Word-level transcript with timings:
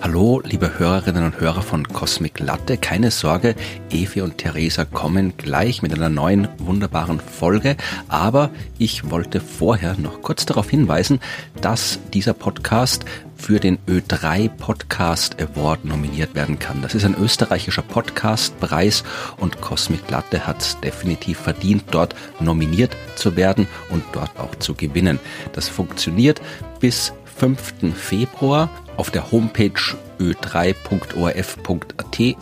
Hallo, 0.00 0.42
liebe 0.44 0.80
Hörerinnen 0.80 1.24
und 1.24 1.38
Hörer 1.38 1.62
von 1.62 1.86
Cosmic 1.86 2.40
Latte. 2.40 2.76
Keine 2.76 3.12
Sorge, 3.12 3.54
Evi 3.88 4.20
und 4.20 4.36
Theresa 4.36 4.84
kommen 4.84 5.36
gleich 5.36 5.80
mit 5.80 5.94
einer 5.94 6.08
neuen 6.08 6.48
wunderbaren 6.58 7.20
Folge. 7.20 7.76
Aber 8.08 8.50
ich 8.78 9.10
wollte 9.10 9.40
vorher 9.40 9.96
noch 9.96 10.22
kurz 10.22 10.44
darauf 10.44 10.70
hinweisen, 10.70 11.20
dass 11.60 12.00
dieser 12.12 12.34
Podcast 12.34 13.04
für 13.36 13.60
den 13.60 13.78
Ö3 13.86 14.48
Podcast 14.48 15.40
Award 15.40 15.84
nominiert 15.84 16.34
werden 16.34 16.58
kann. 16.58 16.82
Das 16.82 16.96
ist 16.96 17.04
ein 17.04 17.16
österreichischer 17.16 17.82
Podcastpreis 17.82 19.04
und 19.36 19.60
Cosmic 19.60 20.10
Latte 20.10 20.48
hat 20.48 20.62
es 20.62 20.80
definitiv 20.80 21.38
verdient, 21.38 21.84
dort 21.92 22.16
nominiert 22.40 22.96
zu 23.14 23.36
werden 23.36 23.68
und 23.90 24.02
dort 24.12 24.36
auch 24.36 24.56
zu 24.56 24.74
gewinnen. 24.74 25.20
Das 25.52 25.68
funktioniert 25.68 26.42
bis 26.80 27.12
5. 27.36 27.94
Februar 27.94 28.68
auf 28.96 29.10
der 29.10 29.30
Homepage 29.32 29.96
ö3.orf.at 30.20 30.76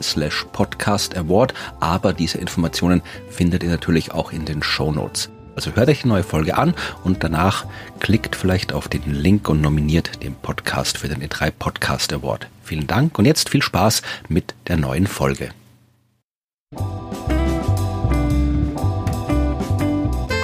slash 0.03 0.47
podcast 0.53 1.17
award, 1.17 1.55
aber 1.81 2.13
diese 2.13 2.39
Informationen 2.39 3.03
findet 3.31 3.63
ihr 3.63 3.71
natürlich 3.71 4.13
auch 4.13 4.33
in 4.33 4.45
den 4.45 4.63
Show 4.63 4.93
Notes. 4.93 5.31
Also 5.57 5.73
hört 5.75 5.89
euch 5.89 6.03
die 6.03 6.09
neue 6.09 6.25
Folge 6.25 6.57
an 6.57 6.75
und 7.05 7.23
danach 7.23 7.67
klickt 8.01 8.35
vielleicht 8.35 8.73
auf 8.73 8.89
den 8.89 9.03
Link 9.13 9.49
und 9.49 9.61
nominiert 9.61 10.23
den 10.23 10.35
Podcast 10.35 10.99
für 10.99 11.09
den 11.09 11.23
E3 11.23 11.53
Podcast 11.53 12.13
Award. 12.13 12.49
Vielen 12.65 12.87
Dank 12.87 13.19
und 13.19 13.25
jetzt 13.25 13.51
viel 13.51 13.63
Spaß 13.63 14.03
mit 14.29 14.55
der 14.69 14.77
neuen 14.77 15.07
Folge. 15.07 15.51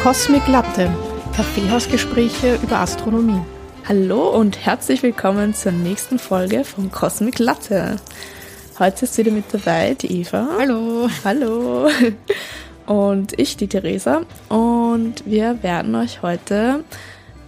Cosmic 0.02 0.46
Latte, 0.46 0.90
Kaffeehausgespräche 1.34 2.58
über 2.62 2.78
Astronomie. 2.78 3.40
Hallo 3.90 4.28
und 4.28 4.64
herzlich 4.64 5.02
willkommen 5.02 5.52
zur 5.52 5.72
nächsten 5.72 6.20
Folge 6.20 6.62
von 6.62 6.92
Cosmic 6.92 7.40
Latte. 7.40 7.96
Heute 8.78 9.04
ist 9.04 9.18
wieder 9.18 9.32
mit 9.32 9.46
dabei 9.52 9.94
die 9.94 10.20
Eva. 10.20 10.48
Hallo. 10.60 11.08
Hallo. 11.24 11.88
Und 12.86 13.36
ich, 13.36 13.56
die 13.56 13.66
Theresa. 13.66 14.22
Und 14.48 15.26
wir 15.26 15.64
werden 15.64 15.96
euch 15.96 16.22
heute 16.22 16.84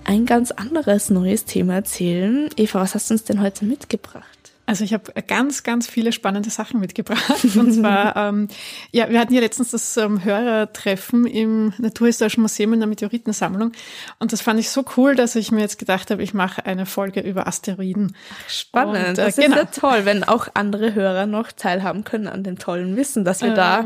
ein 0.03 0.27
ganz 0.27 0.51
anderes 0.51 1.11
neues 1.11 1.45
Thema 1.45 1.75
erzählen. 1.75 2.49
Eva, 2.57 2.81
was 2.81 2.97
hast 2.97 3.11
du 3.11 3.15
uns 3.15 3.23
denn 3.23 3.41
heute 3.41 3.65
mitgebracht? 3.65 4.42
Also 4.73 4.85
ich 4.85 4.95
habe 4.95 5.13
ganz, 5.27 5.65
ganz 5.65 5.87
viele 5.87 6.13
spannende 6.13 6.49
Sachen 6.49 6.81
mitgebracht. 6.81 7.45
Und 7.57 7.75
zwar, 7.75 8.17
ähm, 8.29 8.49
ja, 8.91 9.11
wir 9.11 9.21
hatten 9.21 9.35
ja 9.35 9.43
letztens 9.43 9.73
das 9.73 9.99
ähm, 9.99 10.25
Hörertreffen 10.25 11.27
im 11.27 11.75
Naturhistorischen 11.77 12.41
Museum 12.41 12.73
in 12.73 12.81
der 12.81 12.87
Meteoritensammlung. 12.87 13.73
Und 14.19 14.33
das 14.33 14.41
fand 14.41 14.59
ich 14.59 14.71
so 14.71 14.83
cool, 14.97 15.15
dass 15.15 15.37
ich 15.37 15.53
mir 15.53 15.61
jetzt 15.61 15.79
gedacht 15.79 16.11
habe, 16.11 16.23
ich 16.23 16.33
mache 16.33 16.65
eine 16.65 16.87
Folge 16.87 17.21
über 17.21 17.47
Asteroiden. 17.47 18.17
Spannend. 18.49 18.97
Und, 18.97 19.05
äh, 19.05 19.15
das 19.27 19.37
ist 19.37 19.45
genau. 19.45 19.59
ja 19.59 19.65
toll, 19.67 20.07
wenn 20.07 20.25
auch 20.25 20.49
andere 20.55 20.95
Hörer 20.95 21.27
noch 21.27 21.53
teilhaben 21.53 22.05
können 22.05 22.27
an 22.27 22.43
dem 22.43 22.59
tollen 22.59 22.97
Wissen, 22.97 23.27
dass 23.27 23.43
wir 23.43 23.51
ähm, 23.51 23.55
da 23.55 23.85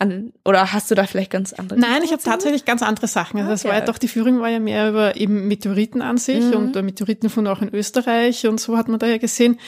an, 0.00 0.32
oder 0.46 0.72
hast 0.72 0.90
du 0.90 0.94
da 0.94 1.04
vielleicht 1.04 1.30
ganz 1.30 1.52
andere? 1.52 1.78
Nein, 1.78 2.02
ich 2.02 2.10
habe 2.10 2.22
tatsächlich 2.22 2.64
ganz 2.64 2.82
andere 2.82 3.06
Sachen. 3.06 3.38
Also 3.38 3.48
okay. 3.48 3.52
das 3.52 3.64
war 3.66 3.74
ja 3.74 3.80
doch, 3.84 3.98
die 3.98 4.08
Führung 4.08 4.40
war 4.40 4.48
ja 4.48 4.58
mehr 4.58 4.88
über 4.88 5.16
eben 5.16 5.46
Meteoriten 5.46 6.00
an 6.00 6.16
sich 6.16 6.42
mhm. 6.42 6.54
und 6.54 6.74
Meteoritenfunde 6.74 7.52
auch 7.52 7.60
in 7.60 7.68
Österreich 7.74 8.46
und 8.46 8.58
so 8.58 8.78
hat 8.78 8.88
man 8.88 8.98
da 8.98 9.06
ja 9.06 9.18
gesehen. 9.18 9.60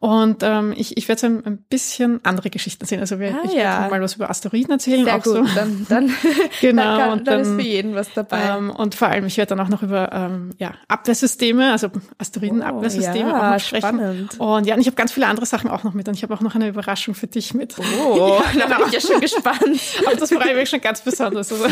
Und 0.00 0.44
ähm, 0.44 0.72
ich, 0.76 0.96
ich 0.96 1.08
werde 1.08 1.20
so 1.20 1.26
ein, 1.26 1.58
bisschen 1.68 2.20
andere 2.24 2.50
Geschichten 2.50 2.86
sehen. 2.86 3.00
Also 3.00 3.18
wir, 3.18 3.34
ah, 3.34 3.40
ich 3.44 3.54
ja. 3.54 3.80
werde 3.80 3.90
mal 3.90 4.00
was 4.00 4.14
über 4.14 4.30
Asteroiden 4.30 4.70
erzählen. 4.70 5.04
Sehr 5.04 5.16
auch 5.16 5.22
gut, 5.22 5.34
so. 5.34 5.54
dann, 5.56 5.86
dann, 5.88 6.14
genau, 6.60 6.82
dann, 6.82 6.98
kann, 6.98 7.10
dann, 7.10 7.24
dann 7.24 7.40
ist 7.40 7.48
für 7.48 7.68
jeden 7.68 7.94
was 7.96 8.12
dabei. 8.14 8.40
Ähm, 8.56 8.70
und 8.70 8.94
vor 8.94 9.08
allem, 9.08 9.26
ich 9.26 9.36
werde 9.38 9.56
dann 9.56 9.60
auch 9.60 9.68
noch 9.68 9.82
über 9.82 10.12
ähm, 10.12 10.50
ja, 10.58 10.74
Abwehrsysteme, 10.86 11.72
also 11.72 11.88
Asteroidenabwehrsysteme 12.16 13.32
oh, 13.32 13.36
auch 13.36 13.52
noch 13.54 13.60
sprechen. 13.60 13.98
Spannend. 13.98 14.38
Und 14.38 14.66
ja, 14.68 14.74
und 14.76 14.80
ich 14.80 14.86
habe 14.86 14.94
ganz 14.94 15.10
viele 15.10 15.26
andere 15.26 15.46
Sachen 15.46 15.68
auch 15.68 15.82
noch 15.82 15.94
mit. 15.94 16.06
Und 16.06 16.14
ich 16.14 16.22
habe 16.22 16.32
auch 16.32 16.42
noch 16.42 16.54
eine 16.54 16.68
Überraschung 16.68 17.16
für 17.16 17.26
dich 17.26 17.54
mit. 17.54 17.74
Oh, 17.78 18.40
ja, 18.56 18.68
da 18.68 18.76
bin 18.78 18.86
ich 18.86 18.92
ja 18.92 19.00
schon 19.00 19.20
gespannt. 19.20 19.80
Auf 20.06 20.16
das 20.16 20.30
freue 20.30 20.50
ich 20.50 20.56
mich 20.56 20.70
schon 20.70 20.80
ganz 20.80 21.00
besonders. 21.00 21.52
Also. 21.52 21.66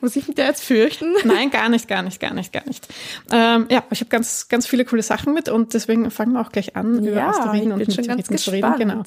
Muss 0.00 0.14
ich 0.14 0.28
mich 0.28 0.36
da 0.36 0.44
jetzt 0.44 0.62
fürchten? 0.62 1.12
Nein, 1.24 1.50
gar 1.50 1.68
nicht, 1.68 1.88
gar 1.88 2.02
nicht, 2.02 2.20
gar 2.20 2.32
nicht, 2.32 2.52
gar 2.52 2.64
nicht. 2.64 2.86
Ähm, 3.32 3.66
ja, 3.70 3.82
ich 3.90 3.98
habe 3.98 4.08
ganz, 4.08 4.46
ganz 4.46 4.68
viele 4.68 4.84
coole 4.84 5.02
Sachen 5.02 5.34
mit 5.34 5.48
und 5.48 5.74
deswegen 5.74 6.12
fangen 6.12 6.34
wir 6.34 6.40
auch 6.40 6.52
gleich 6.52 6.76
an 6.76 7.02
ja, 7.02 7.10
über 7.10 7.23
Asteroiden 7.28 7.72
und 7.72 7.78
Meteoriten 7.78 8.38
zu 8.38 8.50
reden. 8.50 8.74
Genau. 8.78 9.02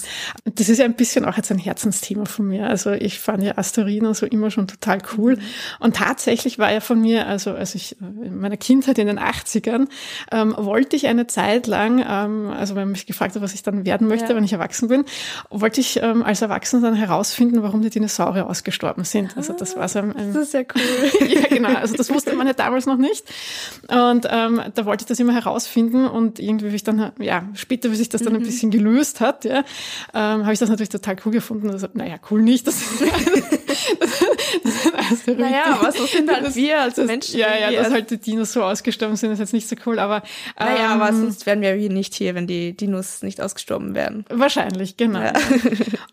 Das 0.45 0.69
ist 0.69 0.77
ja 0.77 0.85
ein 0.85 0.95
bisschen 0.95 1.25
auch 1.25 1.37
jetzt 1.37 1.51
ein 1.51 1.57
Herzensthema 1.57 2.25
von 2.25 2.47
mir. 2.47 2.67
Also 2.67 2.91
ich 2.91 3.19
fand 3.19 3.43
ja 3.43 3.57
Asteroiden 3.57 4.13
so 4.13 4.25
immer 4.25 4.51
schon 4.51 4.67
total 4.67 4.99
cool. 5.17 5.35
Mhm. 5.35 5.41
Und 5.79 5.95
tatsächlich 5.95 6.59
war 6.59 6.71
ja 6.71 6.79
von 6.79 6.99
mir, 6.99 7.27
also 7.27 7.51
als 7.51 7.75
ich 7.75 7.97
äh, 8.01 8.27
in 8.27 8.39
meiner 8.39 8.57
Kindheit 8.57 8.97
in 8.97 9.07
den 9.07 9.19
80ern, 9.19 9.87
ähm, 10.31 10.55
wollte 10.57 10.95
ich 10.95 11.07
eine 11.07 11.27
Zeit 11.27 11.67
lang, 11.67 12.03
ähm, 12.07 12.49
also 12.49 12.75
wenn 12.75 12.83
man 12.83 12.91
mich 12.91 13.05
gefragt 13.05 13.35
hat, 13.35 13.41
was 13.41 13.53
ich 13.53 13.63
dann 13.63 13.85
werden 13.85 14.07
möchte, 14.07 14.29
ja. 14.29 14.35
wenn 14.35 14.43
ich 14.43 14.53
erwachsen 14.53 14.87
bin, 14.87 15.05
wollte 15.49 15.81
ich 15.81 16.01
ähm, 16.01 16.23
als 16.23 16.41
Erwachsener 16.41 16.81
dann 16.81 16.95
herausfinden, 16.95 17.63
warum 17.63 17.81
die 17.81 17.89
Dinosaurier 17.89 18.47
ausgestorben 18.47 19.03
sind. 19.03 19.35
Also 19.37 19.53
das 19.53 19.75
war 19.75 19.87
so 19.87 19.99
ein, 19.99 20.15
ein 20.15 20.33
Das 20.33 20.43
ist 20.43 20.53
ja 20.53 20.61
cool. 20.61 21.27
ja, 21.27 21.47
genau. 21.47 21.73
Also 21.75 21.95
das 21.95 22.09
wusste 22.09 22.35
man 22.35 22.47
ja 22.47 22.53
damals 22.53 22.85
noch 22.85 22.97
nicht. 22.97 23.25
Und 23.87 24.27
ähm, 24.29 24.61
da 24.73 24.85
wollte 24.85 25.03
ich 25.03 25.07
das 25.07 25.19
immer 25.19 25.33
herausfinden 25.33 26.07
und 26.07 26.39
irgendwie, 26.39 26.71
wie 26.71 26.75
ich 26.75 26.83
dann, 26.83 27.11
ja, 27.19 27.43
später, 27.53 27.91
wie 27.91 27.95
sich 28.07 28.11
das 28.11 28.23
dann 28.23 28.33
mhm. 28.33 28.39
ein 28.39 28.45
bisschen 28.45 28.71
gelöst 28.71 29.19
hat, 29.19 29.45
ja, 29.45 29.59
ähm, 30.13 30.43
habe 30.43 30.53
ich 30.53 30.59
das 30.59 30.69
natürlich 30.69 30.89
total 30.89 31.17
cool 31.25 31.31
gefunden. 31.31 31.69
Also, 31.69 31.87
naja, 31.93 32.15
cool 32.31 32.41
nicht. 32.41 32.65
Das, 32.67 32.75
das, 33.99 34.11
das 34.63 34.93
naja, 35.37 35.77
aber 35.79 35.91
so 35.91 36.05
sind 36.05 36.31
halt 36.31 36.55
wir 36.55 36.81
als 36.81 36.97
Menschen. 36.97 37.39
Ja, 37.39 37.57
ja, 37.57 37.71
dass 37.71 37.91
halt 37.91 38.09
die 38.11 38.17
Dinos 38.17 38.53
so 38.53 38.63
ausgestorben 38.63 39.15
sind, 39.15 39.31
ist 39.31 39.39
jetzt 39.39 39.53
nicht 39.53 39.67
so 39.67 39.75
cool, 39.85 39.99
aber. 39.99 40.23
Ähm, 40.59 40.67
naja, 40.67 40.89
aber 40.89 41.09
ähm, 41.09 41.21
sonst 41.21 41.45
wären 41.45 41.61
wir 41.61 41.73
hier 41.73 41.89
nicht 41.89 42.13
hier, 42.13 42.35
wenn 42.35 42.47
die 42.47 42.75
Dinos 42.75 43.23
nicht 43.23 43.41
ausgestorben 43.41 43.95
wären. 43.95 44.25
Wahrscheinlich, 44.29 44.97
genau. 44.97 45.21
Ja. 45.21 45.33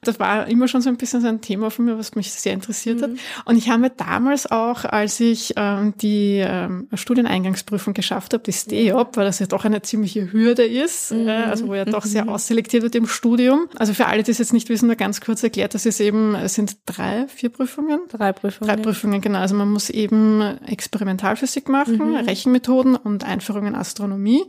Das 0.04 0.20
war 0.20 0.46
immer 0.48 0.68
schon 0.68 0.82
so 0.82 0.90
ein 0.90 0.96
bisschen 0.96 1.20
so 1.20 1.28
ein 1.28 1.40
Thema 1.40 1.70
von 1.70 1.86
mir, 1.86 1.98
was 1.98 2.14
mich 2.14 2.30
sehr 2.32 2.52
interessiert 2.52 2.98
mhm. 2.98 3.02
hat. 3.02 3.10
Und 3.46 3.56
ich 3.56 3.70
habe 3.70 3.90
damals 3.90 4.50
auch, 4.50 4.84
als 4.84 5.18
ich 5.20 5.54
ähm, 5.56 5.94
die 6.00 6.44
ähm, 6.46 6.88
Studieneingangsprüfung 6.92 7.94
geschafft 7.94 8.34
habe, 8.34 8.42
die 8.42 8.52
STEOP, 8.52 9.16
weil 9.16 9.24
das 9.24 9.38
ja 9.38 9.46
doch 9.46 9.64
eine 9.64 9.82
ziemliche 9.82 10.32
Hürde 10.32 10.64
ist, 10.64 11.12
mhm. 11.12 11.28
äh, 11.28 11.44
also 11.44 11.68
wo 11.68 11.74
ja 11.74 11.84
doch 11.84 12.04
sehr 12.04 12.24
mhm. 12.24 12.30
ausselektiert 12.30 12.82
wird 12.82 12.94
im 12.94 13.06
Studium. 13.06 13.68
Also 13.76 13.94
für 13.94 14.06
alle, 14.06 14.22
die 14.22 14.30
es 14.30 14.38
jetzt 14.38 14.52
nicht 14.52 14.68
wissen, 14.68 14.86
nur 14.86 14.96
ganz 14.96 15.20
kurz 15.20 15.42
erklärt, 15.42 15.74
das 15.74 15.86
ist 15.86 16.00
eben, 16.00 16.34
es 16.34 16.54
sind 16.54 16.76
drei, 16.86 17.26
vier 17.28 17.48
Prüfungen? 17.48 18.00
Drei 18.10 18.32
Prüfungen. 18.32 18.68
Drei 18.68 18.76
Prüfungen, 18.76 18.83
genau. 18.92 19.38
Also 19.38 19.54
man 19.54 19.70
muss 19.70 19.90
eben 19.90 20.40
Experimentalphysik 20.66 21.68
machen, 21.68 22.10
mhm. 22.10 22.16
Rechenmethoden 22.16 22.96
und 22.96 23.24
Einführung 23.24 23.66
in 23.66 23.74
Astronomie. 23.74 24.44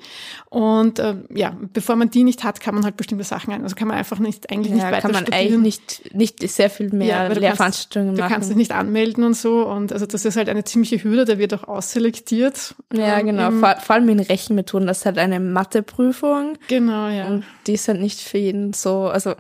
Und 0.50 1.00
äh, 1.00 1.16
ja, 1.34 1.56
bevor 1.74 1.96
man 1.96 2.10
die 2.10 2.24
nicht 2.24 2.44
hat, 2.44 2.60
kann 2.60 2.76
man 2.76 2.84
halt 2.84 2.98
bestimmte 2.98 3.24
Sachen 3.24 3.54
ein. 3.54 3.64
Also 3.64 3.76
kann 3.76 3.88
man 3.88 3.98
einfach 3.98 4.20
nicht 4.20 4.52
eigentlich 4.52 4.70
ja, 4.70 4.76
nicht 4.76 4.86
weiter 4.86 5.02
kann 5.02 5.12
man 5.12 5.24
studieren. 5.24 5.54
eigentlich 5.54 5.62
nicht, 5.62 6.16
nicht 6.16 6.50
sehr 6.50 6.70
viel 6.70 6.92
mehr 6.92 7.08
ja, 7.08 7.28
Lehrveranstaltungen 7.28 8.16
machen. 8.16 8.28
Du 8.28 8.34
kannst 8.34 8.50
dich 8.50 8.58
nicht 8.58 8.72
anmelden 8.72 9.24
und 9.24 9.36
so. 9.36 9.66
Und 9.66 9.94
also 9.94 10.06
das 10.06 10.26
ist 10.26 10.38
halt 10.38 10.50
eine 10.50 10.64
ziemliche 10.64 11.04
Hürde, 11.04 11.26
da 11.26 11.38
wird 11.38 11.54
auch 11.54 11.68
ausselektiert. 11.68 12.76
Ja, 12.94 13.20
ähm, 13.20 13.28
genau. 13.28 13.52
Vor, 13.52 13.76
vor, 13.80 13.96
allem 13.96 14.10
in 14.10 14.20
Rechenmethoden, 14.20 14.88
das 14.88 15.00
ist 15.00 15.06
halt 15.06 15.18
eine 15.18 15.40
Matheprüfung. 15.40 16.58
Genau, 16.68 17.08
ja. 17.10 17.28
Und 17.28 17.44
die 17.68 17.74
ist 17.74 17.88
halt 17.88 18.02
nicht 18.02 18.20
für 18.20 18.38
jeden 18.38 18.74
so, 18.74 19.08
also 19.08 19.36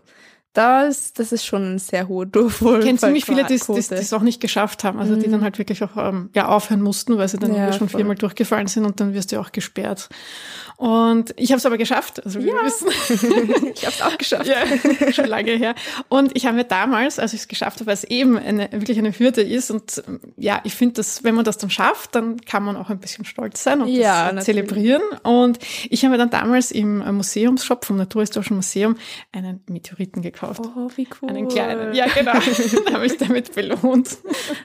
das, 0.55 1.13
das 1.13 1.31
ist 1.31 1.45
schon 1.45 1.75
ein 1.75 1.79
sehr 1.79 2.07
hoher 2.07 2.25
Durchfall. 2.25 2.79
Ich 2.79 2.85
kenne 2.85 2.97
ziemlich 2.97 3.25
viele, 3.25 3.43
die 3.43 3.55
es 3.55 4.13
auch 4.13 4.21
nicht 4.21 4.39
geschafft 4.39 4.83
haben, 4.83 4.99
also 4.99 5.13
mhm. 5.15 5.19
die 5.19 5.29
dann 5.29 5.41
halt 5.41 5.57
wirklich 5.57 5.83
auch 5.83 5.97
ähm, 5.97 6.29
ja, 6.33 6.47
aufhören 6.47 6.81
mussten, 6.81 7.17
weil 7.17 7.27
sie 7.27 7.37
dann 7.37 7.53
ja, 7.53 7.73
schon 7.73 7.89
voll. 7.89 7.99
viermal 7.99 8.15
durchgefallen 8.15 8.67
sind 8.67 8.85
und 8.85 8.99
dann 8.99 9.13
wirst 9.13 9.31
du 9.31 9.39
auch 9.39 9.51
gesperrt. 9.51 10.09
Und 10.77 11.33
ich 11.37 11.51
habe 11.51 11.59
es 11.59 11.65
aber 11.65 11.77
geschafft, 11.77 12.23
also 12.25 12.39
wie 12.39 12.47
ja. 12.47 12.53
wir 12.53 12.65
wissen. 12.65 12.87
ich 13.75 13.85
habe 13.85 13.93
es 13.95 14.01
auch 14.01 14.17
geschafft. 14.17 14.45
Ja, 14.45 15.11
schon 15.13 15.25
lange 15.25 15.51
her. 15.51 15.75
Und 16.09 16.35
ich 16.35 16.45
habe 16.45 16.57
mir 16.57 16.65
damals, 16.65 17.17
als 17.17 17.33
ich 17.33 17.41
es 17.41 17.47
geschafft 17.47 17.79
habe, 17.79 17.87
weil 17.87 17.93
es 17.93 18.03
eben 18.03 18.37
eine, 18.37 18.69
wirklich 18.71 18.97
eine 18.97 19.17
Hürde 19.17 19.41
ist 19.41 19.71
und 19.71 20.03
ja, 20.37 20.61
ich 20.63 20.75
finde, 20.75 20.95
dass 20.95 21.23
wenn 21.23 21.35
man 21.35 21.45
das 21.45 21.57
dann 21.57 21.69
schafft, 21.69 22.15
dann 22.15 22.41
kann 22.41 22.63
man 22.63 22.75
auch 22.75 22.89
ein 22.89 22.99
bisschen 22.99 23.25
stolz 23.25 23.63
sein 23.63 23.81
und 23.81 23.87
ja, 23.89 24.31
das 24.31 24.45
zelebrieren. 24.45 25.01
Und 25.23 25.59
ich 25.89 26.03
habe 26.03 26.11
mir 26.11 26.17
dann 26.17 26.29
damals 26.29 26.71
im 26.71 26.97
Museumsshop 27.15 27.85
vom 27.85 27.97
Naturhistorischen 27.97 28.55
Museum 28.55 28.97
einen 29.31 29.63
Meteoriten 29.67 30.21
gekauft. 30.21 30.44
Oh, 30.57 30.89
wie 30.95 31.07
cool. 31.21 31.29
Einen 31.29 31.47
kleinen. 31.47 31.93
Ja, 31.93 32.07
genau. 32.07 32.33
dann 32.85 32.93
habe 32.93 33.05
ich 33.05 33.17
damit 33.17 33.53
belohnt. 33.55 34.17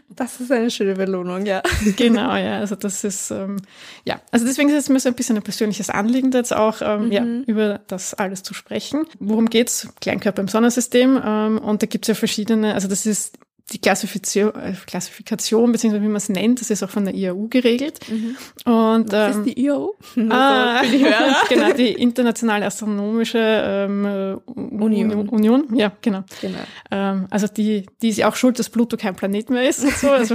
Das 0.08 0.40
ist 0.40 0.50
eine 0.50 0.70
schöne 0.70 0.94
Belohnung, 0.94 1.46
ja. 1.46 1.62
Genau, 1.96 2.34
ja. 2.36 2.58
Also 2.58 2.74
das 2.76 3.04
ist, 3.04 3.30
ähm, 3.30 3.56
ja. 4.04 4.20
Also 4.30 4.46
deswegen 4.46 4.68
ist 4.70 4.76
es 4.76 4.88
mir 4.88 5.00
so 5.00 5.08
ein 5.08 5.14
bisschen 5.14 5.36
ein 5.36 5.42
persönliches 5.42 5.90
Anliegen, 5.90 6.30
jetzt 6.32 6.54
auch 6.54 6.82
ähm, 6.82 7.06
mhm. 7.06 7.12
ja, 7.12 7.24
über 7.46 7.80
das 7.86 8.14
alles 8.14 8.42
zu 8.42 8.54
sprechen. 8.54 9.04
Worum 9.18 9.48
geht's? 9.48 9.88
Kleinkörper 10.00 10.42
im 10.42 10.48
Sonnensystem. 10.48 11.20
Ähm, 11.24 11.58
und 11.58 11.82
da 11.82 11.86
gibt's 11.86 12.08
ja 12.08 12.14
verschiedene, 12.14 12.74
also 12.74 12.88
das 12.88 13.06
ist 13.06 13.38
die 13.72 13.78
Klassifikation, 13.78 14.54
äh, 14.54 14.74
Klassifikation 14.86 15.70
beziehungsweise 15.70 16.02
wie 16.02 16.08
man 16.08 16.16
es 16.16 16.28
nennt, 16.28 16.60
das 16.60 16.70
ist 16.70 16.82
auch 16.82 16.90
von 16.90 17.04
der 17.04 17.14
IAU 17.14 17.46
geregelt. 17.48 18.00
Mhm. 18.08 18.36
Und, 18.70 19.12
Was 19.12 19.36
ähm, 19.36 19.44
ist 19.44 19.56
die 19.56 19.64
IAU? 19.64 19.94
Ah, 20.30 20.82
die 20.92 21.04
genau, 21.48 21.72
die 21.72 21.92
Internationale 21.92 22.66
Astronomische 22.66 23.38
ähm, 23.38 24.40
Union. 24.46 25.28
Union. 25.28 25.74
Ja, 25.74 25.92
genau. 26.00 26.24
genau. 26.40 26.58
Ähm, 26.90 27.26
also 27.30 27.46
die, 27.46 27.86
die 28.02 28.08
ist 28.08 28.18
ja 28.18 28.28
auch 28.28 28.36
schuld, 28.36 28.58
dass 28.58 28.68
Pluto 28.70 28.96
kein 28.96 29.14
Planet 29.14 29.50
mehr 29.50 29.68
ist 29.68 29.84
und 29.84 29.96
so. 29.96 30.10
Also, 30.10 30.34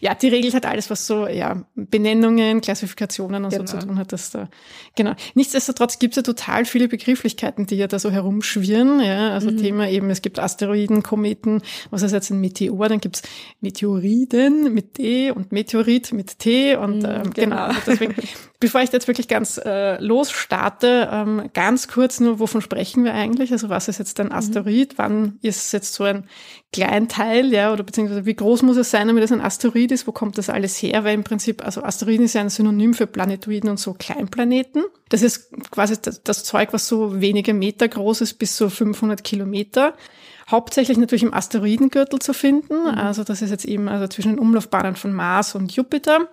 ja, 0.00 0.14
die 0.14 0.28
regelt 0.28 0.54
halt 0.54 0.66
alles, 0.66 0.90
was 0.90 1.06
so 1.06 1.26
ja, 1.26 1.64
Benennungen, 1.74 2.60
Klassifikationen 2.60 3.44
und 3.44 3.50
genau. 3.50 3.66
so 3.66 3.78
zu 3.78 3.86
tun 3.86 3.98
hat. 3.98 4.12
Dass 4.12 4.30
da, 4.30 4.48
genau. 4.96 5.14
Nichtsdestotrotz 5.34 5.98
gibt 5.98 6.12
es 6.12 6.16
ja 6.16 6.22
total 6.22 6.64
viele 6.64 6.88
Begrifflichkeiten, 6.88 7.66
die 7.66 7.76
ja 7.76 7.86
da 7.86 7.98
so 7.98 8.10
herumschwirren. 8.10 9.00
Ja? 9.00 9.30
Also 9.32 9.50
mhm. 9.50 9.58
Thema 9.58 9.88
eben, 9.88 10.10
es 10.10 10.22
gibt 10.22 10.38
Asteroiden, 10.38 11.02
Kometen, 11.02 11.62
was 11.90 11.99
ist 12.02 12.12
jetzt 12.12 12.30
ein 12.30 12.40
Meteor, 12.40 12.88
dann 12.88 13.00
gibt's 13.00 13.22
Meteoriden 13.60 14.72
mit 14.72 14.98
D 14.98 15.30
und 15.30 15.52
Meteorit 15.52 16.12
mit 16.12 16.38
T 16.38 16.76
und 16.76 16.98
mhm, 16.98 17.04
ähm, 17.04 17.30
genau. 17.32 17.32
genau. 17.34 17.56
Also 17.56 17.80
deswegen, 17.86 18.14
bevor 18.60 18.82
ich 18.82 18.92
jetzt 18.92 19.08
wirklich 19.08 19.28
ganz 19.28 19.58
äh, 19.58 20.02
losstarte, 20.02 21.08
ähm, 21.10 21.50
ganz 21.54 21.88
kurz 21.88 22.20
nur, 22.20 22.38
wovon 22.38 22.60
sprechen 22.60 23.04
wir 23.04 23.14
eigentlich? 23.14 23.52
Also 23.52 23.68
was 23.68 23.88
ist 23.88 23.98
jetzt 23.98 24.20
ein 24.20 24.26
mhm. 24.28 24.32
Asteroid? 24.32 24.92
Mhm. 24.92 24.98
Wann 24.98 25.38
ist 25.42 25.72
jetzt 25.72 25.94
so 25.94 26.04
ein 26.04 26.24
Kleinteil, 26.72 27.52
ja, 27.52 27.72
oder 27.72 27.82
beziehungsweise 27.82 28.26
wie 28.26 28.34
groß 28.34 28.62
muss 28.62 28.76
es 28.76 28.90
sein, 28.90 29.08
damit 29.08 29.24
es 29.24 29.32
ein 29.32 29.40
Asteroid 29.40 29.90
ist? 29.92 30.06
Wo 30.06 30.12
kommt 30.12 30.38
das 30.38 30.50
alles 30.50 30.76
her? 30.76 31.04
Weil 31.04 31.14
im 31.14 31.24
Prinzip, 31.24 31.64
also 31.64 31.82
Asteroiden 31.82 32.26
ist 32.26 32.34
ja 32.34 32.42
ein 32.42 32.50
Synonym 32.50 32.94
für 32.94 33.06
Planetoiden 33.06 33.70
und 33.70 33.78
so 33.78 33.94
Kleinplaneten. 33.94 34.84
Das 35.08 35.22
ist 35.22 35.50
quasi 35.70 35.96
das, 36.00 36.22
das 36.22 36.44
Zeug, 36.44 36.72
was 36.72 36.86
so 36.86 37.20
wenige 37.20 37.54
Meter 37.54 37.88
groß 37.88 38.20
ist, 38.20 38.34
bis 38.34 38.56
so 38.56 38.68
500 38.68 39.24
Kilometer 39.24 39.94
hauptsächlich 40.50 40.98
natürlich 40.98 41.22
im 41.22 41.34
Asteroidengürtel 41.34 42.18
zu 42.18 42.32
finden. 42.32 42.82
Mhm. 42.82 42.98
Also 42.98 43.24
das 43.24 43.42
ist 43.42 43.50
jetzt 43.50 43.64
eben 43.64 43.88
also 43.88 44.06
zwischen 44.08 44.32
den 44.32 44.38
Umlaufbahnen 44.38 44.96
von 44.96 45.12
Mars 45.12 45.54
und 45.54 45.72
Jupiter. 45.72 46.28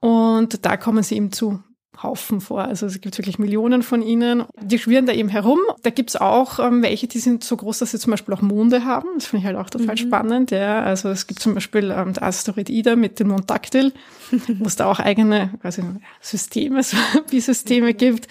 Und 0.00 0.64
da 0.64 0.76
kommen 0.76 1.02
sie 1.02 1.16
eben 1.16 1.32
zu 1.32 1.62
Haufen 2.02 2.40
vor. 2.40 2.62
Also 2.62 2.86
es 2.86 3.00
gibt 3.00 3.18
wirklich 3.18 3.38
Millionen 3.38 3.82
von 3.82 4.02
ihnen. 4.02 4.44
Die 4.60 4.78
schwirren 4.78 5.06
da 5.06 5.12
eben 5.12 5.28
herum. 5.28 5.58
Da 5.82 5.90
gibt's 5.90 6.16
auch 6.16 6.58
ähm, 6.58 6.82
welche, 6.82 7.08
die 7.08 7.18
sind 7.18 7.42
so 7.42 7.56
groß, 7.56 7.78
dass 7.78 7.90
sie 7.90 7.98
zum 7.98 8.12
Beispiel 8.12 8.34
auch 8.34 8.40
Monde 8.40 8.84
haben. 8.84 9.08
Das 9.16 9.26
finde 9.26 9.40
ich 9.40 9.46
halt 9.46 9.56
auch 9.56 9.70
total 9.70 9.94
mhm. 9.94 9.98
spannend. 9.98 10.50
Ja. 10.50 10.82
Also 10.82 11.08
es 11.08 11.26
gibt 11.26 11.40
zum 11.40 11.54
Beispiel 11.54 11.92
ähm, 11.96 12.12
der 12.12 12.22
Asteroid 12.22 12.70
Ida 12.70 12.96
mit 12.96 13.18
dem 13.18 13.28
Mond 13.28 13.50
Dactyl, 13.50 13.92
wo 14.30 14.66
es 14.66 14.76
da 14.76 14.86
auch 14.86 15.00
eigene 15.00 15.50
quasi, 15.60 15.82
Systeme, 16.20 16.82
so 16.84 16.96
wie 17.30 17.40
Systeme 17.40 17.94
gibt. 17.94 18.28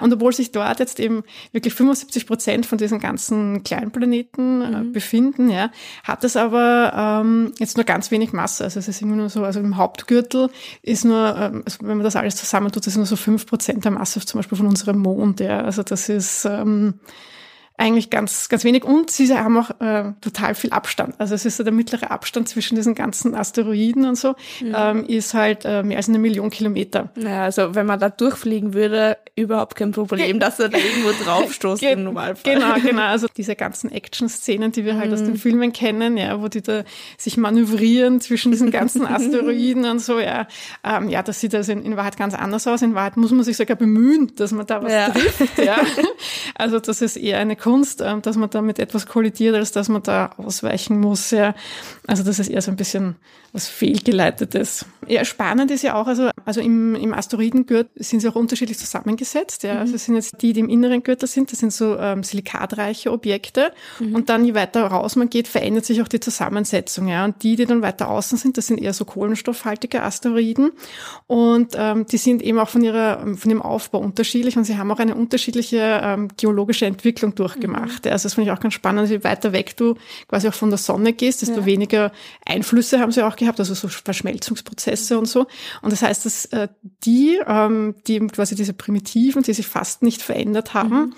Und 0.00 0.12
obwohl 0.12 0.32
sich 0.32 0.50
dort 0.50 0.80
jetzt 0.80 0.98
eben 0.98 1.22
wirklich 1.52 1.74
75 1.74 2.26
Prozent 2.26 2.66
von 2.66 2.78
diesen 2.78 2.98
ganzen 2.98 3.62
kleinen 3.62 3.92
Planeten 3.92 4.60
äh, 4.60 4.70
mhm. 4.70 4.92
befinden, 4.92 5.50
ja, 5.50 5.70
hat 6.02 6.24
es 6.24 6.36
aber 6.36 7.22
ähm, 7.22 7.52
jetzt 7.58 7.76
nur 7.76 7.84
ganz 7.84 8.10
wenig 8.10 8.32
Masse. 8.32 8.64
Also 8.64 8.80
es 8.80 8.88
ist 8.88 9.02
immer 9.02 9.16
nur 9.16 9.28
so, 9.28 9.44
also 9.44 9.60
im 9.60 9.76
Hauptgürtel 9.76 10.50
ist 10.82 11.04
nur, 11.04 11.36
ähm, 11.38 11.62
also 11.64 11.78
wenn 11.82 11.96
man 11.96 12.04
das 12.04 12.16
alles 12.16 12.36
zusammentut, 12.36 12.86
ist 12.86 12.96
nur 12.96 13.03
so 13.04 13.16
fünf 13.16 13.46
Prozent 13.46 13.84
der 13.84 13.92
Masse 13.92 14.20
zum 14.20 14.38
Beispiel 14.38 14.58
von 14.58 14.66
unserem 14.66 14.98
Mond. 14.98 15.40
Ja. 15.40 15.60
Also 15.60 15.82
das 15.82 16.08
ist 16.08 16.44
ähm, 16.44 16.94
eigentlich 17.76 18.08
ganz, 18.08 18.48
ganz 18.48 18.62
wenig. 18.62 18.84
Und 18.84 19.10
sie 19.10 19.32
haben 19.36 19.58
auch 19.58 19.70
äh, 19.80 20.12
total 20.20 20.54
viel 20.54 20.70
Abstand. 20.70 21.14
Also 21.18 21.34
es 21.34 21.44
ist 21.44 21.56
so 21.56 21.64
der 21.64 21.72
mittlere 21.72 22.10
Abstand 22.10 22.48
zwischen 22.48 22.76
diesen 22.76 22.94
ganzen 22.94 23.34
Asteroiden 23.34 24.06
und 24.06 24.16
so, 24.16 24.36
ja. 24.60 24.92
ähm, 24.92 25.04
ist 25.06 25.34
halt 25.34 25.64
äh, 25.64 25.82
mehr 25.82 25.96
als 25.96 26.08
eine 26.08 26.20
Million 26.20 26.50
Kilometer. 26.50 27.10
Naja, 27.16 27.42
also 27.44 27.74
wenn 27.74 27.86
man 27.86 27.98
da 27.98 28.10
durchfliegen 28.10 28.74
würde, 28.74 29.16
überhaupt 29.34 29.74
kein 29.74 29.90
Problem, 29.90 30.38
dass 30.38 30.60
er 30.60 30.68
da 30.68 30.78
irgendwo 30.78 31.10
draufstoßt 31.24 31.82
im 31.82 32.04
Normalfall. 32.04 32.54
Genau, 32.54 32.74
genau. 32.82 33.02
Also 33.02 33.26
diese 33.36 33.56
ganzen 33.56 33.90
Action-Szenen, 33.90 34.70
die 34.70 34.84
wir 34.84 34.96
halt 34.96 35.08
mhm. 35.08 35.14
aus 35.14 35.24
den 35.24 35.36
Filmen 35.36 35.72
kennen, 35.72 36.16
ja, 36.16 36.40
wo 36.40 36.46
die 36.46 36.62
da 36.62 36.84
sich 37.18 37.36
manövrieren 37.36 38.20
zwischen 38.20 38.52
diesen 38.52 38.70
ganzen 38.70 39.04
Asteroiden 39.06 39.84
und 39.86 39.98
so, 39.98 40.20
ja. 40.20 40.46
Ähm, 40.84 41.08
ja, 41.08 41.24
das 41.24 41.40
sieht 41.40 41.54
also 41.56 41.72
in, 41.72 41.82
in, 41.82 41.96
Wahrheit 41.96 42.16
ganz 42.16 42.34
anders 42.34 42.68
aus. 42.68 42.82
In 42.82 42.94
Wahrheit 42.94 43.16
muss 43.16 43.32
man 43.32 43.42
sich 43.42 43.56
sogar 43.56 43.76
bemühen, 43.76 44.32
dass 44.36 44.52
man 44.52 44.64
da 44.66 44.80
was 44.80 44.92
ja. 44.92 45.10
trifft, 45.10 45.58
ja. 45.58 45.78
Also 46.54 46.78
das 46.78 47.02
ist 47.02 47.16
eher 47.16 47.38
eine 47.38 47.56
Kunst, 47.64 48.02
ähm, 48.02 48.20
dass 48.20 48.36
man 48.36 48.50
da 48.50 48.60
mit 48.60 48.78
etwas 48.78 49.06
kollidiert, 49.06 49.54
als 49.54 49.72
dass 49.72 49.88
man 49.88 50.02
da 50.02 50.32
ausweichen 50.36 51.00
muss. 51.00 51.30
Ja. 51.30 51.54
Also 52.06 52.22
das 52.22 52.38
ist 52.38 52.48
eher 52.48 52.60
so 52.60 52.70
ein 52.70 52.76
bisschen 52.76 53.16
was 53.54 53.68
fehlgeleitetes. 53.68 54.84
Ja, 55.06 55.24
spannend 55.24 55.70
ist 55.70 55.82
ja 55.82 55.94
auch, 55.94 56.08
also, 56.08 56.28
also 56.44 56.60
im, 56.60 56.94
im 56.96 57.14
Asteroidengürtel 57.14 58.02
sind 58.02 58.20
sie 58.20 58.28
auch 58.28 58.34
unterschiedlich 58.34 58.78
zusammengesetzt. 58.78 59.62
Ja. 59.62 59.74
Mhm. 59.74 59.80
Also 59.80 59.94
es 59.94 60.04
sind 60.04 60.16
jetzt 60.16 60.42
die, 60.42 60.52
die 60.52 60.60
im 60.60 60.68
inneren 60.68 61.02
Gürtel 61.02 61.26
sind, 61.26 61.52
das 61.52 61.60
sind 61.60 61.72
so 61.72 61.96
ähm, 61.96 62.22
silikatreiche 62.22 63.10
Objekte. 63.10 63.72
Mhm. 63.98 64.14
Und 64.14 64.28
dann, 64.28 64.44
je 64.44 64.54
weiter 64.54 64.84
raus 64.84 65.16
man 65.16 65.30
geht, 65.30 65.48
verändert 65.48 65.86
sich 65.86 66.02
auch 66.02 66.08
die 66.08 66.20
Zusammensetzung. 66.20 67.08
Ja. 67.08 67.24
Und 67.24 67.42
die, 67.42 67.56
die 67.56 67.64
dann 67.64 67.80
weiter 67.80 68.10
außen 68.10 68.36
sind, 68.36 68.58
das 68.58 68.66
sind 68.66 68.78
eher 68.78 68.92
so 68.92 69.06
kohlenstoffhaltige 69.06 70.02
Asteroiden. 70.02 70.72
Und 71.26 71.74
ähm, 71.76 72.06
die 72.06 72.18
sind 72.18 72.42
eben 72.42 72.58
auch 72.58 72.68
von 72.68 72.84
ihrer, 72.84 73.20
von 73.36 73.48
dem 73.48 73.62
Aufbau 73.62 74.00
unterschiedlich 74.00 74.58
und 74.58 74.64
sie 74.64 74.76
haben 74.76 74.90
auch 74.90 74.98
eine 74.98 75.14
unterschiedliche 75.14 76.00
ähm, 76.02 76.28
geologische 76.36 76.86
Entwicklung 76.86 77.34
durchgemacht. 77.54 78.04
Mhm. 78.04 78.12
Also 78.12 78.24
das 78.24 78.34
finde 78.34 78.50
ich 78.50 78.56
auch 78.56 78.60
ganz 78.60 78.74
spannend, 78.74 79.08
je 79.08 79.24
weiter 79.24 79.52
weg 79.52 79.76
du 79.76 79.94
quasi 80.28 80.48
auch 80.48 80.54
von 80.54 80.70
der 80.70 80.78
Sonne 80.78 81.12
gehst, 81.12 81.42
desto 81.42 81.60
ja. 81.60 81.66
weniger 81.66 82.12
Einflüsse 82.44 83.00
haben 83.00 83.12
sie 83.12 83.22
auch 83.22 83.36
gehabt, 83.36 83.58
also 83.60 83.74
so 83.74 83.88
Verschmelzungsprozesse 83.88 85.18
und 85.18 85.26
so. 85.26 85.46
Und 85.82 85.92
das 85.92 86.02
heißt, 86.02 86.26
dass 86.26 86.46
äh, 86.46 86.68
die, 87.04 87.38
ähm, 87.46 87.94
die 88.06 88.18
quasi 88.28 88.54
diese 88.54 88.72
Primitiven, 88.72 89.42
die 89.42 89.52
sich 89.52 89.66
fast 89.66 90.02
nicht 90.02 90.22
verändert 90.22 90.74
haben, 90.74 90.96
mhm. 90.96 91.14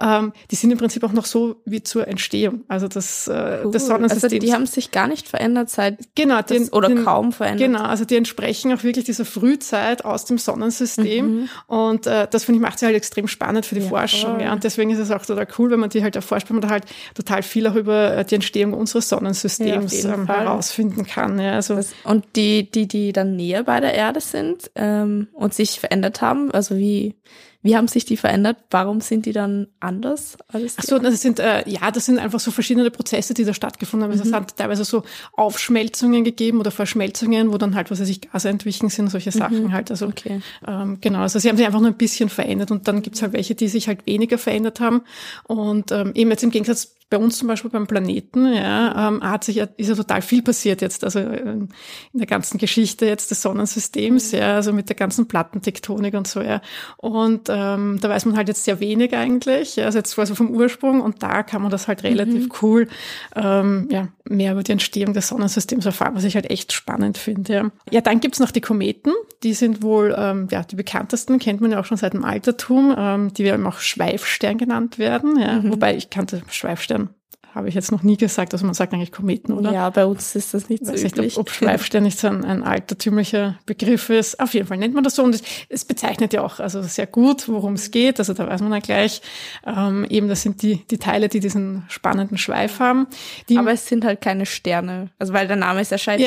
ähm, 0.00 0.32
die 0.50 0.56
sind 0.56 0.70
im 0.70 0.78
Prinzip 0.78 1.04
auch 1.04 1.12
noch 1.12 1.26
so 1.26 1.56
wie 1.64 1.82
zur 1.82 2.08
Entstehung. 2.08 2.64
Also 2.68 2.88
das, 2.88 3.28
äh, 3.28 3.62
cool. 3.64 3.72
das 3.72 3.86
Sonnensystem. 3.86 4.24
Also 4.24 4.38
die 4.38 4.52
haben 4.52 4.66
sich 4.66 4.90
gar 4.90 5.08
nicht 5.08 5.28
verändert 5.28 5.70
seit 5.70 5.98
genau, 6.14 6.42
die, 6.42 6.58
das, 6.58 6.72
oder 6.72 6.88
den, 6.88 7.04
kaum 7.04 7.32
verändert. 7.32 7.66
Genau, 7.68 7.82
also 7.82 8.04
die 8.04 8.16
entsprechen 8.16 8.72
auch 8.72 8.82
wirklich 8.82 9.04
dieser 9.04 9.24
Frühzeit 9.24 10.04
aus 10.04 10.24
dem 10.24 10.38
Sonnensystem. 10.38 11.40
Mhm. 11.40 11.48
Und 11.66 12.06
äh, 12.06 12.26
das 12.30 12.44
finde 12.44 12.58
ich 12.58 12.62
macht 12.62 12.78
sie 12.78 12.86
halt 12.86 12.96
extrem 12.96 13.28
spannend 13.28 13.66
für 13.66 13.74
die 13.74 13.80
ja, 13.82 13.88
Forschung. 13.88 14.40
Ja. 14.40 14.52
Und 14.52 14.64
deswegen 14.64 14.90
ist 14.90 14.98
es 14.98 15.10
auch 15.10 15.24
total 15.24 15.46
cool, 15.58 15.70
wenn 15.70 15.79
man 15.80 15.90
die 15.90 16.02
halt 16.02 16.16
erforscht, 16.16 16.48
wenn 16.48 16.56
man 16.56 16.62
da 16.62 16.70
halt 16.70 16.84
total 17.14 17.42
viel 17.42 17.66
auch 17.66 17.74
über 17.74 18.16
äh, 18.16 18.24
die 18.24 18.36
Entstehung 18.36 18.74
unseres 18.74 19.08
Sonnensystems 19.08 20.02
ja, 20.02 20.14
ähm, 20.14 20.26
herausfinden 20.26 21.04
kann. 21.06 21.38
Ja, 21.38 21.54
also 21.54 21.74
das, 21.74 21.92
und 22.04 22.24
die, 22.36 22.70
die, 22.70 22.86
die 22.86 23.12
dann 23.12 23.36
näher 23.36 23.64
bei 23.64 23.80
der 23.80 23.94
Erde 23.94 24.20
sind 24.20 24.70
ähm, 24.74 25.28
und 25.32 25.54
sich 25.54 25.80
verändert 25.80 26.20
haben, 26.22 26.50
also 26.50 26.76
wie, 26.76 27.16
wie 27.62 27.76
haben 27.76 27.88
sich 27.88 28.06
die 28.06 28.16
verändert? 28.16 28.56
Warum 28.70 29.00
sind 29.00 29.26
die 29.26 29.32
dann 29.32 29.68
anders 29.80 30.38
als 30.48 30.76
Ach 30.78 30.84
so, 30.84 30.98
das 30.98 31.20
sind 31.20 31.38
äh, 31.38 31.68
ja, 31.68 31.90
das 31.90 32.06
sind 32.06 32.18
einfach 32.18 32.40
so 32.40 32.50
verschiedene 32.50 32.90
Prozesse, 32.90 33.34
die 33.34 33.44
da 33.44 33.52
stattgefunden 33.52 34.08
haben. 34.08 34.16
Mhm. 34.16 34.22
Es 34.22 34.32
hat 34.32 34.56
teilweise 34.56 34.84
so 34.84 35.02
Aufschmelzungen 35.34 36.24
gegeben 36.24 36.58
oder 36.58 36.70
Verschmelzungen, 36.70 37.52
wo 37.52 37.58
dann 37.58 37.74
halt, 37.74 37.90
was 37.90 38.00
weiß 38.00 38.08
ich, 38.08 38.22
Gase 38.22 38.48
entwichen 38.48 38.88
sind, 38.88 39.10
solche 39.10 39.30
Sachen 39.30 39.64
mhm. 39.64 39.72
halt. 39.72 39.90
Also 39.90 40.06
okay. 40.06 40.40
ähm, 40.66 40.98
genau, 41.00 41.20
also 41.20 41.38
sie 41.38 41.48
haben 41.48 41.56
sich 41.56 41.66
einfach 41.66 41.80
nur 41.80 41.90
ein 41.90 41.96
bisschen 41.96 42.30
verändert 42.30 42.70
und 42.70 42.88
dann 42.88 43.02
gibt's 43.02 43.20
halt 43.20 43.34
welche, 43.34 43.54
die 43.54 43.68
sich 43.68 43.88
halt 43.88 44.06
weniger 44.06 44.38
verändert 44.38 44.80
haben. 44.80 45.02
Und 45.44 45.92
ähm, 45.92 46.12
eben 46.14 46.30
jetzt 46.30 46.42
im 46.42 46.50
Gegensatz 46.50 46.94
bei 47.10 47.18
uns 47.18 47.38
zum 47.38 47.48
Beispiel 47.48 47.72
beim 47.72 47.88
Planeten, 47.88 48.54
ja, 48.54 49.08
ähm, 49.08 49.22
hat 49.22 49.42
sich 49.42 49.56
ja, 49.56 49.66
ist 49.76 49.88
ja 49.88 49.96
total 49.96 50.22
viel 50.22 50.42
passiert 50.42 50.80
jetzt, 50.80 51.02
also 51.02 51.18
ähm, 51.18 51.68
in 52.12 52.18
der 52.20 52.26
ganzen 52.28 52.56
Geschichte 52.56 53.04
jetzt 53.04 53.32
des 53.32 53.42
Sonnensystems, 53.42 54.30
ja, 54.30 54.54
also 54.54 54.72
mit 54.72 54.88
der 54.88 54.94
ganzen 54.94 55.26
Plattentektonik 55.26 56.14
und 56.14 56.28
so, 56.28 56.40
ja. 56.40 56.62
Und 56.96 57.48
ähm, 57.50 57.98
da 58.00 58.08
weiß 58.08 58.26
man 58.26 58.36
halt 58.36 58.48
jetzt 58.48 58.64
sehr 58.64 58.80
wenig 58.80 59.14
eigentlich, 59.14 59.76
ja, 59.76 59.86
also 59.86 59.98
jetzt 59.98 60.14
quasi 60.14 60.34
vom 60.34 60.50
Ursprung 60.50 61.00
und 61.00 61.22
da 61.22 61.42
kann 61.42 61.62
man 61.62 61.70
das 61.70 61.88
halt 61.88 62.02
relativ 62.04 62.44
mhm. 62.44 62.52
cool, 62.62 62.88
ähm, 63.36 63.88
ja, 63.90 64.08
mehr 64.24 64.52
über 64.52 64.62
die 64.62 64.72
Entstehung 64.72 65.12
des 65.12 65.28
Sonnensystems 65.28 65.86
erfahren, 65.86 66.14
was 66.14 66.24
ich 66.24 66.34
halt 66.34 66.50
echt 66.50 66.72
spannend 66.72 67.18
finde. 67.18 67.52
Ja, 67.52 67.70
ja 67.90 68.00
dann 68.00 68.20
gibt's 68.20 68.40
noch 68.40 68.50
die 68.50 68.60
Kometen, 68.60 69.12
die 69.42 69.54
sind 69.54 69.82
wohl, 69.82 70.14
ähm, 70.16 70.48
ja, 70.50 70.62
die 70.62 70.76
bekanntesten, 70.76 71.38
kennt 71.38 71.60
man 71.60 71.72
ja 71.72 71.80
auch 71.80 71.84
schon 71.84 71.96
seit 71.96 72.12
dem 72.12 72.24
Altertum, 72.24 72.94
ähm, 72.96 73.34
die 73.34 73.44
werden 73.44 73.66
auch 73.66 73.78
Schweifstern 73.78 74.58
genannt 74.58 74.98
werden, 74.98 75.38
ja, 75.38 75.60
mhm. 75.60 75.72
wobei 75.72 75.96
ich 75.96 76.10
kannte 76.10 76.42
Schweifstern 76.48 77.10
habe 77.54 77.68
ich 77.68 77.74
jetzt 77.74 77.90
noch 77.90 78.02
nie 78.02 78.16
gesagt. 78.16 78.52
Also 78.52 78.64
man 78.64 78.74
sagt 78.74 78.92
eigentlich 78.92 79.12
Kometen, 79.12 79.52
oder? 79.52 79.72
Ja, 79.72 79.90
bei 79.90 80.06
uns 80.06 80.36
ist 80.36 80.54
das 80.54 80.68
nicht 80.68 80.86
so 80.86 80.92
Weiß 80.92 81.02
üblich. 81.02 81.16
Nicht, 81.16 81.38
ob, 81.38 81.50
Schleifstern 81.50 82.04
nicht 82.04 82.18
so 82.18 82.28
ein, 82.28 82.44
ein 82.44 82.62
altertümlicher 82.62 83.58
Begriff 83.66 84.08
ist. 84.10 84.38
Auf 84.38 84.54
jeden 84.54 84.66
Fall 84.66 84.76
nennt 84.76 84.94
man 84.94 85.04
das 85.04 85.16
so 85.16 85.22
und 85.22 85.34
es, 85.34 85.42
es 85.68 85.84
bezeichnet 85.84 86.32
ja 86.32 86.42
auch 86.42 86.60
also 86.60 86.82
sehr 86.82 87.06
gut, 87.06 87.48
worum 87.48 87.74
es 87.74 87.90
geht. 87.90 88.18
Also 88.18 88.34
da 88.34 88.46
weiß 88.46 88.60
man 88.60 88.72
ja 88.72 88.78
gleich, 88.78 89.22
ähm, 89.66 90.06
eben 90.08 90.28
das 90.28 90.42
sind 90.42 90.62
die, 90.62 90.76
die 90.86 90.98
Teile, 90.98 91.28
die 91.28 91.40
diesen 91.40 91.84
spannenden 91.88 92.38
Schweif 92.38 92.78
haben. 92.78 93.06
Die, 93.48 93.58
Aber 93.58 93.72
es 93.72 93.86
sind 93.86 94.04
halt 94.04 94.20
keine 94.20 94.46
Sterne. 94.46 95.08
Also 95.18 95.32
weil 95.32 95.46
der 95.46 95.56
Name 95.56 95.80
ist 95.80 95.90
ja 95.90 95.98
Stern, 95.98 96.20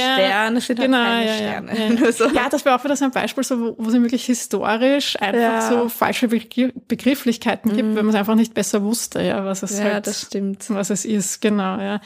es 0.58 0.66
sind 0.68 0.80
halt 0.80 0.92
genau, 0.92 0.98
halt 0.98 1.28
keine 1.28 1.28
ja, 1.28 1.36
Sterne. 1.36 2.06
Ja, 2.06 2.12
so. 2.12 2.26
ja 2.26 2.50
das 2.50 2.66
wäre 2.66 2.76
auch 2.76 2.84
wieder 2.84 2.96
so 2.96 3.06
ein 3.06 3.12
Beispiel, 3.12 3.44
so, 3.44 3.60
wo, 3.60 3.76
wo 3.78 3.90
es 3.90 3.94
wirklich 3.94 4.26
historisch 4.26 5.20
einfach 5.22 5.70
so 5.70 5.90
falsche 5.90 6.28
Begrifflichkeiten 6.28 7.76
gibt, 7.76 7.90
mhm. 7.90 7.96
wenn 7.96 8.06
man 8.06 8.14
es 8.14 8.20
einfach 8.20 8.36
nicht 8.36 8.54
besser 8.54 8.84
wusste, 8.84 9.22
ja, 9.22 9.46
was 9.46 9.64
es 9.64 9.80
ja, 9.80 9.86
halt, 9.86 10.08
das 10.08 10.22
stimmt. 10.22 10.66
was 10.70 10.90
es 10.90 11.06
ist, 11.06 11.13
genau, 11.42 11.80
ja. 11.80 12.02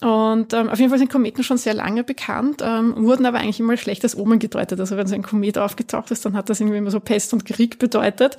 Und 0.00 0.52
ähm, 0.52 0.68
auf 0.68 0.78
jeden 0.78 0.90
Fall 0.90 0.98
sind 0.98 1.10
Kometen 1.10 1.42
schon 1.42 1.58
sehr 1.58 1.74
lange 1.74 2.04
bekannt, 2.04 2.62
ähm, 2.64 2.94
wurden 3.04 3.26
aber 3.26 3.38
eigentlich 3.38 3.58
immer 3.58 3.76
schlechtes 3.76 4.16
Omen 4.16 4.38
gedeutet. 4.38 4.78
Also 4.78 4.96
wenn 4.96 5.08
so 5.08 5.14
ein 5.14 5.24
Komet 5.24 5.58
aufgetaucht 5.58 6.12
ist, 6.12 6.24
dann 6.24 6.36
hat 6.36 6.48
das 6.48 6.60
irgendwie 6.60 6.78
immer 6.78 6.92
so 6.92 7.00
Pest 7.00 7.32
und 7.32 7.44
Krieg 7.44 7.80
bedeutet. 7.80 8.36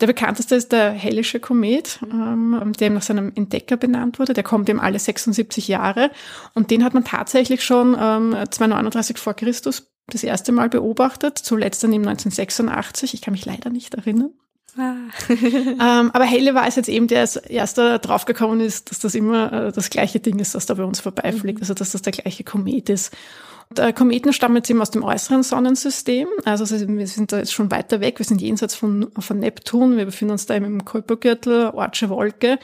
Der 0.00 0.06
bekannteste 0.06 0.54
ist 0.54 0.72
der 0.72 0.90
Hellische 0.90 1.40
Komet, 1.40 2.00
ähm, 2.02 2.72
der 2.78 2.86
eben 2.86 2.94
nach 2.94 3.02
seinem 3.02 3.32
Entdecker 3.34 3.76
benannt 3.76 4.18
wurde. 4.18 4.34
Der 4.34 4.44
kommt 4.44 4.68
eben 4.68 4.80
alle 4.80 4.98
76 4.98 5.66
Jahre 5.66 6.10
und 6.54 6.70
den 6.70 6.84
hat 6.84 6.94
man 6.94 7.04
tatsächlich 7.04 7.64
schon 7.64 7.96
ähm, 7.98 8.36
239 8.48 9.18
vor 9.18 9.34
Christus 9.34 9.90
das 10.06 10.22
erste 10.22 10.52
Mal 10.52 10.68
beobachtet, 10.68 11.38
zuletzt 11.38 11.82
dann 11.82 11.92
eben 11.92 12.06
1986. 12.06 13.14
Ich 13.14 13.22
kann 13.22 13.32
mich 13.32 13.46
leider 13.46 13.70
nicht 13.70 13.94
erinnern. 13.94 14.30
Ah. 14.76 14.94
ähm, 15.28 16.10
aber 16.12 16.24
Helle 16.24 16.54
war 16.54 16.66
es 16.66 16.76
jetzt 16.76 16.88
eben, 16.88 17.06
der 17.06 17.20
als 17.20 17.36
erster 17.36 17.98
draufgekommen 17.98 18.60
ist, 18.60 18.90
dass 18.90 18.98
das 18.98 19.14
immer 19.14 19.52
äh, 19.52 19.72
das 19.72 19.90
gleiche 19.90 20.20
Ding 20.20 20.38
ist, 20.38 20.54
das 20.54 20.66
da 20.66 20.74
bei 20.74 20.84
uns 20.84 21.00
vorbeifliegt, 21.00 21.58
mhm. 21.58 21.62
also 21.62 21.74
dass 21.74 21.92
das 21.92 22.02
der 22.02 22.12
gleiche 22.12 22.44
Komet 22.44 22.88
ist. 22.88 23.12
Der 23.70 23.92
Kometen 23.92 24.32
stammen 24.32 24.56
jetzt 24.56 24.70
eben 24.70 24.80
aus 24.80 24.90
dem 24.90 25.02
äußeren 25.02 25.42
Sonnensystem. 25.42 26.28
Also 26.44 26.68
wir 26.70 27.06
sind 27.06 27.32
da 27.32 27.38
jetzt 27.38 27.52
schon 27.52 27.70
weiter 27.70 28.00
weg. 28.00 28.18
Wir 28.18 28.26
sind 28.26 28.40
jenseits 28.42 28.74
von, 28.74 29.10
von 29.18 29.38
Neptun. 29.38 29.96
Wir 29.96 30.04
befinden 30.04 30.32
uns 30.32 30.46
da 30.46 30.54
eben 30.54 30.66
im 30.66 30.84
Kuipergürtel, 30.84 31.70
Ortsche 31.70 32.10
Wolke. 32.10 32.58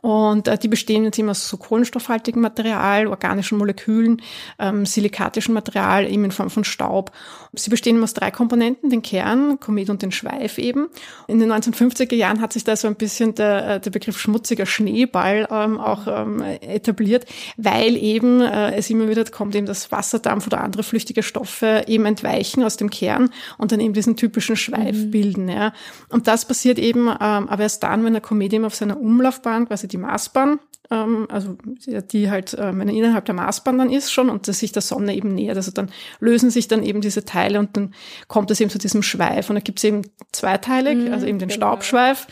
Und 0.00 0.48
äh, 0.48 0.58
die 0.58 0.68
bestehen 0.68 1.04
jetzt 1.04 1.18
immer 1.18 1.32
aus 1.32 1.48
so 1.48 1.56
kohlenstoffhaltigem 1.56 2.40
Material, 2.40 3.06
organischen 3.06 3.58
Molekülen, 3.58 4.22
ähm, 4.58 4.86
silikatischen 4.86 5.54
Material, 5.54 6.10
eben 6.10 6.24
in 6.24 6.30
Form 6.32 6.50
von 6.50 6.64
Staub. 6.64 7.12
Sie 7.54 7.70
bestehen 7.70 8.02
aus 8.02 8.14
drei 8.14 8.30
Komponenten, 8.30 8.90
den 8.90 9.02
Kern, 9.02 9.60
Komet 9.60 9.90
und 9.90 10.02
den 10.02 10.10
Schweif 10.10 10.58
eben. 10.58 10.88
In 11.28 11.38
den 11.38 11.52
1950er 11.52 12.14
Jahren 12.14 12.40
hat 12.40 12.52
sich 12.52 12.64
da 12.64 12.74
so 12.76 12.88
ein 12.88 12.94
bisschen 12.94 13.34
der, 13.34 13.68
äh, 13.68 13.80
der 13.80 13.90
Begriff 13.90 14.18
schmutziger 14.18 14.66
Schneeball 14.66 15.46
ähm, 15.50 15.78
auch 15.78 16.06
ähm, 16.06 16.42
etabliert, 16.42 17.26
weil 17.56 17.96
eben 17.96 18.40
äh, 18.40 18.74
es 18.74 18.88
immer 18.90 19.08
wieder 19.08 19.24
kommt, 19.24 19.54
eben 19.54 19.66
das 19.66 19.92
Wasserdampf 19.92 20.46
oder 20.46 20.62
andere 20.62 20.82
flüchtige 20.82 21.22
Stoffe 21.22 21.84
eben 21.86 22.06
entweichen 22.06 22.64
aus 22.64 22.76
dem 22.76 22.90
Kern 22.90 23.30
und 23.58 23.70
dann 23.70 23.80
eben 23.80 23.94
diesen 23.94 24.16
typischen 24.16 24.56
Schweif 24.56 24.96
mhm. 24.96 25.10
bilden. 25.10 25.48
Ja. 25.48 25.72
Und 26.08 26.26
das 26.26 26.46
passiert 26.46 26.78
eben 26.78 27.08
ähm, 27.08 27.48
aber 27.48 27.62
erst 27.62 27.82
dann, 27.82 28.04
wenn 28.04 28.12
der 28.12 28.22
Komet 28.22 28.52
eben 28.52 28.64
auf 28.64 28.74
seiner 28.74 28.98
Umlaufbahn 28.98 29.68
quasi 29.68 29.81
die 29.88 29.98
Maßbahn, 29.98 30.60
ähm, 30.92 31.26
also 31.30 31.56
die 31.84 32.30
halt 32.30 32.54
ähm, 32.58 32.80
innerhalb 32.82 33.24
der 33.24 33.34
Maßbahn 33.34 33.78
dann 33.78 33.90
ist 33.90 34.12
schon 34.12 34.28
und 34.28 34.46
das 34.46 34.58
sich 34.58 34.72
der 34.72 34.82
Sonne 34.82 35.14
eben 35.16 35.34
nähert. 35.34 35.56
Also 35.56 35.70
dann 35.70 35.90
lösen 36.20 36.50
sich 36.50 36.68
dann 36.68 36.82
eben 36.82 37.00
diese 37.00 37.24
Teile 37.24 37.58
und 37.58 37.76
dann 37.76 37.94
kommt 38.28 38.50
es 38.50 38.60
eben 38.60 38.70
zu 38.70 38.78
diesem 38.78 39.02
Schweif. 39.02 39.48
Und 39.48 39.56
da 39.56 39.60
gibt 39.60 39.78
es 39.78 39.84
eben 39.84 40.02
zweiteilig, 40.32 40.96
mhm, 40.98 41.12
also 41.12 41.26
eben 41.26 41.38
den 41.38 41.48
genau. 41.48 41.56
Staubschweif, 41.56 42.26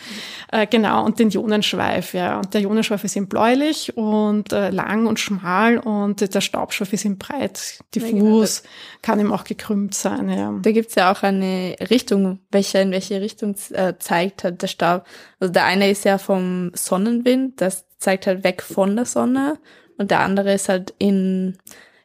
äh, 0.52 0.66
genau, 0.66 1.04
und 1.04 1.18
den 1.18 1.30
Ionenschweif. 1.30 2.12
Ja. 2.12 2.38
Und 2.38 2.52
der 2.52 2.60
Ionenschweif 2.60 3.02
ist 3.04 3.16
eben 3.16 3.28
bläulich 3.28 3.96
und 3.96 4.52
äh, 4.52 4.70
lang 4.70 5.06
und 5.06 5.18
schmal 5.18 5.78
und 5.78 6.34
der 6.34 6.40
Staubschweif 6.40 6.92
ist 6.92 7.04
eben 7.04 7.16
breit, 7.16 7.78
diffus, 7.94 8.62
genau. 8.62 8.74
kann 9.02 9.20
eben 9.20 9.32
auch 9.32 9.44
gekrümmt 9.44 9.94
sein. 9.94 10.28
Ja. 10.28 10.54
Da 10.60 10.72
gibt's 10.72 10.94
ja 10.96 11.10
auch 11.10 11.22
eine 11.22 11.76
Richtung, 11.88 12.40
welche 12.50 12.78
in 12.78 12.90
welche 12.90 13.20
Richtung 13.20 13.54
äh, 13.72 13.94
zeigt 13.98 14.44
hat 14.44 14.60
der 14.60 14.66
Staub. 14.66 15.06
Also 15.38 15.52
der 15.52 15.64
eine 15.64 15.90
ist 15.90 16.04
ja 16.04 16.18
vom 16.18 16.70
Sonnenwind, 16.74 17.60
das 17.60 17.84
zeigt 18.00 18.26
halt 18.26 18.42
weg 18.42 18.62
von 18.62 18.96
der 18.96 19.04
Sonne 19.04 19.58
und 19.98 20.10
der 20.10 20.20
andere 20.20 20.54
ist 20.54 20.68
halt 20.68 20.94
in, 20.98 21.58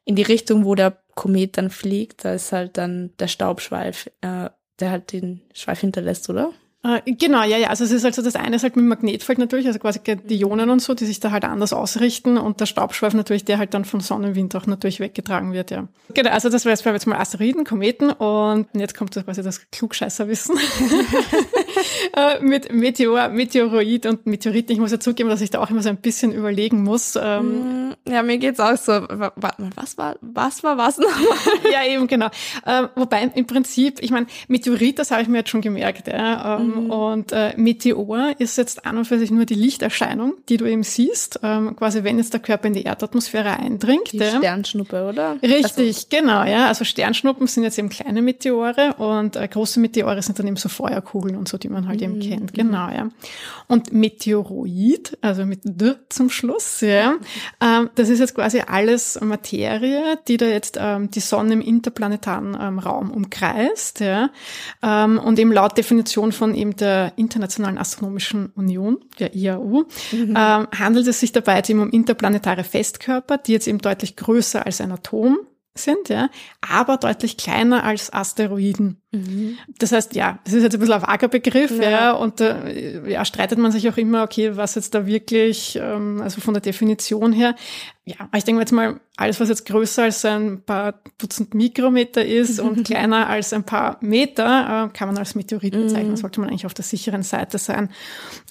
in 0.03 0.15
die 0.15 0.23
Richtung, 0.23 0.65
wo 0.65 0.75
der 0.75 0.97
Komet 1.15 1.57
dann 1.57 1.69
fliegt. 1.69 2.25
Da 2.25 2.33
ist 2.33 2.51
halt 2.51 2.77
dann 2.77 3.11
der 3.19 3.27
Staubschweif, 3.27 4.11
äh, 4.21 4.49
der 4.79 4.91
halt 4.91 5.13
den 5.13 5.41
Schweif 5.53 5.79
hinterlässt, 5.79 6.29
oder? 6.29 6.51
Äh, 6.85 7.01
genau, 7.13 7.43
ja, 7.43 7.57
ja. 7.57 7.69
Also 7.69 7.83
es 7.83 7.91
ist 7.91 8.05
also 8.05 8.21
das 8.21 8.35
eine 8.35 8.57
ist 8.57 8.63
halt 8.63 8.75
mit 8.75 8.83
dem 8.83 8.89
Magnetfeld 8.89 9.39
natürlich, 9.39 9.65
also 9.65 9.79
quasi 9.79 9.99
die 10.03 10.39
Ionen 10.41 10.69
und 10.69 10.81
so, 10.81 10.93
die 10.93 11.05
sich 11.05 11.19
da 11.19 11.31
halt 11.31 11.43
anders 11.43 11.73
ausrichten 11.73 12.37
und 12.37 12.59
der 12.59 12.67
Staubschweif 12.67 13.15
natürlich, 13.15 13.43
der 13.43 13.57
halt 13.57 13.73
dann 13.73 13.85
von 13.85 14.01
Sonnenwind 14.01 14.55
auch 14.55 14.67
natürlich 14.67 14.99
weggetragen 14.99 15.51
wird, 15.51 15.71
ja. 15.71 15.87
Genau, 16.13 16.29
also 16.29 16.49
das 16.49 16.63
wäre 16.65 16.77
jetzt 16.93 17.07
mal 17.07 17.17
Asteroiden, 17.17 17.63
Kometen 17.63 18.11
und 18.11 18.67
jetzt 18.73 18.95
kommt 18.95 19.15
das 19.15 19.25
quasi 19.25 19.41
das 19.41 19.71
Klugscheißerwissen 19.71 20.57
äh, 22.15 22.39
mit 22.41 22.71
Meteor, 22.71 23.29
Meteoroid 23.29 24.05
und 24.05 24.27
Meteoriten. 24.27 24.73
Ich 24.73 24.79
muss 24.79 24.91
ja 24.91 24.99
zugeben, 24.99 25.29
dass 25.29 25.41
ich 25.41 25.49
da 25.49 25.63
auch 25.63 25.71
immer 25.71 25.81
so 25.81 25.89
ein 25.89 25.97
bisschen 25.97 26.33
überlegen 26.33 26.83
muss. 26.83 27.17
Ähm, 27.19 27.89
mm, 27.89 28.11
ja, 28.11 28.21
mir 28.21 28.37
geht's 28.37 28.59
auch 28.59 28.77
so. 28.77 28.91
Was 28.91 29.97
war, 29.97 30.17
was 30.21 30.63
war 30.63 30.77
was 30.77 30.99
nochmal? 30.99 31.37
ja, 31.73 31.83
eben, 31.83 32.05
genau. 32.05 32.27
Äh, 32.63 32.83
wobei 32.95 33.23
im 33.33 33.47
Prinzip, 33.47 34.03
ich 34.03 34.11
meine, 34.11 34.27
Meteorit, 34.47 34.99
das 34.99 35.09
habe 35.09 35.23
ich 35.23 35.27
mir 35.27 35.39
jetzt 35.39 35.49
schon 35.49 35.61
gemerkt, 35.61 36.07
ja. 36.07 36.59
Ähm, 36.59 36.74
Mhm. 36.74 36.74
Und 36.77 37.31
äh, 37.31 37.53
Meteor 37.57 38.35
ist 38.39 38.57
jetzt 38.57 38.85
an 38.85 38.97
und 38.97 39.05
für 39.05 39.19
sich 39.19 39.31
nur 39.31 39.45
die 39.45 39.55
Lichterscheinung, 39.55 40.35
die 40.49 40.57
du 40.57 40.65
eben 40.65 40.83
siehst, 40.83 41.39
ähm, 41.43 41.75
quasi 41.75 42.03
wenn 42.03 42.17
jetzt 42.17 42.33
der 42.33 42.39
Körper 42.39 42.67
in 42.67 42.73
die 42.73 42.83
Erdatmosphäre 42.83 43.57
eindringt. 43.57 44.11
Die 44.11 44.17
ja. 44.17 44.37
Sternschnuppe, 44.37 45.07
oder? 45.09 45.37
Richtig, 45.41 45.95
also. 45.95 46.07
genau, 46.09 46.43
ja. 46.43 46.67
Also 46.67 46.85
Sternschnuppen 46.85 47.47
sind 47.47 47.63
jetzt 47.63 47.77
eben 47.77 47.89
kleine 47.89 48.21
Meteore 48.21 48.95
und 48.97 49.35
äh, 49.35 49.47
große 49.47 49.79
Meteore 49.79 50.21
sind 50.21 50.39
dann 50.39 50.47
eben 50.47 50.55
so 50.55 50.69
Feuerkugeln 50.69 51.35
und 51.35 51.47
so, 51.47 51.57
die 51.57 51.69
man 51.69 51.87
halt 51.87 52.01
mhm. 52.01 52.05
eben 52.05 52.19
kennt. 52.19 52.53
Genau, 52.53 52.89
ja. 52.89 53.09
Und 53.67 53.93
Meteoroid, 53.93 55.17
also 55.21 55.45
mit 55.45 55.61
D 55.63 55.93
zum 56.09 56.29
Schluss, 56.29 56.81
ja, 56.81 57.15
ähm, 57.61 57.89
das 57.95 58.09
ist 58.09 58.19
jetzt 58.19 58.35
quasi 58.35 58.61
alles 58.65 59.19
Materie, 59.21 60.17
die 60.27 60.37
da 60.37 60.45
jetzt 60.45 60.77
ähm, 60.79 61.11
die 61.11 61.19
Sonne 61.19 61.53
im 61.53 61.61
interplanetaren 61.61 62.57
ähm, 62.59 62.79
Raum 62.79 63.11
umkreist, 63.11 63.99
ja. 63.99 64.29
Ähm, 64.81 65.19
und 65.19 65.39
eben 65.39 65.51
laut 65.51 65.77
Definition 65.77 66.31
von 66.31 66.54
eben 66.55 66.75
der 66.75 67.13
Internationalen 67.15 67.77
Astronomischen 67.77 68.47
Union, 68.55 68.99
der 69.19 69.35
IAU, 69.35 69.85
mhm. 70.11 70.35
ähm, 70.37 70.67
handelt 70.77 71.07
es 71.07 71.19
sich 71.19 71.31
dabei 71.31 71.61
eben 71.67 71.81
um 71.81 71.89
interplanetare 71.89 72.63
Festkörper, 72.63 73.37
die 73.37 73.53
jetzt 73.53 73.67
eben 73.67 73.79
deutlich 73.79 74.15
größer 74.15 74.65
als 74.65 74.81
ein 74.81 74.91
Atom 74.91 75.37
sind, 75.77 76.09
ja, 76.09 76.29
aber 76.61 76.97
deutlich 76.97 77.37
kleiner 77.37 77.83
als 77.83 78.11
Asteroiden. 78.13 79.01
Mhm. 79.15 79.57
Das 79.79 79.91
heißt, 79.91 80.15
ja, 80.15 80.39
das 80.43 80.53
ist 80.53 80.63
jetzt 80.63 80.73
ein 80.73 80.79
bisschen 80.79 80.95
ein 80.95 81.01
vager 81.01 81.27
Begriff, 81.27 81.71
ja, 81.71 81.89
ja 81.89 82.11
und 82.11 82.41
äh, 82.41 83.09
ja, 83.09 83.25
streitet 83.25 83.57
man 83.57 83.71
sich 83.71 83.87
auch 83.89 83.97
immer, 83.97 84.23
okay, 84.23 84.55
was 84.57 84.75
jetzt 84.75 84.93
da 84.93 85.05
wirklich, 85.05 85.79
ähm, 85.81 86.21
also 86.21 86.41
von 86.41 86.53
der 86.53 86.61
Definition 86.61 87.31
her, 87.31 87.55
ja, 88.07 88.29
ich 88.35 88.43
denke 88.43 88.61
jetzt 88.61 88.71
mal, 88.71 88.99
alles, 89.17 89.39
was 89.39 89.49
jetzt 89.49 89.65
größer 89.65 90.03
als 90.03 90.23
ein 90.25 90.61
paar 90.61 91.01
Dutzend 91.17 91.55
Mikrometer 91.55 92.23
ist 92.23 92.59
und 92.59 92.83
kleiner 92.85 93.27
als 93.27 93.51
ein 93.51 93.63
paar 93.63 93.97
Meter, 94.01 94.89
äh, 94.89 94.95
kann 94.95 95.07
man 95.07 95.17
als 95.17 95.33
Meteorit 95.33 95.73
bezeichnen, 95.73 96.11
mhm. 96.11 96.17
sollte 96.17 96.39
man 96.39 96.49
eigentlich 96.49 96.67
auf 96.67 96.75
der 96.75 96.85
sicheren 96.85 97.23
Seite 97.23 97.57
sein. 97.57 97.89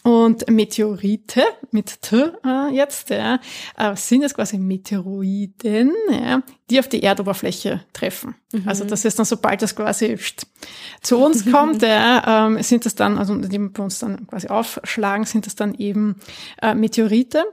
Und 0.03 0.51
Meteorite 0.51 1.43
mit 1.71 2.03
T 2.03 2.33
äh, 2.45 2.75
jetzt, 2.75 3.11
ja, 3.11 3.39
äh, 3.77 3.95
sind 3.95 4.23
jetzt 4.23 4.35
quasi 4.35 4.59
Meteoroiden, 4.59 5.93
ja, 6.11 6.43
die 6.71 6.81
auf 6.81 6.89
die 6.89 7.03
Erdoberfläche 7.03 7.85
treffen. 7.93 8.35
Mhm. 8.53 8.63
Also 8.67 8.85
das 8.85 9.05
ist 9.05 9.19
dann, 9.19 9.27
sobald 9.27 9.63
das 9.63 9.77
quasi 9.77 10.17
zu 11.03 11.19
uns 11.19 11.45
kommt, 11.51 11.83
ja, 11.83 12.47
ähm, 12.47 12.63
sind 12.63 12.87
das 12.87 12.95
dann, 12.95 13.19
also 13.19 13.35
die 13.37 13.59
bei 13.59 13.83
uns 13.83 13.99
dann 13.99 14.27
quasi 14.27 14.49
aufschlagen, 14.49 15.27
sind 15.27 15.47
das 15.47 15.55
dann 15.55 15.75
eben 15.75 16.17
äh, 16.63 16.75
Meteorite. 16.75 17.45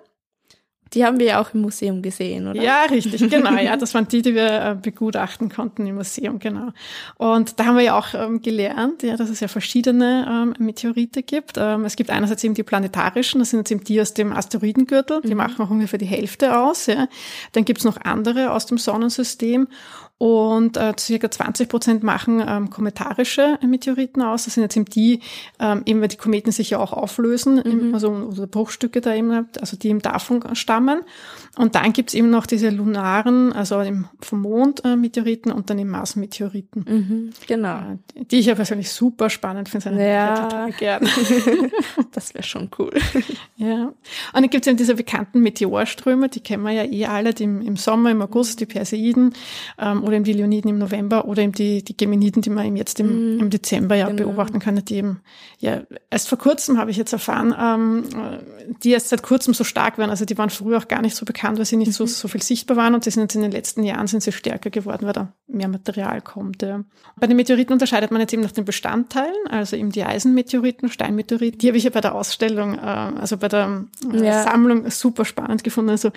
Die 0.94 1.06
haben 1.06 1.20
wir 1.20 1.25
ja 1.25 1.41
auch 1.41 1.53
im 1.53 1.62
Museum 1.62 2.01
gesehen, 2.01 2.48
oder? 2.48 2.62
Ja, 2.62 2.84
richtig, 2.84 3.30
genau. 3.30 3.56
Ja, 3.56 3.77
das 3.77 3.94
waren 3.94 4.08
die, 4.10 4.22
die 4.22 4.36
wir 4.36 4.62
äh, 4.62 4.75
begutachten 4.75 5.50
konnten 5.50 5.88
im 5.88 5.96
Museum, 5.96 6.39
genau. 6.39 6.70
Und 7.15 7.60
da 7.60 7.65
haben 7.65 7.77
wir 7.77 7.84
ja 7.84 7.98
auch 7.98 8.13
ähm, 8.13 8.41
gelernt, 8.41 9.01
ja, 9.01 9.15
dass 9.15 9.30
es 9.30 9.39
ja 9.39 9.48
verschiedene 9.48 10.25
ähm, 10.30 10.65
Meteorite 10.65 11.24
gibt. 11.24 11.56
Ähm, 11.58 11.86
es 11.86 11.96
gibt 11.96 12.10
einerseits 12.10 12.44
eben 12.44 12.56
die 12.56 12.63
planetarischen, 12.63 13.39
das 13.39 13.51
sind 13.51 13.60
jetzt 13.60 13.72
eben 13.72 13.84
die 13.86 14.01
aus 14.01 14.13
dem 14.13 14.34
Asteroidengürtel, 14.34 15.22
die 15.22 15.30
mhm. 15.30 15.38
machen 15.38 15.65
auch 15.65 15.70
ungefähr 15.70 16.00
die 16.00 16.06
Hälfte 16.06 16.60
aus. 16.60 16.88
Ja. 16.88 17.08
Dann 17.53 17.63
gibt's 17.63 17.86
noch 17.86 17.98
andere 18.01 18.51
aus 18.51 18.65
dem 18.65 18.77
Sonnensystem 18.77 19.70
und 20.22 20.78
äh, 20.78 20.94
circa 21.00 21.32
20 21.32 21.68
Prozent 21.68 22.04
machen 22.04 22.44
ähm, 22.48 22.70
kometarische 22.70 23.58
Meteoriten 23.66 24.22
aus. 24.22 24.46
Das 24.46 24.54
sind 24.54 24.62
jetzt 24.62 24.78
eben 24.78 24.86
die, 24.86 25.20
ähm, 25.60 25.82
eben 25.88 26.00
weil 26.00 26.10
die 26.10 26.18
Kometen 26.18 26.51
sich 26.51 26.70
ja 26.70 26.78
auch 26.78 26.94
auflösen, 26.94 27.56
mhm. 27.56 27.96
also 27.96 28.12
oder 28.12 28.46
Bruchstücke 28.46 29.01
da 29.01 29.16
eben, 29.16 29.48
also 29.60 29.78
die 29.78 29.88
eben 29.88 30.04
davon 30.04 30.44
stammen. 30.54 31.01
Und 31.58 31.74
dann 31.74 31.92
gibt's 31.92 32.13
eben 32.13 32.30
noch 32.30 32.46
diese 32.46 32.70
lunaren, 32.70 33.51
also 33.51 33.82
eben 33.82 34.10
vom 34.22 34.42
Mond 34.42 34.86
äh, 34.86 34.96
Meteoriten 34.96 35.51
und 35.51 35.72
dann 35.72 35.80
eben 35.80 35.90
Mars-Meteoriten. 35.90 36.86
Mhm, 36.88 37.30
genau. 37.48 37.78
Äh, 37.78 38.25
die 38.25 38.40
ich 38.40 38.46
ja 38.46 38.54
persönlich 38.54 38.92
super 38.92 39.32
spannend 39.32 39.70
finde. 39.70 40.08
Ja, 40.08 40.44
total 40.44 40.72
gern. 40.74 41.10
das 42.12 42.36
wäre 42.36 42.44
schon 42.44 42.70
cool. 42.78 42.94
Ja. 43.58 43.86
Und 43.86 43.96
dann 44.34 44.50
gibt's 44.51 44.68
eben 44.68 44.78
diese 44.78 44.94
bekannten 44.94 45.42
Meteorströme, 45.42 46.30
die 46.30 46.42
kennen 46.42 46.62
wir 46.62 46.72
ja 46.72 46.84
eh 46.84 47.08
alle, 47.08 47.34
die 47.34 47.44
im, 47.44 47.62
im 47.62 47.75
Sommer, 47.75 48.12
im 48.12 48.22
August, 48.22 48.60
die 48.60 48.68
Perseiden 48.68 49.34
ähm, 49.80 50.04
oder 50.12 50.18
eben 50.18 50.25
die 50.25 50.34
Leoniden 50.34 50.70
im 50.70 50.77
November 50.77 51.25
oder 51.25 51.41
eben 51.41 51.53
die, 51.53 51.84
die 51.84 51.96
Geminiden, 51.96 52.41
die 52.41 52.50
man 52.50 52.65
eben 52.65 52.75
jetzt 52.75 53.00
im, 53.00 53.36
mhm. 53.36 53.39
im 53.39 53.50
Dezember 53.50 53.96
ja 53.96 54.08
genau. 54.08 54.24
beobachten 54.24 54.60
kann, 54.60 54.84
die 54.84 54.96
eben, 54.96 55.22
ja, 55.60 55.84
erst 56.10 56.27
vor 56.27 56.38
kurzem 56.38 56.77
habe 56.77 56.91
ich 56.91 56.98
jetzt 56.98 57.13
erfahren, 57.13 57.56
ähm, 57.58 58.03
die 58.84 58.91
erst 58.91 59.10
seit 59.10 59.24
kurzem 59.24 59.53
so 59.53 59.63
stark 59.63 59.98
werden. 59.98 60.10
Also 60.10 60.25
die 60.25 60.38
waren 60.38 60.50
früher 60.50 60.77
auch 60.77 60.88
gar 60.88 61.01
nicht 61.01 61.15
so 61.15 61.25
bekannt, 61.25 61.58
weil 61.58 61.65
sie 61.65 61.77
nicht 61.77 61.88
mhm. 61.88 61.94
so, 61.94 62.06
so 62.06 62.27
viel 62.27 62.41
sichtbar 62.41 62.75
waren 62.75 62.94
und 62.94 63.06
die 63.06 63.12
sind 63.12 63.24
jetzt 63.24 63.36
in 63.36 63.41
den 63.41 63.51
letzten 63.51 63.84
Jahren 63.84 64.08
sind 64.08 64.22
sie 64.22 64.34
stärker 64.34 64.70
geworden, 64.70 65.06
weil 65.06 65.13
da 65.13 65.34
mehr 65.48 65.70
Material 65.70 66.22
kommt. 66.22 66.62
Ja. 66.62 66.84
Bei 67.15 67.27
den 67.27 67.38
Meteoriten 67.38 67.74
unterscheidet 67.74 68.12
man 68.12 68.20
jetzt 68.20 68.34
eben 68.34 68.41
nach 68.41 68.51
den 68.51 68.65
Bestandteilen, 68.65 69.48
also 69.50 69.77
eben 69.77 69.91
die 69.91 70.03
Eisenmeteoriten, 70.03 70.89
Steinmeteoriten. 70.89 71.60
Die 71.60 71.68
habe 71.68 71.77
ich 71.77 71.86
ja 71.86 71.89
bei 71.89 72.01
der 72.01 72.15
Ausstellung, 72.15 72.75
äh, 72.75 72.82
also 72.82 73.38
bei 73.38 73.48
der 73.48 73.86
äh, 74.12 74.25
ja. 74.25 74.44
Sammlung 74.44 74.89
super 74.89 75.24
spannend 75.24 75.63
gefunden. 75.63 75.91
Also 75.91 76.12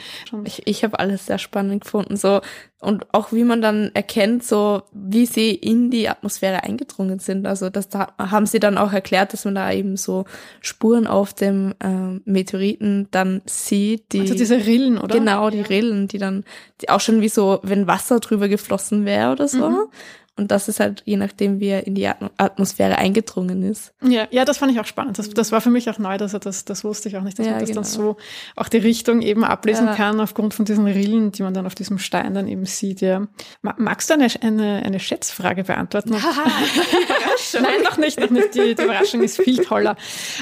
ich, 0.44 0.66
ich 0.66 0.82
habe 0.82 0.98
alles 0.98 1.26
sehr 1.26 1.38
spannend 1.38 1.84
gefunden. 1.84 2.16
So 2.16 2.40
und 2.80 3.06
auch 3.14 3.32
wie 3.32 3.44
man 3.44 3.62
dann 3.62 3.90
erkennt, 3.94 4.44
so 4.44 4.82
wie 4.92 5.24
sie 5.24 5.52
in 5.52 5.90
die 5.90 6.08
Atmosphäre 6.08 6.64
eingedrungen 6.64 7.18
sind. 7.18 7.46
Also 7.46 7.70
das 7.70 7.88
da 7.88 8.08
haben 8.18 8.46
sie 8.46 8.60
dann 8.60 8.76
auch 8.76 8.92
erklärt, 8.92 9.32
dass 9.32 9.44
man 9.46 9.54
da 9.54 9.72
eben 9.72 9.96
so 9.96 10.26
Spuren 10.60 11.06
auf 11.06 11.32
dem 11.32 11.74
ähm, 11.80 12.20
Meteoriten 12.26 13.08
dann 13.10 13.40
sieht. 13.46 14.12
Die, 14.12 14.20
also 14.20 14.34
diese 14.34 14.66
Rillen, 14.66 14.98
oder? 14.98 15.18
Genau, 15.18 15.48
die 15.48 15.62
Rillen, 15.62 16.08
die 16.08 16.18
dann 16.18 16.44
die 16.82 16.90
auch 16.90 17.00
schon 17.00 17.22
wie 17.22 17.28
so, 17.28 17.60
wenn 17.62 17.86
Wasser 17.86 18.20
drüber 18.20 18.48
geflossen 18.48 19.06
wäre 19.06 19.32
oder 19.32 19.48
so. 19.48 19.68
Mhm. 19.68 19.86
Und 20.36 20.50
das 20.50 20.66
ist 20.66 20.80
halt 20.80 21.02
je 21.04 21.16
nachdem, 21.16 21.60
wie 21.60 21.68
er 21.68 21.86
in 21.86 21.94
die 21.94 22.08
Atmosphäre 22.08 22.98
eingedrungen 22.98 23.62
ist. 23.62 23.94
Ja, 24.02 24.26
ja, 24.30 24.44
das 24.44 24.58
fand 24.58 24.72
ich 24.72 24.80
auch 24.80 24.86
spannend. 24.86 25.18
Das, 25.18 25.30
das 25.30 25.52
war 25.52 25.60
für 25.60 25.70
mich 25.70 25.88
auch 25.88 25.98
neu, 25.98 26.18
dass 26.18 26.34
er 26.34 26.40
das, 26.40 26.64
das 26.64 26.82
wusste 26.82 27.08
ich 27.08 27.16
auch 27.16 27.22
nicht, 27.22 27.38
dass 27.38 27.46
ja, 27.46 27.52
man 27.52 27.60
das 27.60 27.68
genau. 27.68 27.82
dann 27.82 27.90
so 27.90 28.16
auch 28.56 28.68
die 28.68 28.78
Richtung 28.78 29.22
eben 29.22 29.44
ablesen 29.44 29.86
ja. 29.86 29.94
kann 29.94 30.20
aufgrund 30.20 30.52
von 30.52 30.64
diesen 30.64 30.86
Rillen, 30.86 31.30
die 31.30 31.42
man 31.44 31.54
dann 31.54 31.66
auf 31.66 31.76
diesem 31.76 31.98
Stein 31.98 32.34
dann 32.34 32.48
eben 32.48 32.66
sieht. 32.66 33.00
Ja. 33.00 33.28
Magst 33.62 34.10
du 34.10 34.14
eine, 34.14 34.26
eine, 34.40 34.82
eine 34.84 34.98
Schätzfrage 34.98 35.62
beantworten? 35.62 36.10
nein, 37.52 37.82
noch 37.84 37.96
nicht, 37.96 38.18
noch 38.18 38.30
nicht. 38.30 38.54
Die, 38.54 38.74
die 38.74 38.82
Überraschung 38.82 39.22
ist 39.22 39.40
viel 39.40 39.58
toller. 39.58 39.96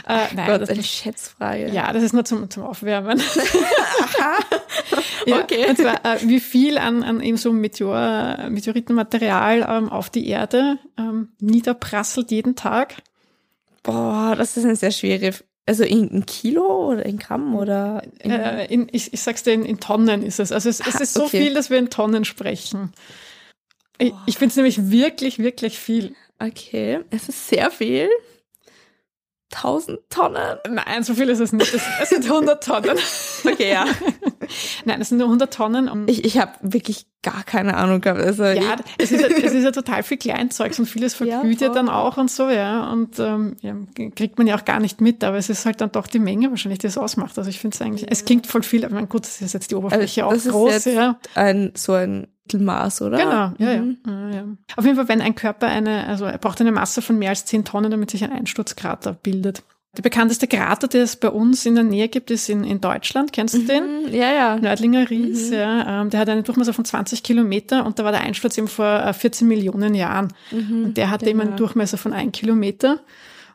Äh, 0.08 0.34
nein, 0.34 0.46
Gott, 0.46 0.62
das, 0.62 0.70
eine 0.70 0.82
Schätzfrage. 0.82 1.70
Ja, 1.70 1.92
das 1.92 2.02
ist 2.02 2.14
nur 2.14 2.24
zum, 2.24 2.48
zum 2.48 2.62
Aufwärmen. 2.62 3.20
Aha. 4.00 4.38
ja, 5.26 5.40
okay. 5.40 5.66
Und 5.68 5.78
zwar, 5.78 6.04
äh, 6.04 6.18
wie 6.22 6.40
viel 6.40 6.78
an, 6.78 7.02
an 7.02 7.20
eben 7.20 7.36
so 7.36 7.52
Meteor, 7.52 8.48
Meteoritenmaterial 8.48 9.66
ähm, 9.68 9.81
auf 9.88 10.10
die 10.10 10.28
Erde 10.28 10.78
ähm, 10.98 11.28
niederprasselt 11.40 12.30
jeden 12.30 12.56
Tag? 12.56 13.02
Boah, 13.82 14.34
das 14.36 14.56
ist 14.56 14.64
eine 14.64 14.76
sehr 14.76 14.92
schwere 14.92 15.34
also 15.64 15.84
in, 15.84 16.08
in 16.08 16.26
Kilo 16.26 16.90
oder 16.90 17.06
in 17.06 17.18
Gramm 17.18 17.54
oder? 17.54 18.02
In, 18.18 18.30
äh, 18.30 18.66
in, 18.66 18.88
ich, 18.90 19.12
ich 19.12 19.22
sag's 19.22 19.42
dir, 19.42 19.52
in, 19.52 19.64
in 19.64 19.78
Tonnen 19.78 20.22
ist 20.22 20.40
es. 20.40 20.50
Also 20.50 20.68
es, 20.68 20.80
es 20.80 21.00
ist 21.00 21.14
so 21.14 21.24
okay. 21.24 21.44
viel, 21.44 21.54
dass 21.54 21.70
wir 21.70 21.78
in 21.78 21.90
Tonnen 21.90 22.24
sprechen. 22.24 22.92
Ich, 23.98 24.12
ich 24.26 24.38
finde 24.38 24.50
es 24.50 24.56
nämlich 24.56 24.90
wirklich, 24.90 25.38
wirklich 25.38 25.78
viel. 25.78 26.14
Okay, 26.38 27.00
es 27.10 27.28
ist 27.28 27.48
sehr 27.48 27.70
viel. 27.70 28.08
1000 29.54 30.00
Tonnen? 30.10 30.58
Nein, 30.68 31.02
so 31.02 31.14
viel 31.14 31.28
ist 31.28 31.40
es 31.40 31.52
nicht. 31.52 31.72
Es, 31.74 32.10
sind 32.10 32.24
100 32.24 32.62
Tonnen. 32.62 32.96
okay, 33.44 33.70
ja. 33.70 33.86
Nein, 34.84 35.00
es 35.00 35.10
sind 35.10 35.18
nur 35.18 35.26
100 35.28 35.52
Tonnen. 35.52 36.08
ich 36.08 36.24
ich 36.24 36.38
habe 36.38 36.52
wirklich 36.62 37.06
gar 37.22 37.44
keine 37.44 37.76
Ahnung 37.76 38.00
gehabt. 38.00 38.20
Also 38.20 38.44
ja, 38.44 38.76
es 38.98 39.12
ist, 39.12 39.20
ja, 39.20 39.28
es 39.28 39.52
ist 39.52 39.64
ja 39.64 39.70
total 39.72 40.02
viel 40.02 40.16
Kleinzeugs 40.16 40.78
und 40.78 40.86
vieles 40.86 41.14
verglüht 41.14 41.60
ja, 41.60 41.68
ja 41.68 41.72
dann 41.72 41.88
auch 41.88 42.16
und 42.16 42.30
so, 42.30 42.50
ja. 42.50 42.90
Und 42.90 43.18
ähm, 43.18 43.56
ja, 43.60 43.76
kriegt 44.16 44.38
man 44.38 44.46
ja 44.46 44.56
auch 44.56 44.64
gar 44.64 44.80
nicht 44.80 45.00
mit, 45.00 45.22
aber 45.22 45.36
es 45.36 45.48
ist 45.48 45.64
halt 45.64 45.80
dann 45.80 45.92
doch 45.92 46.06
die 46.06 46.18
Menge 46.18 46.50
wahrscheinlich, 46.50 46.80
die 46.80 46.88
es 46.88 46.98
ausmacht. 46.98 47.38
Also 47.38 47.48
ich 47.48 47.60
finde 47.60 47.76
es 47.76 47.82
eigentlich, 47.82 48.10
es 48.10 48.24
klingt 48.24 48.46
voll 48.46 48.62
viel, 48.62 48.84
aber 48.84 48.94
mein 48.94 49.08
gut, 49.08 49.22
das 49.22 49.40
ist 49.40 49.54
jetzt 49.54 49.70
die 49.70 49.76
Oberfläche 49.76 50.26
also, 50.26 50.50
auch 50.50 50.52
groß, 50.52 50.84
ja. 50.86 51.18
Ein, 51.34 51.72
so 51.76 51.92
ein 51.92 52.26
Maß, 52.58 53.02
oder? 53.02 53.18
Genau, 53.18 53.52
ja, 53.58 53.80
mhm. 53.80 53.98
ja, 54.06 54.30
ja, 54.30 54.44
Auf 54.76 54.84
jeden 54.84 54.96
Fall, 54.96 55.08
wenn 55.08 55.20
ein 55.20 55.34
Körper 55.34 55.66
eine, 55.66 56.06
also 56.06 56.24
er 56.24 56.38
braucht 56.38 56.60
eine 56.60 56.72
Masse 56.72 57.02
von 57.02 57.18
mehr 57.18 57.30
als 57.30 57.44
10 57.46 57.64
Tonnen, 57.64 57.90
damit 57.90 58.10
sich 58.10 58.24
ein 58.24 58.32
Einsturzkrater 58.32 59.14
bildet. 59.14 59.62
Der 59.94 60.02
bekannteste 60.02 60.48
Krater, 60.48 60.88
der 60.88 61.02
es 61.02 61.16
bei 61.16 61.28
uns 61.28 61.66
in 61.66 61.74
der 61.74 61.84
Nähe 61.84 62.08
gibt, 62.08 62.30
ist 62.30 62.48
in, 62.48 62.64
in 62.64 62.80
Deutschland. 62.80 63.34
Kennst 63.34 63.54
du 63.54 63.58
mhm. 63.58 63.66
den? 63.66 64.14
Ja, 64.14 64.32
ja. 64.32 64.56
Nördlinger 64.56 65.10
Ries, 65.10 65.50
mhm. 65.50 65.54
ja. 65.54 66.00
Ähm, 66.00 66.08
der 66.08 66.20
hat 66.20 66.30
einen 66.30 66.44
Durchmesser 66.44 66.72
von 66.72 66.86
20 66.86 67.22
Kilometer 67.22 67.84
und 67.84 67.98
da 67.98 68.04
war 68.04 68.12
der 68.12 68.22
Einsturz 68.22 68.56
eben 68.56 68.68
vor 68.68 69.12
14 69.12 69.46
äh, 69.46 69.48
Millionen 69.48 69.94
Jahren. 69.94 70.32
Mhm, 70.50 70.84
und 70.84 70.96
der 70.96 71.10
hatte 71.10 71.26
genau. 71.26 71.42
eben 71.42 71.48
einen 71.48 71.56
Durchmesser 71.58 71.98
von 71.98 72.14
1 72.14 72.32
Kilometer. 72.32 73.00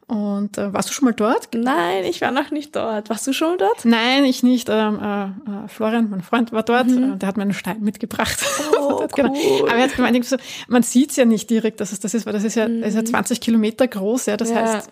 Und 0.08 0.58
äh, 0.58 0.72
warst 0.72 0.88
du 0.88 0.94
schon 0.94 1.04
mal 1.04 1.14
dort? 1.14 1.50
Nein, 1.54 2.06
ich 2.06 2.22
war 2.22 2.32
noch 2.32 2.50
nicht 2.50 2.74
dort. 2.78 3.10
Warst 3.10 3.28
du 3.28 3.34
schon 3.34 3.50
mal 3.50 3.58
dort? 3.58 3.84
Nein, 3.84 4.24
ich 4.24 4.42
nicht. 4.42 4.70
Ähm, 4.72 5.00
äh, 5.02 5.26
äh, 5.26 5.68
Florian, 5.68 6.10
mein 6.10 6.22
Freund, 6.22 6.54
war 6.54 6.64
dort. 6.64 6.88
Mhm. 6.88 7.16
Äh, 7.16 7.18
der 7.18 7.28
hat 7.28 7.36
mir 7.36 7.44
einen 7.44 7.54
Stein 7.54 7.82
mitgebracht. 7.82 8.40
Oh, 8.80 9.06
genau. 9.16 9.34
Aber 9.64 9.76
er 9.76 9.84
hat 9.84 9.96
gemeint, 9.98 10.24
so, 10.26 10.38
man 10.70 10.82
sieht's 10.82 11.18
ja 11.18 11.26
nicht 11.26 11.50
direkt, 11.50 11.82
dass 11.82 11.92
es 11.92 12.00
das 12.00 12.14
ist, 12.14 12.26
weil 12.26 12.32
das 12.32 12.46
ist 12.46 12.56
ja, 12.56 12.70
mhm. 12.70 12.80
das 12.80 12.92
ist 12.92 12.96
ja 12.96 13.04
20 13.04 13.42
Kilometer 13.42 13.86
groß. 13.86 14.28
Ja, 14.28 14.38
das 14.38 14.50
ja. 14.50 14.56
heißt, 14.56 14.90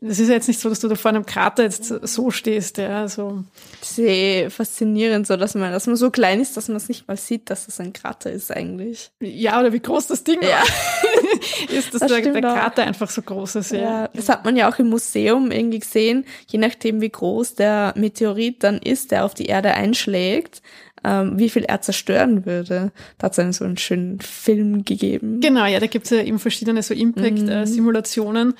das 0.00 0.20
ist 0.20 0.28
ja 0.28 0.34
jetzt 0.34 0.46
nicht 0.46 0.60
so, 0.60 0.68
dass 0.68 0.78
du 0.78 0.86
da 0.86 0.94
vor 0.94 1.08
einem 1.08 1.26
Krater 1.26 1.64
jetzt 1.64 1.86
so 1.86 2.30
stehst. 2.30 2.78
Ja, 2.78 3.08
so. 3.08 3.42
Sehr 3.80 4.48
faszinierend, 4.48 5.26
so 5.26 5.36
dass 5.36 5.56
man, 5.56 5.72
dass 5.72 5.88
man 5.88 5.96
so 5.96 6.12
klein 6.12 6.40
ist, 6.40 6.56
dass 6.56 6.68
man 6.68 6.76
es 6.76 6.88
nicht 6.88 7.08
mal 7.08 7.16
sieht, 7.16 7.50
dass 7.50 7.66
das 7.66 7.80
ein 7.80 7.92
Krater 7.92 8.30
ist 8.30 8.52
eigentlich. 8.52 9.10
Ja, 9.18 9.58
oder 9.58 9.72
wie 9.72 9.80
groß 9.80 10.06
das 10.06 10.22
Ding 10.22 10.38
ja. 10.40 10.62
ist, 11.76 11.94
dass 11.94 12.00
das 12.00 12.12
der, 12.12 12.20
der 12.20 12.40
Krater 12.40 12.84
einfach 12.84 13.10
so 13.10 13.22
groß 13.22 13.56
ist. 13.56 13.72
Ja, 13.72 13.78
ja 13.78 14.08
das 14.14 14.28
hat 14.28 14.44
man 14.44 14.51
man 14.52 14.56
ja 14.58 14.70
auch 14.70 14.78
im 14.78 14.90
Museum 14.90 15.50
irgendwie 15.50 15.78
gesehen, 15.78 16.24
je 16.46 16.58
nachdem 16.58 17.00
wie 17.00 17.08
groß 17.08 17.54
der 17.54 17.94
Meteorit 17.96 18.62
dann 18.62 18.78
ist, 18.78 19.10
der 19.10 19.24
auf 19.24 19.34
die 19.34 19.46
Erde 19.46 19.74
einschlägt, 19.74 20.62
ähm, 21.04 21.38
wie 21.38 21.48
viel 21.48 21.64
er 21.64 21.80
zerstören 21.80 22.46
würde. 22.46 22.92
Da 23.18 23.24
hat 23.24 23.32
es 23.32 23.38
einen 23.38 23.52
so 23.52 23.64
einen 23.64 23.76
schönen 23.76 24.20
Film 24.20 24.84
gegeben. 24.84 25.40
Genau, 25.40 25.66
ja, 25.66 25.80
da 25.80 25.86
gibt 25.86 26.04
es 26.04 26.10
ja 26.10 26.22
eben 26.22 26.38
verschiedene 26.38 26.82
so 26.82 26.94
Impact-Simulationen, 26.94 28.48
mhm. 28.48 28.54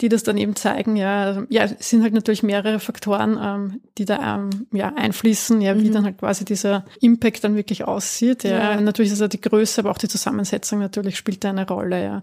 die 0.00 0.08
das 0.08 0.22
dann 0.22 0.36
eben 0.36 0.56
zeigen. 0.56 0.96
Ja, 0.96 1.44
ja, 1.48 1.64
es 1.64 1.90
sind 1.90 2.02
halt 2.02 2.14
natürlich 2.14 2.42
mehrere 2.42 2.80
Faktoren, 2.80 3.38
ähm, 3.40 3.80
die 3.98 4.04
da 4.04 4.36
ähm, 4.36 4.66
ja, 4.72 4.92
einfließen, 4.94 5.60
ja, 5.60 5.76
wie 5.78 5.88
mhm. 5.88 5.92
dann 5.92 6.04
halt 6.04 6.18
quasi 6.18 6.44
dieser 6.44 6.84
Impact 7.00 7.44
dann 7.44 7.56
wirklich 7.56 7.84
aussieht. 7.84 8.44
Ja. 8.44 8.74
ja. 8.74 8.80
Natürlich 8.80 9.12
ist 9.12 9.20
ja 9.20 9.28
die 9.28 9.40
Größe, 9.40 9.80
aber 9.80 9.90
auch 9.90 9.98
die 9.98 10.08
Zusammensetzung 10.08 10.80
natürlich 10.80 11.16
spielt 11.16 11.44
da 11.44 11.50
eine 11.50 11.66
Rolle. 11.66 12.02
Ja. 12.02 12.22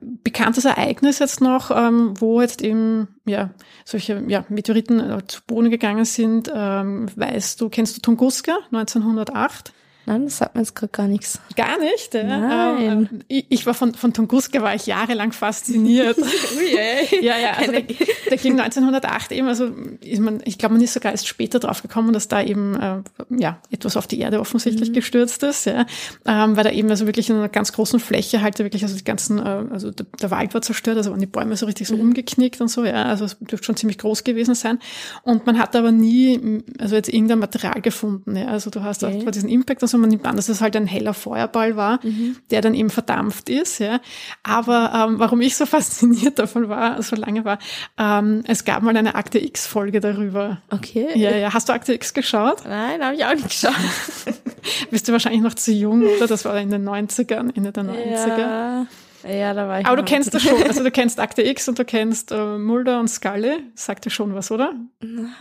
Bekanntes 0.00 0.64
Ereignis 0.64 1.18
jetzt 1.18 1.40
noch, 1.40 1.70
ähm, 1.70 2.14
wo 2.18 2.40
jetzt 2.40 2.62
eben 2.62 3.08
ja 3.26 3.50
solche 3.84 4.22
ja, 4.28 4.44
Meteoriten 4.48 5.00
äh, 5.00 5.26
zu 5.26 5.40
Boden 5.46 5.70
gegangen 5.70 6.04
sind, 6.04 6.50
ähm, 6.54 7.08
weißt 7.16 7.60
du, 7.60 7.68
kennst 7.68 7.96
du 7.96 8.00
Tunguska 8.00 8.58
1908? 8.72 9.72
Nein, 10.06 10.24
das 10.24 10.38
sagt 10.38 10.54
mir 10.54 10.60
jetzt 10.60 10.74
gerade 10.74 10.92
gar 10.92 11.08
nichts. 11.08 11.40
Gar 11.56 11.78
nicht? 11.78 12.12
Ja? 12.12 12.24
Nein. 12.24 13.08
Ähm, 13.10 13.20
ich, 13.28 13.46
ich, 13.48 13.66
war 13.66 13.72
von, 13.72 13.94
von 13.94 14.12
Tunguska 14.12 14.60
war 14.60 14.74
ich 14.74 14.86
jahrelang 14.86 15.32
fasziniert. 15.32 16.18
Ui, 16.58 16.76
ey. 16.76 17.24
ja, 17.24 17.38
ja, 17.38 17.52
also 17.52 17.72
der, 17.72 17.82
der 17.82 18.36
ging 18.36 18.60
1908 18.60 19.32
eben, 19.32 19.48
also 19.48 19.70
ist 20.02 20.20
man, 20.20 20.42
ich 20.44 20.58
glaube, 20.58 20.74
man 20.74 20.82
ist 20.82 20.92
sogar 20.92 21.12
erst 21.12 21.26
später 21.26 21.58
drauf 21.58 21.80
gekommen, 21.80 22.12
dass 22.12 22.28
da 22.28 22.42
eben 22.42 22.74
äh, 22.74 22.96
ja 23.30 23.58
etwas 23.70 23.96
auf 23.96 24.06
die 24.06 24.20
Erde 24.20 24.40
offensichtlich 24.40 24.90
mhm. 24.90 24.94
gestürzt 24.94 25.42
ist, 25.42 25.64
ja, 25.64 25.86
ähm, 26.26 26.56
weil 26.56 26.64
da 26.64 26.70
eben 26.70 26.90
also 26.90 27.06
wirklich 27.06 27.30
in 27.30 27.36
einer 27.36 27.48
ganz 27.48 27.72
großen 27.72 27.98
Fläche 27.98 28.42
halt 28.42 28.58
wirklich 28.58 28.82
also 28.82 28.96
die 28.96 29.04
ganzen, 29.04 29.38
äh, 29.38 29.64
also 29.70 29.90
der, 29.90 30.06
der, 30.20 30.30
Wald 30.30 30.52
war 30.52 30.60
zerstört, 30.60 30.98
also 30.98 31.12
waren 31.12 31.20
die 31.20 31.26
Bäume 31.26 31.56
so 31.56 31.64
richtig 31.64 31.88
so 31.88 31.94
mhm. 31.94 32.02
umgeknickt 32.02 32.60
und 32.60 32.68
so, 32.68 32.84
ja, 32.84 33.04
also 33.04 33.24
es 33.24 33.38
dürfte 33.38 33.64
schon 33.64 33.76
ziemlich 33.76 33.96
groß 33.98 34.24
gewesen 34.24 34.54
sein 34.54 34.80
und 35.22 35.46
man 35.46 35.58
hat 35.58 35.74
aber 35.74 35.92
nie, 35.92 36.62
also 36.78 36.94
jetzt 36.94 37.08
irgendein 37.08 37.38
Material 37.38 37.80
gefunden, 37.80 38.36
ja, 38.36 38.48
also 38.48 38.68
du 38.68 38.82
hast 38.82 39.02
okay. 39.02 39.24
auch 39.26 39.30
diesen 39.30 39.48
Impact 39.48 39.82
und 39.82 39.88
so, 39.88 39.93
man 39.98 40.10
nimmt 40.10 40.26
an, 40.26 40.36
dass 40.36 40.48
es 40.48 40.60
halt 40.60 40.76
ein 40.76 40.86
heller 40.86 41.14
Feuerball 41.14 41.76
war, 41.76 42.00
mhm. 42.02 42.36
der 42.50 42.60
dann 42.60 42.74
eben 42.74 42.90
verdampft 42.90 43.48
ist. 43.48 43.78
Ja. 43.78 44.00
Aber 44.42 44.92
ähm, 44.94 45.18
warum 45.18 45.40
ich 45.40 45.56
so 45.56 45.66
fasziniert 45.74 46.38
davon 46.38 46.68
war, 46.68 47.02
so 47.02 47.16
lange 47.16 47.44
war, 47.44 47.58
ähm, 47.98 48.42
es 48.46 48.64
gab 48.64 48.82
mal 48.82 48.96
eine 48.96 49.14
Akte 49.14 49.38
X-Folge 49.38 50.00
darüber. 50.00 50.62
Okay. 50.70 51.08
Ja, 51.14 51.30
ja. 51.30 51.52
Hast 51.52 51.68
du 51.68 51.72
Akte 51.72 51.94
X 51.94 52.14
geschaut? 52.14 52.64
Nein, 52.64 53.02
habe 53.02 53.14
ich 53.14 53.24
auch 53.24 53.34
nicht 53.34 53.48
geschaut. 53.48 53.74
Bist 54.90 55.08
du 55.08 55.12
wahrscheinlich 55.12 55.42
noch 55.42 55.54
zu 55.54 55.72
jung, 55.72 56.02
oder? 56.02 56.26
Das 56.26 56.44
war 56.44 56.58
in 56.58 56.70
den 56.70 56.88
90ern, 56.88 57.54
Ende 57.54 57.72
der 57.72 57.84
90er. 57.84 58.38
Ja. 58.38 58.86
Ja, 59.26 59.54
da 59.54 59.68
war 59.68 59.80
ich. 59.80 59.86
Aber 59.86 59.96
du 59.96 60.04
kennst 60.04 60.34
das 60.34 60.42
schon. 60.42 60.62
Also 60.62 60.82
du 60.82 60.90
kennst 60.92 61.18
Akte 61.18 61.42
X 61.42 61.68
und 61.68 61.78
du 61.78 61.84
kennst 61.84 62.32
äh, 62.32 62.58
Mulder 62.58 63.00
und 63.00 63.08
Scully. 63.08 63.58
Sagt 63.74 64.04
dir 64.04 64.10
schon 64.10 64.34
was, 64.34 64.50
oder? 64.50 64.74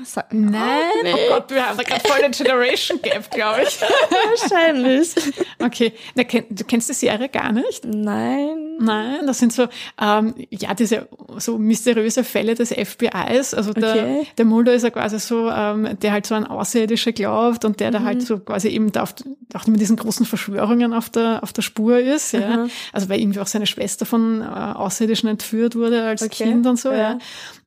Sag, 0.03 0.33
Nein. 0.33 0.53
Oh, 0.53 1.03
nee. 1.03 1.13
oh 1.13 1.33
Gott, 1.33 1.51
wir 1.51 1.67
haben 1.67 1.77
da 1.77 1.83
gerade 1.83 2.07
voll 2.07 2.21
den 2.21 2.31
Generation 2.31 3.01
Gap, 3.01 3.29
glaube 3.31 3.63
ich. 3.63 3.79
Wahrscheinlich. 4.41 5.13
Okay. 5.59 5.93
Na, 6.15 6.23
kenn, 6.23 6.45
du 6.49 6.63
kennst 6.63 6.89
die 6.89 6.93
Serie 6.93 7.29
gar 7.29 7.51
nicht? 7.51 7.85
Nein. 7.85 8.77
Nein, 8.79 9.27
das 9.27 9.39
sind 9.39 9.53
so, 9.53 9.67
ähm, 10.01 10.33
ja, 10.49 10.73
diese 10.73 11.07
so 11.37 11.57
mysteriöse 11.57 12.23
Fälle 12.23 12.55
des 12.55 12.71
FBIs. 12.71 13.53
Also 13.53 13.73
der, 13.73 13.91
okay. 13.91 14.27
der 14.37 14.45
Mulder 14.45 14.73
ist 14.73 14.83
ja 14.83 14.89
quasi 14.89 15.19
so, 15.19 15.49
ähm, 15.49 15.97
der 16.01 16.11
halt 16.11 16.25
so 16.25 16.35
an 16.35 16.45
Außerirdische 16.45 17.13
glaubt 17.13 17.65
und 17.65 17.79
der 17.79 17.89
mhm. 17.89 17.93
da 17.93 18.03
halt 18.03 18.21
so 18.23 18.39
quasi 18.39 18.69
eben 18.69 18.91
da 18.91 19.03
auf, 19.03 19.15
auch 19.53 19.67
mit 19.67 19.79
diesen 19.79 19.95
großen 19.95 20.25
Verschwörungen 20.25 20.93
auf 20.93 21.09
der, 21.09 21.43
auf 21.43 21.53
der 21.53 21.61
Spur 21.61 21.99
ist. 21.99 22.33
Ja. 22.33 22.67
Also 22.91 23.09
weil 23.09 23.19
irgendwie 23.19 23.39
auch 23.39 23.47
seine 23.47 23.67
Schwester 23.73 24.05
von 24.05 24.41
äh, 24.41 24.45
Außerirdischen 24.45 25.29
entführt 25.29 25.75
wurde 25.75 26.03
als 26.03 26.21
okay. 26.21 26.45
Kind 26.45 26.67
und 26.67 26.77
so, 26.77 26.91
ja. 26.91 27.17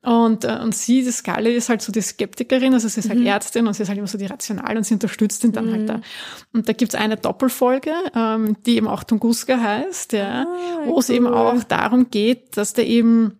ja. 0.03 0.23
Und, 0.25 0.45
äh, 0.45 0.59
und 0.61 0.73
sie, 0.73 1.03
die 1.03 1.11
Scully, 1.11 1.53
ist 1.53 1.69
halt 1.69 1.81
so 1.81 1.91
die 1.91 2.01
Skeptikerin, 2.01 2.73
also 2.73 2.87
sie 2.87 2.99
ist 2.99 3.09
halt 3.09 3.19
mhm. 3.19 3.25
Ärztin 3.25 3.67
und 3.67 3.73
sie 3.73 3.83
ist 3.83 3.89
halt 3.89 3.97
immer 3.97 4.07
so 4.07 4.17
die 4.17 4.25
Rational 4.25 4.77
und 4.77 4.85
sie 4.85 4.93
unterstützt 4.93 5.43
ihn 5.43 5.51
dann 5.51 5.71
halt 5.71 5.83
mhm. 5.83 5.89
halt 5.89 6.03
da. 6.03 6.07
Und 6.53 6.69
da 6.69 6.73
gibt's 6.73 6.95
eine 6.95 7.17
Doppelfolge, 7.17 7.91
ähm, 8.15 8.55
die 8.65 8.77
eben 8.77 8.87
auch 8.87 9.03
Tunguska 9.03 9.59
heißt, 9.59 10.13
ja, 10.13 10.43
ah, 10.43 10.79
wo 10.85 10.93
cool. 10.93 10.99
es 10.99 11.09
eben 11.09 11.27
auch 11.27 11.63
darum 11.63 12.09
geht, 12.09 12.55
dass 12.57 12.73
der 12.73 12.87
eben 12.87 13.39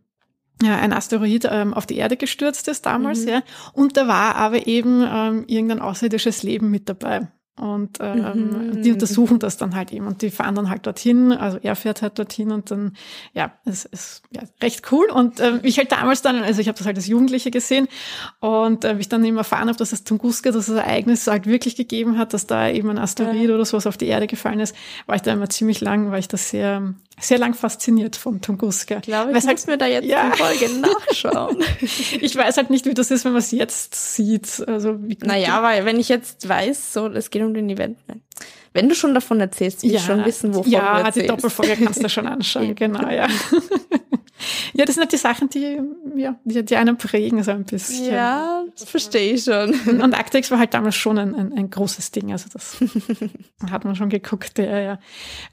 ja, 0.62 0.76
ein 0.78 0.92
Asteroid 0.92 1.48
ähm, 1.50 1.74
auf 1.74 1.86
die 1.86 1.98
Erde 1.98 2.18
gestürzt 2.18 2.68
ist 2.68 2.86
damals, 2.86 3.22
mhm. 3.22 3.30
ja. 3.30 3.44
Und 3.74 3.96
da 3.96 4.08
war 4.08 4.36
aber 4.36 4.68
eben 4.68 5.06
ähm, 5.08 5.46
irgendein 5.48 5.80
außerirdisches 5.80 6.44
Leben 6.44 6.72
mit 6.72 6.90
dabei. 6.90 7.28
Und 7.60 7.98
ähm, 8.02 8.70
mhm. 8.70 8.82
die 8.84 8.92
untersuchen 8.92 9.40
das 9.40 9.58
dann 9.58 9.76
halt 9.76 9.92
eben 9.92 10.06
und 10.06 10.22
die 10.22 10.30
fahren 10.30 10.54
dann 10.54 10.70
halt 10.70 10.86
dorthin, 10.86 11.32
also 11.32 11.58
er 11.60 11.76
fährt 11.76 12.04
halt 12.04 12.20
dorthin 12.20 12.52
und 12.52 12.70
dann, 12.70 12.96
ja, 13.34 13.52
es 13.66 13.86
ist 13.86 14.22
ja, 14.30 14.44
recht 14.62 14.92
cool. 14.92 15.10
Und 15.10 15.40
ähm, 15.40 15.62
ich 15.64 15.80
halt 15.80 15.92
damals 15.92 16.22
dann, 16.22 16.44
also 16.44 16.62
ich 16.62 16.68
habe 16.68 16.78
das 16.78 16.86
halt 16.86 16.98
als 16.98 17.08
Jugendliche 17.08 17.50
gesehen 17.50 17.88
und 18.42 18.86
äh, 18.86 18.96
ich 19.00 19.10
dann 19.10 19.26
eben 19.26 19.38
erfahren 19.38 19.70
habe, 19.70 19.78
dass 19.78 19.90
das 19.90 20.04
Tunguska, 20.04 20.52
das 20.52 20.70
Ereignis 20.70 21.26
halt 21.26 21.48
wirklich 21.48 21.76
gegeben 21.76 22.20
hat, 22.20 22.34
dass 22.34 22.46
da 22.46 22.70
eben 22.70 22.92
ein 22.92 23.00
Asteroid 23.00 23.50
ja. 23.50 23.56
oder 23.56 23.66
sowas 23.66 23.88
auf 23.88 23.98
die 23.98 24.06
Erde 24.06 24.28
gefallen 24.28 24.60
ist, 24.60 24.76
war 25.08 25.16
ich 25.16 25.24
da 25.24 25.34
immer 25.34 25.50
ziemlich 25.50 25.82
lang, 25.82 26.12
weil 26.12 26.20
ich 26.20 26.28
das 26.28 26.52
sehr, 26.52 26.94
sehr 27.20 27.40
lang 27.40 27.54
fasziniert 27.54 28.16
vom 28.16 28.42
Tunguska. 28.42 28.98
Ich 28.98 29.04
glaube, 29.04 29.38
ich 29.38 29.44
muss 29.44 29.68
mir 29.68 29.78
da 29.78 29.88
jetzt 29.88 30.06
ja. 30.06 30.30
die 30.30 30.38
Folge 30.38 30.70
nachschauen. 30.80 31.58
ich 31.82 32.36
weiß 32.36 32.58
halt 32.58 32.70
nicht, 32.70 32.86
wie 32.86 32.94
das 32.94 33.10
ist, 33.10 33.26
wenn 33.26 33.32
man 33.32 33.40
es 33.40 33.52
jetzt 33.52 34.16
sieht. 34.16 34.64
Also, 34.68 34.98
wie 35.02 35.18
naja, 35.24 35.64
weil 35.64 35.86
wenn 35.86 36.00
ich 36.00 36.10
jetzt 36.10 36.48
weiß, 36.48 36.94
so, 36.94 37.08
es 37.08 37.30
geht 37.30 37.42
um 37.42 37.54
den 37.54 37.70
Event. 37.70 37.98
Wenn 38.74 38.90
du 38.90 38.96
schon 38.96 39.16
davon 39.16 39.40
erzählst, 39.40 39.82
will 39.82 39.92
ja. 39.92 40.00
ich 40.00 40.06
schon 40.06 40.24
wissen, 40.26 40.54
wovon 40.54 40.72
ja, 40.72 40.80
du 40.80 41.06
erzählst. 41.06 41.16
Ja, 41.16 41.22
die 41.24 41.28
Doppelfolge 41.28 41.78
kannst 41.84 42.04
du 42.04 42.10
schon 42.10 42.28
anschauen, 42.28 42.76
genau, 42.76 43.10
ja. 43.10 43.28
Ja, 44.74 44.86
das 44.86 44.96
sind 44.96 45.04
halt 45.04 45.12
die 45.12 45.18
Sachen, 45.18 45.50
die, 45.50 45.80
ja, 46.16 46.36
die, 46.44 46.64
die 46.64 46.76
einen 46.76 46.98
prägen 46.98 47.44
so 47.44 47.52
ein 47.52 47.64
bisschen. 47.64 48.12
Ja, 48.12 48.64
das 48.78 48.90
verstehe 48.90 49.34
ich 49.34 49.44
schon. 49.44 49.74
Und 50.02 50.14
Arctex 50.14 50.52
war 50.52 50.60
halt 50.60 50.74
damals 50.74 50.96
schon 50.96 51.18
ein, 51.18 51.36
ein, 51.36 51.54
ein 51.54 51.70
großes 51.70 52.12
Ding. 52.12 52.32
Also 52.32 52.48
das 52.52 52.78
hat 53.72 53.86
man 53.86 53.96
schon 53.96 54.10
geguckt, 54.10 54.60
ja, 54.60 54.80
ja. 54.80 55.00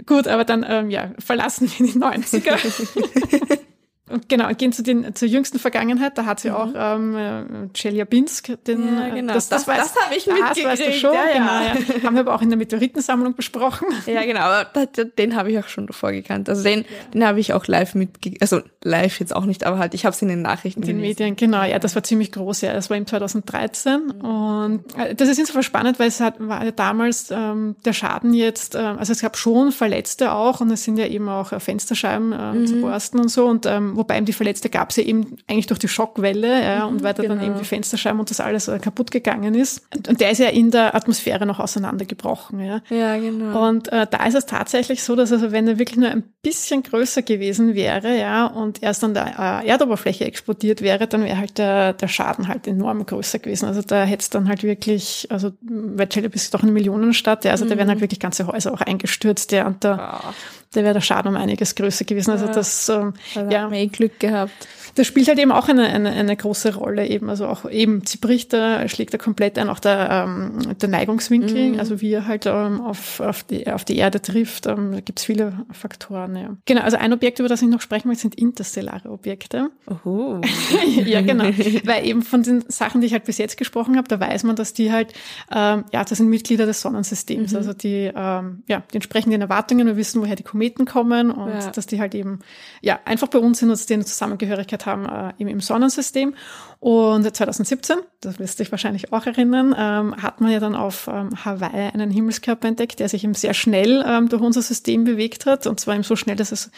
Gut, 0.06 0.28
aber 0.28 0.44
dann, 0.44 0.64
ähm, 0.68 0.90
ja, 0.90 1.10
verlassen 1.18 1.70
wir 1.78 1.86
die 1.86 1.98
90er. 1.98 3.58
Und 4.10 4.28
genau, 4.28 4.48
gehen 4.52 4.70
zu 4.70 4.82
den 4.82 5.14
zur 5.14 5.28
jüngsten 5.28 5.58
Vergangenheit, 5.58 6.18
da 6.18 6.26
hat 6.26 6.38
sie 6.38 6.50
mhm. 6.50 6.56
auch 6.56 6.68
ähm, 6.76 7.16
äh, 7.16 7.68
Chelyabinsk, 7.72 8.64
den 8.66 8.98
ja, 8.98 9.08
genau. 9.08 9.32
das, 9.32 9.48
das, 9.48 9.64
das, 9.64 9.94
das 9.94 10.04
habe 10.04 10.14
ich 10.14 10.26
mitgekriegt. 10.26 10.66
Weißt 10.66 10.86
du 10.86 10.92
schon, 10.92 11.14
ja, 11.14 11.32
genau, 11.32 11.46
ja. 11.46 12.02
Haben 12.02 12.14
wir 12.14 12.20
aber 12.20 12.34
auch 12.34 12.42
in 12.42 12.50
der 12.50 12.58
Meteoritensammlung 12.58 13.34
besprochen. 13.34 13.88
Ja, 14.06 14.22
genau, 14.24 14.40
aber 14.40 14.86
den 14.86 15.36
habe 15.36 15.50
ich 15.50 15.58
auch 15.58 15.68
schon 15.68 15.86
davor 15.86 16.12
gekannt. 16.12 16.50
Also 16.50 16.62
den, 16.62 16.80
ja. 16.80 16.86
den 17.14 17.26
habe 17.26 17.40
ich 17.40 17.54
auch 17.54 17.66
live 17.66 17.94
mitgekriegt, 17.94 18.42
also 18.42 18.60
live 18.82 19.18
jetzt 19.20 19.34
auch 19.34 19.46
nicht, 19.46 19.64
aber 19.64 19.78
halt, 19.78 19.94
ich 19.94 20.04
habe 20.04 20.14
es 20.14 20.20
in 20.20 20.28
den 20.28 20.42
Nachrichten 20.42 20.82
in 20.82 20.86
den 20.86 21.00
Medien, 21.00 21.34
genau, 21.36 21.64
ja, 21.64 21.78
das 21.78 21.94
war 21.94 22.02
ziemlich 22.02 22.30
groß, 22.30 22.60
ja, 22.60 22.74
das 22.74 22.90
war 22.90 22.98
im 22.98 23.06
2013 23.06 24.00
mhm. 24.00 24.20
und 24.20 24.98
äh, 24.98 25.14
das 25.14 25.28
ist 25.30 25.38
insofern 25.38 25.62
spannend, 25.62 25.98
weil 25.98 26.08
es 26.08 26.20
hat, 26.20 26.34
war 26.38 26.62
ja 26.62 26.70
damals 26.72 27.30
ähm, 27.30 27.76
der 27.86 27.94
Schaden 27.94 28.34
jetzt, 28.34 28.74
äh, 28.74 28.78
also 28.78 29.12
es 29.12 29.22
gab 29.22 29.38
schon 29.38 29.72
Verletzte 29.72 30.32
auch 30.32 30.60
und 30.60 30.70
es 30.70 30.84
sind 30.84 30.98
ja 30.98 31.06
eben 31.06 31.28
auch 31.30 31.52
äh, 31.52 31.60
Fensterscheiben 31.60 32.32
äh, 32.32 32.52
mhm. 32.52 32.66
zu 32.66 32.80
borsten 32.82 33.18
und 33.18 33.28
so 33.28 33.46
und 33.46 33.64
ähm, 33.64 33.93
wobei 33.96 34.16
eben 34.16 34.26
die 34.26 34.32
Verletzte 34.32 34.70
gab 34.70 34.90
es 34.90 34.96
ja 34.96 35.04
eben 35.04 35.36
eigentlich 35.46 35.66
durch 35.66 35.78
die 35.78 35.88
Schockwelle 35.88 36.62
ja, 36.62 36.86
mhm, 36.86 36.94
und 36.94 37.02
weil 37.02 37.14
da 37.14 37.22
genau. 37.22 37.34
dann 37.36 37.44
eben 37.44 37.58
die 37.58 37.64
Fensterscheiben 37.64 38.20
und 38.20 38.30
das 38.30 38.40
alles 38.40 38.68
äh, 38.68 38.78
kaputt 38.78 39.10
gegangen 39.10 39.54
ist. 39.54 39.82
Und, 39.94 40.08
und, 40.08 40.20
der 40.20 40.30
ist 40.30 40.38
ja 40.38 40.48
in 40.48 40.70
der 40.70 40.94
Atmosphäre 40.94 41.46
noch 41.46 41.60
auseinandergebrochen. 41.60 42.60
Ja, 42.60 42.82
ja 42.90 43.16
genau. 43.16 43.68
Und 43.68 43.92
äh, 43.92 44.06
da 44.10 44.24
ist 44.26 44.34
es 44.34 44.46
tatsächlich 44.46 45.02
so, 45.02 45.16
dass 45.16 45.32
also 45.32 45.52
wenn 45.52 45.66
er 45.68 45.78
wirklich 45.78 45.98
nur 45.98 46.10
ein 46.10 46.24
bisschen 46.42 46.82
größer 46.82 47.22
gewesen 47.22 47.74
wäre, 47.74 48.18
ja, 48.18 48.46
und 48.46 48.82
erst 48.82 49.02
an 49.04 49.14
der 49.14 49.62
äh, 49.64 49.68
Erdoberfläche 49.68 50.24
explodiert 50.24 50.82
wäre, 50.82 51.06
dann 51.06 51.24
wäre 51.24 51.38
halt 51.38 51.58
der, 51.58 51.92
der 51.92 52.08
Schaden 52.08 52.48
halt 52.48 52.66
enorm 52.66 53.04
größer 53.06 53.38
gewesen. 53.38 53.66
Also 53.66 53.82
da 53.82 54.04
hätte 54.04 54.22
es 54.22 54.30
dann 54.30 54.48
halt 54.48 54.62
wirklich, 54.62 55.26
also 55.30 55.52
weil 55.60 56.08
Chelyabinsk 56.08 56.46
ist 56.46 56.54
doch 56.54 56.62
eine 56.62 56.72
Millionenstadt, 56.72 57.44
ja, 57.44 57.50
also 57.50 57.64
mhm. 57.64 57.70
da 57.70 57.78
wären 57.78 57.88
halt 57.88 58.00
wirklich 58.00 58.20
ganze 58.20 58.46
Häuser 58.46 58.72
auch 58.72 58.80
eingestürzt, 58.80 59.52
ja, 59.52 59.66
und 59.66 59.82
da, 59.84 60.20
oh. 60.22 60.32
Da 60.74 60.82
wäre 60.82 60.94
der 60.94 61.00
Schaden 61.00 61.28
um 61.28 61.36
einiges 61.36 61.74
größer 61.74 62.04
gewesen. 62.04 62.30
Also 62.30 62.46
das, 62.46 62.88
ähm, 62.88 63.14
also 63.34 63.50
ja. 63.50 63.70
Eh 63.70 63.86
Glück 63.86 64.18
gehabt. 64.20 64.68
Das 64.96 65.08
spielt 65.08 65.26
halt 65.26 65.38
eben 65.38 65.50
auch 65.50 65.68
eine, 65.68 65.86
eine, 65.86 66.10
eine 66.10 66.36
große 66.36 66.76
Rolle 66.76 67.08
eben. 67.08 67.28
Also 67.28 67.48
auch 67.48 67.68
eben, 67.68 68.02
sie 68.06 68.18
bricht 68.18 68.52
da, 68.52 68.86
schlägt 68.88 69.12
da 69.12 69.18
komplett 69.18 69.58
ein, 69.58 69.68
auch 69.68 69.80
der, 69.80 70.26
ähm, 70.28 70.78
der 70.78 70.88
Neigungswinkel, 70.88 71.72
mhm. 71.72 71.80
also 71.80 72.00
wie 72.00 72.12
er 72.12 72.26
halt 72.26 72.46
ähm, 72.46 72.80
auf, 72.80 73.18
auf, 73.20 73.42
die, 73.42 73.66
auf 73.66 73.84
die 73.84 73.96
Erde 73.96 74.22
trifft. 74.22 74.66
Ähm, 74.66 74.92
da 74.92 75.00
gibt's 75.00 75.24
viele 75.24 75.64
Faktoren, 75.72 76.36
ja. 76.36 76.56
Genau, 76.64 76.82
also 76.82 76.96
ein 76.96 77.12
Objekt, 77.12 77.40
über 77.40 77.48
das 77.48 77.60
ich 77.62 77.68
noch 77.68 77.80
sprechen 77.80 78.08
möchte, 78.08 78.22
sind 78.22 78.36
interstellare 78.36 79.10
Objekte. 79.10 79.70
Oh. 80.04 80.40
ja, 81.04 81.22
genau. 81.22 81.44
Weil 81.44 82.06
eben 82.06 82.22
von 82.22 82.44
den 82.44 82.64
Sachen, 82.68 83.00
die 83.00 83.08
ich 83.08 83.12
halt 83.12 83.24
bis 83.24 83.38
jetzt 83.38 83.56
gesprochen 83.56 83.96
habe, 83.96 84.06
da 84.06 84.20
weiß 84.20 84.44
man, 84.44 84.54
dass 84.54 84.74
die 84.74 84.92
halt, 84.92 85.12
ähm, 85.52 85.84
ja, 85.92 86.04
das 86.04 86.18
sind 86.18 86.28
Mitglieder 86.28 86.66
des 86.66 86.80
Sonnensystems. 86.80 87.50
Mhm. 87.50 87.56
Also 87.56 87.72
die, 87.72 88.12
ähm, 88.14 88.62
ja, 88.68 88.82
die 88.92 88.96
entsprechen 88.96 89.30
den 89.30 89.40
Erwartungen, 89.40 89.86
wir 89.86 89.96
wissen, 89.96 90.22
woher 90.22 90.36
die 90.36 90.44
Kometen 90.44 90.63
kommen 90.72 91.30
und 91.30 91.50
ja. 91.50 91.70
dass 91.70 91.86
die 91.86 92.00
halt 92.00 92.14
eben, 92.14 92.40
ja, 92.80 92.98
einfach 93.04 93.28
bei 93.28 93.38
uns 93.38 93.58
sind 93.58 93.70
und 93.70 93.90
eine 93.90 94.04
Zusammengehörigkeit 94.04 94.86
haben 94.86 95.06
äh, 95.06 95.32
im, 95.38 95.48
im 95.48 95.60
Sonnensystem. 95.60 96.34
Und 96.80 97.34
2017, 97.34 97.96
das 98.20 98.38
wirst 98.38 98.58
du 98.58 98.62
dich 98.62 98.70
wahrscheinlich 98.70 99.10
auch 99.12 99.24
erinnern, 99.24 99.74
ähm, 99.76 100.22
hat 100.22 100.42
man 100.42 100.50
ja 100.50 100.60
dann 100.60 100.74
auf 100.74 101.08
ähm, 101.08 101.30
Hawaii 101.44 101.90
einen 101.92 102.10
Himmelskörper 102.10 102.68
entdeckt, 102.68 103.00
der 103.00 103.08
sich 103.08 103.24
eben 103.24 103.32
sehr 103.32 103.54
schnell 103.54 104.04
ähm, 104.06 104.28
durch 104.28 104.42
unser 104.42 104.60
System 104.60 105.04
bewegt 105.04 105.46
hat. 105.46 105.66
Und 105.66 105.80
zwar 105.80 105.94
eben 105.94 106.02
so 106.02 106.14
schnell, 106.14 106.36
dass 106.36 106.52
es 106.52 106.70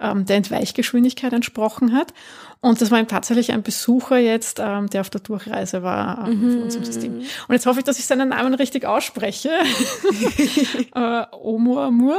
ähm, 0.00 0.24
der 0.26 0.36
Entweichgeschwindigkeit 0.36 1.32
entsprochen 1.32 1.92
hat. 1.92 2.12
Und 2.60 2.80
das 2.80 2.90
war 2.90 2.98
eben 2.98 3.08
tatsächlich 3.08 3.52
ein 3.52 3.62
Besucher 3.62 4.18
jetzt, 4.18 4.60
ähm, 4.60 4.88
der 4.88 5.02
auf 5.02 5.10
der 5.10 5.20
Durchreise 5.20 5.82
war 5.82 6.28
ähm, 6.28 6.40
mhm. 6.40 6.52
von 6.52 6.62
unserem 6.62 6.84
System. 6.84 7.14
Und 7.18 7.26
jetzt 7.50 7.66
hoffe 7.66 7.80
ich, 7.80 7.84
dass 7.84 7.98
ich 7.98 8.06
seinen 8.06 8.30
Namen 8.30 8.54
richtig 8.54 8.84
ausspreche. 8.84 9.50
äh, 10.94 11.24
Oumuamua. 11.32 12.18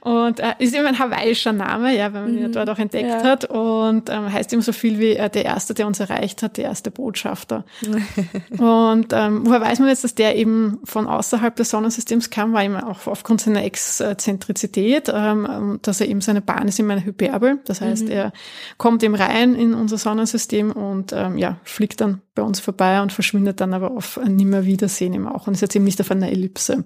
Und 0.00 0.40
äh, 0.40 0.54
ist 0.58 0.74
eben 0.74 0.86
ein 0.86 0.98
hawaiischer 0.98 1.52
Name, 1.52 1.96
ja, 1.96 2.12
weil 2.12 2.22
man 2.22 2.38
ihn 2.38 2.46
mhm. 2.48 2.52
dort 2.52 2.68
auch 2.70 2.78
entdeckt 2.78 3.08
ja. 3.08 3.22
hat 3.22 3.44
und 3.44 4.08
ähm, 4.08 4.32
heißt 4.32 4.52
eben 4.52 4.62
so 4.62 4.72
viel 4.72 4.98
wie 4.98 5.12
äh, 5.16 5.30
der 5.30 5.44
Erste, 5.44 5.74
der 5.74 5.86
uns 5.86 6.00
erreicht 6.00 6.42
hat, 6.42 6.56
der 6.56 6.64
erste 6.64 6.90
Botschafter. 6.90 7.64
und 8.58 9.12
ähm, 9.12 9.46
woher 9.46 9.60
weiß 9.60 9.78
man 9.80 9.88
jetzt, 9.88 10.04
dass 10.04 10.14
der 10.14 10.36
eben 10.36 10.78
von 10.84 11.06
außerhalb 11.06 11.54
des 11.56 11.70
Sonnensystems 11.70 12.30
kam, 12.30 12.52
war 12.52 12.64
eben 12.64 12.76
auch 12.76 13.06
aufgrund 13.06 13.40
seiner 13.40 13.64
Exzentrizität, 13.64 15.10
ähm, 15.12 15.78
dass 15.82 16.00
er 16.00 16.08
eben 16.08 16.20
seine 16.20 16.40
Bahn 16.40 16.68
ist 16.68 16.78
immer 16.78 16.94
eine 16.94 17.04
Hyperbel. 17.04 17.58
Das 17.64 17.80
heißt, 17.80 18.04
mhm. 18.04 18.10
er 18.10 18.32
kommt 18.78 19.02
eben 19.02 19.14
rein 19.14 19.54
in 19.54 19.74
unser 19.74 19.98
Sonnensystem 19.98 20.72
und 20.72 21.12
ähm, 21.12 21.38
ja, 21.38 21.58
fliegt 21.64 22.00
dann 22.00 22.22
bei 22.34 22.42
uns 22.42 22.60
vorbei 22.60 23.02
und 23.02 23.12
verschwindet 23.12 23.60
dann 23.60 23.74
aber 23.74 23.90
auf 23.90 24.18
Nimmerwiedersehen 24.24 25.12
eben 25.12 25.28
auch. 25.28 25.46
Und 25.46 25.54
ist 25.54 25.60
jetzt 25.60 25.76
eben 25.76 25.84
nicht 25.84 26.00
auf 26.00 26.10
einer 26.10 26.30
Ellipse, 26.30 26.84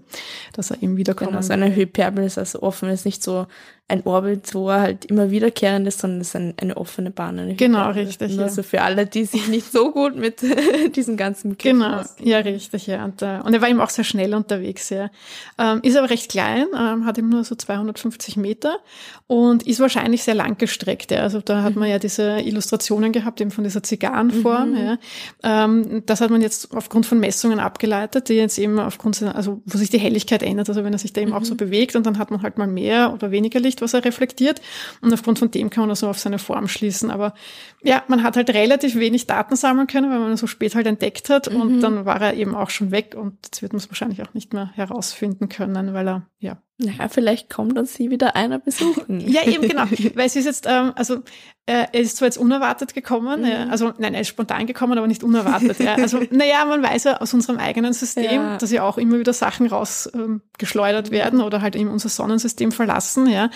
dass 0.53 0.71
er 0.71 0.83
eben 0.83 0.97
wiederkommt. 0.97 1.31
Genau, 1.31 1.43
so 1.43 1.53
eine 1.53 1.75
Hyperbel 1.75 2.25
ist 2.25 2.39
also 2.39 2.63
offen, 2.65 2.89
ist 2.89 3.05
nicht 3.05 3.23
so 3.23 3.47
ein 3.87 4.03
Orbit, 4.07 4.55
wo 4.55 4.71
er 4.71 4.81
halt 4.81 5.05
immer 5.05 5.31
wiederkehrend 5.31 5.87
ist, 5.87 5.99
sondern 5.99 6.23
es 6.23 6.29
ist 6.29 6.37
ein, 6.37 6.55
eine 6.59 6.79
offene 6.79 7.11
Bahn. 7.11 7.39
Eine 7.39 7.55
genau, 7.55 7.91
richtig. 7.91 8.39
Also 8.41 8.63
ja. 8.63 8.67
für 8.67 8.81
alle, 8.81 9.05
die 9.05 9.27
sich 9.27 9.49
nicht 9.49 9.71
so 9.71 9.93
gut 9.93 10.17
mit 10.17 10.41
diesen 10.97 11.19
ganzen 11.19 11.51
Begriff 11.51 11.73
Genau, 11.73 12.01
ja, 12.23 12.39
richtig, 12.39 12.87
ja. 12.87 13.05
Und, 13.05 13.21
äh, 13.21 13.41
und 13.45 13.53
er 13.53 13.61
war 13.61 13.69
eben 13.69 13.83
auch 13.83 13.91
sehr 13.91 14.05
schnell 14.05 14.33
unterwegs, 14.33 14.89
ja. 14.89 15.11
Ähm, 15.59 15.81
ist 15.83 15.99
aber 15.99 16.09
recht 16.09 16.31
klein, 16.31 16.67
ähm, 16.75 17.05
hat 17.05 17.19
eben 17.19 17.29
nur 17.29 17.45
so 17.45 17.55
250 17.55 18.39
Meter 18.39 18.79
und 19.27 19.67
ist 19.67 19.81
wahrscheinlich 19.81 20.23
sehr 20.23 20.35
lang 20.35 20.57
gestreckt. 20.57 21.11
Ja. 21.11 21.19
Also 21.19 21.41
da 21.41 21.63
hat 21.63 21.77
man 21.77 21.91
ja 21.91 21.99
diese 21.99 22.41
Illustrationen 22.41 23.13
gehabt, 23.13 23.43
eben 23.43 23.51
von 23.51 23.65
dieser 23.65 23.83
Zigarrenform. 23.83 24.71
Mhm. 24.71 24.77
Ja. 24.79 24.99
Ähm, 25.43 26.03
das 26.07 26.23
hat 26.23 26.31
man 26.31 26.41
jetzt 26.41 26.75
aufgrund 26.75 27.05
von 27.05 27.21
Messungen 27.21 27.59
abgeleitet, 27.59 28.31
die 28.31 28.35
jetzt 28.35 28.59
eben 28.59 28.79
aufgrund, 28.79 29.23
also 29.23 29.61
wo 29.67 29.77
sich 29.77 29.91
die 29.91 29.99
Helligkeit 29.99 30.43
ändert, 30.43 30.71
also 30.71 30.85
wenn 30.85 30.93
er 30.95 30.99
sich 30.99 31.13
da 31.13 31.21
eben 31.21 31.33
mhm. 31.33 31.37
auch 31.37 31.45
so 31.45 31.55
bewegt 31.55 31.97
und 31.97 32.07
dann 32.07 32.17
hat 32.17 32.31
man 32.31 32.41
halt 32.41 32.57
mal 32.57 32.67
mehr 32.67 33.13
oder 33.13 33.31
weniger 33.31 33.61
Licht 33.61 33.74
Licht, 33.75 33.83
was 33.83 33.95
er 33.95 34.05
reflektiert. 34.05 34.61
Und 35.01 35.13
aufgrund 35.13 35.39
von 35.39 35.51
dem 35.51 35.71
kann 35.71 35.83
man 35.83 35.91
also 35.91 36.09
auf 36.09 36.19
seine 36.19 36.39
Form 36.39 36.69
schließen. 36.69 37.11
Aber 37.11 37.35
ja, 37.83 38.03
man 38.09 38.23
hat 38.23 38.37
halt 38.37 38.51
relativ 38.51 38.95
wenig 38.97 39.27
Daten 39.27 39.57
sammeln 39.57 39.87
können, 39.87 40.11
weil 40.11 40.19
man 40.19 40.31
ihn 40.31 40.37
so 40.37 40.47
spät 40.47 40.75
halt 40.75 40.87
entdeckt 40.87 41.29
hat. 41.29 41.53
Mhm. 41.53 41.61
Und 41.61 41.81
dann 41.81 42.05
war 42.05 42.21
er 42.21 42.35
eben 42.35 42.55
auch 42.55 42.71
schon 42.71 42.91
weg. 42.91 43.15
Und 43.19 43.39
jetzt 43.45 43.63
wird 43.63 43.73
man 43.73 43.79
es 43.79 43.91
wahrscheinlich 43.91 44.23
auch 44.23 44.35
nicht 44.35 44.53
mehr 44.53 44.71
herausfinden 44.75 45.49
können, 45.49 45.93
weil 45.95 46.09
er, 46.09 46.23
ja, 46.45 46.59
naja, 46.77 47.09
vielleicht 47.09 47.51
kommt 47.51 47.79
uns 47.79 47.95
sie 47.95 48.11
wieder 48.11 48.35
einer 48.35 48.59
besuchen. 48.59 49.21
ja, 49.21 49.47
eben 49.47 49.69
genau. 49.69 49.85
Weil 50.15 50.27
es 50.27 50.35
ist 50.35 50.45
jetzt, 50.45 50.67
ähm, 50.69 50.93
also 50.97 51.19
äh, 51.67 51.87
er 51.93 52.01
ist 52.01 52.17
zwar 52.17 52.27
jetzt 52.27 52.37
unerwartet 52.37 52.95
gekommen, 52.95 53.43
mhm. 53.43 53.47
ja, 53.47 53.67
also 53.69 53.93
nein, 53.99 54.13
er 54.13 54.23
ist 54.23 54.29
spontan 54.29 54.67
gekommen, 54.67 54.99
aber 54.99 55.07
nicht 55.07 55.23
unerwartet. 55.23 55.79
ja. 55.79 55.95
Also 55.95 56.21
naja, 56.31 56.65
man 56.65 56.83
weiß 56.83 57.05
ja 57.05 57.21
aus 57.21 57.33
unserem 57.33 57.59
eigenen 57.59 57.93
System, 57.93 58.25
ja. 58.25 58.59
dass 58.59 58.73
ja 58.73 58.83
auch 58.83 58.99
immer 58.99 59.21
wieder 59.21 59.33
Sachen 59.33 59.69
rausgeschleudert 59.69 61.07
ähm, 61.07 61.13
werden 61.13 61.41
oder 61.41 61.63
halt 61.63 61.77
eben 61.77 61.91
unser 61.91 62.09
Sonnensystem 62.09 62.73
verlassen. 62.73 63.29
Ja. 63.29 63.51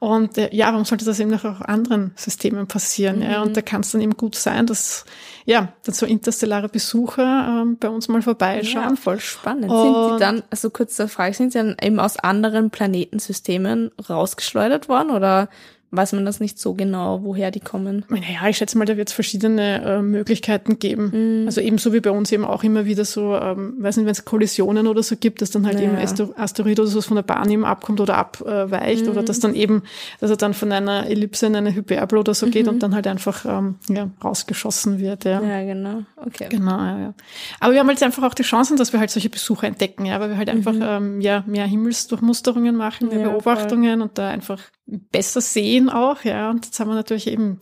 Und 0.00 0.36
äh, 0.36 0.52
ja, 0.52 0.72
warum 0.72 0.84
sollte 0.84 1.04
das 1.04 1.20
eben 1.20 1.32
auch 1.32 1.60
anderen 1.60 2.12
Systemen 2.16 2.66
passieren? 2.66 3.18
Mhm. 3.18 3.22
Ja? 3.22 3.42
Und 3.42 3.56
da 3.56 3.62
kann 3.62 3.82
es 3.82 3.92
dann 3.92 4.00
eben 4.00 4.16
gut 4.16 4.34
sein, 4.34 4.66
dass 4.66 5.04
ja, 5.46 5.74
dann 5.84 5.94
so 5.94 6.06
interstellare 6.06 6.68
Besucher 6.68 7.62
ähm, 7.62 7.76
bei 7.78 7.88
uns 7.90 8.08
mal 8.08 8.22
vorbeischauen. 8.22 8.90
Ja, 8.90 8.96
voll 8.96 9.20
spannend. 9.20 9.70
Und 9.70 9.80
sind 9.82 10.14
die 10.14 10.20
dann, 10.20 10.42
also 10.50 10.70
kurze 10.70 11.06
Frage, 11.06 11.34
sind 11.34 11.52
sie 11.52 11.58
dann 11.58 11.76
eben 11.82 12.00
aus 12.00 12.16
anderen 12.16 12.33
Planetensystemen 12.70 13.90
rausgeschleudert 14.08 14.88
worden 14.88 15.10
oder 15.10 15.48
weiß 15.96 16.12
man 16.12 16.24
das 16.24 16.40
nicht 16.40 16.58
so 16.58 16.74
genau, 16.74 17.22
woher 17.22 17.50
die 17.50 17.60
kommen. 17.60 18.04
Naja, 18.08 18.48
ich 18.48 18.56
schätze 18.56 18.76
mal, 18.78 18.84
da 18.84 18.96
wird 18.96 19.08
es 19.08 19.14
verschiedene 19.14 19.82
äh, 19.82 20.02
Möglichkeiten 20.02 20.78
geben. 20.78 21.40
Mhm. 21.40 21.46
Also 21.46 21.60
ebenso 21.60 21.92
wie 21.92 22.00
bei 22.00 22.10
uns 22.10 22.30
eben 22.32 22.44
auch 22.44 22.62
immer 22.62 22.84
wieder 22.84 23.04
so, 23.04 23.34
ähm, 23.34 23.74
weiß 23.78 23.96
nicht, 23.96 24.06
wenn 24.06 24.12
es 24.12 24.24
Kollisionen 24.24 24.86
oder 24.86 25.02
so 25.02 25.16
gibt, 25.16 25.42
dass 25.42 25.50
dann 25.50 25.66
halt 25.66 25.76
naja. 25.76 26.00
eben 26.00 26.34
Asteroid 26.36 26.78
oder 26.78 26.88
so 26.88 27.00
von 27.00 27.16
der 27.16 27.22
Bahn 27.22 27.50
eben 27.50 27.64
abkommt 27.64 28.00
oder 28.00 28.16
abweicht 28.16 29.04
mhm. 29.04 29.10
oder 29.10 29.22
dass 29.22 29.40
dann 29.40 29.54
eben, 29.54 29.82
dass 30.20 30.30
er 30.30 30.36
dann 30.36 30.54
von 30.54 30.70
einer 30.72 31.08
Ellipse 31.08 31.46
in 31.46 31.56
eine 31.56 31.74
Hyperbel 31.74 32.18
oder 32.18 32.34
so 32.34 32.46
mhm. 32.46 32.50
geht 32.50 32.68
und 32.68 32.82
dann 32.82 32.94
halt 32.94 33.06
einfach 33.06 33.44
ähm, 33.46 33.76
ja, 33.88 34.10
rausgeschossen 34.22 34.98
wird. 34.98 35.24
Ja, 35.24 35.42
ja 35.42 35.64
genau. 35.64 36.02
okay. 36.16 36.48
Genau, 36.50 36.78
ja, 36.78 36.98
ja. 36.98 37.14
Aber 37.60 37.72
wir 37.72 37.80
haben 37.80 37.88
halt 37.88 38.02
einfach 38.02 38.22
auch 38.22 38.34
die 38.34 38.42
Chancen, 38.42 38.76
dass 38.76 38.92
wir 38.92 39.00
halt 39.00 39.10
solche 39.10 39.30
Besuche 39.30 39.66
entdecken, 39.66 40.04
ja, 40.04 40.20
weil 40.20 40.30
wir 40.30 40.36
halt 40.36 40.50
einfach 40.50 40.74
Mhm. 40.74 40.82
ähm, 40.82 41.20
ja, 41.20 41.44
mehr 41.46 41.66
Himmelsdurchmusterungen 41.66 42.76
machen, 42.76 43.08
mehr 43.08 43.20
Ja, 43.20 43.28
Beobachtungen 43.28 44.02
und 44.02 44.18
da 44.18 44.28
einfach 44.28 44.60
besser 44.86 45.40
sehen 45.40 45.88
auch, 45.88 46.24
ja. 46.24 46.50
Und 46.50 46.66
jetzt 46.66 46.78
haben 46.78 46.88
wir 46.88 46.94
natürlich 46.94 47.26
eben 47.26 47.58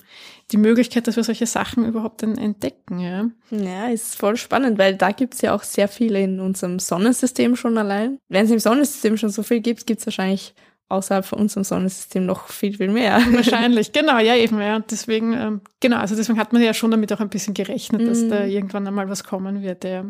die 0.50 0.56
Möglichkeit, 0.56 1.06
dass 1.06 1.16
wir 1.16 1.24
solche 1.24 1.46
Sachen 1.46 1.87
überhaupt 1.87 2.22
en- 2.22 2.37
entdecken, 2.37 2.98
ja. 2.98 3.30
Ja, 3.50 3.88
ist 3.88 4.16
voll 4.16 4.37
spannend, 4.37 4.78
weil 4.78 4.96
da 4.96 5.12
gibt's 5.12 5.40
ja 5.40 5.54
auch 5.54 5.62
sehr 5.62 5.88
viele 5.88 6.20
in 6.20 6.40
unserem 6.40 6.78
Sonnensystem 6.78 7.56
schon 7.56 7.78
allein. 7.78 8.18
Wenn 8.28 8.46
es 8.46 8.50
im 8.50 8.58
Sonnensystem 8.58 9.16
schon 9.16 9.30
so 9.30 9.42
viel 9.42 9.61
gibt, 9.61 9.87
gibt's 9.87 10.06
wahrscheinlich 10.06 10.54
außerhalb 10.88 11.24
von 11.24 11.38
unserem 11.38 11.64
Sonnensystem 11.64 12.26
noch 12.26 12.48
viel, 12.48 12.76
viel 12.76 12.90
mehr. 12.90 13.20
Wahrscheinlich, 13.30 13.92
genau, 13.92 14.18
ja, 14.18 14.37
eben, 14.37 14.61
ja. 14.61 14.76
Und 14.76 14.90
deswegen, 14.90 15.32
ähm, 15.32 15.61
genau, 15.83 15.99
also 15.99 16.16
deswegen 16.16 16.38
hat 16.38 16.55
man 16.55 16.62
ja 16.62 16.73
schon 16.73 16.90
damit 16.90 17.12
auch 17.12 17.21
ein 17.21 17.29
bisschen 17.29 17.53
gerechnet, 17.53 18.07
dass 18.09 18.23
Mhm. 18.23 18.31
da 18.31 18.45
irgendwann 18.45 18.87
einmal 18.87 19.11
was 19.11 19.25
kommen 19.25 19.62
wird. 19.62 19.85
Ja, 19.85 20.05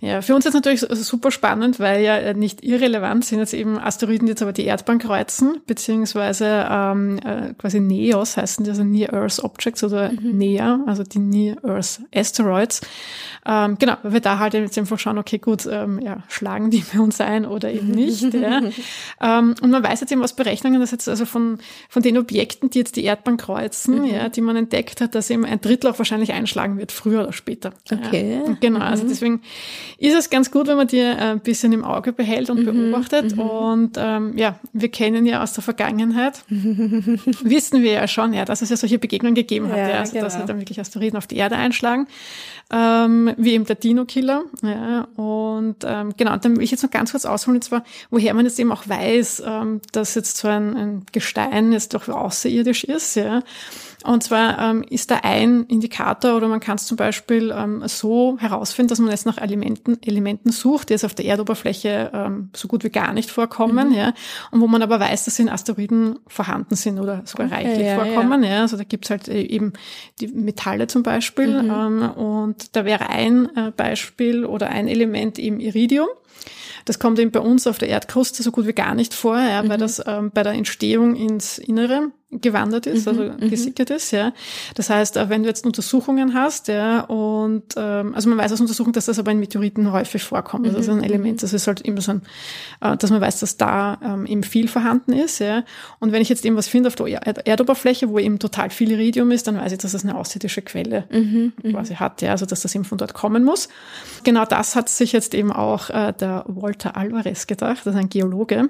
ja 0.00 0.20
für 0.20 0.34
uns 0.34 0.44
ist 0.44 0.52
natürlich 0.52 0.80
super 0.80 1.30
spannend, 1.30 1.80
weil 1.80 2.02
ja 2.02 2.16
äh, 2.16 2.34
nicht 2.34 2.62
irrelevant 2.62 3.24
sind 3.24 3.38
jetzt 3.38 3.54
eben 3.54 3.78
Asteroiden, 3.78 4.26
die 4.26 4.32
jetzt 4.32 4.42
aber 4.42 4.52
die 4.52 4.64
Erdbahn 4.64 4.98
kreuzen, 4.98 5.62
beziehungsweise 5.66 6.66
ähm, 6.70 7.18
äh, 7.24 7.54
quasi 7.54 7.80
NEOS 7.80 8.36
heißen 8.36 8.64
die, 8.64 8.70
also 8.70 8.84
Near 8.84 9.14
Earth 9.14 9.42
Objects 9.42 9.82
oder 9.82 10.12
NEA, 10.20 10.80
also 10.86 11.02
die 11.04 11.20
Near 11.20 11.56
Earth 11.64 12.00
Asteroids. 12.14 12.82
Ähm, 13.46 13.76
genau, 13.78 13.94
weil 14.02 14.12
wir 14.14 14.20
da 14.20 14.38
halt 14.40 14.54
jetzt 14.54 14.76
einfach 14.76 14.98
schauen, 14.98 15.18
okay, 15.18 15.38
gut, 15.38 15.66
ähm, 15.70 16.00
ja, 16.00 16.24
schlagen 16.28 16.70
die 16.70 16.84
bei 16.92 17.00
uns 17.00 17.20
ein 17.20 17.46
oder 17.46 17.72
eben 17.72 17.92
nicht. 17.92 18.34
ja. 18.34 18.60
ähm, 19.22 19.54
und 19.62 19.70
man 19.70 19.82
weiß 19.84 20.00
jetzt 20.00 20.10
eben 20.10 20.22
aus 20.22 20.32
Berechnungen, 20.34 20.80
dass 20.80 20.90
jetzt 20.90 21.08
also 21.08 21.24
von, 21.24 21.58
von 21.88 22.02
den 22.02 22.18
Objekten, 22.18 22.70
die 22.70 22.78
jetzt 22.80 22.96
die 22.96 23.04
Erdbahn 23.04 23.36
kreuzen, 23.36 24.04
ja, 24.04 24.28
die 24.28 24.40
man 24.40 24.56
entdeckt 24.56 24.95
hat, 25.00 25.14
dass 25.14 25.30
eben 25.30 25.44
ein 25.44 25.60
Drittel 25.60 25.90
auch 25.90 25.98
wahrscheinlich 25.98 26.32
einschlagen 26.32 26.78
wird, 26.78 26.92
früher 26.92 27.22
oder 27.22 27.32
später. 27.32 27.72
Okay. 27.90 28.40
Ja. 28.46 28.56
Genau, 28.60 28.80
also 28.80 29.06
deswegen 29.06 29.42
ist 29.98 30.14
es 30.14 30.30
ganz 30.30 30.50
gut, 30.50 30.66
wenn 30.66 30.76
man 30.76 30.86
die 30.86 30.98
äh, 30.98 31.16
ein 31.16 31.40
bisschen 31.40 31.72
im 31.72 31.84
Auge 31.84 32.12
behält 32.12 32.50
und 32.50 32.64
beobachtet. 32.64 33.36
Und 33.38 33.96
ähm, 33.96 34.36
ja, 34.36 34.58
wir 34.72 34.88
kennen 34.88 35.26
ja 35.26 35.42
aus 35.42 35.52
der 35.52 35.62
Vergangenheit, 35.62 36.42
wissen 36.48 37.82
wir 37.82 37.92
ja 37.92 38.08
schon, 38.08 38.32
ja, 38.32 38.44
dass 38.44 38.62
es 38.62 38.70
ja 38.70 38.76
solche 38.76 38.98
Begegnungen 38.98 39.34
gegeben 39.34 39.68
hat, 39.68 39.78
Ja, 39.78 39.88
ja, 39.88 39.98
also 40.00 40.14
dass 40.14 40.32
genau. 40.32 40.38
halt 40.38 40.48
dann 40.48 40.58
wirklich 40.60 40.80
Asteroiden 40.80 41.16
auf 41.16 41.26
die 41.26 41.36
Erde 41.36 41.56
einschlagen, 41.56 42.06
ähm, 42.72 43.32
wie 43.36 43.52
eben 43.52 43.64
der 43.64 43.76
Dino-Killer. 43.76 44.44
Ja, 44.62 45.08
und 45.16 45.76
ähm, 45.84 46.14
genau, 46.16 46.32
und 46.32 46.44
dann 46.44 46.56
will 46.56 46.64
ich 46.64 46.70
jetzt 46.70 46.82
noch 46.82 46.90
ganz 46.90 47.12
kurz 47.12 47.24
ausholen, 47.24 47.56
und 47.56 47.62
zwar, 47.62 47.84
woher 48.10 48.34
man 48.34 48.44
jetzt 48.46 48.58
eben 48.58 48.72
auch 48.72 48.88
weiß, 48.88 49.42
ähm, 49.46 49.80
dass 49.92 50.14
jetzt 50.14 50.36
so 50.38 50.48
ein, 50.48 50.76
ein 50.76 51.06
Gestein 51.12 51.72
jetzt 51.72 51.94
doch 51.94 52.08
außerirdisch 52.08 52.84
ist, 52.84 53.16
ja. 53.16 53.42
Und 54.06 54.22
zwar 54.22 54.58
ähm, 54.58 54.84
ist 54.88 55.10
da 55.10 55.20
ein 55.22 55.64
Indikator 55.64 56.36
oder 56.36 56.48
man 56.48 56.60
kann 56.60 56.76
es 56.76 56.86
zum 56.86 56.96
Beispiel 56.96 57.52
ähm, 57.56 57.82
so 57.86 58.36
herausfinden, 58.38 58.88
dass 58.88 58.98
man 58.98 59.10
jetzt 59.10 59.26
nach 59.26 59.38
Elementen, 59.38 60.00
Elementen 60.02 60.52
sucht, 60.52 60.88
die 60.88 60.94
jetzt 60.94 61.04
auf 61.04 61.14
der 61.14 61.24
Erdoberfläche 61.24 62.10
ähm, 62.14 62.50
so 62.54 62.68
gut 62.68 62.84
wie 62.84 62.90
gar 62.90 63.12
nicht 63.12 63.30
vorkommen, 63.30 63.92
ja, 63.92 64.14
und 64.50 64.60
wo 64.60 64.66
man 64.66 64.82
aber 64.82 65.00
weiß, 65.00 65.24
dass 65.24 65.36
sie 65.36 65.42
in 65.42 65.48
Asteroiden 65.48 66.18
vorhanden 66.26 66.76
sind 66.76 66.98
oder 67.00 67.22
sogar 67.24 67.46
Okay, 67.46 67.54
reichlich 67.54 67.86
ja, 67.86 67.96
vorkommen. 67.96 68.44
Ja. 68.44 68.62
Also 68.62 68.76
da 68.76 68.84
gibt's 68.84 69.10
halt 69.10 69.28
äh, 69.28 69.42
eben 69.42 69.72
die 70.20 70.28
Metalle 70.28 70.86
zum 70.86 71.02
Beispiel. 71.02 71.56
Ähm, 71.56 72.10
und 72.10 72.76
da 72.76 72.84
wäre 72.84 73.08
ein 73.10 73.54
äh, 73.56 73.72
Beispiel 73.76 74.44
oder 74.44 74.68
ein 74.68 74.88
Element 74.88 75.38
eben 75.38 75.60
Iridium. 75.60 76.08
Das 76.84 77.00
kommt 77.00 77.18
eben 77.18 77.32
bei 77.32 77.40
uns 77.40 77.66
auf 77.66 77.78
der 77.78 77.88
Erdkruste 77.88 78.42
so 78.42 78.52
gut 78.52 78.66
wie 78.66 78.72
gar 78.72 78.94
nicht 78.94 79.12
vor, 79.12 79.38
ja, 79.38 79.68
weil 79.68 79.78
das 79.78 80.00
ähm, 80.06 80.30
bei 80.32 80.44
der 80.44 80.52
Entstehung 80.52 81.16
ins 81.16 81.58
Innere 81.58 82.12
gewandert 82.30 82.86
ist, 82.86 83.06
also 83.06 83.30
gesickert 83.38 83.90
ist, 83.90 84.10
ja. 84.10 84.32
Das 84.74 84.90
heißt, 84.90 85.16
äh, 85.16 85.28
wenn 85.28 85.42
du 85.42 85.48
jetzt 85.48 85.64
Untersuchungen 85.64 86.34
hast, 86.34 86.66
ja, 86.66 87.00
und 87.02 87.62
ähm, 87.76 88.14
also 88.16 88.28
man 88.28 88.38
weiß 88.38 88.52
aus 88.52 88.60
Untersuchungen, 88.60 88.94
dass 88.94 89.06
das 89.06 89.20
aber 89.20 89.30
in 89.30 89.38
Meteoriten 89.38 89.92
häufig 89.92 90.24
vorkommt. 90.24 90.66
Also 90.66 90.76
das 90.76 90.88
ist 90.88 90.92
ein 90.92 91.04
Element, 91.04 91.42
das 91.44 91.52
ist 91.52 91.68
halt 91.68 91.82
immer 91.82 92.00
so 92.00 92.12
ein, 92.12 92.22
äh, 92.80 92.96
dass 92.96 93.10
man 93.10 93.20
weiß, 93.20 93.40
dass 93.40 93.56
da 93.56 94.00
ähm, 94.02 94.26
eben 94.26 94.42
viel 94.42 94.66
vorhanden 94.66 95.12
ist, 95.12 95.38
ja. 95.38 95.64
Und 96.00 96.10
wenn 96.10 96.20
ich 96.20 96.28
jetzt 96.28 96.44
eben 96.44 96.56
was 96.56 96.66
finde 96.66 96.88
auf 96.88 96.96
der 96.96 97.06
Erd 97.06 97.46
Erdoberfläche, 97.46 98.08
wo 98.08 98.18
eben 98.18 98.40
total 98.40 98.70
viel 98.70 98.90
Iridium 98.90 99.30
ist, 99.30 99.46
dann 99.46 99.56
weiß 99.56 99.72
ich, 99.72 99.78
dass 99.78 99.92
das 99.92 100.02
eine 100.02 100.16
außerirdische 100.16 100.62
Quelle 100.62 101.04
quasi 101.70 101.94
hat, 101.94 102.22
ja, 102.22 102.32
also 102.32 102.44
dass 102.44 102.62
das 102.62 102.74
eben 102.74 102.84
von 102.84 102.98
dort 102.98 103.14
kommen 103.14 103.44
muss. 103.44 103.68
Genau 104.24 104.44
das 104.44 104.74
hat 104.74 104.88
sich 104.88 105.12
jetzt 105.12 105.32
eben 105.32 105.52
auch 105.52 105.90
äh, 105.90 106.12
der 106.12 106.44
Walter 106.48 106.96
Alvarez 106.96 107.46
gedacht, 107.46 107.86
das 107.86 107.94
ist 107.94 108.00
ein 108.00 108.08
Geologe. 108.08 108.68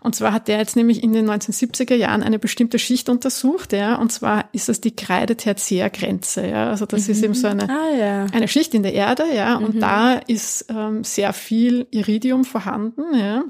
Und 0.00 0.14
zwar 0.14 0.32
hat 0.32 0.48
der 0.48 0.58
jetzt 0.58 0.74
nämlich 0.74 1.02
in 1.02 1.12
den 1.12 1.28
1970er 1.28 1.94
Jahren 1.94 2.22
eine 2.22 2.38
bestimmte 2.38 2.78
Schicht 2.78 2.93
untersucht, 3.08 3.72
ja, 3.72 3.96
und 3.96 4.12
zwar 4.12 4.46
ist 4.52 4.68
das 4.68 4.80
die 4.80 4.94
Kreide-Tertiärgrenze, 4.94 6.46
ja, 6.46 6.70
also 6.70 6.86
das 6.86 7.08
ist 7.08 7.22
eben 7.22 7.34
so 7.34 7.48
eine, 7.48 7.68
Ah 7.68 7.94
ja. 7.98 8.26
eine 8.32 8.48
Schicht 8.48 8.74
in 8.74 8.82
der 8.82 8.94
Erde, 8.94 9.24
ja, 9.34 9.56
und 9.56 9.80
da 9.80 10.14
ist 10.14 10.66
ähm, 10.68 11.04
sehr 11.04 11.32
viel 11.32 11.86
Iridium 11.90 12.44
vorhanden, 12.44 13.02
ja. 13.14 13.44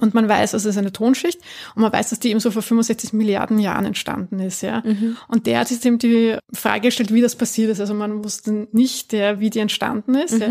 Und 0.00 0.14
man 0.14 0.28
weiß, 0.28 0.54
also 0.54 0.68
es 0.68 0.74
ist 0.74 0.78
eine 0.78 0.92
Tonschicht 0.92 1.38
und 1.74 1.82
man 1.82 1.92
weiß, 1.92 2.10
dass 2.10 2.18
die 2.20 2.30
eben 2.30 2.40
so 2.40 2.50
vor 2.50 2.62
65 2.62 3.12
Milliarden 3.12 3.58
Jahren 3.58 3.84
entstanden 3.84 4.40
ist, 4.40 4.62
ja. 4.62 4.82
Und 5.28 5.46
der 5.46 5.60
hat 5.60 5.68
sich 5.68 5.84
eben 5.84 5.98
die 5.98 6.36
Frage 6.52 6.88
gestellt, 6.88 7.12
wie 7.12 7.20
das 7.20 7.36
passiert 7.36 7.70
ist. 7.70 7.80
Also 7.80 7.94
man 7.94 8.24
wusste 8.24 8.66
nicht, 8.72 9.12
der, 9.12 9.40
wie 9.40 9.50
die 9.50 9.60
entstanden 9.60 10.14
ist, 10.16 10.38
ja. 10.40 10.48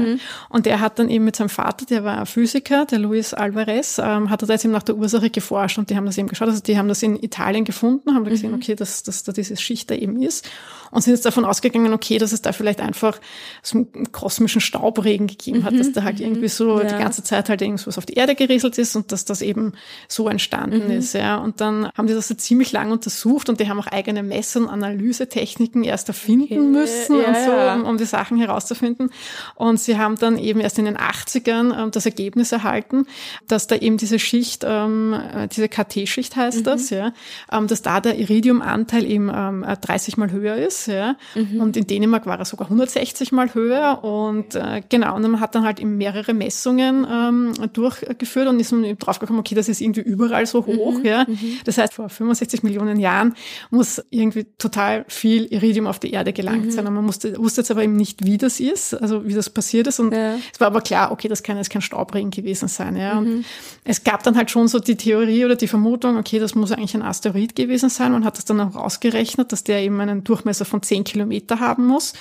Und 0.50 0.66
der 0.66 0.80
hat 0.80 1.00
dann 1.00 1.10
eben 1.10 1.26
mit 1.26 1.36
seinem 1.36 1.50
Vater, 1.50 1.86
der 1.86 2.04
war 2.04 2.20
ein 2.20 2.26
Physiker, 2.26 2.86
der 2.86 3.00
Luis 3.00 3.34
Alvarez, 3.34 4.00
ähm, 4.00 4.30
hat 4.30 4.42
er 4.44 4.48
da 4.48 4.54
jetzt 4.54 4.64
eben 4.66 4.74
nach 4.74 4.84
der 4.84 4.96
Ursache 4.96 5.30
geforscht 5.30 5.78
und 5.78 5.90
die 5.90 5.96
haben 5.98 6.06
das 6.06 6.18
eben 6.18 6.28
geschaut. 6.28 6.48
Also 6.48 6.62
die 6.62 6.78
haben 6.78 6.88
das 6.88 7.04
in 7.04 7.22
Italien 7.22 7.66
gefunden, 7.66 8.14
haben 8.16 8.24
da 8.24 8.30
gesehen, 8.30 8.54
okay, 8.54 8.76
dass, 8.76 9.04
dass 9.04 9.24
da 9.24 9.32
diese 9.32 9.58
Schicht 9.58 9.90
da 9.92 9.96
eben 9.96 10.22
ist 10.22 10.48
und 10.92 11.02
sind 11.02 11.14
jetzt 11.14 11.26
davon 11.26 11.44
ausgegangen, 11.46 11.94
okay, 11.94 12.18
dass 12.18 12.32
es 12.32 12.42
da 12.42 12.52
vielleicht 12.54 12.80
einfach 12.82 13.20
so 13.62 13.78
einen 13.94 14.12
kosmischen 14.12 14.62
Staubregen 14.62 15.28
gegeben 15.28 15.64
hat, 15.64 15.78
dass 15.78 15.92
da 15.92 16.04
halt 16.04 16.20
irgendwie 16.20 16.48
so 16.50 16.80
Ja. 16.80 16.86
die 16.88 16.96
ganze 17.04 17.24
Zeit 17.24 17.50
halt 17.50 17.62
irgendwas 17.62 17.98
auf 17.98 18.06
die 18.06 18.14
Erde 18.14 18.36
gerieselt 18.36 18.78
ist 18.78 18.96
und 18.96 19.12
dass 19.12 19.26
das 19.26 19.33
eben 19.42 19.74
so 20.08 20.28
entstanden 20.30 20.86
Mhm. 20.86 20.92
ist, 20.92 21.14
ja. 21.14 21.38
Und 21.38 21.62
dann 21.62 21.90
haben 21.96 22.08
die 22.08 22.14
das 22.14 22.28
so 22.28 22.36
ziemlich 22.36 22.72
lang 22.72 22.92
untersucht 22.92 23.50
und 23.50 23.60
die 23.60 23.70
haben 23.70 23.80
auch 23.80 23.88
eigene 23.88 24.24
Mess- 24.24 24.56
und 24.56 24.68
Analysetechniken 24.70 25.84
erst 25.84 26.08
erfinden 26.08 26.44
Okay, 26.44 26.58
müssen 26.60 27.20
ja, 27.20 27.28
und 27.28 27.36
so, 27.36 27.52
ja. 27.52 27.76
um, 27.76 27.84
um 27.86 27.98
die 27.98 28.06
Sachen 28.06 28.38
herauszufinden. 28.38 29.10
Und 29.56 29.80
sie 29.80 29.98
haben 29.98 30.16
dann 30.18 30.38
eben 30.38 30.60
erst 30.60 30.80
in 30.80 30.86
den 30.86 30.98
80ern 30.98 31.78
ähm, 31.84 31.92
das 31.92 32.06
Ergebnis 32.06 32.52
erhalten, 32.52 33.06
dass 33.48 33.68
da 33.68 33.76
eben 33.76 33.98
diese 33.98 34.20
Schicht, 34.20 34.64
ähm, 34.68 35.14
äh, 35.14 35.48
diese 35.48 35.68
KT-Schicht 35.70 36.36
heißt 36.36 36.60
Mhm. 36.60 36.64
das, 36.64 36.90
ja, 36.90 37.14
ähm, 37.52 37.68
dass 37.68 37.82
da 37.82 38.00
der 38.02 38.18
Iridiumanteil 38.18 39.06
eben 39.06 39.32
ähm, 39.34 39.64
äh, 39.64 39.78
30 39.78 40.18
mal 40.18 40.32
höher 40.32 40.56
ist, 40.56 40.88
ja. 40.88 41.16
Mhm. 41.36 41.62
Und 41.62 41.78
in 41.78 41.88
Dänemark 41.88 42.26
war 42.26 42.40
er 42.40 42.46
sogar 42.46 42.70
160 42.70 43.32
mal 43.32 43.54
höher 43.54 44.04
und 44.04 44.56
äh, 44.56 44.82
genau, 44.90 45.16
und 45.16 45.22
man 45.24 45.40
hat 45.40 45.56
dann 45.56 45.64
halt 45.66 45.80
eben 45.80 45.98
mehrere 45.98 46.34
Messungen 46.34 47.06
ähm, 47.10 47.54
durchgeführt 47.74 48.48
und 48.48 48.60
ist 48.60 48.72
man 48.72 48.84
eben 48.84 48.98
draufgekommen, 49.24 49.40
okay, 49.40 49.56
das 49.56 49.70
ist 49.70 49.82
irgendwie 49.82 50.02
überall 50.02 50.46
so 50.46 50.66
hoch, 50.66 51.00
Mhm. 51.00 51.06
ja. 51.06 51.26
Das 51.66 51.78
heißt, 51.78 51.94
vor 51.94 52.10
65 52.10 52.64
Millionen 52.64 53.00
Jahren 53.00 53.34
muss 53.70 54.02
irgendwie 54.10 54.46
total 54.58 55.06
viel 55.08 55.46
Iridium 55.46 55.88
auf 55.88 56.00
die 56.00 56.12
Erde 56.12 56.34
gelangt 56.34 56.66
Mhm. 56.66 56.72
sein. 56.72 56.88
Und 56.88 56.94
man 56.94 57.06
musste, 57.06 57.38
wusste 57.38 57.62
jetzt 57.62 57.72
aber 57.72 57.84
eben 57.84 57.96
nicht, 57.96 58.26
wie 58.26 58.38
das 58.38 58.60
ist, 58.60 58.94
also 58.94 59.26
wie 59.26 59.34
das 59.34 59.50
passiert 59.50 59.88
ist. 59.88 60.00
Und 60.00 60.14
Ja. 60.14 60.36
es 60.54 60.60
war 60.60 60.68
aber 60.68 60.82
klar, 60.82 61.12
okay, 61.12 61.28
das 61.28 61.44
kann 61.44 61.58
jetzt 61.58 61.70
kein 61.70 61.82
Staubregen 61.82 62.32
gewesen 62.32 62.68
sein, 62.68 62.96
ja. 62.96 63.16
Mhm. 63.20 63.28
Und 63.38 63.46
es 63.84 64.04
gab 64.04 64.24
dann 64.24 64.36
halt 64.36 64.52
schon 64.52 64.68
so 64.68 64.80
die 64.80 64.96
Theorie 64.96 65.46
oder 65.46 65.56
die 65.56 65.68
Vermutung, 65.68 66.18
okay, 66.18 66.40
das 66.40 66.56
muss 66.56 66.72
eigentlich 66.72 66.96
ein 66.96 67.02
Asteroid 67.02 67.56
gewesen 67.56 67.90
sein. 67.90 68.12
Man 68.12 68.26
hat 68.26 68.38
das 68.38 68.46
dann 68.46 68.60
auch 68.60 68.76
ausgerechnet, 68.76 69.52
dass 69.52 69.64
der 69.64 69.80
eben 69.82 70.00
einen 70.00 70.24
Durchmesser 70.24 70.66
von 70.66 70.82
10 70.82 71.04
Kilometer 71.04 71.60
haben 71.60 71.86
muss. 71.88 72.14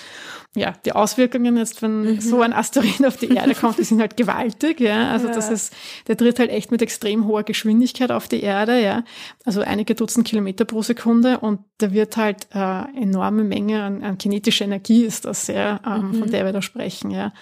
Ja, 0.54 0.74
die 0.84 0.92
Auswirkungen 0.92 1.56
jetzt, 1.56 1.80
wenn 1.80 2.02
Mhm. 2.02 2.20
so 2.20 2.42
ein 2.42 2.52
Asteroid 2.52 3.06
auf 3.06 3.16
die 3.16 3.28
Erde 3.28 3.54
kommt, 3.54 3.78
die 3.78 3.84
sind 3.84 4.00
halt 4.00 4.18
gewaltig, 4.18 4.80
ja. 4.80 5.10
Also 5.10 5.28
Ja. 5.28 5.32
das 5.32 5.48
ist, 5.50 5.72
der 6.08 6.16
tritt 6.18 6.38
halt 6.38 6.50
echt 6.50 6.70
mit 6.70 6.82
extrem 6.82 7.26
hoher 7.26 7.42
Geschwindigkeit 7.42 8.10
auf 8.12 8.28
die 8.28 8.42
Erde, 8.42 8.78
ja. 8.82 9.02
Also 9.46 9.62
einige 9.62 9.94
Dutzend 9.94 10.26
Kilometer 10.26 10.66
pro 10.66 10.82
Sekunde 10.82 11.38
und 11.38 11.60
da 11.78 11.92
wird 11.92 12.18
halt 12.18 12.48
äh, 12.54 12.82
enorme 13.00 13.44
Menge 13.44 13.82
an, 13.82 14.02
an 14.02 14.18
kinetischer 14.18 14.66
Energie 14.66 15.04
ist 15.04 15.24
das, 15.24 15.46
ja, 15.46 15.80
ähm, 15.86 16.12
von 16.14 16.30
der 16.30 16.44
wir 16.44 16.52
da 16.52 16.60
sprechen, 16.60 17.10
ja. 17.10 17.32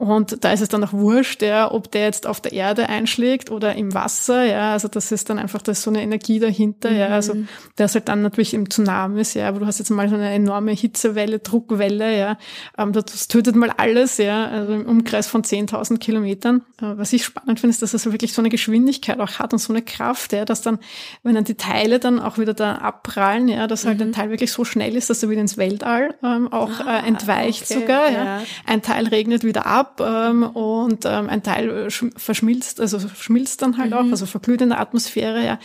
Und 0.00 0.42
da 0.44 0.52
ist 0.54 0.62
es 0.62 0.70
dann 0.70 0.82
auch 0.82 0.94
wurscht, 0.94 1.42
ja, 1.42 1.70
ob 1.70 1.90
der 1.90 2.04
jetzt 2.04 2.26
auf 2.26 2.40
der 2.40 2.54
Erde 2.54 2.88
einschlägt 2.88 3.50
oder 3.50 3.74
im 3.74 3.92
Wasser, 3.92 4.46
ja, 4.46 4.72
also 4.72 4.88
das 4.88 5.12
ist 5.12 5.28
dann 5.28 5.38
einfach, 5.38 5.60
da 5.60 5.72
ist 5.72 5.82
so 5.82 5.90
eine 5.90 6.00
Energie 6.00 6.38
dahinter, 6.38 6.90
ja, 6.90 7.08
also 7.08 7.34
der 7.76 7.84
ist 7.84 7.96
halt 7.96 8.08
dann 8.08 8.22
natürlich 8.22 8.54
im 8.54 8.70
Tsunamis, 8.70 9.34
ja, 9.34 9.46
aber 9.46 9.60
du 9.60 9.66
hast 9.66 9.78
jetzt 9.78 9.90
mal 9.90 10.08
so 10.08 10.14
eine 10.14 10.30
enorme 10.30 10.72
Hitzewelle, 10.72 11.40
Druckwelle, 11.40 12.18
ja, 12.18 12.38
ähm, 12.78 12.94
das 12.94 13.28
tötet 13.28 13.56
mal 13.56 13.74
alles, 13.76 14.16
ja, 14.16 14.46
also 14.46 14.72
im 14.72 14.86
Umkreis 14.86 15.26
von 15.26 15.42
10.000 15.42 15.98
Kilometern. 15.98 16.62
Äh, 16.80 16.96
was 16.96 17.12
ich 17.12 17.22
spannend 17.22 17.60
finde, 17.60 17.72
ist, 17.72 17.82
dass 17.82 17.92
es 17.92 18.10
wirklich 18.10 18.32
so 18.32 18.40
eine 18.40 18.48
Geschwindigkeit 18.48 19.20
auch 19.20 19.38
hat 19.38 19.52
und 19.52 19.58
so 19.58 19.70
eine 19.70 19.82
Kraft, 19.82 20.32
ja, 20.32 20.46
dass 20.46 20.62
dann, 20.62 20.78
wenn 21.24 21.34
dann 21.34 21.44
die 21.44 21.56
Teile 21.56 21.98
dann 21.98 22.20
auch 22.20 22.38
wieder 22.38 22.54
da 22.54 22.76
abprallen, 22.76 23.48
ja, 23.48 23.66
dass 23.66 23.84
halt 23.84 24.00
ein 24.00 24.12
Teil 24.12 24.30
wirklich 24.30 24.50
so 24.50 24.64
schnell 24.64 24.96
ist, 24.96 25.10
dass 25.10 25.22
er 25.22 25.28
wieder 25.28 25.42
ins 25.42 25.58
Weltall 25.58 26.14
ähm, 26.24 26.50
auch 26.50 26.80
äh, 26.80 27.06
entweicht 27.06 27.70
okay, 27.70 27.80
sogar, 27.80 28.10
ja. 28.10 28.24
ja. 28.24 28.42
Ein 28.64 28.80
Teil 28.80 29.06
regnet 29.06 29.44
wieder 29.44 29.66
ab 29.66 29.89
ähm, 30.00 30.42
und 30.42 31.04
ähm, 31.04 31.28
ein 31.28 31.42
Teil 31.44 31.86
schm- 31.88 32.18
verschmilzt, 32.18 32.80
also 32.80 32.98
schmilzt 32.98 33.62
dann 33.62 33.78
halt 33.78 33.92
auch, 33.92 34.04
also 34.10 34.26
verglüht 34.26 34.60
in 34.60 34.70
der 34.70 34.80
Atmosphäre, 34.80 35.44
ja. 35.44 35.58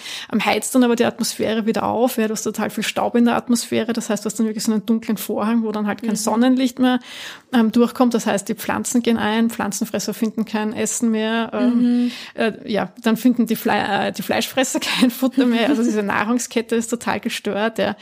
Heizt 0.45 0.75
dann 0.75 0.83
aber 0.83 0.95
die 0.95 1.05
Atmosphäre 1.05 1.65
wieder 1.65 1.85
auf, 1.85 2.17
ja, 2.17 2.27
du 2.27 2.33
hast 2.33 2.43
total 2.43 2.69
viel 2.69 2.83
Staub 2.83 3.15
in 3.15 3.25
der 3.25 3.35
Atmosphäre, 3.35 3.93
das 3.93 4.09
heißt, 4.09 4.23
du 4.23 4.27
hast 4.27 4.39
dann 4.39 4.45
wirklich 4.45 4.63
so 4.63 4.71
einen 4.71 4.85
dunklen 4.85 5.17
Vorhang, 5.17 5.63
wo 5.63 5.71
dann 5.71 5.87
halt 5.87 6.03
kein 6.03 6.15
Sonnenlicht 6.15 6.75
nicht 6.75 6.79
mehr 6.79 6.99
ähm, 7.53 7.71
durchkommt. 7.71 8.13
Das 8.13 8.25
heißt, 8.25 8.47
die 8.49 8.55
Pflanzen 8.55 9.01
gehen 9.01 9.17
ein, 9.17 9.49
Pflanzenfresser 9.49 10.13
finden 10.13 10.45
kein 10.45 10.73
Essen 10.73 11.11
mehr. 11.11 11.51
Ähm, 11.53 12.03
mhm. 12.05 12.11
äh, 12.35 12.53
ja, 12.71 12.91
dann 13.01 13.17
finden 13.17 13.45
die, 13.45 13.55
Fle 13.55 13.73
äh, 13.73 14.11
die 14.11 14.21
Fleischfresser 14.21 14.79
kein 14.99 15.11
Futter 15.11 15.45
mehr. 15.45 15.69
Also 15.69 15.83
diese 15.83 16.03
Nahrungskette 16.03 16.75
ist 16.75 16.89
total 16.89 17.19
gestört. 17.19 17.77
Ja. 17.79 17.95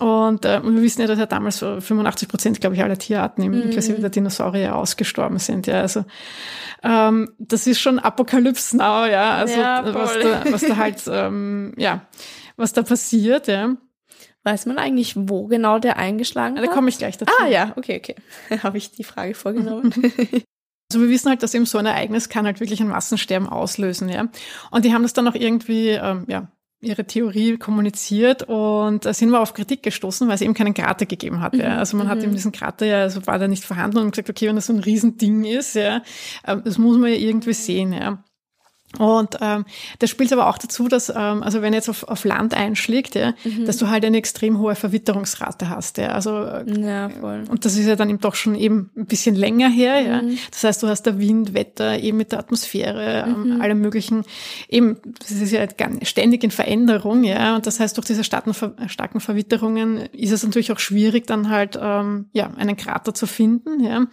Und 0.00 0.44
äh, 0.44 0.60
wir 0.62 0.82
wissen 0.82 1.02
ja, 1.02 1.06
dass 1.06 1.20
ja 1.20 1.26
damals 1.26 1.58
so 1.58 1.80
85 1.80 2.28
Prozent, 2.28 2.60
glaube 2.60 2.74
ich, 2.74 2.82
aller 2.82 2.98
Tierarten, 2.98 3.46
mhm. 3.46 3.62
inklusive 3.62 4.00
der 4.00 4.10
Dinosaurier, 4.10 4.74
ausgestorben 4.74 5.38
sind. 5.38 5.68
Ja, 5.68 5.82
also 5.82 6.04
ähm, 6.82 7.32
das 7.38 7.66
ist 7.68 7.80
schon 7.80 8.00
Apokalypse 8.00 8.76
now, 8.76 9.06
ja. 9.06 9.36
Also 9.36 9.60
ja, 9.60 9.94
was, 9.94 10.18
da, 10.18 10.52
was 10.52 10.62
da 10.62 10.76
halt, 10.76 11.02
ähm, 11.10 11.74
ja, 11.76 12.06
was 12.56 12.72
da 12.72 12.82
passiert, 12.82 13.46
ja. 13.46 13.76
Weiß 14.42 14.66
man 14.66 14.78
eigentlich, 14.78 15.14
wo 15.16 15.46
genau 15.46 15.78
der 15.78 15.96
eingeschlagen 15.96 16.58
hat? 16.58 16.64
Da 16.64 16.70
komme 16.70 16.90
ich 16.90 16.98
gleich 16.98 17.16
dazu. 17.16 17.32
Ah 17.40 17.46
ja, 17.46 17.72
okay, 17.76 17.96
okay. 17.96 18.16
Habe 18.62 18.76
ich 18.76 18.90
die 18.92 19.04
Frage 19.04 19.34
vorgenommen. 19.34 19.92
Also 20.92 21.02
wir 21.02 21.10
wissen 21.10 21.30
halt, 21.30 21.42
dass 21.42 21.54
eben 21.54 21.66
so 21.66 21.78
ein 21.78 21.86
Ereignis 21.86 22.28
kann 22.28 22.44
halt 22.44 22.60
wirklich 22.60 22.80
ein 22.80 22.86
Massensterben 22.86 23.48
auslösen, 23.48 24.08
ja. 24.10 24.28
Und 24.70 24.84
die 24.84 24.92
haben 24.92 25.02
das 25.02 25.12
dann 25.12 25.26
auch 25.26 25.34
irgendwie, 25.34 25.88
ähm, 25.88 26.24
ja, 26.28 26.52
ihre 26.84 27.04
Theorie 27.04 27.56
kommuniziert 27.56 28.44
und 28.44 29.04
da 29.04 29.12
sind 29.12 29.30
wir 29.30 29.40
auf 29.40 29.54
Kritik 29.54 29.82
gestoßen, 29.82 30.26
weil 30.28 30.34
es 30.34 30.40
eben 30.40 30.54
keinen 30.54 30.74
Krater 30.74 31.06
gegeben 31.06 31.40
hat. 31.40 31.54
Ja. 31.54 31.70
Mhm, 31.70 31.78
also 31.78 31.96
man 31.96 32.06
mhm. 32.06 32.10
hat 32.10 32.22
eben 32.22 32.32
diesen 32.32 32.52
Krater 32.52 32.86
ja, 32.86 33.02
also 33.02 33.26
war 33.26 33.38
da 33.38 33.48
nicht 33.48 33.64
vorhanden 33.64 33.98
und 33.98 34.10
gesagt, 34.10 34.30
okay, 34.30 34.48
wenn 34.48 34.56
das 34.56 34.66
so 34.66 34.72
ein 34.72 34.80
Riesending 34.80 35.44
ist, 35.44 35.74
ja, 35.74 36.02
ähm, 36.46 36.62
das 36.64 36.78
muss 36.78 36.98
man 36.98 37.10
ja 37.10 37.16
irgendwie 37.16 37.52
sehen, 37.52 37.92
ja. 37.92 38.22
Und 38.98 39.38
ähm, 39.40 39.64
das 39.98 40.10
spielt 40.10 40.32
aber 40.32 40.48
auch 40.48 40.58
dazu, 40.58 40.88
dass, 40.88 41.08
ähm, 41.08 41.42
also 41.42 41.62
wenn 41.62 41.72
jetzt 41.72 41.88
auf, 41.88 42.04
auf 42.04 42.24
Land 42.24 42.54
einschlägt, 42.54 43.14
ja, 43.14 43.34
mhm. 43.44 43.66
dass 43.66 43.76
du 43.76 43.88
halt 43.88 44.04
eine 44.04 44.16
extrem 44.16 44.58
hohe 44.58 44.74
Verwitterungsrate 44.74 45.68
hast. 45.68 45.98
Ja. 45.98 46.08
Also, 46.08 46.30
ja, 46.32 47.08
voll. 47.08 47.44
Und 47.48 47.64
das 47.64 47.76
ist 47.76 47.86
ja 47.86 47.96
dann 47.96 48.10
eben 48.10 48.20
doch 48.20 48.34
schon 48.34 48.54
eben 48.54 48.90
ein 48.96 49.06
bisschen 49.06 49.34
länger 49.34 49.68
her. 49.68 50.00
Ja. 50.00 50.22
Mhm. 50.22 50.38
Das 50.50 50.64
heißt, 50.64 50.82
du 50.82 50.88
hast 50.88 51.02
da 51.02 51.18
Wind, 51.18 51.54
Wetter, 51.54 51.98
eben 51.98 52.18
mit 52.18 52.32
der 52.32 52.38
Atmosphäre, 52.38 53.24
ähm, 53.26 53.54
mhm. 53.54 53.60
alle 53.60 53.74
möglichen, 53.74 54.24
eben, 54.68 54.98
das 55.18 55.30
ist 55.30 55.52
ja 55.52 55.66
ständig 56.02 56.44
in 56.44 56.50
Veränderung, 56.50 57.24
ja. 57.24 57.56
Und 57.56 57.66
das 57.66 57.80
heißt, 57.80 57.96
durch 57.96 58.06
diese 58.06 58.24
starken, 58.24 58.54
starken 58.88 59.20
Verwitterungen 59.20 60.08
ist 60.12 60.32
es 60.32 60.42
natürlich 60.42 60.72
auch 60.72 60.78
schwierig, 60.78 61.26
dann 61.26 61.50
halt 61.50 61.78
ähm, 61.80 62.26
ja, 62.32 62.50
einen 62.56 62.76
Krater 62.76 63.14
zu 63.14 63.26
finden. 63.26 63.82
Ja. 63.82 64.06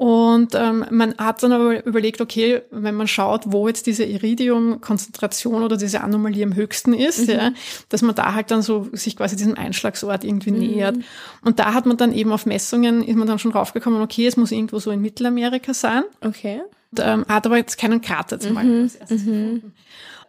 Und 0.00 0.54
ähm, 0.54 0.86
man 0.90 1.14
hat 1.18 1.42
dann 1.42 1.52
aber 1.52 1.84
überlegt, 1.84 2.22
okay, 2.22 2.62
wenn 2.70 2.94
man 2.94 3.06
schaut, 3.06 3.42
wo 3.44 3.68
jetzt 3.68 3.86
diese 3.86 4.02
Iridium-Konzentration 4.02 5.62
oder 5.62 5.76
diese 5.76 6.00
Anomalie 6.00 6.42
am 6.42 6.54
höchsten 6.54 6.94
ist, 6.94 7.28
mhm. 7.28 7.34
ja, 7.34 7.52
dass 7.90 8.00
man 8.00 8.14
da 8.14 8.32
halt 8.32 8.50
dann 8.50 8.62
so 8.62 8.88
sich 8.92 9.14
quasi 9.14 9.36
diesem 9.36 9.58
Einschlagsort 9.58 10.24
irgendwie 10.24 10.52
mhm. 10.52 10.58
nähert. 10.58 10.96
Und 11.44 11.58
da 11.58 11.74
hat 11.74 11.84
man 11.84 11.98
dann 11.98 12.14
eben 12.14 12.32
auf 12.32 12.46
Messungen, 12.46 13.04
ist 13.04 13.14
man 13.14 13.28
dann 13.28 13.38
schon 13.38 13.52
draufgekommen, 13.52 14.00
okay, 14.00 14.26
es 14.26 14.38
muss 14.38 14.52
irgendwo 14.52 14.78
so 14.78 14.90
in 14.90 15.02
Mittelamerika 15.02 15.74
sein. 15.74 16.04
Okay. 16.22 16.62
Und, 16.92 17.00
ähm, 17.02 17.26
hat 17.28 17.44
aber 17.44 17.58
jetzt 17.58 17.76
keinen 17.76 18.00
Krater 18.00 18.40
zum 18.40 18.54
Beispiel. 18.54 18.90
Mhm 19.10 19.72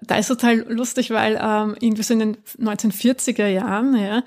da 0.03 0.15
ist 0.15 0.27
total 0.27 0.65
lustig, 0.67 1.11
weil 1.11 1.39
ähm, 1.41 1.75
irgendwie 1.79 2.01
so 2.01 2.13
in 2.13 2.19
den 2.19 2.37
1940er 2.59 3.47
Jahren 3.47 3.95
ja, 3.95 4.23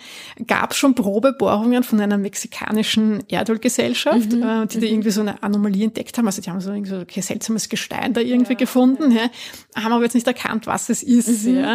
gab 0.46 0.70
es 0.70 0.76
schon 0.76 0.94
Probebohrungen 0.94 1.82
von 1.82 2.00
einer 2.00 2.16
mexikanischen 2.16 3.24
Erdölgesellschaft, 3.28 4.32
mhm, 4.32 4.42
äh, 4.42 4.66
die 4.66 4.80
da 4.80 4.87
mhm. 4.87 4.92
irgendwie 4.92 5.10
so 5.10 5.20
eine 5.20 5.42
Anomalie 5.42 5.84
entdeckt 5.84 6.16
haben. 6.16 6.26
Also 6.26 6.40
die 6.42 6.50
haben 6.50 6.60
so 6.60 6.70
irgendwie 6.70 6.90
so 6.90 7.00
okay, 7.00 7.20
seltsames 7.20 7.68
Gestein 7.68 8.12
da 8.12 8.20
irgendwie 8.20 8.52
ja, 8.52 8.58
gefunden, 8.58 9.10
ja. 9.10 9.22
ja. 9.76 9.82
haben 9.82 9.92
aber 9.92 10.04
jetzt 10.04 10.14
nicht 10.14 10.28
erkannt, 10.28 10.68
was 10.68 10.88
es 10.90 11.02
ist. 11.02 11.44
Mhm. 11.44 11.56
Ja. 11.56 11.74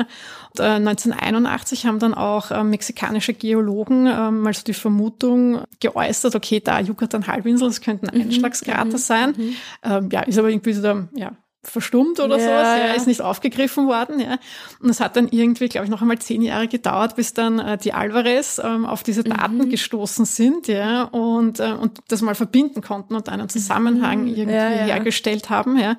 Und, 0.51 0.59
äh, 0.59 0.63
1981 0.63 1.85
haben 1.85 1.99
dann 1.99 2.13
auch 2.13 2.51
äh, 2.51 2.63
mexikanische 2.63 3.33
Geologen 3.33 4.07
äh, 4.07 4.31
mal 4.31 4.53
so 4.53 4.63
die 4.63 4.73
Vermutung 4.73 5.63
geäußert, 5.81 6.35
okay, 6.35 6.62
da 6.62 6.79
Yucatan-Halbinsel, 6.79 7.67
das 7.67 7.81
könnte 7.81 8.07
ein 8.07 8.17
mhm, 8.17 8.25
Einschlagskrater 8.27 8.85
mhm. 8.85 8.97
sein. 8.97 9.35
Ähm, 9.83 10.09
ja, 10.09 10.21
ist 10.21 10.38
aber 10.38 10.49
irgendwie 10.49 10.73
so 10.73 10.81
da, 10.81 11.07
ja, 11.13 11.33
verstummt 11.63 12.19
oder 12.22 12.38
ja, 12.38 12.43
sowas, 12.43 12.80
ja, 12.80 12.88
ja, 12.88 12.93
ist 12.93 13.08
nicht 13.08 13.22
aufgegriffen 13.22 13.88
worden, 13.88 14.19
ja. 14.19 14.38
Und 14.82 14.89
es 14.89 15.02
hat 15.02 15.17
dann 15.17 15.28
irgendwie, 15.28 15.67
glaube 15.67 15.86
ich, 15.86 15.91
noch 15.91 16.02
einmal 16.02 16.17
zehn 16.19 16.41
Jahre 16.41 16.69
gedauert, 16.69 17.17
bis 17.17 17.34
dann 17.34 17.60
äh, 17.60 17.78
die 17.78 17.93
Alvarez 17.93 18.62
ähm, 18.63 18.86
auf 18.86 19.04
diese 19.04 19.24
Daten 19.26 19.58
mhm. 19.58 19.69
gestoßen 19.69 20.24
sind, 20.24 20.67
ja, 20.67 21.04
und, 21.04 21.60
äh, 21.60 21.74
und 21.74 22.00
das 22.08 22.22
mal 22.22 22.36
verbinden 22.36 22.82
konnten 22.82 23.13
und 23.15 23.28
einen 23.28 23.50
Zusammenhang 23.50 24.22
mhm. 24.22 24.36
irgendwie 24.36 24.56
ja, 24.56 24.69
hergestellt 24.69 25.50
haben, 25.50 25.78
ja. 25.78 25.98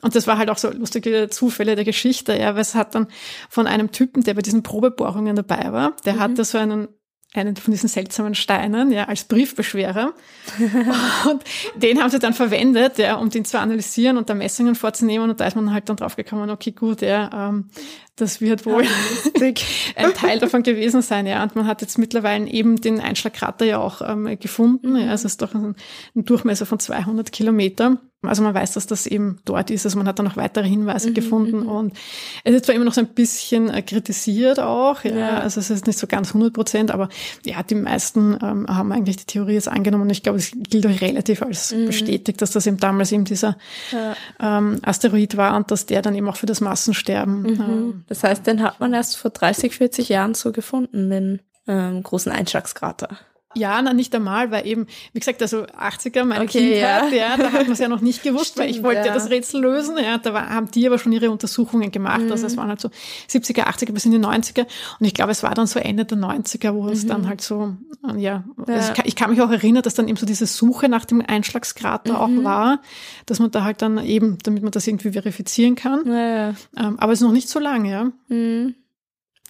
Und 0.00 0.14
das 0.14 0.28
war 0.28 0.38
halt 0.38 0.48
auch 0.48 0.58
so 0.58 0.70
lustige 0.70 1.28
Zufälle 1.28 1.74
der 1.74 1.84
Geschichte, 1.84 2.36
ja, 2.36 2.54
weil 2.54 2.62
es 2.62 2.76
hat 2.76 2.94
dann 2.94 3.08
von 3.48 3.66
einem 3.66 3.90
Typen, 3.90 4.22
der 4.22 4.34
bei 4.34 4.42
diesen 4.42 4.62
Probebohrungen 4.62 5.34
dabei 5.34 5.72
war, 5.72 5.96
der 6.04 6.14
mhm. 6.14 6.20
hatte 6.20 6.44
so 6.44 6.58
einen 6.58 6.88
einen 7.32 7.54
von 7.56 7.70
diesen 7.70 7.88
seltsamen 7.88 8.34
Steinen, 8.34 8.90
ja, 8.90 9.04
als 9.04 9.24
Briefbeschwerer. 9.24 10.14
und 11.30 11.44
den 11.76 12.00
haben 12.00 12.10
sie 12.10 12.18
dann 12.18 12.34
verwendet, 12.34 12.98
ja, 12.98 13.16
um 13.16 13.30
den 13.30 13.44
zu 13.44 13.58
analysieren 13.58 14.16
und 14.16 14.28
da 14.28 14.34
Messungen 14.34 14.74
vorzunehmen. 14.74 15.30
Und 15.30 15.40
da 15.40 15.46
ist 15.46 15.54
man 15.54 15.72
halt 15.72 15.88
dann 15.88 15.96
draufgekommen, 15.96 16.50
okay, 16.50 16.72
gut, 16.72 17.02
ja, 17.02 17.48
ähm, 17.48 17.70
das 18.20 18.40
wird 18.40 18.66
wohl 18.66 18.84
ein 19.96 20.14
Teil 20.14 20.38
davon 20.38 20.62
gewesen 20.62 21.02
sein, 21.02 21.26
ja. 21.26 21.42
Und 21.42 21.56
man 21.56 21.66
hat 21.66 21.80
jetzt 21.80 21.98
mittlerweile 21.98 22.46
eben 22.46 22.80
den 22.80 23.00
Einschlagkrater 23.00 23.64
ja 23.64 23.78
auch 23.78 24.02
ähm, 24.02 24.38
gefunden. 24.38 24.96
Ja, 24.96 25.10
also 25.10 25.26
es 25.26 25.32
ist 25.32 25.42
doch 25.42 25.54
ein, 25.54 25.74
ein 26.14 26.24
Durchmesser 26.24 26.66
von 26.66 26.78
200 26.78 27.32
Kilometer. 27.32 27.98
Also 28.22 28.42
man 28.42 28.52
weiß, 28.52 28.72
dass 28.72 28.86
das 28.86 29.06
eben 29.06 29.38
dort 29.46 29.70
ist. 29.70 29.86
Also 29.86 29.96
man 29.96 30.06
hat 30.06 30.18
dann 30.18 30.26
noch 30.26 30.36
weitere 30.36 30.68
Hinweise 30.68 31.08
mhm, 31.08 31.14
gefunden 31.14 31.60
mhm. 31.60 31.68
und 31.68 31.96
es 32.44 32.54
ist 32.54 32.66
zwar 32.66 32.74
immer 32.74 32.84
noch 32.84 32.92
so 32.92 33.00
ein 33.00 33.06
bisschen 33.14 33.70
äh, 33.70 33.80
kritisiert 33.80 34.60
auch, 34.60 35.04
ja, 35.04 35.16
ja. 35.16 35.38
also 35.38 35.58
es 35.58 35.70
ist 35.70 35.86
nicht 35.86 35.98
so 35.98 36.06
ganz 36.06 36.28
100 36.28 36.52
Prozent, 36.52 36.90
aber 36.90 37.08
ja, 37.46 37.62
die 37.62 37.76
meisten 37.76 38.36
ähm, 38.42 38.66
haben 38.68 38.92
eigentlich 38.92 39.16
die 39.16 39.24
Theorie 39.24 39.54
jetzt 39.54 39.68
angenommen 39.68 40.02
und 40.02 40.10
ich 40.10 40.22
glaube, 40.22 40.38
es 40.38 40.52
gilt 40.52 40.86
auch 40.86 41.00
relativ 41.00 41.40
als 41.40 41.72
mhm. 41.72 41.86
bestätigt, 41.86 42.42
dass 42.42 42.50
das 42.50 42.66
eben 42.66 42.76
damals 42.76 43.10
eben 43.10 43.24
dieser 43.24 43.56
ja. 43.90 44.14
ähm, 44.38 44.80
Asteroid 44.82 45.38
war 45.38 45.56
und 45.56 45.70
dass 45.70 45.86
der 45.86 46.02
dann 46.02 46.14
eben 46.14 46.28
auch 46.28 46.36
für 46.36 46.46
das 46.46 46.60
Massensterben. 46.60 48.04
Das 48.10 48.24
heißt, 48.24 48.44
den 48.44 48.60
hat 48.60 48.80
man 48.80 48.92
erst 48.92 49.16
vor 49.16 49.30
30, 49.30 49.76
40 49.76 50.08
Jahren 50.08 50.34
so 50.34 50.50
gefunden, 50.50 51.10
den 51.10 51.40
ähm, 51.68 52.02
großen 52.02 52.32
Einschlagskrater. 52.32 53.16
Ja, 53.56 53.82
na, 53.82 53.92
nicht 53.92 54.14
einmal, 54.14 54.52
weil 54.52 54.64
eben, 54.64 54.86
wie 55.12 55.18
gesagt, 55.18 55.42
also 55.42 55.64
80er, 55.64 56.24
meine 56.24 56.44
okay, 56.44 56.70
Kindheit, 56.70 57.12
ja. 57.12 57.30
ja 57.30 57.36
da 57.36 57.50
hat 57.50 57.62
man 57.62 57.72
es 57.72 57.80
ja 57.80 57.88
noch 57.88 58.00
nicht 58.00 58.22
gewusst, 58.22 58.46
Stimmt, 58.52 58.58
weil 58.58 58.70
ich 58.70 58.82
wollte 58.84 59.08
ja. 59.08 59.12
das 59.12 59.28
Rätsel 59.28 59.62
lösen, 59.62 59.96
ja, 59.98 60.18
da 60.18 60.32
war, 60.32 60.50
haben 60.50 60.70
die 60.70 60.86
aber 60.86 61.00
schon 61.00 61.10
ihre 61.10 61.30
Untersuchungen 61.30 61.90
gemacht, 61.90 62.22
mhm. 62.22 62.30
also 62.30 62.46
es 62.46 62.56
waren 62.56 62.68
halt 62.68 62.80
so 62.80 62.90
70er, 63.28 63.64
80er 63.64 63.92
bis 63.92 64.04
in 64.04 64.12
die 64.12 64.18
90er 64.18 64.66
und 65.00 65.06
ich 65.06 65.14
glaube, 65.14 65.32
es 65.32 65.42
war 65.42 65.52
dann 65.54 65.66
so 65.66 65.80
Ende 65.80 66.04
der 66.04 66.18
90er, 66.18 66.74
wo 66.74 66.84
mhm. 66.84 66.90
es 66.90 67.06
dann 67.06 67.28
halt 67.28 67.40
so, 67.40 67.74
ja, 68.06 68.14
ja. 68.16 68.44
Also 68.68 68.90
ich, 68.90 68.94
kann, 68.94 69.04
ich, 69.06 69.16
kann, 69.16 69.30
mich 69.30 69.42
auch 69.42 69.50
erinnern, 69.50 69.82
dass 69.82 69.94
dann 69.94 70.06
eben 70.06 70.16
so 70.16 70.26
diese 70.26 70.46
Suche 70.46 70.88
nach 70.88 71.04
dem 71.04 71.20
Einschlagskrater 71.20 72.12
mhm. 72.12 72.18
auch 72.18 72.44
war, 72.44 72.82
dass 73.26 73.40
man 73.40 73.50
da 73.50 73.64
halt 73.64 73.82
dann 73.82 73.98
eben, 73.98 74.38
damit 74.44 74.62
man 74.62 74.70
das 74.70 74.86
irgendwie 74.86 75.10
verifizieren 75.10 75.74
kann, 75.74 76.04
ähm, 76.06 76.54
aber 76.76 77.12
es 77.12 77.20
ist 77.20 77.26
noch 77.26 77.32
nicht 77.32 77.48
so 77.48 77.58
lange, 77.58 77.90
ja. 77.90 78.12
Mhm. 78.28 78.76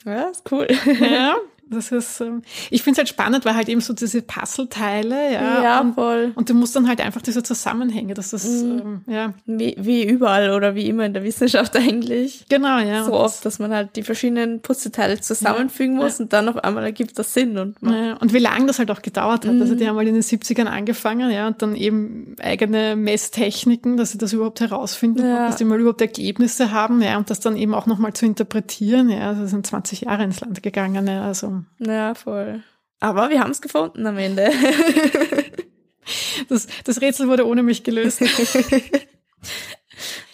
Ja, 0.07 0.23
ist 0.31 0.51
cool. 0.51 0.67
Ja, 1.01 1.37
das 1.71 1.93
ist, 1.93 2.21
ähm, 2.21 2.43
ich 2.71 2.83
finde 2.83 2.95
es 2.95 2.99
halt 2.99 3.09
spannend, 3.09 3.45
weil 3.45 3.55
halt 3.55 3.69
eben 3.69 3.81
so 3.81 3.93
diese 3.93 4.23
Puzzleteile, 4.23 5.33
ja. 5.33 5.63
Ja, 5.63 5.81
und, 5.81 5.95
voll. 5.95 6.33
Und 6.35 6.51
du 6.51 6.55
musst 6.55 6.75
dann 6.75 6.89
halt 6.89 7.01
einfach 7.01 7.23
diese 7.23 7.43
Zusammenhänge, 7.43 8.15
dass 8.15 8.31
das, 8.31 8.45
mhm. 8.45 9.03
ähm, 9.07 9.15
ja. 9.15 9.35
Wie, 9.47 9.77
wie 9.79 10.05
überall 10.05 10.51
oder 10.51 10.75
wie 10.75 10.89
immer 10.89 11.07
in 11.07 11.15
der 11.15 11.23
Wissenschaft 11.23 11.77
eigentlich. 11.77 12.45
Genau, 12.49 12.79
ja. 12.79 13.05
So 13.05 13.13
oft, 13.13 13.45
dass 13.45 13.59
man 13.61 13.73
halt 13.73 13.95
die 13.97 14.03
verschiedenen 14.03 14.61
Puzzleteile 14.61 15.21
zusammenfügen 15.21 15.97
ja, 15.97 16.03
muss 16.03 16.19
ja. 16.19 16.25
und 16.25 16.33
dann 16.33 16.49
auf 16.49 16.57
einmal 16.57 16.85
ergibt 16.85 17.19
das 17.19 17.35
Sinn. 17.35 17.57
Und, 17.57 17.77
ja, 17.83 18.17
und 18.17 18.33
wie 18.33 18.39
lange 18.39 18.67
das 18.67 18.79
halt 18.79 18.91
auch 18.91 19.03
gedauert 19.03 19.47
hat. 19.47 19.55
Mhm. 19.55 19.63
Also 19.63 19.77
die 19.77 19.87
haben 19.89 19.95
mal 19.95 20.07
in 20.07 20.15
den 20.15 20.23
70ern 20.23 20.67
angefangen, 20.67 21.31
ja, 21.31 21.47
und 21.47 21.63
dann 21.63 21.77
eben 21.77 22.35
eigene 22.43 22.97
Messtechniken, 22.97 23.97
dass 23.97 24.11
sie 24.11 24.19
das 24.19 24.33
überhaupt 24.33 24.61
herausfinden, 24.61 25.23
dass 25.23 25.57
die 25.57 25.65
mal 25.65 25.79
überhaupt 25.79 26.01
Ergebnisse 26.01 26.73
haben, 26.73 27.01
ja, 27.01 27.17
und 27.17 27.31
das 27.31 27.39
dann 27.41 27.57
eben 27.57 27.75
auch 27.75 27.87
nochmal 27.87 28.13
zu 28.13 28.27
interpretieren, 28.27 29.09
ja. 29.09 29.29
Also 29.29 29.47
sind 29.47 29.67
20 29.67 30.03
Jahre 30.03 30.25
ins 30.25 30.41
Land 30.41 30.63
gegangen, 30.63 31.07
ja, 31.07 31.23
also. 31.23 31.60
Ja, 31.79 32.15
voll. 32.15 32.63
Aber 33.01 33.31
wir 33.31 33.41
haben 33.41 33.51
es 33.51 33.63
gefunden 33.63 34.07
am 34.07 34.19
Ende. 34.19 34.51
das, 36.49 36.67
das 36.85 37.01
Rätsel 37.01 37.29
wurde 37.29 37.47
ohne 37.47 37.63
mich 37.63 37.83
gelöst. 37.83 38.21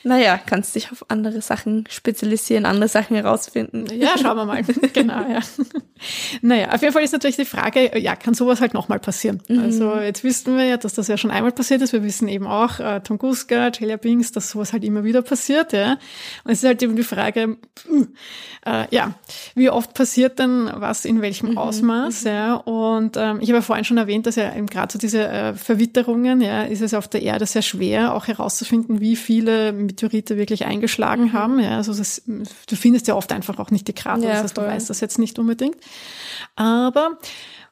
Naja, 0.07 0.38
kannst 0.38 0.77
dich 0.77 0.92
auf 0.92 1.05
andere 1.09 1.40
Sachen 1.40 1.85
spezialisieren, 1.90 2.64
andere 2.64 2.88
Sachen 2.88 3.16
herausfinden. 3.16 3.87
Ja, 3.92 4.16
schauen 4.16 4.37
wir 4.37 4.45
mal. 4.45 4.62
genau, 4.92 5.29
ja. 5.29 5.40
Naja, 6.42 6.71
auf 6.71 6.81
jeden 6.81 6.92
Fall 6.92 7.03
ist 7.03 7.12
natürlich 7.12 7.35
die 7.35 7.45
Frage, 7.45 7.99
ja, 7.99 8.14
kann 8.14 8.33
sowas 8.33 8.61
halt 8.61 8.73
nochmal 8.73 9.01
passieren? 9.01 9.42
Mhm. 9.49 9.59
Also 9.59 9.97
jetzt 9.97 10.23
wissen 10.23 10.57
wir 10.57 10.64
ja, 10.64 10.77
dass 10.77 10.95
das 10.95 11.09
ja 11.09 11.16
schon 11.16 11.33
einmal 11.33 11.51
passiert 11.51 11.83
ist. 11.83 11.92
Wir 11.92 12.05
wissen 12.05 12.29
eben 12.29 12.47
auch, 12.47 12.79
äh, 12.79 13.01
Tunguska, 13.01 13.73
Chelyabinsk, 13.73 14.33
dass 14.35 14.49
sowas 14.49 14.73
halt 14.73 14.85
immer 14.85 15.03
wieder 15.03 15.23
passiert, 15.23 15.73
ja. 15.73 15.99
Und 16.45 16.53
es 16.53 16.62
ist 16.62 16.69
halt 16.69 16.81
eben 16.85 16.95
die 16.95 17.03
Frage, 17.03 17.57
äh, 18.64 18.85
ja, 18.95 19.14
wie 19.57 19.71
oft 19.71 19.92
passiert 19.92 20.38
denn 20.38 20.71
was 20.73 21.05
in 21.05 21.21
welchem 21.21 21.51
mhm. 21.51 21.59
Ausmaß, 21.59 22.23
mhm. 22.23 22.31
ja. 22.31 22.55
Und 22.55 23.16
ähm, 23.16 23.38
ich 23.40 23.49
habe 23.49 23.59
ja 23.59 23.62
vorhin 23.62 23.85
schon 23.85 23.99
erwähnt, 23.99 24.27
dass 24.27 24.37
ja 24.37 24.55
eben 24.55 24.66
gerade 24.66 24.92
so 24.92 25.01
diese 25.01 25.27
äh, 25.27 25.55
Verwitterungen, 25.55 26.42
ja, 26.42 26.62
ist 26.62 26.83
es 26.83 26.95
auf 26.95 27.09
der 27.09 27.23
Erde 27.23 27.45
sehr 27.45 27.62
schwer, 27.62 28.14
auch 28.14 28.29
herauszufinden, 28.29 29.01
wie 29.01 29.16
viele 29.16 29.73
Meteorite 29.96 30.37
wirklich 30.37 30.66
eingeschlagen 30.66 31.24
mhm. 31.26 31.32
haben. 31.32 31.59
Ja, 31.61 31.76
also 31.76 31.94
das, 31.94 32.22
du 32.26 32.76
findest 32.76 33.09
ja 33.09 33.14
oft 33.14 33.32
einfach 33.32 33.59
auch 33.59 33.70
nicht 33.70 33.88
die 33.88 33.92
Krater, 33.94 34.22
ja, 34.24 34.32
das 34.35 34.42
heißt, 34.44 34.59
du 34.59 34.62
weißt 34.62 34.90
das 34.90 35.00
jetzt 35.00 35.18
nicht 35.18 35.38
unbedingt. 35.38 35.76
Aber 36.54 37.18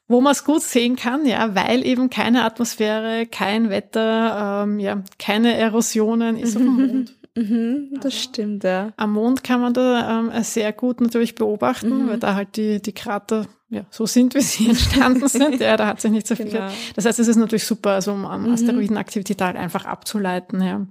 wo 0.08 0.20
man 0.20 0.32
es 0.32 0.44
gut 0.44 0.62
sehen 0.62 0.96
kann, 0.96 1.26
ja, 1.26 1.54
weil 1.54 1.84
eben 1.84 2.10
keine 2.10 2.44
Atmosphäre, 2.44 3.26
kein 3.26 3.70
Wetter, 3.70 4.64
ähm, 4.64 4.78
ja, 4.78 5.02
keine 5.18 5.54
Erosionen 5.56 6.36
ist 6.36 6.56
auf 6.56 6.62
dem 6.62 6.74
Mond. 6.74 7.14
Mhm, 7.36 7.98
das 8.00 8.16
stimmt, 8.16 8.62
ja. 8.62 8.92
Am 8.96 9.14
Mond 9.14 9.42
kann 9.42 9.60
man 9.60 9.74
da 9.74 10.20
ähm, 10.20 10.30
sehr 10.44 10.72
gut 10.72 11.00
natürlich 11.00 11.34
beobachten, 11.34 12.04
Mhm. 12.04 12.08
weil 12.08 12.18
da 12.20 12.36
halt 12.36 12.54
die, 12.56 12.80
die 12.80 12.92
Krater 12.92 13.46
ja, 13.70 13.84
so 13.90 14.06
sind, 14.06 14.36
wie 14.36 14.40
sie 14.40 14.68
entstanden 14.68 15.26
sind. 15.26 15.60
Ja, 15.60 15.76
da 15.76 15.88
hat 15.88 16.00
sich 16.00 16.12
nicht 16.12 16.28
so 16.28 16.36
viel. 16.36 16.46
Genau. 16.50 16.68
Das 16.94 17.06
heißt, 17.06 17.18
es 17.18 17.26
ist 17.26 17.34
natürlich 17.34 17.64
super, 17.64 17.90
also 17.90 18.12
um 18.12 18.24
um 18.24 18.42
Mhm. 18.44 18.52
Asteroidenaktivität 18.52 19.42
halt 19.42 19.56
einfach 19.56 19.84
abzuleiten. 19.84 20.62
Ja. 20.62 20.86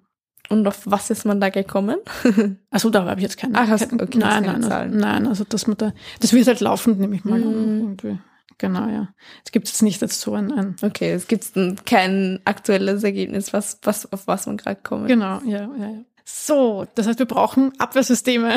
Und 0.49 0.67
auf 0.67 0.81
was 0.85 1.09
ist 1.09 1.25
man 1.25 1.39
da 1.39 1.49
gekommen? 1.49 1.97
Also 2.69 2.89
da 2.89 3.05
habe 3.05 3.19
ich 3.19 3.23
jetzt 3.23 3.37
keine. 3.37 3.57
Ach, 3.57 3.67
hast- 3.67 3.89
keine 3.89 4.03
okay, 4.03 4.17
nein, 4.17 4.29
keine 4.43 4.47
nein, 4.47 4.55
also, 4.57 4.69
Zahlen. 4.69 4.97
nein, 4.97 5.27
also 5.27 5.43
dass 5.43 5.67
man 5.67 5.77
da, 5.77 5.93
das 6.19 6.33
wird 6.33 6.47
halt 6.47 6.59
laufend, 6.59 6.99
nehme 6.99 7.15
ich 7.15 7.23
mal 7.23 7.41
an, 7.41 7.75
Mhm. 7.75 7.81
irgendwie. 7.81 8.19
Genau, 8.57 8.87
ja. 8.87 9.09
Es 9.45 9.51
gibt 9.51 9.67
jetzt 9.67 9.81
nicht 9.81 10.01
jetzt 10.01 10.19
so 10.21 10.33
ein, 10.35 10.51
ein 10.51 10.75
Okay, 10.81 11.11
es 11.11 11.27
gibt 11.27 11.51
kein 11.85 12.39
aktuelles 12.45 13.03
Ergebnis, 13.03 13.51
was, 13.53 13.79
was, 13.83 14.11
auf 14.13 14.27
was 14.27 14.45
man 14.45 14.57
gerade 14.57 14.79
kommt. 14.81 15.07
genau, 15.07 15.39
ja, 15.45 15.69
ja, 15.77 15.89
ja. 15.89 16.03
So, 16.25 16.85
das 16.95 17.05
heißt, 17.07 17.19
wir 17.19 17.25
brauchen 17.25 17.73
Abwehrsysteme. 17.79 18.55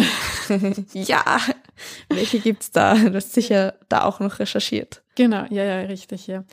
ja, 0.92 1.22
welche 2.08 2.40
gibt's 2.40 2.70
da? 2.70 2.94
Du 2.94 3.14
hast 3.14 3.32
sicher 3.32 3.74
da 3.88 4.04
auch 4.04 4.20
noch 4.20 4.38
recherchiert. 4.38 5.02
Genau, 5.16 5.46
ja, 5.48 5.64
ja, 5.64 5.80
richtig, 5.80 6.26
ja. 6.26 6.44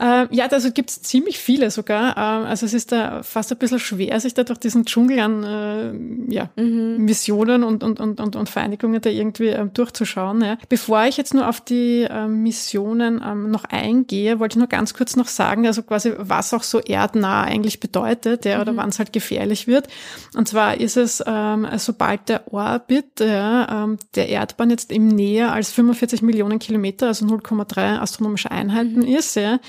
Ähm, 0.00 0.28
ja, 0.30 0.46
also 0.46 0.70
gibt's 0.70 1.02
ziemlich 1.02 1.38
viele 1.38 1.72
sogar. 1.72 2.16
Ähm, 2.16 2.46
also 2.46 2.64
es 2.64 2.72
ist 2.72 2.92
da 2.92 3.24
fast 3.24 3.50
ein 3.50 3.58
bisschen 3.58 3.80
schwer, 3.80 4.20
sich 4.20 4.32
da 4.32 4.44
durch 4.44 4.60
diesen 4.60 4.84
Dschungel 4.84 5.18
an 5.18 5.42
äh, 5.42 6.32
ja, 6.32 6.48
Missionen 6.54 7.64
und, 7.64 7.82
und, 7.82 7.98
und, 7.98 8.20
und, 8.20 8.36
und 8.36 8.48
Vereinigungen 8.48 9.00
da 9.00 9.10
irgendwie 9.10 9.48
ähm, 9.48 9.74
durchzuschauen. 9.74 10.40
Ja. 10.40 10.56
Bevor 10.68 11.04
ich 11.06 11.16
jetzt 11.16 11.34
nur 11.34 11.48
auf 11.48 11.60
die 11.60 12.06
ähm, 12.08 12.44
Missionen 12.44 13.20
ähm, 13.26 13.50
noch 13.50 13.64
eingehe, 13.64 14.38
wollte 14.38 14.54
ich 14.54 14.58
nur 14.58 14.68
ganz 14.68 14.94
kurz 14.94 15.16
noch 15.16 15.26
sagen, 15.26 15.66
also 15.66 15.82
quasi, 15.82 16.12
was 16.16 16.54
auch 16.54 16.62
so 16.62 16.78
erdnah 16.78 17.42
eigentlich 17.42 17.80
bedeutet, 17.80 18.44
ja, 18.44 18.60
oder 18.60 18.76
wann 18.76 18.90
es 18.90 19.00
halt 19.00 19.12
gefährlich 19.12 19.66
wird. 19.66 19.88
Und 20.36 20.46
zwar 20.46 20.78
ist 20.78 20.96
es, 20.96 21.24
ähm, 21.26 21.66
sobald 21.76 22.28
der 22.28 22.52
Orbit 22.52 23.18
ja, 23.18 23.88
der 24.14 24.28
Erdbahn 24.28 24.70
jetzt 24.72 24.90
eben 24.90 25.08
näher 25.08 25.52
als 25.52 25.70
45 25.70 26.22
Millionen 26.22 26.58
Kilometer, 26.58 27.06
also 27.08 27.26
0,3 27.26 27.98
astronomische 27.98 28.50
Einheiten 28.50 29.02
ist, 29.02 29.36
ja, 29.36 29.60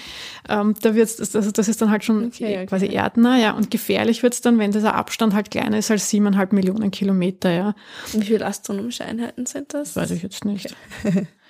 ähm, 0.49 0.73
da 0.81 0.95
wird's, 0.95 1.17
das, 1.17 1.35
also 1.35 1.51
das 1.51 1.67
ist 1.67 1.81
dann 1.81 1.91
halt 1.91 2.03
schon 2.03 2.25
Okay, 2.27 2.55
okay. 2.55 2.65
quasi 2.65 2.87
erdnah, 2.87 3.37
ja, 3.37 3.51
und 3.51 3.69
gefährlich 3.69 4.23
wird's 4.23 4.41
dann, 4.41 4.57
wenn 4.57 4.71
dieser 4.71 4.95
Abstand 4.95 5.33
halt 5.33 5.51
kleiner 5.51 5.77
ist 5.77 5.91
als 5.91 6.09
siebeneinhalb 6.09 6.53
Millionen 6.53 6.91
Kilometer, 6.91 7.51
ja. 7.51 7.75
Wie 8.13 8.25
viele 8.25 8.45
astronomische 8.45 9.05
Einheiten 9.05 9.45
sind 9.45 9.73
das? 9.73 9.95
Weiß 9.95 10.11
ich 10.11 10.23
jetzt 10.23 10.45
nicht. 10.45 10.75
Ähm, 11.05 11.27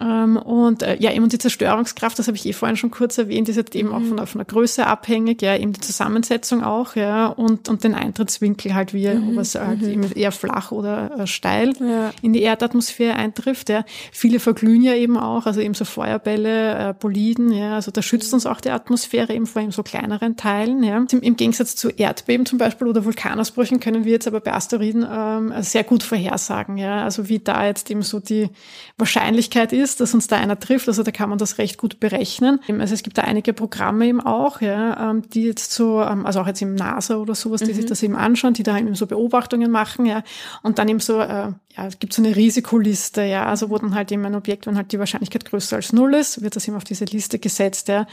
und 0.00 0.82
äh, 0.82 0.96
ja, 1.00 1.12
eben 1.12 1.28
die 1.28 1.38
Zerstörungskraft, 1.38 2.18
das 2.18 2.28
habe 2.28 2.36
ich 2.36 2.46
eh 2.46 2.52
vorhin 2.52 2.76
schon 2.76 2.90
kurz 2.90 3.18
erwähnt, 3.18 3.48
ist 3.48 3.56
jetzt 3.56 3.74
eben 3.74 3.92
auch 3.92 4.02
von 4.02 4.16
der, 4.16 4.26
von 4.26 4.38
der 4.38 4.46
Größe 4.46 4.86
abhängig, 4.86 5.42
ja, 5.42 5.56
eben 5.56 5.72
die 5.72 5.80
Zusammensetzung 5.80 6.62
auch, 6.62 6.94
ja, 6.94 7.26
und, 7.26 7.68
und 7.68 7.82
den 7.82 7.94
Eintrittswinkel 7.94 8.74
halt, 8.74 8.94
wie 8.94 9.08
ob 9.08 9.38
es 9.38 9.54
halt 9.56 9.82
eben 9.82 10.10
eher 10.12 10.30
flach 10.30 10.70
oder 10.70 11.18
äh, 11.18 11.26
steil 11.26 11.72
Ja. 11.80 12.12
in 12.22 12.32
die 12.32 12.42
Erdatmosphäre 12.42 13.14
eintrifft, 13.14 13.68
ja. 13.68 13.84
Viele 14.12 14.38
verglühen 14.38 14.82
ja 14.82 14.94
eben 14.94 15.16
auch, 15.16 15.46
also 15.46 15.60
eben 15.60 15.74
so 15.74 15.84
Feuerbälle, 15.84 16.90
äh, 16.90 16.94
Boliden, 16.98 17.50
ja, 17.50 17.74
also 17.74 17.90
da 17.90 18.00
schützt 18.02 18.32
uns 18.32 18.46
auch 18.46 18.60
die 18.60 18.70
Atmosphäre 18.70 19.32
eben 19.34 19.46
vor 19.46 19.62
eben 19.62 19.72
so 19.72 19.82
kleineren 19.82 20.36
Teilen, 20.36 20.82
ja. 20.84 21.04
Im, 21.10 21.20
Im 21.20 21.36
Gegensatz 21.36 21.74
zu 21.74 21.88
Erdbeben 21.90 22.46
zum 22.46 22.58
Beispiel 22.58 22.86
oder 22.86 23.04
Vulkanausbrüchen 23.04 23.80
können 23.80 24.04
wir 24.04 24.12
jetzt 24.12 24.28
aber 24.28 24.40
bei 24.40 24.52
Asteroiden 24.52 25.06
ähm, 25.10 25.52
sehr 25.62 25.82
gut 25.82 26.02
vorhersagen, 26.04 26.76
ja, 26.76 27.02
also 27.02 27.28
wie 27.28 27.40
da 27.40 27.66
jetzt 27.66 27.90
eben 27.90 28.02
so 28.02 28.20
die 28.20 28.48
Wahrscheinlichkeit 28.96 29.72
ist, 29.72 29.87
dass 29.96 30.14
uns 30.14 30.26
da 30.26 30.36
einer 30.36 30.58
trifft, 30.58 30.88
also 30.88 31.02
da 31.02 31.10
kann 31.10 31.28
man 31.28 31.38
das 31.38 31.58
recht 31.58 31.78
gut 31.78 32.00
berechnen. 32.00 32.60
Also 32.78 32.94
es 32.94 33.02
gibt 33.02 33.18
da 33.18 33.22
einige 33.22 33.52
Programme 33.52 34.06
eben 34.06 34.20
auch, 34.20 34.60
ja, 34.60 35.10
ähm, 35.10 35.22
die 35.30 35.44
jetzt 35.44 35.72
so, 35.72 36.02
ähm, 36.02 36.26
also 36.26 36.40
auch 36.40 36.46
jetzt 36.46 36.62
im 36.62 36.74
NASA 36.74 37.16
oder 37.16 37.34
sowas, 37.34 37.60
die 37.60 37.72
sich 37.72 37.86
das 37.86 38.02
eben 38.02 38.16
anschauen, 38.16 38.54
die 38.54 38.62
da 38.62 38.78
eben 38.78 38.94
so 38.94 39.06
Beobachtungen 39.06 39.70
machen, 39.70 40.06
ja, 40.06 40.22
und 40.62 40.78
dann 40.78 40.88
eben 40.88 41.00
so, 41.00 41.20
äh, 41.20 41.52
ja, 41.78 41.86
es 41.86 41.98
gibt 41.98 42.12
so 42.12 42.22
eine 42.22 42.34
Risikoliste, 42.34 43.22
ja, 43.22 43.46
also 43.46 43.70
wo 43.70 43.78
dann 43.78 43.94
halt 43.94 44.10
eben 44.10 44.24
ein 44.24 44.34
Objekt, 44.34 44.66
wenn 44.66 44.76
halt 44.76 44.90
die 44.92 44.98
Wahrscheinlichkeit 44.98 45.44
größer 45.44 45.76
als 45.76 45.92
null 45.92 46.14
ist, 46.14 46.42
wird 46.42 46.56
das 46.56 46.66
eben 46.66 46.76
auf 46.76 46.84
diese 46.84 47.04
Liste 47.04 47.38
gesetzt, 47.38 47.88
ja. 47.88 48.06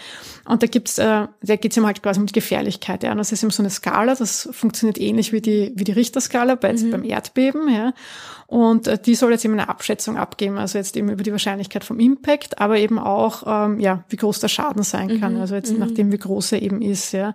Und 0.45 0.61
da 0.61 0.67
gibt's, 0.67 0.97
äh, 0.97 1.27
da 1.41 1.55
geht's 1.55 1.75
eben 1.75 1.85
halt 1.85 2.03
quasi 2.03 2.19
um 2.19 2.27
die 2.27 2.33
Gefährlichkeit, 2.33 3.03
ja. 3.03 3.11
Und 3.11 3.17
das 3.17 3.31
ist 3.31 3.43
eben 3.43 3.51
so 3.51 3.63
eine 3.63 3.69
Skala, 3.69 4.15
das 4.15 4.47
funktioniert 4.51 4.99
ähnlich 4.99 5.33
wie 5.33 5.41
die, 5.41 5.71
wie 5.75 5.83
die 5.83 5.93
Richterskala 5.93 6.55
bei, 6.55 6.69
jetzt 6.71 6.89
beim 6.91 7.03
Erdbeben, 7.03 7.73
ja. 7.73 7.93
Und 8.47 8.87
äh, 8.87 8.97
die 8.97 9.15
soll 9.15 9.31
jetzt 9.31 9.45
eben 9.45 9.53
eine 9.53 9.69
Abschätzung 9.69 10.17
abgeben, 10.17 10.57
also 10.57 10.77
jetzt 10.77 10.95
eben 10.95 11.09
über 11.09 11.23
die 11.23 11.31
Wahrscheinlichkeit 11.31 11.83
vom 11.83 11.99
Impact, 11.99 12.59
aber 12.59 12.77
eben 12.77 12.99
auch, 12.99 13.43
ähm, 13.47 13.79
ja, 13.79 14.03
wie 14.09 14.17
groß 14.17 14.39
der 14.39 14.49
Schaden 14.49 14.83
sein 14.83 15.19
kann, 15.19 15.37
also 15.37 15.55
jetzt 15.55 15.77
nachdem 15.77 16.11
wie 16.11 16.17
groß 16.17 16.53
er 16.53 16.61
eben 16.61 16.81
ist, 16.81 17.11
ja. 17.11 17.33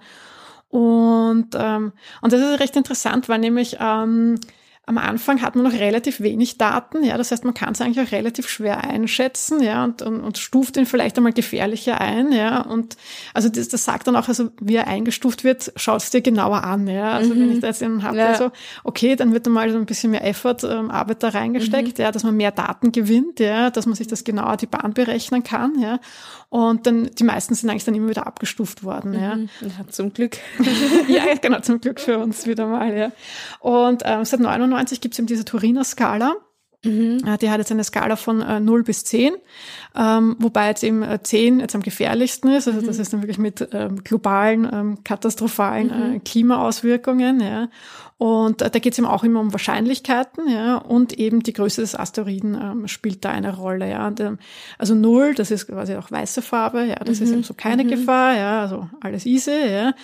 Und, 0.68 1.48
ähm, 1.54 1.92
und 2.22 2.32
das 2.32 2.40
ist 2.40 2.60
recht 2.60 2.76
interessant, 2.76 3.28
weil 3.28 3.40
nämlich 3.40 3.78
ähm, 3.80 4.36
am 4.90 4.98
Anfang 4.98 5.40
hat 5.40 5.54
man 5.54 5.62
noch 5.64 5.72
relativ 5.72 6.20
wenig 6.20 6.58
Daten, 6.58 7.04
ja, 7.04 7.16
das 7.16 7.30
heißt, 7.30 7.44
man 7.44 7.54
kann 7.54 7.74
es 7.74 7.80
eigentlich 7.80 8.04
auch 8.04 8.10
relativ 8.10 8.48
schwer 8.48 8.82
einschätzen, 8.82 9.62
ja, 9.62 9.84
und, 9.84 10.02
und, 10.02 10.20
und 10.20 10.36
stuft 10.36 10.76
ihn 10.76 10.84
vielleicht 10.84 11.16
einmal 11.16 11.32
gefährlicher 11.32 12.00
ein, 12.00 12.32
ja, 12.32 12.60
und 12.62 12.96
also 13.32 13.48
das, 13.48 13.68
das 13.68 13.84
sagt 13.84 14.08
dann 14.08 14.16
auch, 14.16 14.26
also 14.26 14.50
wie 14.60 14.74
er 14.74 14.88
eingestuft 14.88 15.44
wird, 15.44 15.72
schaut 15.76 16.02
es 16.02 16.10
dir 16.10 16.22
genauer 16.22 16.64
an, 16.64 16.88
ja, 16.88 17.12
also 17.12 17.30
wenn 17.30 17.52
ich 17.52 17.60
da 17.60 17.68
jetzt 17.68 17.84
einen 17.84 18.02
habe, 18.02 18.18
Ja. 18.18 18.26
also 18.26 18.50
okay, 18.82 19.14
dann 19.14 19.32
wird 19.32 19.46
da 19.46 19.50
mal 19.50 19.70
so 19.70 19.78
ein 19.78 19.86
bisschen 19.86 20.10
mehr 20.10 20.26
Effort, 20.26 20.56
ähm, 20.64 20.90
Arbeit 20.90 21.22
da 21.22 21.28
reingesteckt, 21.28 22.00
ja, 22.00 22.10
dass 22.10 22.24
man 22.24 22.36
mehr 22.36 22.50
Daten 22.50 22.90
gewinnt, 22.90 23.38
ja, 23.38 23.70
dass 23.70 23.86
man 23.86 23.94
sich 23.94 24.08
das 24.08 24.24
genauer 24.24 24.56
die 24.56 24.66
Bahn 24.66 24.92
berechnen 24.92 25.44
kann, 25.44 25.78
ja, 25.78 26.00
und 26.50 26.86
dann 26.86 27.10
die 27.14 27.24
meisten 27.24 27.54
sind 27.54 27.70
eigentlich 27.70 27.84
dann 27.84 27.94
immer 27.94 28.08
wieder 28.08 28.26
abgestuft 28.26 28.82
worden, 28.82 29.14
ja. 29.14 29.36
Ja, 29.60 29.88
zum 29.88 30.12
Glück. 30.12 30.36
ja, 31.08 31.22
genau, 31.40 31.60
zum 31.60 31.80
Glück 31.80 32.00
für 32.00 32.18
uns 32.18 32.44
wieder 32.46 32.66
mal, 32.66 32.92
ja. 32.96 33.12
Und 33.60 34.02
ähm, 34.04 34.24
seit 34.24 34.40
99 34.40 35.00
gibt 35.00 35.14
es 35.14 35.20
eben 35.20 35.26
diese 35.26 35.44
Turiner 35.44 35.84
Skala. 35.84 36.36
Äh, 36.84 37.38
Die 37.38 37.50
hat 37.50 37.58
jetzt 37.58 37.70
eine 37.70 37.84
Skala 37.84 38.16
von 38.16 38.40
äh, 38.40 38.60
0 38.60 38.82
bis 38.84 39.04
10, 39.04 39.34
ähm, 39.96 40.36
wobei 40.38 40.68
jetzt 40.68 40.82
eben 40.82 41.02
äh, 41.02 41.22
10 41.22 41.60
jetzt 41.60 41.74
am 41.74 41.82
gefährlichsten 41.82 42.48
ist. 42.50 42.68
Also 42.68 42.80
das 42.80 42.98
ist 42.98 43.12
dann 43.12 43.22
wirklich 43.22 43.38
mit 43.38 43.68
ähm, 43.72 44.02
globalen, 44.02 44.68
ähm, 44.72 45.04
katastrophalen 45.04 45.90
äh, 46.16 46.20
Klimaauswirkungen. 46.20 47.40
Ja. 47.40 47.68
Und 48.20 48.60
äh, 48.60 48.70
da 48.70 48.78
geht 48.78 48.92
es 48.92 48.98
eben 48.98 49.08
auch 49.08 49.24
immer 49.24 49.40
um 49.40 49.52
Wahrscheinlichkeiten, 49.52 50.46
ja, 50.46 50.76
und 50.76 51.14
eben 51.14 51.42
die 51.42 51.54
Größe 51.54 51.80
des 51.80 51.94
Asteroiden 51.94 52.54
ähm, 52.54 52.86
spielt 52.86 53.24
da 53.24 53.30
eine 53.30 53.56
Rolle, 53.56 53.88
ja. 53.88 54.06
Und, 54.06 54.20
ähm, 54.20 54.38
also 54.76 54.94
null, 54.94 55.34
das 55.34 55.50
ist 55.50 55.68
quasi 55.68 55.96
auch 55.96 56.10
weiße 56.10 56.42
Farbe, 56.42 56.84
ja, 56.84 56.96
das 56.96 57.20
ist 57.20 57.32
eben 57.32 57.44
so 57.44 57.54
keine 57.54 57.86
Gefahr, 57.86 58.36
ja, 58.36 58.60
also 58.60 58.90
alles 59.00 59.24
easy, 59.24 59.70
ja. 59.70 59.94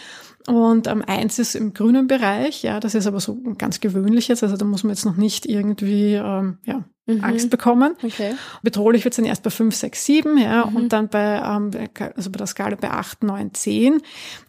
Und 0.46 0.86
ähm, 0.86 1.02
eins 1.06 1.38
ist 1.38 1.56
im 1.56 1.74
grünen 1.74 2.06
Bereich, 2.06 2.62
ja, 2.62 2.78
das 2.78 2.94
ist 2.94 3.06
aber 3.06 3.18
so 3.20 3.36
ganz 3.58 3.80
gewöhnlich 3.80 4.28
jetzt, 4.28 4.44
also 4.44 4.56
da 4.56 4.64
muss 4.64 4.84
man 4.84 4.90
jetzt 4.90 5.04
noch 5.04 5.16
nicht 5.16 5.44
irgendwie 5.46 6.14
ähm, 6.14 6.58
ja, 6.64 6.84
Angst 7.20 7.50
bekommen. 7.50 7.94
Okay. 8.02 8.34
Bedrohlich 8.62 9.04
wird 9.04 9.12
es 9.12 9.16
dann 9.16 9.24
erst 9.24 9.42
bei 9.42 9.50
5, 9.50 9.74
6, 9.74 10.04
7, 10.04 10.38
ja, 10.38 10.62
und 10.62 10.92
dann 10.92 11.08
bei, 11.08 11.42
ähm, 11.44 11.70
also 12.16 12.30
bei 12.30 12.38
der 12.38 12.46
Skala 12.46 12.76
bei 12.76 12.90
8, 12.90 13.24
9, 13.24 13.54
10. 13.54 14.02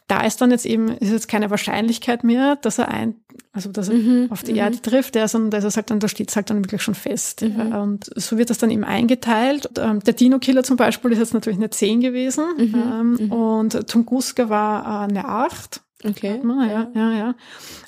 Da 0.07 0.21
ist 0.21 0.39
dann 0.39 0.51
jetzt 0.51 0.65
eben, 0.65 0.89
ist 0.89 1.11
jetzt 1.11 1.27
keine 1.27 1.49
Wahrscheinlichkeit 1.49 2.23
mehr, 2.23 2.55
dass 2.57 2.77
er 2.77 2.87
ein, 2.89 3.15
also 3.51 3.71
dass 3.71 3.89
er 3.89 3.95
auf 4.29 4.43
die 4.43 4.55
Erde 4.55 4.81
trifft, 4.81 5.15
ja, 5.15 5.27
sondern 5.27 5.51
da 5.51 5.57
ist 5.57 5.65
es 5.65 5.75
halt 5.75 5.89
dann, 5.89 5.99
da 5.99 6.07
steht 6.07 6.29
es 6.29 6.35
halt 6.35 6.49
dann 6.49 6.63
wirklich 6.63 6.81
schon 6.81 6.95
fest. 6.95 7.41
Ja, 7.41 7.81
und 7.81 8.09
so 8.15 8.37
wird 8.37 8.49
das 8.49 8.57
dann 8.57 8.71
eben 8.71 8.83
eingeteilt. 8.85 9.65
Und, 9.65 9.79
ähm, 9.79 9.99
der 9.99 10.13
Dino-Killer 10.13 10.63
zum 10.63 10.77
Beispiel 10.77 11.11
ist 11.11 11.19
jetzt 11.19 11.33
natürlich 11.33 11.59
eine 11.59 11.71
10 11.71 12.01
gewesen. 12.01 12.45
Ähm, 12.57 13.31
Und 13.31 13.87
Tunguska 13.87 14.47
war 14.49 15.03
äh, 15.03 15.09
eine 15.09 15.25
8. 15.25 15.81
Okay. 16.03 16.39
Ja, 16.43 16.65
ja, 16.65 16.91
ja, 16.93 17.11
ja. 17.11 17.35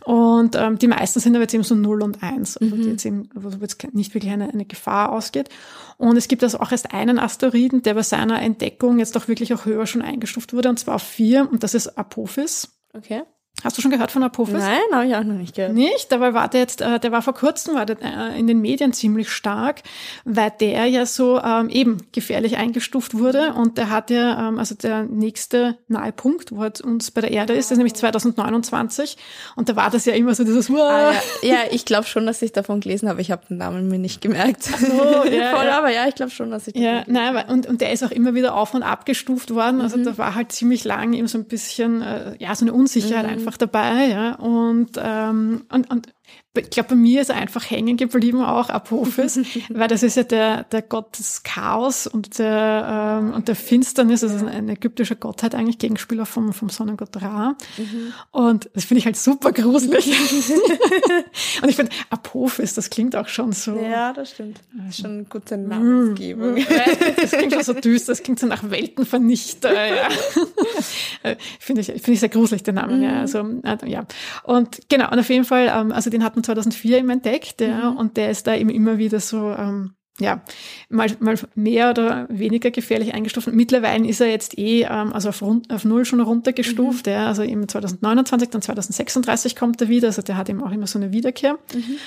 Und 0.03 0.55
ähm, 0.55 0.79
die 0.79 0.87
meisten 0.87 1.19
sind 1.19 1.35
aber 1.35 1.43
jetzt 1.43 1.53
eben 1.53 1.63
so 1.63 1.75
0 1.75 2.01
und 2.01 2.23
1, 2.23 2.57
also 2.57 2.75
die 2.75 2.89
jetzt 2.89 3.05
eben, 3.05 3.29
wo 3.35 3.49
jetzt 3.49 3.93
nicht 3.93 4.13
wirklich 4.15 4.33
eine, 4.33 4.49
eine 4.49 4.65
Gefahr 4.65 5.11
ausgeht. 5.11 5.49
Und 5.97 6.17
es 6.17 6.27
gibt 6.27 6.43
also 6.43 6.59
auch 6.59 6.71
erst 6.71 6.91
einen 6.93 7.19
Asteroiden, 7.19 7.83
der 7.83 7.93
bei 7.93 8.01
seiner 8.01 8.41
Entdeckung 8.41 8.97
jetzt 8.97 9.15
auch 9.15 9.27
wirklich 9.27 9.53
auch 9.53 9.65
höher 9.65 9.85
schon 9.85 10.01
eingestuft 10.01 10.53
wurde, 10.53 10.69
und 10.69 10.79
zwar 10.79 10.95
auf 10.95 11.03
4, 11.03 11.49
und 11.51 11.63
das 11.63 11.75
ist 11.75 11.97
Apophis. 11.97 12.69
Okay. 12.93 13.21
Hast 13.63 13.77
du 13.77 13.81
schon 13.81 13.91
gehört 13.91 14.11
von 14.11 14.23
Apophis? 14.23 14.53
Nein, 14.53 14.79
habe 14.91 15.05
ich 15.05 15.15
auch 15.15 15.23
noch 15.23 15.35
nicht 15.35 15.55
gehört. 15.55 15.73
Nicht, 15.73 16.11
dabei 16.11 16.33
war 16.33 16.47
der 16.47 16.61
jetzt, 16.61 16.81
äh, 16.81 16.99
der 16.99 17.11
war 17.11 17.21
vor 17.21 17.33
kurzem, 17.33 17.75
war 17.75 17.85
der 17.85 17.97
äh, 18.01 18.39
in 18.39 18.47
den 18.47 18.61
Medien 18.61 18.93
ziemlich 18.93 19.29
stark, 19.29 19.81
weil 20.25 20.51
der 20.59 20.85
ja 20.85 21.05
so 21.05 21.39
ähm, 21.41 21.69
eben 21.69 21.97
gefährlich 22.11 22.57
eingestuft 22.57 23.17
wurde 23.17 23.53
und 23.53 23.77
der 23.77 23.89
hat 23.89 24.09
ja, 24.09 24.47
ähm, 24.47 24.59
also 24.59 24.75
der 24.75 25.03
nächste 25.03 25.77
nahe 25.87 26.11
Punkt, 26.11 26.51
wo 26.51 26.63
er 26.63 26.71
uns 26.83 27.11
bei 27.11 27.21
der 27.21 27.31
Erde 27.31 27.53
ist, 27.53 27.71
ist 27.71 27.77
nämlich 27.77 27.95
2029 27.95 29.17
und 29.55 29.69
da 29.69 29.75
war 29.75 29.89
das 29.89 30.05
ja 30.05 30.13
immer 30.13 30.35
so 30.35 30.43
dieses, 30.43 30.69
Ah, 30.69 30.73
wow, 30.73 31.39
ja, 31.41 31.49
ja, 31.49 31.57
ich 31.71 31.85
glaube 31.85 32.05
schon, 32.07 32.25
dass 32.25 32.41
ich 32.41 32.51
davon 32.51 32.79
gelesen 32.79 33.09
habe. 33.09 33.21
Ich 33.21 33.31
habe 33.31 33.45
den 33.49 33.57
Namen 33.57 33.89
mir 33.89 33.99
nicht 33.99 34.21
gemerkt. 34.21 34.63
so, 34.63 34.85
ja, 35.29 35.49
Voll, 35.55 35.65
ja. 35.65 35.77
aber 35.77 35.91
ja, 35.91 36.07
ich 36.07 36.15
glaube 36.15 36.31
schon, 36.31 36.51
dass 36.51 36.67
ich 36.67 36.73
davon 36.73 36.87
Ja, 36.87 37.03
nein, 37.07 37.45
und, 37.49 37.65
und 37.65 37.81
der 37.81 37.91
ist 37.91 38.03
auch 38.03 38.11
immer 38.11 38.35
wieder 38.35 38.55
auf 38.55 38.73
und 38.73 38.83
ab 38.83 39.05
gestuft 39.05 39.53
worden. 39.53 39.81
Also 39.81 39.97
da 40.03 40.17
war 40.17 40.35
halt 40.35 40.51
ziemlich 40.51 40.83
lang 40.83 41.13
eben 41.13 41.27
so 41.27 41.37
ein 41.37 41.45
bisschen, 41.45 42.01
äh, 42.01 42.35
ja, 42.39 42.55
so 42.55 42.65
eine 42.65 42.73
Unsicherheit 42.73 43.25
einfach 43.25 43.48
dabei, 43.57 44.07
ja. 44.07 44.35
Und, 44.35 44.91
ähm, 44.97 45.65
und, 45.71 45.89
und 45.89 46.13
ich 46.59 46.69
glaube, 46.69 46.89
bei 46.89 46.95
mir 46.95 47.21
ist 47.21 47.29
er 47.29 47.35
einfach 47.35 47.69
hängen 47.69 47.97
geblieben, 47.97 48.43
auch 48.43 48.69
Apophis, 48.69 49.39
weil 49.69 49.87
das 49.87 50.03
ist 50.03 50.17
ja 50.17 50.23
der, 50.23 50.63
der 50.63 50.81
Gott 50.81 51.17
des 51.17 51.43
Chaos 51.43 52.07
und 52.07 52.39
der, 52.39 53.19
ähm, 53.21 53.33
und 53.33 53.47
der 53.47 53.55
Finsternis, 53.55 54.23
also 54.23 54.45
ein 54.45 54.69
ägyptischer 54.69 55.15
Gottheit 55.15 55.55
eigentlich, 55.55 55.77
Gegenspieler 55.77 56.25
vom, 56.25 56.53
vom 56.53 56.69
Sonnengott 56.69 57.21
Ra. 57.21 57.55
Mhm. 57.77 58.13
Und 58.31 58.69
das 58.73 58.85
finde 58.85 58.99
ich 58.99 59.05
halt 59.05 59.17
super 59.17 59.51
gruselig. 59.51 60.07
und 61.61 61.69
ich 61.69 61.75
finde, 61.75 61.91
Apophis, 62.09 62.73
das 62.73 62.89
klingt 62.89 63.15
auch 63.15 63.27
schon 63.27 63.51
so. 63.51 63.75
Ja, 63.79 64.13
das 64.13 64.31
stimmt. 64.31 64.59
Das 64.73 64.89
ist 64.89 65.01
schon 65.01 65.11
eine 65.11 65.23
gute 65.23 65.57
Namensgebung. 65.57 66.57
das 67.15 67.31
klingt 67.31 67.53
schon 67.53 67.63
so 67.63 67.73
düster, 67.73 68.11
das 68.11 68.23
klingt 68.23 68.39
so 68.39 68.47
nach 68.47 68.69
Weltenvernichter, 68.69 69.73
ja. 69.73 70.09
finde 71.59 71.81
ich, 71.81 71.87
finde 71.87 72.11
ich 72.11 72.19
sehr 72.19 72.29
gruselig, 72.29 72.63
den 72.63 72.75
Namen, 72.75 72.97
mhm. 72.97 73.03
ja. 73.03 73.19
Also, 73.19 73.39
äh, 73.63 73.89
ja. 73.89 74.05
Und 74.43 74.81
genau, 74.89 75.11
und 75.11 75.19
auf 75.19 75.29
jeden 75.29 75.45
Fall, 75.45 75.71
ähm, 75.73 75.91
also 75.91 76.09
den 76.09 76.23
hat 76.23 76.35
man 76.35 76.43
2004 76.49 76.97
eben 76.97 77.09
entdeckt, 77.09 77.61
ja, 77.61 77.91
mhm. 77.91 77.97
und 77.97 78.17
der 78.17 78.31
ist 78.31 78.47
da 78.47 78.55
eben 78.55 78.69
immer 78.69 78.97
wieder 78.97 79.19
so, 79.19 79.51
ähm, 79.51 79.95
ja, 80.19 80.41
mal, 80.89 81.09
mal 81.19 81.37
mehr 81.55 81.89
oder 81.91 82.27
weniger 82.29 82.71
gefährlich 82.71 83.13
eingestuft. 83.13 83.47
Mittlerweile 83.51 84.07
ist 84.07 84.21
er 84.21 84.27
jetzt 84.27 84.57
eh 84.57 84.83
ähm, 84.83 85.13
also 85.13 85.29
auf, 85.29 85.41
rund, 85.41 85.71
auf 85.71 85.85
null 85.85 86.05
schon 86.05 86.19
runtergestuft. 86.21 87.05
Mhm. 87.07 87.11
Ja, 87.11 87.27
also 87.27 87.43
eben 87.43 87.67
2029, 87.67 88.49
dann 88.49 88.61
2036 88.61 89.55
kommt 89.55 89.81
er 89.81 89.89
wieder. 89.89 90.07
Also 90.07 90.21
der 90.21 90.37
hat 90.37 90.49
eben 90.49 90.63
auch 90.63 90.71
immer 90.71 90.87
so 90.87 90.99
eine 90.99 91.11
Wiederkehr. 91.11 91.57
Mhm. 91.73 91.97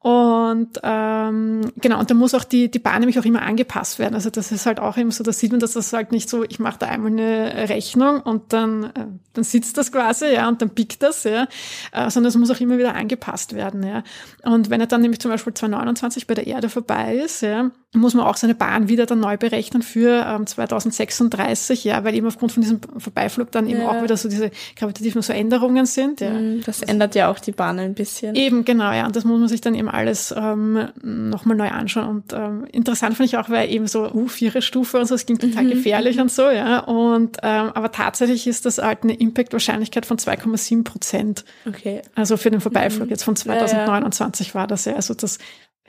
Und 0.00 0.78
ähm, 0.84 1.72
genau, 1.76 1.98
und 1.98 2.08
da 2.08 2.14
muss 2.14 2.32
auch 2.32 2.44
die, 2.44 2.70
die 2.70 2.78
Bahn 2.78 3.00
nämlich 3.00 3.18
auch 3.18 3.24
immer 3.24 3.42
angepasst 3.42 3.98
werden. 3.98 4.14
Also 4.14 4.30
das 4.30 4.52
ist 4.52 4.64
halt 4.64 4.78
auch 4.78 4.96
eben 4.96 5.10
so, 5.10 5.24
da 5.24 5.32
sieht 5.32 5.50
man, 5.50 5.58
dass 5.58 5.72
das 5.72 5.92
halt 5.92 6.12
nicht 6.12 6.28
so, 6.28 6.44
ich 6.44 6.60
mache 6.60 6.78
da 6.78 6.86
einmal 6.86 7.10
eine 7.10 7.68
Rechnung 7.68 8.20
und 8.20 8.52
dann, 8.52 8.84
äh, 8.84 9.06
dann 9.32 9.44
sitzt 9.44 9.76
das 9.76 9.90
quasi, 9.90 10.26
ja, 10.26 10.46
und 10.48 10.62
dann 10.62 10.70
pickt 10.70 11.02
das, 11.02 11.24
ja, 11.24 11.48
äh, 11.90 12.10
sondern 12.10 12.28
es 12.28 12.36
muss 12.36 12.50
auch 12.50 12.60
immer 12.60 12.78
wieder 12.78 12.94
angepasst 12.94 13.54
werden, 13.54 13.82
ja. 13.82 14.04
Und 14.44 14.70
wenn 14.70 14.80
er 14.80 14.86
dann 14.86 15.00
nämlich 15.00 15.18
zum 15.18 15.32
Beispiel 15.32 15.52
2029 15.52 16.28
bei 16.28 16.34
der 16.34 16.46
Erde 16.46 16.68
vorbei 16.68 17.16
ist, 17.16 17.40
ja, 17.40 17.57
muss 17.94 18.12
man 18.12 18.26
auch 18.26 18.36
seine 18.36 18.54
Bahn 18.54 18.88
wieder 18.88 19.06
dann 19.06 19.20
neu 19.20 19.38
berechnen 19.38 19.80
für 19.80 20.24
ähm, 20.26 20.46
2036, 20.46 21.84
ja, 21.84 22.04
weil 22.04 22.14
eben 22.14 22.26
aufgrund 22.26 22.52
von 22.52 22.62
diesem 22.62 22.80
Vorbeiflug 22.98 23.50
dann 23.50 23.66
eben 23.66 23.80
ja. 23.80 23.88
auch 23.88 24.02
wieder 24.02 24.16
so 24.18 24.28
diese 24.28 24.50
gravitativen 24.76 25.22
so 25.22 25.32
Änderungen 25.32 25.86
sind. 25.86 26.20
Ja. 26.20 26.30
Mhm, 26.30 26.62
das 26.66 26.82
ändert 26.82 27.14
ja 27.14 27.30
auch 27.30 27.38
die 27.38 27.52
Bahn 27.52 27.78
ein 27.78 27.94
bisschen. 27.94 28.34
Eben, 28.34 28.66
genau, 28.66 28.92
ja. 28.92 29.06
Und 29.06 29.16
das 29.16 29.24
muss 29.24 29.40
man 29.40 29.48
sich 29.48 29.62
dann 29.62 29.74
eben 29.74 29.88
alles 29.88 30.34
ähm, 30.36 30.88
nochmal 31.02 31.56
neu 31.56 31.68
anschauen. 31.68 32.08
Und 32.08 32.32
ähm, 32.34 32.66
interessant 32.70 33.16
finde 33.16 33.28
ich 33.28 33.38
auch, 33.38 33.48
weil 33.48 33.70
eben 33.70 33.86
so, 33.86 34.12
uh, 34.12 34.28
vierte 34.28 34.60
Stufe 34.60 34.98
und 34.98 35.06
so, 35.06 35.14
das 35.14 35.24
klingt 35.24 35.40
total 35.40 35.64
mhm. 35.64 35.70
gefährlich 35.70 36.20
und 36.20 36.30
so, 36.30 36.50
ja. 36.50 36.80
Und 36.80 37.38
ähm, 37.42 37.70
aber 37.74 37.90
tatsächlich 37.90 38.46
ist 38.46 38.66
das 38.66 38.76
halt 38.76 39.02
eine 39.02 39.14
Impact-Wahrscheinlichkeit 39.14 40.04
von 40.04 40.18
2,7 40.18 40.84
Prozent. 40.84 41.44
Okay. 41.66 42.02
Also 42.14 42.36
für 42.36 42.50
den 42.50 42.60
Vorbeiflug 42.60 43.06
mhm. 43.06 43.10
jetzt 43.10 43.22
von 43.22 43.34
2029 43.34 44.48
ja, 44.48 44.50
ja. 44.50 44.54
war 44.60 44.66
das 44.66 44.84
ja. 44.84 44.94
Also 44.94 45.14
das 45.14 45.38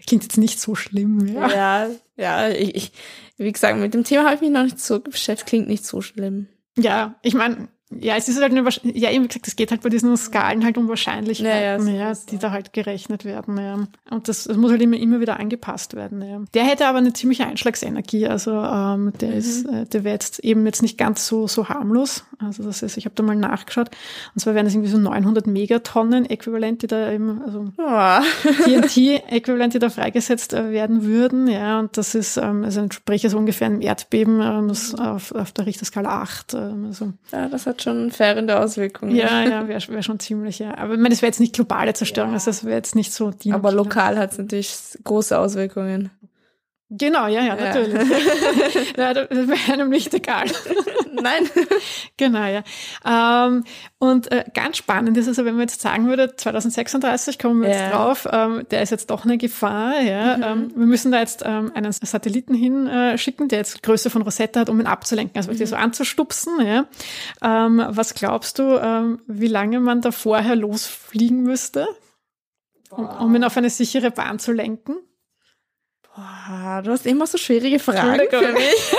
Klingt 0.07 0.23
jetzt 0.23 0.37
nicht 0.37 0.59
so 0.59 0.75
schlimm, 0.75 1.27
ja. 1.27 1.49
Ja, 1.49 1.89
ja 2.17 2.49
ich, 2.49 2.75
ich 2.75 2.91
wie 3.37 3.51
gesagt, 3.51 3.77
mit 3.77 3.93
dem 3.93 4.03
Thema 4.03 4.25
habe 4.25 4.35
ich 4.35 4.41
mich 4.41 4.51
noch 4.51 4.63
nicht 4.63 4.79
so 4.79 4.99
beschäftigt, 4.99 5.47
klingt 5.47 5.67
nicht 5.67 5.85
so 5.85 6.01
schlimm. 6.01 6.47
Ja, 6.77 7.15
ich 7.21 7.33
meine, 7.33 7.69
ja, 7.91 8.15
es 8.15 8.27
ist 8.29 8.39
halt 8.39 8.51
eine, 8.51 8.67
ja, 8.83 9.09
eben 9.09 9.27
gesagt, 9.27 9.47
es 9.47 9.55
geht 9.55 9.71
halt 9.71 9.81
bei 9.81 9.89
diesen 9.89 10.15
Skalen 10.15 10.63
halt 10.63 10.77
um 10.77 10.87
Wahrscheinlichkeiten, 10.87 11.87
ja, 11.87 12.09
ja, 12.09 12.13
die 12.29 12.37
da 12.37 12.51
halt 12.51 12.71
gerechnet 12.71 13.25
werden, 13.25 13.57
ja. 13.57 13.87
Und 14.11 14.27
das, 14.27 14.43
das 14.43 14.57
muss 14.57 14.69
halt 14.69 14.81
immer, 14.81 14.97
immer 14.97 15.19
wieder 15.19 15.39
angepasst 15.39 15.95
werden, 15.95 16.21
ja. 16.21 16.41
Der 16.53 16.65
hätte 16.65 16.85
aber 16.85 16.99
eine 16.99 17.13
ziemliche 17.13 17.47
Einschlagsenergie, 17.47 18.27
also 18.27 18.51
ähm, 18.51 19.11
der 19.19 19.29
mhm. 19.29 19.37
ist, 19.37 19.65
äh, 19.65 19.85
der 19.85 20.03
wäre 20.03 20.13
jetzt 20.13 20.39
eben 20.39 20.65
jetzt 20.67 20.83
nicht 20.83 20.99
ganz 20.99 21.25
so 21.25 21.47
so 21.47 21.67
harmlos. 21.67 22.25
Also 22.37 22.63
das 22.63 22.83
ist, 22.83 22.95
ich 22.97 23.05
habe 23.05 23.15
da 23.15 23.23
mal 23.23 23.35
nachgeschaut, 23.35 23.89
und 24.35 24.39
zwar 24.39 24.53
wären 24.53 24.65
das 24.65 24.75
irgendwie 24.75 24.91
so 24.91 24.99
900 24.99 25.47
Megatonnen 25.47 26.25
Äquivalent, 26.29 26.83
die 26.83 26.87
da 26.87 27.11
eben, 27.11 27.41
also 27.41 27.65
oh. 27.77 28.63
TNT-Äquivalent, 28.65 29.73
die 29.73 29.79
da 29.79 29.89
freigesetzt 29.89 30.53
äh, 30.53 30.71
werden 30.71 31.03
würden, 31.05 31.47
ja. 31.47 31.79
Und 31.79 31.97
das 31.97 32.13
ist, 32.13 32.37
ähm, 32.37 32.63
also 32.63 32.81
entspricht 32.81 33.27
so 33.29 33.37
ungefähr 33.37 33.67
einem 33.67 33.81
Erdbeben 33.81 34.41
ähm, 34.41 34.69
auf, 34.99 35.31
auf 35.31 35.51
der 35.51 35.65
Richterskala 35.65 36.21
8. 36.21 36.53
Ähm, 36.53 36.85
also. 36.85 37.13
Ja, 37.31 37.49
das 37.49 37.65
hat 37.65 37.78
schon 37.81 38.11
verheerende 38.11 38.59
Auswirkungen. 38.59 39.15
Ja, 39.15 39.43
ja, 39.43 39.67
wäre 39.67 39.87
wär 39.87 40.03
schon 40.03 40.19
ziemlich, 40.19 40.59
ja. 40.59 40.77
Aber 40.77 40.93
ich 40.93 40.99
meine, 40.99 41.09
das 41.09 41.21
wäre 41.21 41.29
jetzt 41.29 41.39
nicht 41.39 41.53
globale 41.53 41.93
Zerstörung, 41.93 42.31
ja. 42.31 42.35
also 42.35 42.49
das 42.51 42.63
wäre 42.63 42.75
jetzt 42.75 42.95
nicht 42.95 43.11
so 43.13 43.31
die. 43.31 43.53
Aber 43.53 43.71
lokal 43.71 44.17
hat 44.17 44.31
es 44.31 44.37
natürlich 44.37 44.75
große 45.03 45.37
Auswirkungen. 45.37 46.11
Genau, 46.91 47.27
ja, 47.27 47.43
ja, 47.43 47.55
natürlich. 47.55 47.93
ja, 48.97 49.13
das 49.13 49.29
wäre 49.29 49.73
einem 49.73 49.89
nicht 49.89 50.11
egal. 50.11 50.47
Nein. 51.21 51.47
genau, 52.17 52.45
ja. 52.45 52.63
Ähm, 53.05 53.63
und 53.99 54.31
äh, 54.31 54.45
ganz 54.55 54.77
spannend 54.77 55.15
ist 55.15 55.27
also, 55.27 55.45
wenn 55.45 55.53
man 55.53 55.61
jetzt 55.61 55.81
sagen 55.81 56.07
würde, 56.07 56.35
2036 56.35 57.37
kommen 57.37 57.61
wir 57.61 57.69
ja. 57.69 57.75
jetzt 57.75 57.93
drauf, 57.93 58.27
ähm, 58.31 58.65
der 58.71 58.81
ist 58.81 58.89
jetzt 58.89 59.11
doch 59.11 59.23
eine 59.23 59.37
Gefahr. 59.37 60.01
Ja. 60.01 60.37
Mhm. 60.37 60.43
Ähm, 60.43 60.71
wir 60.75 60.87
müssen 60.87 61.11
da 61.11 61.19
jetzt 61.19 61.43
ähm, 61.45 61.71
einen 61.75 61.91
Satelliten 61.91 62.55
hinschicken, 62.55 63.45
äh, 63.45 63.49
der 63.49 63.59
jetzt 63.59 63.83
Größe 63.83 64.09
von 64.09 64.23
Rosetta 64.23 64.61
hat, 64.61 64.69
um 64.69 64.79
ihn 64.79 64.87
abzulenken, 64.87 65.37
also 65.37 65.51
mhm. 65.51 65.63
so 65.63 65.75
anzustupsen. 65.75 66.53
Ja. 66.65 66.87
Ähm, 67.43 67.85
was 67.87 68.15
glaubst 68.15 68.57
du, 68.57 68.79
ähm, 68.81 69.21
wie 69.27 69.47
lange 69.47 69.79
man 69.79 70.01
da 70.01 70.11
vorher 70.11 70.55
losfliegen 70.55 71.43
müsste, 71.43 71.87
um, 72.89 73.07
um 73.07 73.35
ihn 73.35 73.43
auf 73.43 73.57
eine 73.57 73.69
sichere 73.69 74.09
Bahn 74.09 74.39
zu 74.39 74.53
lenken? 74.53 74.95
Boah, 76.19 76.81
du 76.83 76.91
hast 76.91 77.05
immer 77.05 77.27
so 77.27 77.37
schwierige 77.37 77.79
Fragen 77.79 78.21
für 78.29 78.51
mich. 78.51 78.93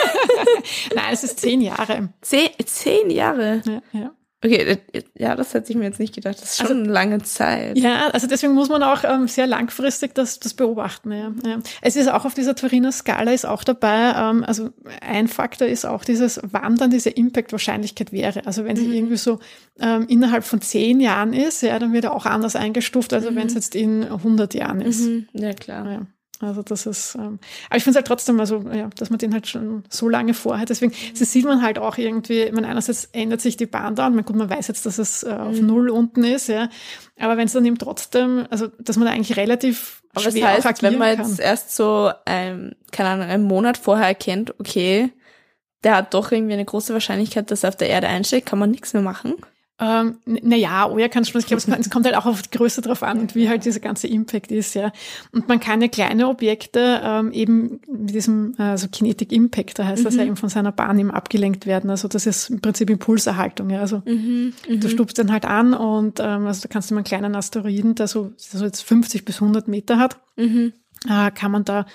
Nein, 0.94 1.12
es 1.12 1.24
ist 1.24 1.40
zehn 1.40 1.60
Jahre. 1.60 2.08
Zehn, 2.22 2.48
zehn 2.64 3.10
Jahre? 3.10 3.60
Ja, 3.66 3.82
ja. 3.92 4.10
Okay, 4.42 4.78
ja, 5.18 5.36
das 5.36 5.52
hätte 5.52 5.70
ich 5.70 5.76
mir 5.76 5.84
jetzt 5.84 6.00
nicht 6.00 6.14
gedacht. 6.14 6.40
Das 6.40 6.52
ist 6.52 6.56
schon 6.56 6.68
also, 6.68 6.80
eine 6.80 6.90
lange 6.90 7.22
Zeit. 7.22 7.76
Ja, 7.76 8.08
also 8.08 8.26
deswegen 8.26 8.54
muss 8.54 8.70
man 8.70 8.82
auch 8.82 9.04
ähm, 9.04 9.28
sehr 9.28 9.46
langfristig 9.46 10.14
das, 10.14 10.40
das 10.40 10.54
beobachten. 10.54 11.12
Ja. 11.12 11.30
ja. 11.44 11.58
Es 11.82 11.94
ist 11.94 12.08
auch 12.08 12.24
auf 12.24 12.32
dieser 12.32 12.54
Turiner 12.54 12.90
Skala 12.90 13.32
ist 13.32 13.44
auch 13.44 13.64
dabei, 13.64 14.14
ähm, 14.16 14.42
also 14.44 14.70
ein 15.02 15.28
Faktor 15.28 15.68
ist 15.68 15.84
auch 15.84 16.04
dieses, 16.04 16.40
wann 16.42 16.76
dann 16.76 16.88
diese 16.88 17.10
Impact-Wahrscheinlichkeit 17.10 18.12
wäre. 18.12 18.46
Also 18.46 18.64
wenn 18.64 18.76
sie 18.76 18.86
mhm. 18.86 18.94
irgendwie 18.94 19.18
so 19.18 19.40
ähm, 19.78 20.06
innerhalb 20.08 20.44
von 20.44 20.62
zehn 20.62 21.00
Jahren 21.00 21.34
ist, 21.34 21.60
ja, 21.60 21.78
dann 21.78 21.92
wird 21.92 22.04
er 22.04 22.14
auch 22.14 22.24
anders 22.24 22.56
eingestuft, 22.56 23.12
also 23.12 23.30
mhm. 23.30 23.36
wenn 23.36 23.46
es 23.48 23.54
jetzt 23.54 23.74
in 23.74 24.04
100 24.04 24.54
Jahren 24.54 24.80
ist. 24.80 25.02
Mhm. 25.02 25.28
Ja, 25.34 25.52
klar. 25.52 25.90
Ja. 25.90 26.06
Also 26.42 26.62
das 26.62 26.86
ist, 26.86 27.16
ähm, 27.16 27.38
aber 27.68 27.76
ich 27.76 27.84
finde 27.84 27.90
es 27.90 27.96
halt 27.96 28.06
trotzdem, 28.06 28.40
also 28.40 28.64
ja, 28.72 28.88
dass 28.96 29.10
man 29.10 29.18
den 29.18 29.34
halt 29.34 29.46
schon 29.46 29.84
so 29.90 30.08
lange 30.08 30.32
vorhat. 30.32 30.70
Deswegen, 30.70 30.92
mhm. 30.92 31.18
das 31.18 31.32
sieht 31.32 31.44
man 31.44 31.60
halt 31.60 31.78
auch 31.78 31.98
irgendwie, 31.98 32.42
ich 32.42 32.52
meine, 32.52 32.66
einerseits 32.66 33.10
ändert 33.12 33.42
sich 33.42 33.58
die 33.58 33.66
Bahn 33.66 33.94
da 33.94 34.06
und 34.06 34.14
man, 34.14 34.24
gut, 34.24 34.36
man 34.36 34.48
weiß 34.48 34.68
jetzt, 34.68 34.86
dass 34.86 34.98
es 34.98 35.22
äh, 35.22 35.30
auf 35.30 35.60
mhm. 35.60 35.66
Null 35.66 35.90
unten 35.90 36.24
ist, 36.24 36.48
ja. 36.48 36.70
Aber 37.18 37.36
wenn 37.36 37.44
es 37.44 37.52
dann 37.52 37.66
eben 37.66 37.76
trotzdem, 37.76 38.46
also 38.48 38.68
dass 38.78 38.96
man 38.96 39.06
da 39.06 39.12
eigentlich 39.12 39.36
relativ 39.36 40.02
aber 40.14 40.30
schwer 40.30 40.56
das 40.56 40.64
heißt, 40.64 40.82
wenn 40.82 40.98
man 40.98 41.18
jetzt 41.18 41.38
erst 41.38 41.76
so, 41.76 42.10
ähm, 42.24 42.72
keine 42.90 43.10
Ahnung, 43.10 43.28
einen 43.28 43.44
Monat 43.44 43.76
vorher 43.76 44.06
erkennt, 44.06 44.58
okay, 44.58 45.12
der 45.84 45.96
hat 45.96 46.14
doch 46.14 46.32
irgendwie 46.32 46.54
eine 46.54 46.64
große 46.64 46.94
Wahrscheinlichkeit, 46.94 47.50
dass 47.50 47.64
er 47.64 47.68
auf 47.68 47.76
der 47.76 47.90
Erde 47.90 48.08
einsteigt, 48.08 48.46
kann 48.46 48.58
man 48.58 48.70
nichts 48.70 48.94
mehr 48.94 49.02
machen. 49.02 49.34
Ähm, 49.80 50.18
naja, 50.26 50.88
oh 50.90 50.98
ja, 50.98 51.08
kann 51.08 51.24
schon. 51.24 51.40
Ich 51.40 51.46
glaube, 51.46 51.62
es, 51.62 51.90
kommt 51.90 52.04
halt 52.04 52.14
auch 52.14 52.26
auf 52.26 52.42
die 52.42 52.50
Größe 52.50 52.82
drauf 52.82 53.02
an 53.02 53.18
und 53.18 53.34
wie 53.34 53.48
halt 53.48 53.64
dieser 53.64 53.80
ganze 53.80 54.08
Impact 54.08 54.52
ist, 54.52 54.74
ja. 54.74 54.92
Und 55.32 55.48
man 55.48 55.58
kann 55.58 55.80
ja 55.80 55.88
kleine 55.88 56.28
Objekte 56.28 57.00
ähm, 57.02 57.32
eben 57.32 57.80
mit 57.90 58.14
diesem 58.14 58.54
also 58.58 58.88
Kinetic 58.88 59.32
Impact, 59.32 59.78
da 59.78 59.86
heißt 59.86 60.02
mhm. 60.02 60.04
das 60.04 60.16
ja 60.16 60.22
mhm. 60.22 60.28
eben 60.28 60.36
von 60.36 60.50
seiner 60.50 60.72
Bahn 60.72 60.98
eben 60.98 61.10
abgelenkt 61.10 61.64
werden. 61.64 61.88
Also 61.88 62.08
das 62.08 62.26
ist 62.26 62.50
im 62.50 62.60
Prinzip 62.60 62.90
Impulserhaltung, 62.90 63.70
ja. 63.70 63.80
Also 63.80 64.02
mhm. 64.04 64.52
Mhm. 64.68 64.80
du 64.80 64.88
stupst 64.90 65.16
den 65.16 65.32
halt 65.32 65.46
an 65.46 65.72
und 65.72 66.20
ähm, 66.20 66.46
also 66.46 66.60
da 66.62 66.68
kannst 66.68 66.90
du 66.90 66.94
mal 66.94 66.98
einen 66.98 67.04
kleinen 67.06 67.34
Asteroiden, 67.34 67.94
der 67.94 68.06
so, 68.06 68.32
so 68.36 68.62
jetzt 68.64 68.82
50 68.82 69.24
bis 69.24 69.40
100 69.40 69.66
Meter 69.66 69.98
hat. 69.98 70.18
Mhm 70.36 70.74
äh, 71.08 71.30
kann 71.30 71.50
man 71.50 71.64
da 71.64 71.86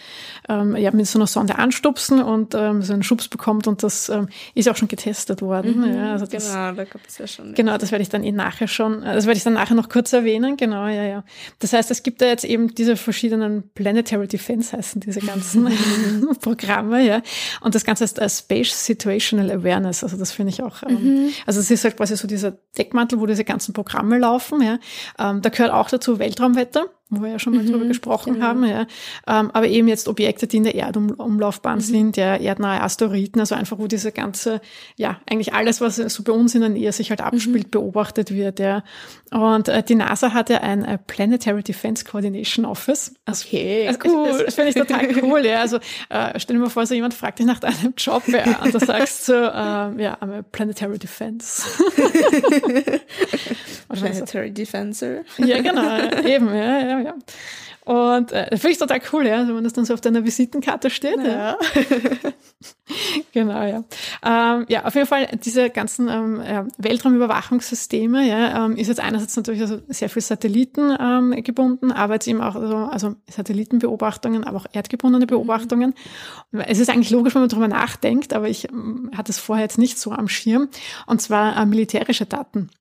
ähm, 0.50 0.76
ja, 0.76 0.92
mit 0.92 1.06
so 1.06 1.20
einer 1.20 1.28
Sonde 1.28 1.60
anstupsen 1.60 2.24
und 2.24 2.56
ähm, 2.56 2.82
so 2.82 2.94
einen 2.94 3.04
Schubs 3.04 3.28
bekommt 3.28 3.68
und 3.68 3.84
das 3.84 4.10
ähm, 4.10 4.30
ist 4.56 4.68
auch 4.68 4.76
schon 4.76 4.88
getestet 4.88 5.44
worden. 5.44 5.82
Mhm, 5.82 5.96
ja, 5.96 6.12
also 6.14 6.26
das, 6.26 6.48
genau, 6.48 6.72
da 6.72 6.84
gab 6.86 7.02
es 7.08 7.20
ja 7.20 7.28
schon. 7.28 7.54
Genau, 7.54 7.78
das 7.78 7.92
werde 7.92 8.02
ich 8.02 8.10
dann 8.10 8.24
eh 8.24 8.32
nachher 8.32 8.68
schon, 8.68 9.04
äh, 9.04 9.14
das 9.14 9.28
werde 9.28 9.38
ich 9.38 9.44
dann 9.44 9.54
nachher 9.54 9.76
noch 9.76 9.90
kurz 9.90 10.12
erwähnen, 10.12 10.58
genau, 10.58 10.88
ja, 10.88 11.04
ja. 11.04 11.24
Das 11.60 11.74
heißt, 11.74 11.92
es 11.92 12.02
gibt 12.02 12.20
da 12.22 12.26
jetzt 12.26 12.46
eben 12.46 12.74
diese 12.74 12.96
verschiedenen 12.96 13.70
Planetary 13.76 14.28
Defense 14.28 14.76
heißen 14.76 15.02
diese 15.02 15.20
ganzen 15.20 15.70
Programme, 16.42 17.06
ja. 17.06 17.22
Und 17.62 17.76
das 17.76 17.86
Ganze 17.86 18.06
heißt 18.06 18.20
uh, 18.20 18.28
Space 18.28 18.86
Situational 18.86 19.52
Awareness, 19.52 20.04
also 20.04 20.18
das 20.18 20.32
finde 20.32 20.52
ich 20.52 20.64
auch, 20.64 20.82
ähm, 20.82 21.26
mhm. 21.26 21.30
also 21.46 21.60
es 21.60 21.70
ist 21.70 21.84
halt 21.84 21.96
quasi 21.96 22.18
so 22.18 22.28
dieser 22.28 22.58
Deckmantel, 22.76 23.20
wo 23.20 23.28
diese 23.28 23.44
ganzen 23.44 23.74
Programme 23.74 24.18
laufen, 24.18 24.64
ja. 24.64 24.80
Ähm, 25.20 25.44
da 25.44 25.50
gehört 25.50 25.72
auch 25.72 25.92
dazu 25.92 26.18
Weltraumwetter 26.18 26.88
wo 27.10 27.22
wir 27.22 27.30
ja 27.30 27.40
schon 27.40 27.54
mal 27.56 27.64
mhm, 27.64 27.72
drüber 27.72 27.86
gesprochen 27.86 28.34
genau. 28.34 28.46
haben, 28.46 28.66
ja. 28.66 28.88
Ähm, 29.28 29.52
aber 29.52 29.68
eben 29.68 29.88
jetzt 29.88 30.08
Objekte, 30.08 30.48
die 30.48 30.58
in 30.58 30.64
der 30.64 30.74
Erdumlaufbahn 30.74 31.78
mhm. 31.78 31.82
sind, 31.82 32.18
ja, 32.18 32.36
erdnahe 32.36 32.82
Asteroiden, 32.82 33.40
also 33.40 33.54
einfach, 33.54 33.78
wo 33.78 33.86
diese 33.86 34.12
ganze, 34.12 34.60
ja, 34.96 35.20
eigentlich 35.30 35.54
alles, 35.54 35.82
was 35.82 35.98
so 35.98 36.24
bei 36.24 36.32
uns 36.32 36.56
in 36.56 36.62
der 36.62 36.72
Nähe 36.72 36.92
sich 36.92 37.12
halt 37.12 37.20
mhm. 37.20 37.28
abspielt, 37.28 37.68
mhm. 37.68 37.72
beobachtet 37.72 38.32
wird, 38.32 38.60
ja. 38.60 38.84
Und 39.32 39.68
äh, 39.68 39.84
die 39.84 39.96
NASA 39.96 40.34
hat 40.34 40.50
ja 40.50 40.62
ein 40.62 40.84
äh, 40.84 40.98
Planetary 40.98 41.62
Defense 41.62 42.06
Coordination 42.06 42.66
Office. 42.66 43.14
Also, 43.26 43.46
okay, 43.48 43.88
also, 43.88 44.00
cool. 44.06 44.28
Das, 44.30 44.46
das 44.46 44.56
finde 44.56 44.70
ich 44.70 44.76
total 44.76 45.24
cool, 45.24 45.46
ja. 45.46 45.60
Also 45.60 45.78
äh, 46.10 46.40
stell 46.40 46.56
dir 46.56 46.62
mal 46.62 46.70
vor, 46.70 46.88
so 46.88 46.96
jemand 46.96 47.14
fragt 47.14 47.38
dich 47.38 47.46
nach 47.46 47.60
deinem 47.60 47.94
Job, 47.98 48.24
ja, 48.28 48.64
und 48.64 48.74
da 48.74 48.80
sagst 48.80 49.30
du, 49.30 49.34
äh, 49.34 50.02
ja, 50.02 50.18
I'm 50.22 50.40
a 50.40 50.42
Planetary 50.42 50.98
Defense. 50.98 51.64
Planetary 53.90 54.52
Defensor. 54.52 55.24
Ja, 55.38 55.62
genau, 55.62 55.98
eben, 56.26 56.48
ja, 56.48 56.80
ja, 56.80 56.95
ja. 57.00 57.16
Und 57.86 58.32
äh, 58.32 58.48
finde 58.58 58.72
ich 58.72 58.78
total 58.80 59.00
cool, 59.14 59.28
ja, 59.28 59.48
wenn 59.48 59.64
das 59.64 59.74
dann 59.74 59.86
so 59.86 59.94
auf 59.94 60.02
deiner 60.02 60.26
Visitenkarte 60.26 60.90
steht. 60.90 61.18
Ja. 61.18 61.56
ja. 61.56 61.58
genau, 63.32 63.64
ja. 63.64 63.84
Ähm, 64.24 64.66
ja, 64.70 64.86
auf 64.86 64.96
jeden 64.96 65.06
Fall 65.06 65.28
diese 65.46 65.70
ganzen 65.70 66.10
ähm, 66.10 66.68
Weltraumüberwachungssysteme, 66.80 68.28
ja, 68.28 68.66
ähm, 68.66 68.76
ist 68.76 68.88
jetzt 68.88 69.00
einerseits 69.00 69.36
natürlich 69.36 69.62
also 69.62 69.82
sehr 69.88 70.10
viel 70.10 70.24
Satelliten 70.24 70.98
ähm, 71.00 71.44
gebunden, 71.44 71.92
aber 71.92 72.16
jetzt 72.16 72.28
eben 72.28 72.42
auch 72.42 72.56
also, 72.56 72.78
also 72.78 73.16
Satellitenbeobachtungen, 73.30 74.46
aber 74.46 74.58
auch 74.58 74.68
erdgebundene 74.74 75.28
Beobachtungen. 75.28 75.94
Mhm. 76.52 76.62
Es 76.62 76.80
ist 76.80 76.90
eigentlich 76.90 77.12
logisch, 77.12 77.36
wenn 77.36 77.44
man 77.44 77.50
darüber 77.50 77.68
nachdenkt, 77.68 78.34
aber 78.34 78.50
ich 78.50 78.68
ähm, 78.68 79.12
hatte 79.16 79.32
es 79.32 79.38
vorher 79.38 79.64
jetzt 79.64 79.78
nicht 79.78 80.00
so 80.00 80.12
am 80.12 80.28
Schirm. 80.28 80.70
Und 81.06 81.22
zwar 81.22 81.56
äh, 81.56 81.66
militärische 81.68 82.26
Daten. 82.26 82.72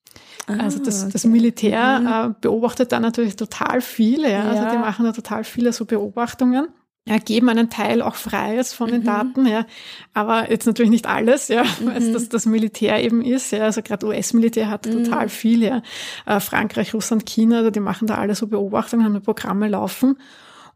Also 0.46 0.78
das, 0.78 1.04
ah, 1.04 1.08
das 1.12 1.24
Militär 1.24 2.00
mhm. 2.00 2.06
äh, 2.06 2.34
beobachtet 2.40 2.92
da 2.92 3.00
natürlich 3.00 3.36
total 3.36 3.80
viele. 3.80 4.30
Ja? 4.30 4.44
Also 4.44 4.70
die 4.70 4.78
machen 4.78 5.04
da 5.04 5.12
total 5.12 5.44
viele 5.44 5.72
so 5.72 5.84
Beobachtungen. 5.84 6.68
Ja, 7.06 7.18
geben 7.18 7.50
einen 7.50 7.68
Teil 7.68 8.00
auch 8.00 8.14
frei 8.14 8.54
jetzt 8.54 8.74
von 8.74 8.90
den 8.90 9.02
mhm. 9.02 9.06
Daten, 9.06 9.46
ja, 9.46 9.66
aber 10.14 10.50
jetzt 10.50 10.64
natürlich 10.64 10.90
nicht 10.90 11.06
alles, 11.06 11.48
ja, 11.48 11.62
mhm. 11.62 11.68
weil 11.86 12.02
es 12.02 12.12
das, 12.12 12.28
das 12.30 12.46
Militär 12.46 13.02
eben 13.02 13.20
ist, 13.20 13.50
ja, 13.50 13.64
also 13.64 13.82
gerade 13.82 14.06
US-Militär 14.06 14.70
hat 14.70 14.86
mhm. 14.86 15.04
total 15.04 15.28
viel, 15.28 15.62
ja, 15.62 15.82
äh, 16.24 16.40
Frankreich, 16.40 16.94
Russland, 16.94 17.26
China, 17.26 17.58
also 17.58 17.70
die 17.70 17.80
machen 17.80 18.06
da 18.06 18.14
alle 18.14 18.34
so 18.34 18.46
Beobachtungen, 18.46 19.04
haben 19.04 19.20
Programme 19.20 19.68
laufen 19.68 20.16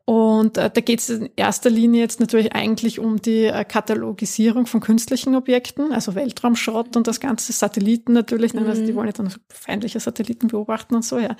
und 0.08 0.56
äh, 0.56 0.70
da 0.70 0.80
geht 0.80 1.00
es 1.00 1.10
in 1.10 1.28
erster 1.36 1.68
Linie 1.68 2.00
jetzt 2.00 2.18
natürlich 2.18 2.54
eigentlich 2.54 2.98
um 2.98 3.20
die 3.20 3.44
äh, 3.44 3.62
Katalogisierung 3.62 4.64
von 4.64 4.80
künstlichen 4.80 5.34
Objekten, 5.34 5.92
also 5.92 6.14
Weltraumschrott 6.14 6.96
und 6.96 7.06
das 7.06 7.20
ganze 7.20 7.52
Satelliten 7.52 8.14
natürlich. 8.14 8.54
Mhm. 8.54 8.66
Also 8.66 8.86
die 8.86 8.92
mhm. 8.92 8.96
wollen 8.96 9.08
ja 9.08 9.12
dann 9.12 9.34
feindliche 9.50 10.00
Satelliten 10.00 10.48
beobachten 10.48 10.94
und 10.94 11.04
so, 11.04 11.18
ja. 11.18 11.36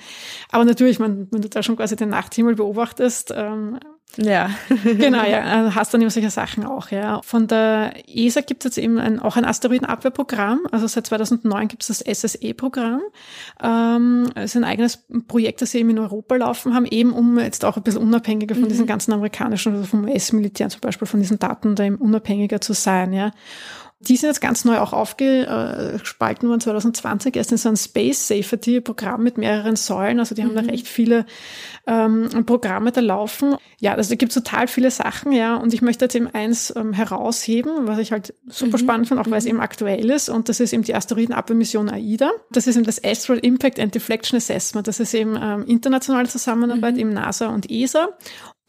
Aber 0.51 0.65
natürlich, 0.65 0.99
man, 0.99 1.27
wenn 1.31 1.41
du 1.41 1.49
da 1.49 1.63
schon 1.63 1.77
quasi 1.77 1.95
den 1.95 2.09
Nachthimmel 2.09 2.53
beobachtest, 2.53 3.33
ähm, 3.35 3.79
ja. 4.17 4.49
genau, 4.83 5.23
ja, 5.23 5.67
äh, 5.67 5.71
hast 5.71 5.93
dann 5.93 6.01
eben 6.01 6.09
solche 6.09 6.29
Sachen 6.29 6.65
auch, 6.65 6.89
ja. 6.89 7.21
Von 7.21 7.47
der 7.47 7.93
ESA 8.07 8.41
gibt 8.41 8.65
es 8.65 8.75
jetzt 8.75 8.83
eben 8.83 8.97
ein, 8.97 9.19
auch 9.19 9.37
ein 9.37 9.45
Asteroidenabwehrprogramm. 9.45 10.61
Also 10.71 10.87
seit 10.87 11.07
2009 11.07 11.67
gibt 11.67 11.87
es 11.87 12.03
das 12.03 12.19
SSE-Programm. 12.21 13.01
Ähm, 13.61 14.29
es 14.35 14.51
ist 14.51 14.57
ein 14.57 14.63
eigenes 14.63 15.03
Projekt, 15.27 15.61
das 15.61 15.71
sie 15.71 15.79
eben 15.79 15.91
in 15.91 15.99
Europa 15.99 16.35
laufen 16.35 16.73
haben, 16.73 16.85
eben 16.85 17.13
um 17.13 17.37
jetzt 17.39 17.63
auch 17.63 17.77
ein 17.77 17.83
bisschen 17.83 18.01
unabhängiger 18.01 18.55
von 18.55 18.65
mhm. 18.65 18.69
diesen 18.69 18.87
ganzen 18.87 19.13
amerikanischen, 19.13 19.73
also 19.73 19.85
vom 19.85 20.05
US-Militär 20.05 20.69
zum 20.69 20.81
Beispiel, 20.81 21.07
von 21.07 21.19
diesen 21.19 21.39
Daten 21.39 21.75
da 21.75 21.83
eben 21.83 21.95
unabhängiger 21.95 22.61
zu 22.61 22.73
sein, 22.73 23.13
ja. 23.13 23.31
Die 24.01 24.15
sind 24.15 24.29
jetzt 24.29 24.39
ganz 24.39 24.63
neu 24.63 24.77
auch 24.77 24.93
aufgespalten 24.93 26.47
worden 26.47 26.61
2020 26.61 27.35
erst 27.35 27.51
in 27.51 27.57
so 27.57 27.67
ein 27.67 27.75
Space 27.75 28.29
Safety 28.29 28.79
Programm 28.79 29.23
mit 29.23 29.37
mehreren 29.37 29.75
Säulen. 29.75 30.19
Also 30.19 30.35
die 30.35 30.43
haben 30.43 30.51
mhm. 30.51 30.55
da 30.55 30.61
recht 30.61 30.87
viele 30.87 31.25
ähm, 31.85 32.29
Programme 32.45 32.93
da 32.93 33.01
laufen. 33.01 33.57
Ja, 33.79 33.95
also 33.95 34.09
da 34.09 34.15
gibt 34.15 34.31
es 34.31 34.41
total 34.41 34.69
viele 34.69 34.89
Sachen, 34.89 35.33
ja. 35.33 35.57
Und 35.57 35.73
ich 35.73 35.81
möchte 35.81 36.05
jetzt 36.05 36.15
eben 36.15 36.27
eins 36.27 36.73
ähm, 36.77 36.93
herausheben, 36.93 37.87
was 37.87 37.97
ich 37.99 38.13
halt 38.13 38.33
super 38.47 38.77
mhm. 38.77 38.81
spannend 38.81 39.07
finde, 39.09 39.21
auch 39.21 39.29
weil 39.29 39.39
es 39.39 39.43
mhm. 39.43 39.51
eben 39.51 39.59
aktuell 39.59 40.09
ist. 40.09 40.29
Und 40.29 40.47
das 40.47 40.61
ist 40.61 40.71
eben 40.71 40.83
die 40.83 40.95
Asteroidenabwehrmission 40.95 41.89
AIDA. 41.89 42.31
Das 42.51 42.67
ist 42.67 42.77
eben 42.77 42.85
das 42.85 43.03
Astral 43.03 43.39
Impact 43.39 43.81
and 43.81 43.93
Deflection 43.93 44.37
Assessment. 44.37 44.87
Das 44.87 45.01
ist 45.01 45.13
eben 45.13 45.37
ähm, 45.41 45.65
internationale 45.65 46.29
Zusammenarbeit 46.29 46.93
mhm. 46.93 46.99
im 47.01 47.13
NASA 47.13 47.47
und 47.47 47.69
ESA. 47.69 48.07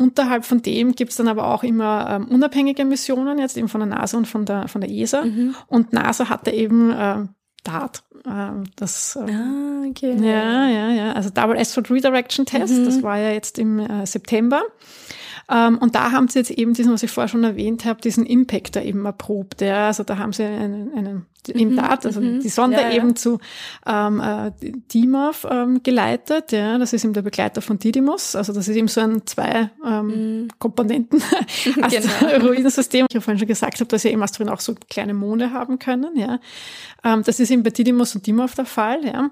Unterhalb 0.00 0.46
von 0.46 0.62
dem 0.62 0.94
gibt's 0.94 1.16
dann 1.16 1.28
aber 1.28 1.52
auch 1.52 1.62
immer 1.62 2.08
ähm, 2.10 2.28
unabhängige 2.28 2.86
Missionen, 2.86 3.38
jetzt 3.38 3.58
eben 3.58 3.68
von 3.68 3.80
der 3.80 3.88
NASA 3.88 4.16
und 4.16 4.26
von 4.26 4.46
der, 4.46 4.66
von 4.66 4.80
der 4.80 4.90
ESA. 4.90 5.26
Mhm. 5.26 5.54
Und 5.66 5.92
NASA 5.92 6.30
hatte 6.30 6.50
eben 6.52 6.90
äh, 6.90 7.26
DART. 7.64 8.02
Äh, 8.24 8.66
das, 8.76 9.16
äh, 9.16 9.30
ah, 9.30 9.82
okay. 9.90 10.16
Ja, 10.18 10.68
ja, 10.68 10.90
ja. 10.90 11.12
Also 11.12 11.28
Double 11.28 11.58
Astral 11.58 11.84
Redirection 11.90 12.46
Test, 12.46 12.78
mhm. 12.78 12.86
das 12.86 13.02
war 13.02 13.18
ja 13.18 13.30
jetzt 13.32 13.58
im 13.58 13.78
äh, 13.78 14.06
September. 14.06 14.62
Ähm, 15.50 15.78
und 15.78 15.94
da 15.94 16.12
haben 16.12 16.28
sie 16.28 16.38
jetzt 16.38 16.50
eben 16.50 16.74
diesen, 16.74 16.92
was 16.92 17.02
ich 17.02 17.10
vorher 17.10 17.28
schon 17.28 17.44
erwähnt 17.44 17.84
habe, 17.84 18.00
diesen 18.00 18.24
Impactor 18.24 18.82
eben 18.82 19.04
erprobt. 19.04 19.60
Ja. 19.60 19.88
Also 19.88 20.04
da 20.04 20.18
haben 20.18 20.32
sie 20.32 20.44
einen, 20.44 20.94
einen 20.94 21.26
im 21.48 21.70
mhm, 21.70 21.76
DART, 21.76 22.06
also 22.06 22.20
mhm. 22.20 22.40
die 22.40 22.48
Sonde 22.48 22.76
ja, 22.76 22.90
ja. 22.90 22.96
eben 22.96 23.16
zu 23.16 23.38
ähm, 23.86 24.20
äh, 24.20 24.52
DIMAF 24.92 25.46
ähm, 25.50 25.82
geleitet. 25.82 26.52
Ja, 26.52 26.78
das 26.78 26.92
ist 26.92 27.04
eben 27.04 27.14
der 27.14 27.22
Begleiter 27.22 27.62
von 27.62 27.78
Didymos. 27.78 28.36
Also 28.36 28.52
das 28.52 28.68
ist 28.68 28.76
eben 28.76 28.88
so 28.88 29.00
ein 29.00 29.26
zwei 29.26 29.70
ähm, 29.84 30.06
mhm. 30.42 30.48
Komponenten 30.58 31.22
genau. 31.74 31.86
Asteroidensystem. 31.86 33.06
Ich 33.08 33.16
habe 33.16 33.24
vorhin 33.24 33.38
schon 33.38 33.48
gesagt 33.48 33.80
habe, 33.80 33.86
dass 33.86 34.02
ja 34.02 34.10
eben 34.10 34.22
Asteroiden 34.22 34.52
auch 34.52 34.60
so 34.60 34.74
kleine 34.88 35.14
Monde 35.14 35.52
haben 35.52 35.78
können. 35.78 36.16
Ja, 36.16 36.40
ähm, 37.04 37.22
das 37.24 37.40
ist 37.40 37.50
eben 37.50 37.62
bei 37.62 37.70
Didymos 37.70 38.14
und 38.14 38.26
DIMAF 38.26 38.54
der 38.54 38.66
Fall. 38.66 39.04
Ja. 39.04 39.30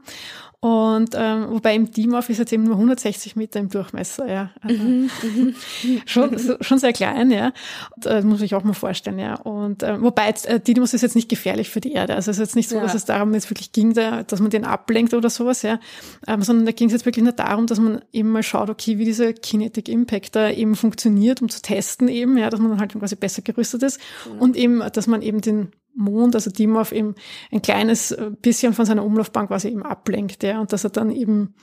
Und 0.60 1.10
ähm, 1.14 1.46
wobei 1.50 1.76
im 1.76 1.88
Dimorph 1.88 2.30
ist 2.30 2.38
jetzt 2.38 2.52
eben 2.52 2.64
nur 2.64 2.74
160 2.74 3.36
Meter 3.36 3.60
im 3.60 3.68
Durchmesser, 3.68 4.28
ja. 4.28 4.50
Also 4.60 4.82
mhm, 4.82 5.10
mhm. 5.22 5.54
schon, 6.06 6.36
schon 6.60 6.78
sehr 6.78 6.92
klein, 6.92 7.30
ja. 7.30 7.52
Und, 7.94 8.06
äh, 8.06 8.22
muss 8.22 8.42
ich 8.42 8.56
auch 8.56 8.64
mal 8.64 8.72
vorstellen, 8.72 9.20
ja. 9.20 9.36
Und 9.36 9.84
äh, 9.84 10.02
wobei 10.02 10.26
jetzt, 10.26 10.46
äh, 10.46 10.58
Didymos 10.58 10.94
ist 10.94 11.02
jetzt 11.02 11.14
nicht 11.14 11.28
gefährlich 11.28 11.70
für 11.70 11.80
die 11.80 11.92
Erde. 11.92 12.16
Also 12.16 12.32
es 12.32 12.38
ist 12.38 12.40
jetzt 12.40 12.56
nicht 12.56 12.68
so, 12.68 12.74
ja. 12.74 12.82
dass 12.82 12.94
es 12.94 13.04
darum 13.04 13.34
jetzt 13.34 13.48
wirklich 13.50 13.70
ging, 13.70 13.94
da, 13.94 14.24
dass 14.24 14.40
man 14.40 14.50
den 14.50 14.64
ablenkt 14.64 15.14
oder 15.14 15.30
sowas, 15.30 15.62
ja. 15.62 15.78
Ähm, 16.26 16.42
sondern 16.42 16.66
da 16.66 16.72
ging 16.72 16.88
es 16.88 16.92
jetzt 16.92 17.06
wirklich 17.06 17.22
nur 17.22 17.34
darum, 17.34 17.68
dass 17.68 17.78
man 17.78 18.02
eben 18.12 18.30
mal 18.30 18.42
schaut, 18.42 18.68
okay, 18.68 18.98
wie 18.98 19.04
diese 19.04 19.34
Kinetic 19.34 19.88
Impact 19.88 20.34
da 20.34 20.50
eben 20.50 20.74
funktioniert, 20.74 21.40
um 21.40 21.48
zu 21.48 21.62
testen 21.62 22.08
eben, 22.08 22.36
ja, 22.36 22.50
dass 22.50 22.58
man 22.58 22.70
dann 22.70 22.80
halt 22.80 22.98
quasi 22.98 23.14
besser 23.14 23.42
gerüstet 23.42 23.84
ist. 23.84 24.00
Mhm. 24.26 24.40
Und 24.40 24.56
eben, 24.56 24.82
dass 24.92 25.06
man 25.06 25.22
eben 25.22 25.40
den 25.40 25.70
Mond, 25.98 26.34
also 26.34 26.50
Dimorph 26.50 26.92
eben 26.92 27.14
ein 27.50 27.60
kleines 27.60 28.12
äh, 28.12 28.30
bisschen 28.40 28.72
von 28.72 28.86
seiner 28.86 29.04
Umlaufbahn 29.04 29.48
quasi 29.48 29.68
eben 29.68 29.82
ablenkt, 29.82 30.42
ja, 30.42 30.60
und 30.60 30.72
dass 30.72 30.84
er 30.84 30.90
dann 30.90 31.10
eben, 31.10 31.54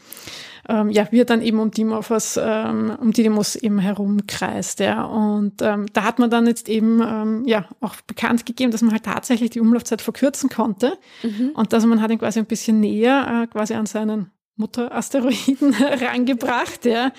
ähm, 0.67 0.89
ja, 0.89 1.07
wie 1.11 1.21
er 1.21 1.25
dann 1.25 1.41
eben 1.41 1.59
um 1.59 1.71
Dimorph 1.71 2.09
was, 2.09 2.39
ähm, 2.41 2.95
um 2.99 3.11
Didymos 3.11 3.55
eben 3.55 3.79
herumkreist, 3.79 4.79
ja, 4.79 5.03
und 5.03 5.61
ähm, 5.61 5.85
da 5.93 6.03
hat 6.03 6.19
man 6.19 6.29
dann 6.29 6.47
jetzt 6.47 6.69
eben, 6.69 7.01
ähm, 7.01 7.43
ja, 7.45 7.65
auch 7.81 7.95
bekannt 8.07 8.45
gegeben, 8.45 8.71
dass 8.71 8.81
man 8.81 8.91
halt 8.91 9.03
tatsächlich 9.03 9.51
die 9.51 9.61
Umlaufzeit 9.61 10.01
verkürzen 10.01 10.49
konnte 10.49 10.97
mhm. 11.23 11.51
und 11.55 11.73
dass 11.73 11.85
man 11.85 12.01
hat 12.01 12.11
ihn 12.11 12.19
quasi 12.19 12.39
ein 12.39 12.45
bisschen 12.45 12.79
näher 12.79 13.43
äh, 13.43 13.47
quasi 13.47 13.73
an 13.73 13.85
seinen 13.85 14.31
Mutterasteroiden 14.57 15.73
rangebracht, 16.01 16.85
ja. 16.85 17.11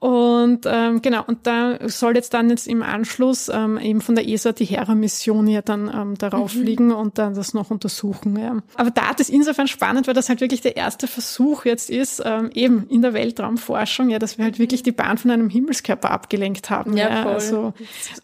Und 0.00 0.64
ähm, 0.64 1.02
genau, 1.02 1.24
und 1.26 1.46
da 1.46 1.78
soll 1.88 2.16
jetzt 2.16 2.32
dann 2.32 2.48
jetzt 2.48 2.66
im 2.66 2.82
Anschluss 2.82 3.50
ähm, 3.52 3.76
eben 3.76 4.00
von 4.00 4.14
der 4.14 4.26
ESA 4.26 4.52
die 4.52 4.64
Hera-Mission 4.64 5.46
ja 5.46 5.60
dann 5.60 5.90
ähm, 5.94 6.16
darauf 6.16 6.54
mhm. 6.54 6.62
liegen 6.62 6.92
und 6.92 7.18
dann 7.18 7.34
das 7.34 7.52
noch 7.52 7.70
untersuchen. 7.70 8.38
Ja. 8.38 8.56
Aber 8.76 8.90
da 8.90 9.10
ist 9.18 9.28
insofern 9.28 9.68
spannend, 9.68 10.06
weil 10.06 10.14
das 10.14 10.30
halt 10.30 10.40
wirklich 10.40 10.62
der 10.62 10.78
erste 10.78 11.06
Versuch 11.06 11.66
jetzt 11.66 11.90
ist, 11.90 12.22
ähm, 12.24 12.50
eben 12.54 12.86
in 12.88 13.02
der 13.02 13.12
Weltraumforschung, 13.12 14.08
ja, 14.08 14.18
dass 14.18 14.38
wir 14.38 14.46
halt 14.46 14.58
wirklich 14.58 14.82
die 14.82 14.92
Bahn 14.92 15.18
von 15.18 15.30
einem 15.30 15.50
Himmelskörper 15.50 16.10
abgelenkt 16.10 16.70
haben. 16.70 16.96
Ja, 16.96 17.10
ja. 17.10 17.22
Voll. 17.22 17.32
Also, 17.34 17.74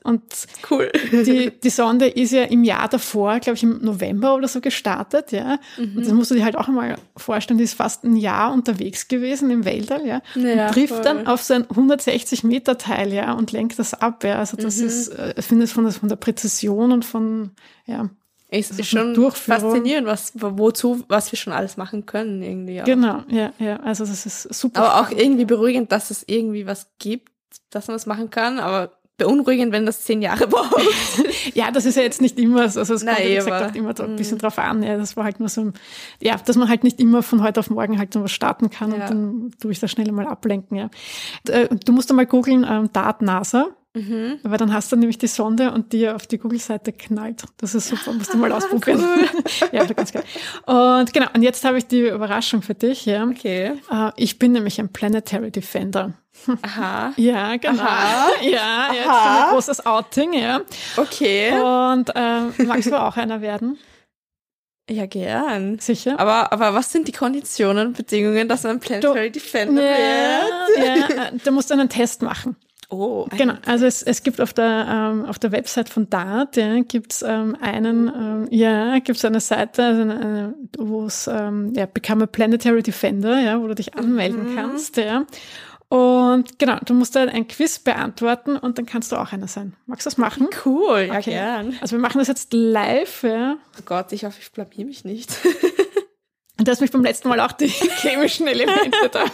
und 0.03 0.23
cool. 0.71 0.91
Die, 1.13 1.53
die 1.63 1.71
Sonde 1.71 2.07
ist 2.07 2.33
ja 2.33 2.45
im 2.45 2.65
Jahr 2.65 2.89
davor, 2.89 3.39
glaube 3.41 3.57
ich, 3.57 3.63
im 3.63 3.83
November 3.83 4.35
oder 4.35 4.49
so 4.49 4.63
gestartet, 4.63 5.31
ja. 5.33 5.59
Mhm. 5.77 5.99
Und 5.99 6.07
das 6.07 6.13
musst 6.15 6.31
du 6.31 6.37
dir 6.37 6.45
halt 6.45 6.57
auch 6.57 6.69
einmal 6.69 6.97
vorstellen, 7.19 7.59
die 7.59 7.65
ist 7.65 7.75
fast 7.75 8.03
ein 8.05 8.17
Jahr 8.17 8.46
unterwegs 8.49 9.09
gewesen 9.09 9.51
im 9.51 9.65
Weltall, 9.65 10.07
ja. 10.07 10.23
ja 10.35 10.71
trifft 10.71 10.95
voll. 10.95 11.03
dann 11.03 11.27
auf 11.27 11.43
so 11.43 11.55
ein 11.55 11.69
160 11.69 12.45
Meter 12.45 12.79
Teil, 12.79 13.13
ja, 13.13 13.33
und 13.33 13.53
lenkt 13.53 13.79
das 13.79 13.95
ab, 13.95 14.25
ja. 14.25 14.39
Also 14.39 14.57
das 14.57 14.79
mhm. 14.79 14.87
ist, 14.87 15.09
äh, 15.09 15.35
ich 15.37 15.45
finde 15.45 15.65
es 15.65 15.73
von, 15.73 15.91
von 15.91 16.09
der 16.09 16.17
Präzision 16.17 16.93
und 16.93 17.05
von, 17.05 17.51
ja. 17.87 18.11
Es 18.49 18.71
ist 18.71 18.89
schon 18.89 19.15
faszinierend, 19.33 20.07
was, 20.07 20.33
wozu, 20.35 21.05
was 21.09 21.33
wir 21.33 21.37
schon 21.39 21.53
alles 21.53 21.77
machen 21.77 22.07
können, 22.07 22.43
irgendwie. 22.43 22.81
Auch. 22.81 22.85
Genau, 22.85 23.23
ja, 23.29 23.53
ja. 23.59 23.79
Also 23.81 24.07
das 24.07 24.25
ist 24.25 24.55
super. 24.55 24.83
Aber 24.83 25.01
auch 25.01 25.11
irgendwie 25.11 25.45
beruhigend, 25.45 25.91
dass 25.91 26.11
es 26.11 26.25
irgendwie 26.27 26.67
was 26.67 26.89
gibt, 26.99 27.33
dass 27.71 27.89
man 27.89 27.97
das 27.97 28.07
machen 28.07 28.31
kann, 28.31 28.61
aber 28.61 28.93
beunruhigend, 29.17 29.73
wenn 29.73 29.87
das 29.87 30.03
zehn 30.03 30.23
Jahre 30.23 30.47
braucht. 30.47 30.75
ja, 31.55 31.71
das 31.71 31.87
ist 31.87 31.97
ja 31.97 32.03
jetzt 32.03 32.21
nicht 32.21 32.39
immer 32.39 32.69
so. 32.69 32.81
Also 32.81 32.95
es 32.95 33.05
kommt, 33.05 33.19
wie 33.19 33.35
gesagt, 33.35 33.71
auch 33.71 33.75
immer 33.75 33.99
ein 33.99 34.17
bisschen 34.17 34.39
mm. 34.39 34.41
drauf 34.41 34.59
an. 34.59 34.83
Ja, 34.83 34.97
das 34.97 35.17
war 35.17 35.25
halt 35.25 35.41
nur 35.41 35.49
so, 35.49 35.73
ja, 36.21 36.37
dass 36.37 36.57
man 36.57 36.69
halt 36.69 36.85
nicht 36.85 37.01
immer 37.01 37.23
von 37.23 37.43
heute 37.43 37.61
auf 37.61 37.71
morgen 37.71 37.99
halt 37.99 38.13
so 38.13 38.23
was 38.23 38.33
starten 38.33 38.71
kann 38.71 38.91
ja. 38.91 38.97
und 38.97 39.11
dann 39.11 39.51
tue 39.61 39.73
ich 39.73 39.81
das 39.81 39.91
schnell 39.91 40.13
mal 40.13 40.27
ablenken. 40.27 40.77
Ja. 40.77 40.91
Äh, 41.49 41.69
du 41.69 41.93
musst 41.93 42.11
einmal 42.11 42.27
googeln, 42.27 42.67
ähm, 42.69 42.91
Dart 42.93 43.23
NASA. 43.23 43.69
Mhm. 43.97 44.41
Weil 44.43 44.59
dann 44.59 44.75
hast 44.75 44.93
du 44.93 44.97
nämlich 44.97 45.17
die 45.17 45.27
Sonde 45.27 45.73
und 45.73 45.95
die 45.95 46.07
auf 46.11 46.27
die 46.27 46.37
Google-Seite 46.37 46.93
knallt. 46.93 47.45
Das 47.57 47.75
ist 47.75 47.89
super, 47.89 48.13
musst 48.13 48.35
du 48.35 48.37
mal 48.37 48.53
ah, 48.53 48.59
ausprobieren. 48.59 49.03
Cool. 49.03 49.69
ja, 49.73 49.87
ganz 49.87 50.13
geil. 50.13 50.25
Und 50.67 51.15
genau, 51.15 51.29
und 51.33 51.43
jetzt 51.43 51.65
habe 51.65 51.79
ich 51.79 51.87
die 51.87 52.07
Überraschung 52.07 52.61
für 52.61 52.75
dich. 52.75 53.07
Ja. 53.07 53.25
Okay. 53.25 53.73
Äh, 53.91 54.11
ich 54.17 54.39
bin 54.39 54.53
nämlich 54.53 54.79
ein 54.79 54.91
Planetary 54.91 55.51
Defender. 55.51 56.13
Aha. 56.63 57.13
Ja, 57.17 57.57
genau. 57.57 57.83
Aha. 57.83 58.29
Ja, 58.43 58.93
jetzt 58.93 59.09
Aha. 59.09 59.45
ein 59.45 59.53
großes 59.53 59.87
Outing, 59.87 60.33
ja. 60.35 60.61
Okay. 60.97 61.53
Und 61.53 62.11
äh, 62.15 62.65
magst 62.65 62.91
du 62.91 63.01
auch 63.01 63.17
einer 63.17 63.41
werden? 63.41 63.79
Ja, 64.89 65.07
gern. 65.07 65.79
Sicher. 65.81 66.19
Aber, 66.21 66.53
aber 66.53 66.75
was 66.75 66.93
sind 66.93 67.09
die 67.09 67.13
Konditionen 67.13 67.89
und 67.89 67.97
Bedingungen, 67.97 68.49
dass 68.49 68.63
man 68.63 68.79
Planetary 68.79 69.33
Defender 69.33 69.83
ja, 69.83 70.41
wird? 70.77 71.11
Ja, 71.11 71.31
du 71.45 71.51
musst 71.51 71.73
einen 71.73 71.89
Test 71.89 72.23
machen. 72.23 72.57
Oh, 72.89 73.27
Genau, 73.37 73.55
also 73.67 73.85
es, 73.85 74.03
es 74.03 74.23
gibt 74.23 74.41
auf 74.41 74.53
der, 74.53 74.87
ähm, 74.89 75.25
auf 75.27 75.41
der 75.41 75.51
Website 75.51 75.89
von 75.89 76.09
DART, 76.09 76.57
ja, 76.57 76.81
gibt's 76.83 77.23
ähm, 77.27 77.57
einen, 77.61 78.07
ähm, 78.07 78.49
ja, 78.51 79.01
gibt's 79.01 79.25
eine 79.25 79.41
Seite, 79.41 79.83
also 79.83 80.03
eine, 80.03 80.55
wo 80.79 81.05
es, 81.07 81.27
ähm, 81.27 81.73
ja, 81.75 81.87
Become 81.87 82.25
a 82.25 82.27
Planetary 82.27 82.85
Defender, 82.85 83.41
ja, 83.41 83.61
wo 83.61 83.67
du 83.67 83.75
dich 83.75 83.95
anmelden 83.97 84.55
kannst, 84.55 84.99
ja. 84.99 85.25
Und 85.97 86.59
genau, 86.59 86.79
du 86.85 86.93
musst 86.93 87.17
dann 87.17 87.29
ein 87.31 87.49
Quiz 87.49 87.79
beantworten 87.79 88.57
und 88.57 88.77
dann 88.77 88.85
kannst 88.85 89.13
du 89.13 89.17
auch 89.17 89.33
einer 89.33 89.49
sein. 89.49 89.75
Magst 89.87 90.05
du 90.05 90.11
das 90.11 90.19
machen? 90.19 90.49
cool, 90.67 91.07
ja 91.09 91.19
Okay. 91.19 91.31
gern. 91.31 91.75
Also 91.81 91.97
wir 91.97 92.01
machen 92.01 92.19
das 92.19 92.29
jetzt 92.29 92.53
live, 92.53 93.23
ja. 93.23 93.57
Oh 93.79 93.83
Gott, 93.87 94.13
ich 94.13 94.25
hoffe, 94.25 94.39
ich 94.41 94.53
blamier 94.53 94.85
mich 94.85 95.05
nicht. 95.05 95.31
Und 96.59 96.67
du 96.69 96.71
hast 96.71 96.81
mich 96.81 96.91
beim 96.91 97.03
letzten 97.03 97.29
Mal 97.29 97.41
auch 97.41 97.53
die 97.53 97.69
chemischen 98.03 98.47
Elemente 98.47 99.09
da 99.11 99.25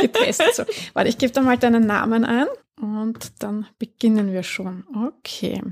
getestet. 0.00 0.54
So, 0.54 0.64
warte, 0.94 1.10
ich 1.10 1.18
gebe 1.18 1.32
da 1.32 1.42
mal 1.42 1.58
deinen 1.58 1.86
Namen 1.86 2.24
ein 2.24 2.46
und 2.80 3.42
dann 3.42 3.66
beginnen 3.78 4.32
wir 4.32 4.42
schon. 4.42 4.84
Okay. 5.08 5.62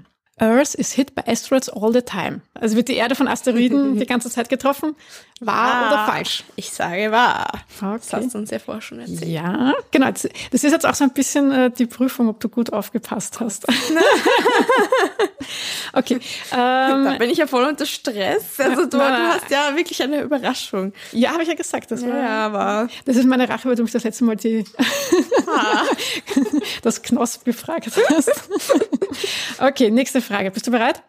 Earth 0.40 0.74
is 0.74 0.92
hit 0.92 1.14
by 1.14 1.22
asteroids 1.26 1.68
all 1.68 1.92
the 1.92 2.02
time. 2.02 2.40
Also 2.54 2.76
wird 2.76 2.88
die 2.88 2.96
Erde 2.96 3.14
von 3.14 3.28
Asteroiden 3.28 3.94
die 4.00 4.06
ganze 4.06 4.30
Zeit 4.30 4.48
getroffen? 4.48 4.96
Wahr 5.40 5.88
oder 5.88 6.06
falsch? 6.12 6.44
Ich 6.56 6.70
sage 6.70 7.12
wahr. 7.12 7.52
Das 7.80 8.12
Okay. 8.12 8.24
hast 8.24 8.34
du 8.34 8.38
uns 8.38 8.50
ja 8.50 8.58
vorher 8.58 8.80
schon 8.80 9.00
erzählt. 9.00 9.26
Ja, 9.26 9.74
genau. 9.90 10.10
Das 10.10 10.22
das 10.50 10.64
ist 10.64 10.72
jetzt 10.72 10.86
auch 10.86 10.94
so 10.94 11.04
ein 11.04 11.12
bisschen 11.12 11.50
äh, 11.52 11.70
die 11.70 11.86
Prüfung, 11.86 12.28
ob 12.28 12.40
du 12.40 12.48
gut 12.48 12.72
aufgepasst 12.72 13.40
hast. 13.40 13.66
okay. 15.92 16.20
Da 16.50 17.12
Ähm, 17.12 17.18
bin 17.18 17.30
ich 17.30 17.38
ja 17.38 17.46
voll 17.46 17.64
unter 17.64 17.86
Stress. 17.86 18.58
Also 18.58 18.86
du, 18.86 18.96
nein, 18.96 19.20
du 19.22 19.28
hast 19.28 19.50
ja 19.50 19.74
wirklich 19.76 20.02
eine 20.02 20.22
Überraschung. 20.22 20.92
ja, 21.12 21.32
habe 21.32 21.42
ich 21.42 21.48
ja 21.48 21.54
gesagt. 21.54 21.90
Das, 21.90 22.02
war, 22.02 22.08
Ja, 22.08 22.46
aber 22.46 22.88
das 23.04 23.16
ist 23.16 23.26
meine 23.26 23.48
Rache, 23.48 23.68
weil 23.68 23.76
du 23.76 23.82
mich 23.82 23.92
das 23.92 24.04
letzte 24.04 24.24
Mal 24.24 24.36
die, 24.36 24.64
das 26.82 27.02
Knosp 27.02 27.44
gefragt 27.44 27.90
hast. 28.10 28.30
okay, 29.58 29.90
nächste 29.90 30.20
Frage. 30.24 30.50
Bist 30.50 30.66
du 30.66 30.70
bereit? 30.70 31.02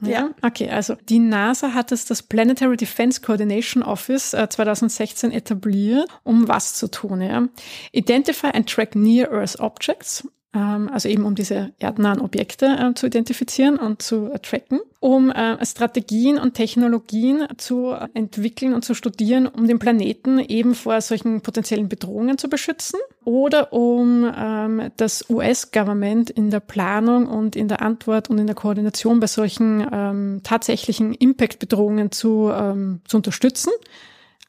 Ja. 0.00 0.30
Okay, 0.42 0.70
also 0.70 0.94
die 0.94 1.18
NASA 1.18 1.74
hat 1.74 1.90
es 1.90 2.04
das 2.04 2.22
Planetary 2.22 2.76
Defense 2.76 3.20
Coordination 3.20 3.82
Office 3.82 4.32
äh, 4.32 4.48
2016 4.48 5.32
etabliert, 5.32 6.08
um 6.22 6.46
was 6.46 6.74
zu 6.74 6.88
tun? 6.88 7.20
Ja? 7.20 7.48
Identify 7.92 8.48
and 8.48 8.68
track 8.68 8.94
near 8.94 9.30
Earth 9.32 9.58
objects, 9.58 10.28
also 10.52 11.08
eben 11.08 11.24
um 11.24 11.34
diese 11.34 11.72
erdnahen 11.78 12.20
Objekte 12.20 12.66
äh, 12.66 12.94
zu 12.94 13.06
identifizieren 13.06 13.78
und 13.78 14.00
zu 14.00 14.32
äh, 14.32 14.38
tracken, 14.38 14.80
um 14.98 15.30
äh, 15.30 15.64
Strategien 15.64 16.38
und 16.38 16.54
Technologien 16.54 17.46
zu 17.58 17.94
entwickeln 18.14 18.72
und 18.72 18.82
zu 18.82 18.94
studieren, 18.94 19.46
um 19.46 19.66
den 19.66 19.78
Planeten 19.78 20.38
eben 20.38 20.74
vor 20.74 21.00
solchen 21.02 21.42
potenziellen 21.42 21.88
Bedrohungen 21.88 22.38
zu 22.38 22.48
beschützen 22.48 22.98
oder 23.24 23.74
um 23.74 24.30
ähm, 24.34 24.90
das 24.96 25.28
US-Government 25.28 26.30
in 26.30 26.48
der 26.48 26.60
Planung 26.60 27.26
und 27.26 27.54
in 27.54 27.68
der 27.68 27.82
Antwort 27.82 28.30
und 28.30 28.38
in 28.38 28.46
der 28.46 28.56
Koordination 28.56 29.20
bei 29.20 29.26
solchen 29.26 29.86
ähm, 29.92 30.40
tatsächlichen 30.44 31.12
Impact-Bedrohungen 31.12 32.10
zu, 32.10 32.50
ähm, 32.50 33.02
zu 33.06 33.18
unterstützen. 33.18 33.70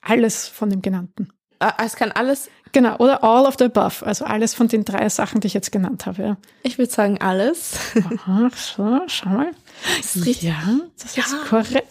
Alles 0.01 0.47
von 0.47 0.69
dem 0.69 0.81
Genannten. 0.81 1.33
äh, 1.59 1.85
es 1.85 1.97
kann 1.97 2.11
alles, 2.13 2.49
Genau, 2.71 2.97
oder 2.97 3.23
all 3.23 3.45
of 3.45 3.55
the 3.57 3.65
above, 3.65 4.05
also 4.05 4.25
alles 4.25 4.53
von 4.53 4.67
den 4.67 4.85
drei 4.85 5.09
Sachen, 5.09 5.41
die 5.41 5.47
ich 5.47 5.53
jetzt 5.53 5.71
genannt 5.71 6.05
habe. 6.05 6.21
Ja. 6.21 6.37
ich 6.63 6.77
würde 6.77 6.91
sagen 6.91 7.19
alles. 7.19 7.77
Aha, 7.95 8.49
so, 8.55 9.01
schau 9.07 9.29
mal. 9.29 9.51
ist 9.99 10.17
richtig. 10.25 10.43
Ja, 10.43 10.61
das 11.01 11.17
ist 11.17 11.45
korrekt. 11.47 11.87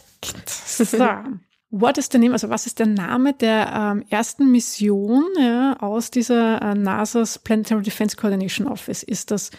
So. 0.49 1.09
What 1.71 1.99
is 1.99 2.09
the 2.11 2.19
name, 2.19 2.33
also 2.33 2.49
was 2.49 2.65
ist 2.65 2.79
der 2.79 2.87
Name 2.87 3.35
der 3.35 3.71
ähm, 3.75 4.05
ersten 4.09 4.51
Mission 4.51 5.25
ja, 5.39 5.77
aus 5.81 6.11
dieser 6.11 6.63
äh, 6.63 6.75
NASA's 6.75 7.39
Planetary 7.39 7.83
Defense 7.83 8.17
Coordination 8.17 8.67
Office? 8.67 9.03
Ist 9.03 9.31
das 9.31 9.51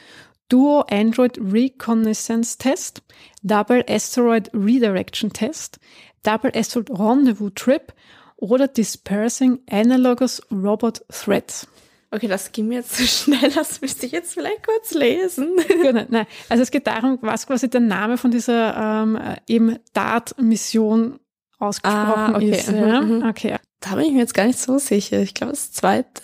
Duo 0.49 0.83
Android 0.89 1.37
Reconnaissance 1.39 2.57
Test, 2.57 3.03
Double 3.43 3.85
Asteroid 3.87 4.49
Redirection 4.55 5.31
Test, 5.31 5.79
Double 6.23 6.51
Asteroid 6.55 6.89
Rendezvous 6.89 7.51
Trip 7.53 7.93
oder 8.41 8.67
Dispersing 8.67 9.59
Analogous 9.69 10.41
Robot 10.51 11.03
Threats? 11.09 11.67
Okay, 12.11 12.27
das 12.27 12.51
ging 12.51 12.67
mir 12.67 12.75
jetzt 12.79 12.95
zu 12.95 13.03
schnell, 13.07 13.51
das 13.51 13.81
müsste 13.81 14.05
ich 14.07 14.11
jetzt 14.11 14.33
vielleicht 14.33 14.65
kurz 14.65 14.93
lesen. 14.93 15.57
Genau, 15.67 16.05
nein. 16.09 16.25
Also 16.49 16.63
es 16.63 16.71
geht 16.71 16.87
darum, 16.87 17.19
was 17.21 17.45
quasi 17.45 17.69
der 17.69 17.81
Name 17.81 18.17
von 18.17 18.31
dieser 18.31 18.75
ähm, 19.03 19.15
äh, 19.15 19.35
eben 19.47 19.77
DART-Mission 19.93 21.19
ausgesprochen 21.59 22.33
Ah, 22.33 22.35
okay. 22.35 22.51
ist. 22.51 22.69
Ja? 22.71 23.01
Mhm, 23.01 23.17
mhm. 23.19 23.25
Okay. 23.29 23.57
Da 23.79 23.95
bin 23.95 24.05
ich 24.05 24.11
mir 24.13 24.19
jetzt 24.19 24.33
gar 24.33 24.45
nicht 24.45 24.59
so 24.59 24.77
sicher. 24.79 25.19
Ich 25.21 25.33
glaube, 25.33 25.51
das 25.53 25.71
zweite. 25.71 26.23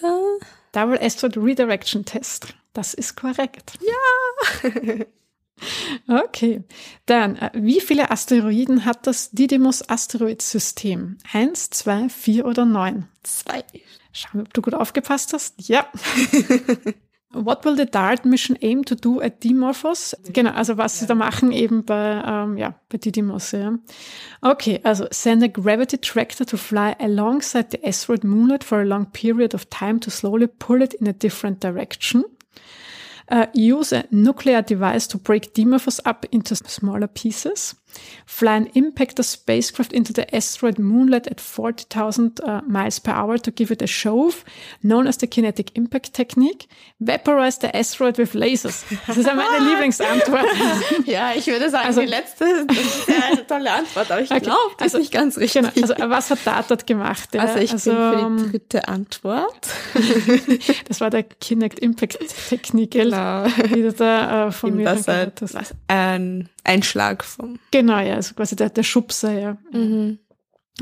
Double 0.72 0.97
Asteroid 0.99 1.38
Redirection 1.38 2.03
Test. 2.03 2.47
Das 2.74 2.93
ist 2.93 3.16
korrekt. 3.16 3.74
Ja. 3.82 4.72
okay. 6.07 6.63
Dann, 7.05 7.35
äh, 7.37 7.51
wie 7.53 7.81
viele 7.81 8.11
Asteroiden 8.11 8.85
hat 8.85 9.07
das 9.07 9.31
Didymos 9.31 9.87
Asteroidsystem? 9.87 11.17
Eins, 11.31 11.69
zwei, 11.69 12.09
vier 12.09 12.45
oder 12.45 12.65
neun? 12.65 13.07
Zwei. 13.23 13.63
Schauen 14.11 14.41
wir, 14.41 14.41
ob 14.41 14.53
du 14.53 14.61
gut 14.61 14.73
aufgepasst 14.73 15.33
hast. 15.33 15.67
Ja. 15.67 15.87
What 17.37 17.65
will 17.65 17.75
the 17.75 17.85
DART 17.85 18.23
mission 18.23 18.57
aim 18.61 18.85
to 18.85 18.95
do 18.95 19.19
at 19.19 19.43
Dimorphos? 19.43 20.15
Genau, 20.31 20.51
also 20.51 20.77
was 20.77 20.99
sie 20.99 21.05
da 21.05 21.15
machen 21.15 21.51
eben 21.51 21.83
bei, 21.83 22.23
ähm, 22.25 22.57
ja, 22.57 22.75
bei 22.87 22.97
Didymos, 22.97 23.51
ja. 23.51 23.77
Okay, 24.41 24.79
also 24.83 25.05
send 25.11 25.43
a 25.43 25.47
gravity 25.47 25.97
tractor 25.97 26.45
to 26.45 26.55
fly 26.55 26.95
alongside 26.97 27.71
the 27.71 27.83
asteroid 27.83 28.23
moonlight 28.23 28.63
for 28.63 28.79
a 28.79 28.85
long 28.85 29.07
period 29.11 29.53
of 29.53 29.65
time 29.65 29.99
to 29.99 30.09
slowly 30.09 30.47
pull 30.47 30.81
it 30.81 30.93
in 30.93 31.07
a 31.07 31.13
different 31.13 31.61
direction. 31.61 32.23
Uh, 33.30 33.47
use 33.53 33.91
a 33.91 34.05
nuclear 34.11 34.61
device 34.61 35.07
to 35.07 35.17
break 35.17 35.53
Dimorphos 35.53 35.99
up 36.05 36.26
into 36.32 36.55
smaller 36.55 37.07
pieces. 37.07 37.76
Fly 38.25 38.55
an 38.55 38.67
impactor 38.73 39.23
spacecraft 39.23 39.93
into 39.93 40.11
the 40.13 40.33
asteroid 40.35 40.79
moonlight 40.79 41.27
at 41.27 41.39
40,000 41.39 42.39
uh, 42.41 42.61
miles 42.67 42.99
per 42.99 43.11
hour 43.11 43.37
to 43.37 43.51
give 43.51 43.71
it 43.71 43.81
a 43.81 43.87
shove, 43.87 44.43
known 44.81 45.07
as 45.07 45.17
the 45.17 45.27
kinetic 45.27 45.75
impact 45.77 46.13
technique. 46.13 46.67
Vaporize 46.99 47.59
the 47.59 47.73
asteroid 47.75 48.17
with 48.17 48.33
lasers. 48.33 48.83
Das 49.07 49.17
ist 49.17 49.25
ja 49.27 49.33
meine 49.35 49.65
Lieblingsantwort. 49.69 50.45
Ja, 51.05 51.33
ich 51.35 51.45
würde 51.47 51.69
sagen, 51.69 51.87
Also- 51.87 52.01
die 52.01 52.07
letzte, 52.07 52.65
das 52.67 52.77
ist 52.77 53.07
ja 53.07 53.15
eine 53.31 53.45
tolle 53.47 53.71
Antwort, 53.71 54.09
aber 54.11 54.21
ich 54.21 54.31
Okay, 54.31 54.39
glaube, 54.41 54.59
das 54.77 54.93
also- 54.93 54.97
ist 54.97 55.01
nicht 55.03 55.13
ganz 55.13 55.37
richtig. 55.37 55.61
Genau, 55.73 55.91
also 55.93 56.09
was 56.09 56.29
hat 56.31 56.39
DART 56.45 56.71
dort 56.71 56.87
gemacht? 56.87 57.33
Ja? 57.35 57.41
Also 57.41 57.59
ich 57.59 57.69
bin 57.71 57.79
für 57.79 57.91
ähm, 58.19 58.37
die 58.37 58.51
dritte 58.51 58.87
Antwort. 58.87 59.67
das 60.87 61.01
war 61.01 61.09
der 61.09 61.23
Kinect 61.23 61.79
Impact 61.79 62.17
Technik, 62.49 62.91
gell? 62.91 63.05
Genau. 63.11 63.45
die 63.73 63.81
du 63.81 63.93
da 63.93 64.47
äh, 64.47 64.51
von 64.51 64.69
Eben 64.69 64.77
mir 64.77 64.85
das 64.85 65.07
hast. 65.07 65.73
ein 65.87 66.49
Einschlag 66.63 67.23
vom. 67.23 67.59
Genau, 67.71 67.84
ja, 67.89 68.15
also 68.15 68.33
quasi 68.36 68.55
der, 68.55 68.69
der 68.69 68.83
Schubser, 68.83 69.31
ja. 69.31 69.57
Mhm. 69.71 70.19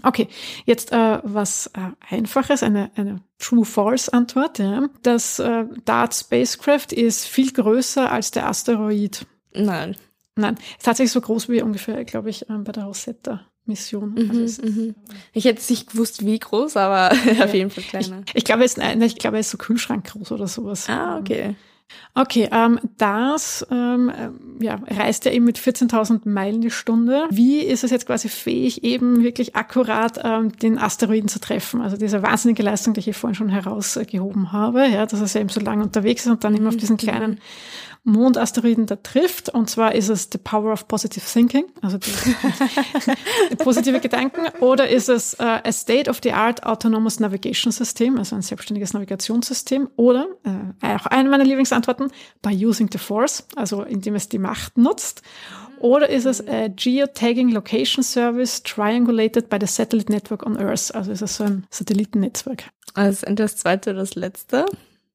Okay, 0.01 0.27
jetzt 0.65 0.91
äh, 0.91 1.19
was 1.23 1.67
äh, 1.75 1.91
Einfaches, 2.15 2.63
eine, 2.63 2.89
eine 2.95 3.21
True-False-Antwort. 3.39 4.59
Ja. 4.59 4.87
Das 5.03 5.37
äh, 5.39 5.65
DART 5.85 6.15
Spacecraft 6.15 6.87
ist 6.93 7.25
viel 7.27 7.51
größer 7.51 8.11
als 8.11 8.31
der 8.31 8.47
Asteroid. 8.49 9.25
Nein. 9.53 9.95
Nein, 10.35 10.55
ist 10.77 10.83
tatsächlich 10.85 11.11
so 11.11 11.21
groß 11.21 11.47
wie 11.49 11.61
ungefähr, 11.61 12.03
glaube 12.05 12.31
ich, 12.31 12.49
ähm, 12.49 12.63
bei 12.63 12.71
der 12.71 12.85
Rosetta-Mission. 12.85 14.15
Also 14.17 14.33
Mhm, 14.33 14.43
es 14.43 14.57
ist- 14.57 14.65
mhm. 14.65 14.95
Ich 15.31 15.45
hätte 15.45 15.61
nicht 15.71 15.91
gewusst, 15.91 16.25
wie 16.25 16.39
groß, 16.39 16.75
aber 16.77 17.11
auf 17.43 17.53
jeden 17.53 17.69
Fall 17.69 17.83
ich, 17.83 17.89
kleiner. 17.89 18.23
ich 18.33 18.43
glaube, 18.45 18.63
es 18.63 18.71
ist, 18.71 18.77
nein, 18.79 18.99
ich 19.03 19.17
glaube, 19.17 19.37
es 19.37 19.45
ist 19.45 19.51
so 19.51 19.57
Kühlschrank 19.59 20.05
groß 20.11 20.31
oder 20.31 20.47
sowas. 20.47 20.89
Ah, 20.89 21.19
okay. 21.19 21.55
Okay, 22.15 22.47
ähm, 22.51 22.79
das 22.97 23.65
ähm, 23.71 24.11
ähm, 24.15 24.39
ja, 24.61 24.79
reist 24.87 25.25
ja 25.25 25.31
eben 25.31 25.45
mit 25.45 25.57
14.000 25.57 26.29
Meilen 26.29 26.61
die 26.61 26.69
Stunde. 26.69 27.25
Wie 27.31 27.59
ist 27.59 27.83
es 27.83 27.89
jetzt 27.89 28.05
quasi 28.05 28.29
fähig, 28.29 28.83
eben 28.83 29.23
wirklich 29.23 29.55
akkurat 29.55 30.19
ähm, 30.23 30.51
den 30.57 30.77
Asteroiden 30.77 31.27
zu 31.27 31.39
treffen? 31.39 31.81
Also 31.81 31.97
diese 31.97 32.21
wahnsinnige 32.21 32.61
Leistung, 32.61 32.93
die 32.93 32.99
ich 32.99 33.05
hier 33.05 33.13
vorhin 33.15 33.35
schon 33.35 33.49
herausgehoben 33.49 34.51
habe, 34.51 34.87
ja, 34.87 35.07
dass 35.07 35.21
es 35.21 35.33
ja 35.33 35.41
eben 35.41 35.49
so 35.49 35.59
lange 35.59 35.83
unterwegs 35.83 36.25
ist 36.25 36.31
und 36.31 36.43
dann 36.43 36.55
immer 36.55 36.69
auf 36.69 36.77
diesen 36.77 36.97
kleinen 36.97 37.39
Mondasteroiden 38.03 38.85
da 38.85 38.97
trifft. 38.97 39.49
Und 39.49 39.69
zwar 39.69 39.95
ist 39.95 40.09
es 40.09 40.29
the 40.31 40.37
power 40.37 40.73
of 40.73 40.87
positive 40.87 41.25
thinking, 41.25 41.65
also 41.81 41.97
die, 41.97 42.11
die 43.51 43.55
positive 43.55 43.99
Gedanken, 43.99 44.41
oder 44.59 44.89
ist 44.89 45.09
es 45.09 45.35
äh, 45.35 45.59
a 45.63 45.71
state-of-the-art 45.71 46.63
autonomous 46.65 47.19
navigation 47.19 47.71
system, 47.71 48.17
also 48.17 48.35
ein 48.35 48.41
selbstständiges 48.41 48.93
Navigationssystem, 48.93 49.89
oder 49.95 50.27
äh, 50.43 50.95
auch 50.95 51.05
eine 51.05 51.29
meiner 51.29 51.45
Lieblingsantworten, 51.45 52.11
by 52.41 52.49
using 52.49 52.89
the 52.91 52.97
force, 52.97 53.45
also 53.55 53.83
indem 53.83 54.15
es 54.15 54.27
die 54.27 54.39
Macht 54.39 54.77
nutzt. 54.77 55.21
Oder 55.79 56.09
ist 56.09 56.25
es 56.25 56.45
a 56.47 56.69
Geotagging 56.69 57.49
Location 57.49 58.03
Service 58.03 58.63
triangulated 58.63 59.49
by 59.49 59.57
the 59.59 59.67
Satellite 59.67 60.09
Network 60.09 60.45
on 60.45 60.57
Earth? 60.57 60.95
Also 60.95 61.11
ist 61.11 61.21
es 61.21 61.35
so 61.35 61.43
ein 61.43 61.67
Satellitennetzwerk. 61.69 62.65
Also 62.93 63.25
entweder 63.25 63.49
das 63.49 63.57
zweite 63.57 63.89
oder 63.89 63.99
das 63.99 64.15
letzte. 64.15 64.65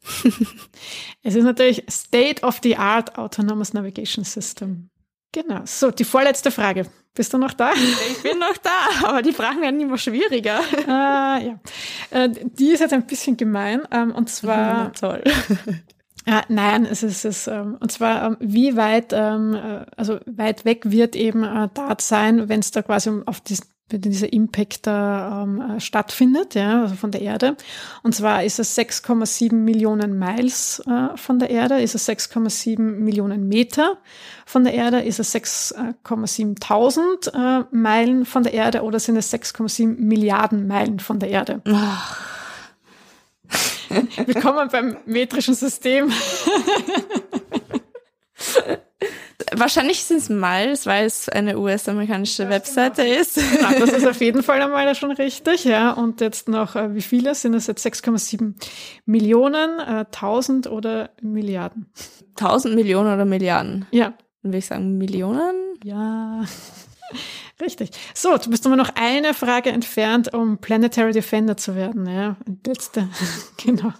Es 1.22 1.34
ist 1.34 1.44
natürlich 1.44 1.84
State 1.90 2.42
of 2.42 2.60
the 2.62 2.76
Art 2.76 3.18
Autonomous 3.18 3.74
Navigation 3.74 4.24
System. 4.24 4.90
Genau. 5.32 5.60
So, 5.64 5.90
die 5.90 6.04
vorletzte 6.04 6.50
Frage. 6.50 6.86
Bist 7.14 7.32
du 7.32 7.38
noch 7.38 7.52
da? 7.52 7.72
Ich 7.72 8.22
bin 8.22 8.38
noch 8.38 8.56
da, 8.58 9.08
aber 9.08 9.22
die 9.22 9.32
Fragen 9.32 9.60
werden 9.60 9.80
immer 9.80 9.98
schwieriger. 9.98 10.60
Ah, 10.86 11.38
ja. 11.38 11.58
Äh, 12.10 12.30
die 12.30 12.70
ist 12.70 12.80
jetzt 12.80 12.92
ein 12.92 13.06
bisschen 13.06 13.36
gemein. 13.36 13.82
Ähm, 13.90 14.12
und 14.12 14.30
zwar, 14.30 14.92
toll. 14.92 15.22
Ja, 16.26 16.42
nein, 16.48 16.86
es 16.86 17.02
ist 17.02 17.24
es. 17.24 17.46
Ähm, 17.46 17.76
und 17.80 17.92
zwar, 17.92 18.24
ähm, 18.24 18.36
wie 18.40 18.76
weit, 18.76 19.12
äh, 19.12 19.84
also 19.96 20.20
weit 20.26 20.64
weg 20.64 20.90
wird 20.90 21.16
eben 21.16 21.42
äh, 21.42 21.68
Dart 21.74 22.00
sein, 22.00 22.48
wenn 22.48 22.60
es 22.60 22.70
da 22.70 22.82
quasi 22.82 23.10
auf 23.26 23.40
diesen 23.40 23.66
wenn 23.90 24.02
dieser 24.02 24.32
Impact 24.32 24.86
da 24.86 25.42
ähm, 25.42 25.60
äh, 25.60 25.80
stattfindet, 25.80 26.54
ja, 26.54 26.82
also 26.82 26.94
von 26.94 27.10
der 27.10 27.22
Erde. 27.22 27.56
Und 28.02 28.14
zwar 28.14 28.44
ist 28.44 28.58
es 28.58 28.76
6,7 28.76 29.54
Millionen 29.54 30.18
Miles 30.18 30.82
äh, 30.86 31.16
von 31.16 31.38
der 31.38 31.50
Erde, 31.50 31.80
ist 31.80 31.94
es 31.94 32.08
6,7 32.08 32.80
Millionen 32.80 33.48
Meter 33.48 33.98
von 34.44 34.64
der 34.64 34.74
Erde, 34.74 35.00
ist 35.00 35.20
es 35.20 35.34
6,7 35.34 36.60
tausend 36.60 37.32
äh, 37.34 37.64
Meilen 37.70 38.26
von 38.26 38.42
der 38.42 38.52
Erde 38.52 38.82
oder 38.82 39.00
sind 39.00 39.16
es 39.16 39.32
6,7 39.32 39.98
Milliarden 39.98 40.66
Meilen 40.66 41.00
von 41.00 41.18
der 41.18 41.30
Erde? 41.30 41.62
Ach. 41.66 42.20
Willkommen 44.26 44.68
beim 44.68 44.98
metrischen 45.06 45.54
System. 45.54 46.12
Wahrscheinlich 49.54 50.02
sind 50.02 50.18
es 50.18 50.28
Miles, 50.28 50.84
weil 50.86 51.06
es 51.06 51.28
eine 51.28 51.58
US-amerikanische 51.58 52.48
Webseite 52.48 53.04
genau. 53.04 53.20
ist. 53.20 53.34
Genau, 53.36 53.70
das 53.78 53.90
ist 53.90 54.06
auf 54.06 54.20
jeden 54.20 54.42
Fall 54.42 54.60
einmal 54.60 54.92
schon 54.96 55.12
richtig, 55.12 55.64
ja. 55.64 55.92
Und 55.92 56.20
jetzt 56.20 56.48
noch, 56.48 56.74
äh, 56.74 56.94
wie 56.94 57.02
viele 57.02 57.34
sind 57.36 57.54
es 57.54 57.68
jetzt? 57.68 57.86
6,7 57.86 58.54
Millionen, 59.06 59.78
äh, 59.78 60.06
1000 60.10 60.66
oder 60.66 61.10
Milliarden? 61.22 61.86
1000 62.36 62.74
Millionen 62.74 63.14
oder 63.14 63.24
Milliarden? 63.24 63.86
Ja. 63.92 64.14
Dann 64.42 64.52
würde 64.52 64.58
ich 64.58 64.66
sagen 64.66 64.98
Millionen? 64.98 65.54
Ja. 65.84 66.44
Richtig. 67.60 67.90
So, 68.14 68.36
du 68.38 68.50
bist 68.50 68.64
nur 68.64 68.76
noch 68.76 68.90
eine 68.94 69.34
Frage 69.34 69.70
entfernt, 69.70 70.34
um 70.34 70.58
Planetary 70.58 71.12
Defender 71.12 71.56
zu 71.56 71.74
werden. 71.76 72.06
Ja, 72.06 72.36
letzte. 72.66 73.08
genau. 73.56 73.92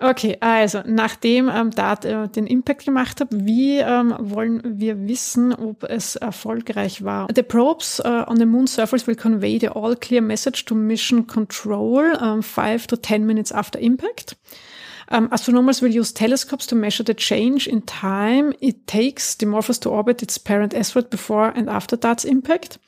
Okay, 0.00 0.36
also 0.38 0.82
nachdem 0.86 1.48
ähm, 1.48 1.72
Dart 1.72 2.04
äh, 2.04 2.28
den 2.28 2.46
Impact 2.46 2.84
gemacht 2.84 3.20
hat, 3.20 3.28
wie 3.32 3.78
ähm, 3.78 4.14
wollen 4.18 4.62
wir 4.64 5.08
wissen, 5.08 5.52
ob 5.52 5.82
es 5.82 6.14
erfolgreich 6.14 7.02
war? 7.02 7.26
The 7.34 7.42
probes 7.42 8.00
uh, 8.04 8.22
on 8.28 8.36
the 8.36 8.46
moon 8.46 8.68
surface 8.68 9.08
will 9.08 9.16
convey 9.16 9.58
the 9.58 9.70
all 9.70 9.96
clear 9.96 10.22
message 10.22 10.64
to 10.66 10.76
mission 10.76 11.26
control 11.26 12.16
um, 12.20 12.44
five 12.44 12.86
to 12.86 12.96
ten 12.96 13.26
minutes 13.26 13.50
after 13.50 13.80
impact. 13.80 14.36
Um, 15.10 15.32
astronomers 15.32 15.82
will 15.82 15.90
use 15.90 16.12
telescopes 16.12 16.66
to 16.66 16.76
measure 16.76 17.02
the 17.02 17.14
change 17.14 17.66
in 17.66 17.82
time 17.82 18.52
it 18.60 18.86
takes 18.86 19.34
Dimorphos 19.34 19.80
to 19.80 19.90
orbit 19.90 20.22
its 20.22 20.38
parent 20.38 20.74
asteroid 20.74 21.10
before 21.10 21.48
and 21.48 21.68
after 21.68 21.96
Dart's 21.96 22.24
impact. 22.24 22.78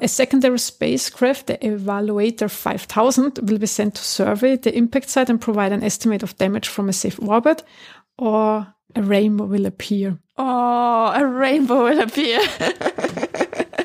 A 0.00 0.08
secondary 0.08 0.58
spacecraft, 0.58 1.46
the 1.46 1.58
Evaluator 1.58 2.50
5000, 2.50 3.38
will 3.42 3.58
be 3.58 3.66
sent 3.66 3.94
to 3.94 4.02
survey 4.02 4.56
the 4.56 4.76
impact 4.76 5.08
site 5.08 5.30
and 5.30 5.40
provide 5.40 5.72
an 5.72 5.82
estimate 5.82 6.22
of 6.22 6.36
damage 6.36 6.68
from 6.68 6.88
a 6.88 6.92
safe 6.92 7.18
orbit, 7.20 7.62
or 8.18 8.66
a 8.94 9.02
rainbow 9.02 9.46
will 9.46 9.66
appear. 9.66 10.18
Oh, 10.36 11.12
a 11.14 11.26
rainbow 11.26 11.84
will 11.84 12.00
appear. 12.00 12.40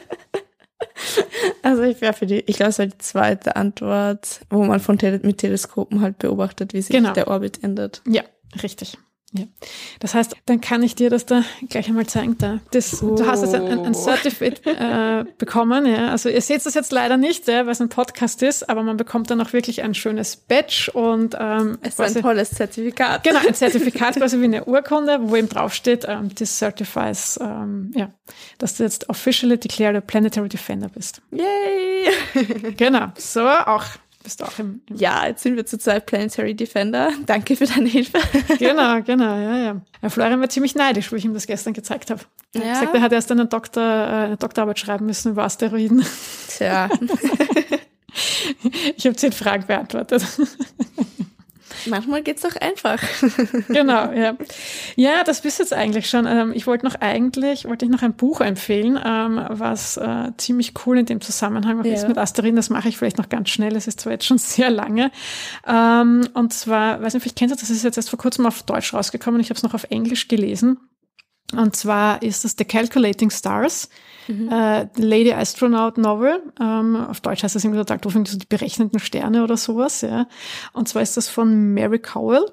Also 1.64 1.84
ich 1.84 2.02
wäre 2.02 2.14
für 2.14 2.26
die, 2.26 2.40
ich 2.40 2.56
glaube, 2.58 2.70
es 2.72 2.80
war 2.80 2.86
die 2.88 2.98
zweite 2.98 3.56
Antwort, 3.56 4.42
wo 4.50 4.64
man 4.64 4.80
von 4.80 4.98
Tele 4.98 5.20
mit 5.24 5.38
Teleskopen 5.40 6.02
halt 6.02 6.18
beobachtet, 6.18 6.74
wie 6.74 6.82
sich 6.82 6.96
genau. 6.96 7.14
der 7.14 7.28
Orbit 7.28 7.64
ändert. 7.64 8.02
Ja, 8.08 8.24
richtig. 8.64 8.98
Ja. 9.34 9.46
Das 10.00 10.14
heißt, 10.14 10.36
dann 10.46 10.60
kann 10.60 10.84
ich 10.84 10.96
dir 10.96 11.10
das 11.10 11.26
da 11.26 11.44
gleich 11.70 11.88
einmal 11.88 12.06
zeigen. 12.06 12.38
Da. 12.38 12.60
Das, 12.72 13.02
oh. 13.02 13.16
Du 13.16 13.26
hast 13.26 13.42
jetzt 13.42 13.56
ein, 13.56 13.86
ein 13.86 13.94
Certificate 13.94 14.62
äh, 14.66 15.26
bekommen. 15.38 15.86
Ja. 15.86 16.10
Also 16.10 16.28
ihr 16.28 16.42
seht 16.42 16.66
das 16.66 16.74
jetzt 16.74 16.92
leider 16.92 17.16
nicht, 17.16 17.48
ja, 17.48 17.66
weil 17.66 17.72
es 17.72 17.80
ein 17.80 17.88
Podcast 17.88 18.44
ist, 18.44 18.70
aber 18.70 18.84
man 18.84 18.98
bekommt 18.98 19.32
dann 19.32 19.40
auch 19.40 19.54
wirklich 19.54 19.84
ein 19.84 19.94
schönes 19.94 20.36
Badge 20.36 20.92
und 20.94 21.36
ähm, 21.40 21.78
es 21.82 21.98
ist 21.98 22.18
ein 22.18 22.22
tolles 22.22 22.52
Zertifikat. 22.52 23.24
Genau, 23.24 23.40
ein 23.48 23.54
Zertifikat 23.54 24.16
quasi 24.16 24.40
wie 24.42 24.46
eine 24.46 24.66
Urkunde, 24.66 25.20
wo 25.22 25.36
eben 25.38 25.48
draufsteht, 25.48 26.06
ähm, 26.10 26.36
this 26.36 26.58
certifies, 26.58 27.40
ähm, 27.42 27.94
ja, 27.96 28.12
dass 28.58 28.76
du 28.76 28.84
jetzt 28.84 29.10
officially 29.10 29.58
declared 29.58 29.96
a 29.96 30.02
planetary 30.02 30.50
defender 30.50 30.90
bist. 30.90 31.22
Yay! 31.32 32.74
genau. 32.78 33.14
So, 33.18 33.48
auch 33.48 33.86
bist 34.24 34.42
du 34.42 34.46
auch 34.46 34.60
im, 34.60 34.82
Ja, 34.94 35.28
jetzt 35.28 35.44
sind 35.44 35.56
wir 35.56 35.66
zu 35.66 35.78
zweit 35.78 36.06
Planetary 36.06 36.56
Defender. 36.56 37.12
Danke 37.26 37.56
für 37.56 37.66
deine 37.66 37.90
Hilfe. 37.90 38.20
genau, 38.60 39.02
genau, 39.02 39.36
ja, 39.36 39.58
ja. 39.58 39.82
ja 40.02 40.10
Florian 40.10 40.40
war 40.40 40.50
ziemlich 40.50 40.76
neidisch, 40.76 41.12
wo 41.12 41.16
ich 41.16 41.26
ihm 41.26 41.34
das 41.34 41.48
gestern 41.48 41.74
gezeigt 41.74 42.12
habe. 42.12 42.22
Er 42.54 42.62
ja. 42.62 42.68
hat 42.68 42.80
gesagt, 42.80 42.96
er 42.96 43.02
hat 43.02 43.12
erst 43.12 43.32
einen 43.32 43.50
Doktor, 43.50 43.84
äh, 43.84 44.26
eine 44.26 44.38
Doktorarbeit 44.38 44.80
schreiben 44.80 45.06
müssen 45.06 45.32
über 45.32 45.44
Asteroiden. 45.44 46.06
Tja. 46.48 46.90
ich 48.98 49.06
habe 49.06 49.16
zehn 49.16 49.32
Fragen 49.32 49.66
beantwortet. 49.66 50.24
Manchmal 51.88 52.22
geht's 52.24 52.42
doch 52.42 52.56
einfach. 52.56 53.02
genau, 53.68 54.12
ja. 54.12 54.36
Ja, 54.96 55.24
das 55.24 55.42
bist 55.42 55.60
jetzt 55.60 55.74
eigentlich 55.74 56.10
schon. 56.10 56.26
Ähm, 56.26 56.52
ich 56.54 56.68
wollte 56.68 56.86
noch 56.86 56.96
eigentlich, 56.96 57.66
wollte 57.66 57.86
ich 57.86 57.92
noch 57.92 58.02
ein 58.02 58.14
Buch 58.14 58.42
empfehlen, 58.42 59.00
ähm, 59.04 59.46
was 59.50 59.98
äh, 59.98 60.32
ziemlich 60.38 60.74
cool 60.86 61.00
in 61.00 61.06
dem 61.06 61.22
Zusammenhang 61.22 61.84
ja. 61.84 61.94
ist 61.94 62.08
mit 62.08 62.18
Asterin. 62.18 62.56
Das 62.56 62.70
mache 62.70 62.90
ich 62.90 62.98
vielleicht 62.98 63.18
noch 63.18 63.30
ganz 63.30 63.50
schnell. 63.50 63.76
Es 63.76 63.88
ist 63.88 64.02
zwar 64.02 64.14
jetzt 64.14 64.26
schon 64.26 64.38
sehr 64.38 64.70
lange. 64.70 65.12
Ähm, 65.68 66.28
und 66.34 66.54
zwar, 66.54 67.02
weiß 67.02 67.14
nicht, 67.14 67.24
vielleicht 67.24 67.38
kennt 67.38 67.52
ihr 67.52 67.58
das, 67.58 67.70
ist 67.70 67.84
jetzt 67.84 67.98
erst 67.98 68.10
vor 68.10 68.20
kurzem 68.20 68.46
auf 68.46 68.64
Deutsch 68.64 68.94
rausgekommen. 68.94 69.42
Ich 69.42 69.50
habe 69.50 69.58
es 69.58 69.64
noch 69.64 69.74
auf 69.74 69.86
Englisch 69.90 70.28
gelesen. 70.28 70.78
Und 71.54 71.76
zwar 71.76 72.22
ist 72.22 72.46
das 72.46 72.56
The 72.58 72.66
Calculating 72.66 73.30
Stars, 73.30 73.90
mhm. 74.28 74.50
äh, 74.50 74.88
Lady 74.98 75.34
Astronaut 75.34 75.98
Novel. 75.98 76.42
Ähm, 76.60 76.96
auf 77.10 77.22
Deutsch 77.22 77.44
heißt 77.44 77.56
das 77.56 77.64
irgendwie 77.64 77.80
total 77.80 78.00
doof, 78.00 78.14
so 78.14 78.38
die 78.38 78.46
berechnenden 78.48 79.00
Sterne 79.00 79.44
oder 79.44 79.58
sowas. 79.58 80.02
Ja. 80.02 80.28
Und 80.74 80.88
zwar 80.88 81.02
ist 81.02 81.18
das 81.18 81.28
von 81.28 81.74
Mary 81.74 82.00
Cowell. 82.00 82.46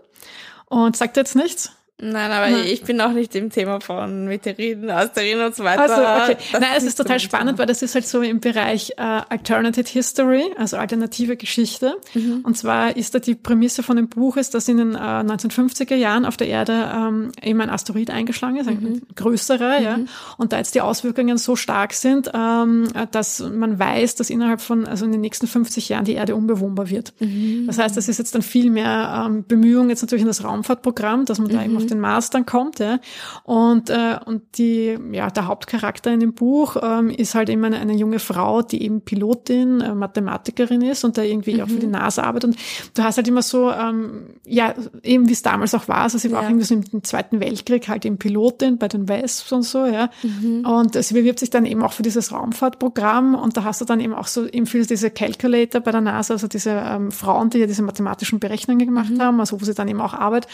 Und 0.66 0.96
sagt 0.96 1.16
jetzt 1.16 1.34
nichts? 1.34 1.72
Nein, 2.00 2.30
aber 2.30 2.48
Nein. 2.48 2.64
ich 2.66 2.84
bin 2.84 3.00
auch 3.00 3.10
nicht 3.10 3.34
im 3.34 3.50
Thema 3.50 3.80
von 3.80 4.26
Meteoriten, 4.26 4.88
Asteroiden 4.88 5.46
und 5.46 5.56
so 5.56 5.64
weiter. 5.64 5.82
Also, 5.82 6.32
okay. 6.32 6.36
Nein, 6.52 6.70
es 6.76 6.84
ist 6.84 6.94
total 6.94 7.18
spannend, 7.18 7.48
Thema. 7.48 7.58
weil 7.58 7.66
das 7.66 7.82
ist 7.82 7.96
halt 7.96 8.06
so 8.06 8.22
im 8.22 8.38
Bereich 8.38 8.92
äh, 8.98 9.02
Alternative 9.02 9.88
History, 9.88 10.44
also 10.56 10.76
alternative 10.76 11.36
Geschichte. 11.36 11.96
Mhm. 12.14 12.42
Und 12.44 12.56
zwar 12.56 12.96
ist 12.96 13.16
da 13.16 13.18
die 13.18 13.34
Prämisse 13.34 13.82
von 13.82 13.96
dem 13.96 14.08
Buch, 14.08 14.36
ist, 14.36 14.54
dass 14.54 14.68
in 14.68 14.76
den 14.76 14.94
äh, 14.94 14.98
1950er 14.98 15.96
Jahren 15.96 16.24
auf 16.24 16.36
der 16.36 16.46
Erde 16.46 16.88
ähm, 16.94 17.32
eben 17.42 17.60
ein 17.60 17.68
Asteroid 17.68 18.10
eingeschlagen 18.10 18.58
ist, 18.58 18.68
ein 18.68 18.80
mhm. 18.80 19.02
größerer, 19.16 19.80
mhm. 19.80 19.84
ja. 19.84 19.98
Und 20.36 20.52
da 20.52 20.58
jetzt 20.58 20.76
die 20.76 20.82
Auswirkungen 20.82 21.36
so 21.36 21.56
stark 21.56 21.94
sind, 21.94 22.30
ähm, 22.32 22.86
dass 23.10 23.40
man 23.40 23.76
weiß, 23.76 24.14
dass 24.14 24.30
innerhalb 24.30 24.60
von, 24.60 24.86
also 24.86 25.04
in 25.04 25.10
den 25.10 25.20
nächsten 25.20 25.48
50 25.48 25.88
Jahren 25.88 26.04
die 26.04 26.14
Erde 26.14 26.36
unbewohnbar 26.36 26.90
wird. 26.90 27.12
Mhm. 27.18 27.64
Das 27.66 27.78
heißt, 27.78 27.96
das 27.96 28.08
ist 28.08 28.18
jetzt 28.18 28.36
dann 28.36 28.42
viel 28.42 28.70
mehr 28.70 29.26
ähm, 29.26 29.44
Bemühung 29.48 29.88
jetzt 29.88 30.02
natürlich 30.02 30.22
in 30.22 30.28
das 30.28 30.44
Raumfahrtprogramm, 30.44 31.24
dass 31.24 31.40
man 31.40 31.48
da 31.48 31.64
eben 31.64 31.76
auf 31.76 31.87
den 31.88 32.00
Mars 32.00 32.30
dann 32.30 32.46
kommt. 32.46 32.78
Ja. 32.78 32.98
Und, 33.44 33.90
äh, 33.90 34.18
und 34.24 34.42
die, 34.58 34.98
ja, 35.12 35.30
der 35.30 35.46
Hauptcharakter 35.46 36.12
in 36.12 36.20
dem 36.20 36.34
Buch 36.34 36.76
ähm, 36.82 37.10
ist 37.10 37.34
halt 37.34 37.48
eben 37.48 37.64
eine, 37.64 37.78
eine 37.78 37.94
junge 37.94 38.18
Frau, 38.18 38.62
die 38.62 38.82
eben 38.82 39.00
Pilotin, 39.00 39.80
äh, 39.80 39.94
Mathematikerin 39.94 40.82
ist 40.82 41.04
und 41.04 41.18
da 41.18 41.22
irgendwie 41.22 41.54
mhm. 41.54 41.60
auch 41.62 41.68
für 41.68 41.78
die 41.78 41.86
mhm. 41.86 41.92
NASA 41.92 42.22
arbeitet. 42.22 42.50
Und 42.50 42.58
du 42.94 43.02
hast 43.02 43.16
halt 43.16 43.28
immer 43.28 43.42
so, 43.42 43.70
ähm, 43.70 44.34
ja, 44.44 44.74
eben 45.02 45.28
wie 45.28 45.32
es 45.32 45.42
damals 45.42 45.74
auch 45.74 45.88
war, 45.88 46.02
also 46.02 46.18
sie 46.18 46.30
war 46.30 46.42
ja. 46.42 46.46
auch 46.46 46.50
irgendwie 46.50 46.66
so 46.66 46.74
im 46.74 47.04
Zweiten 47.04 47.40
Weltkrieg 47.40 47.88
halt 47.88 48.04
eben 48.04 48.18
Pilotin 48.18 48.78
bei 48.78 48.88
den 48.88 49.08
Wesps 49.08 49.52
und 49.52 49.62
so, 49.62 49.86
ja. 49.86 50.10
Mhm. 50.22 50.64
Und 50.66 51.02
sie 51.02 51.14
bewirbt 51.14 51.40
sich 51.40 51.50
dann 51.50 51.66
eben 51.66 51.82
auch 51.82 51.92
für 51.92 52.02
dieses 52.02 52.32
Raumfahrtprogramm 52.32 53.34
und 53.34 53.56
da 53.56 53.64
hast 53.64 53.80
du 53.80 53.84
dann 53.84 54.00
eben 54.00 54.14
auch 54.14 54.26
so 54.26 54.46
eben 54.46 54.66
für 54.66 54.82
diese 54.82 55.10
Calculator 55.10 55.80
bei 55.80 55.90
der 55.90 56.00
NASA, 56.00 56.34
also 56.34 56.48
diese 56.48 56.70
ähm, 56.70 57.10
Frauen, 57.10 57.50
die 57.50 57.58
ja 57.58 57.66
diese 57.66 57.82
mathematischen 57.82 58.40
Berechnungen 58.40 58.86
gemacht 58.86 59.10
mhm. 59.10 59.22
haben, 59.22 59.40
also 59.40 59.60
wo 59.60 59.64
sie 59.64 59.74
dann 59.74 59.88
eben 59.88 60.00
auch 60.00 60.14
arbeit, 60.14 60.46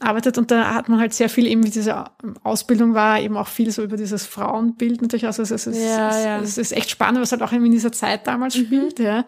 arbeitet 0.00 0.38
und 0.38 0.50
da 0.50 0.75
hat 0.76 0.88
man 0.88 1.00
halt 1.00 1.12
sehr 1.12 1.28
viel 1.28 1.46
eben, 1.46 1.64
wie 1.64 1.70
diese 1.70 2.04
Ausbildung 2.42 2.94
war, 2.94 3.20
eben 3.20 3.36
auch 3.36 3.48
viel 3.48 3.70
so 3.70 3.82
über 3.82 3.96
dieses 3.96 4.26
Frauenbild 4.26 5.02
natürlich. 5.02 5.26
Also 5.26 5.42
es, 5.42 5.50
es, 5.50 5.66
es, 5.66 5.76
ja, 5.76 6.10
es, 6.10 6.24
ja. 6.24 6.38
es 6.40 6.58
ist 6.58 6.72
echt 6.72 6.90
spannend, 6.90 7.20
was 7.20 7.32
halt 7.32 7.42
auch 7.42 7.52
in 7.52 7.70
dieser 7.70 7.92
Zeit 7.92 8.26
damals 8.26 8.56
mhm. 8.56 8.66
spielt, 8.66 8.98
ja. 8.98 9.24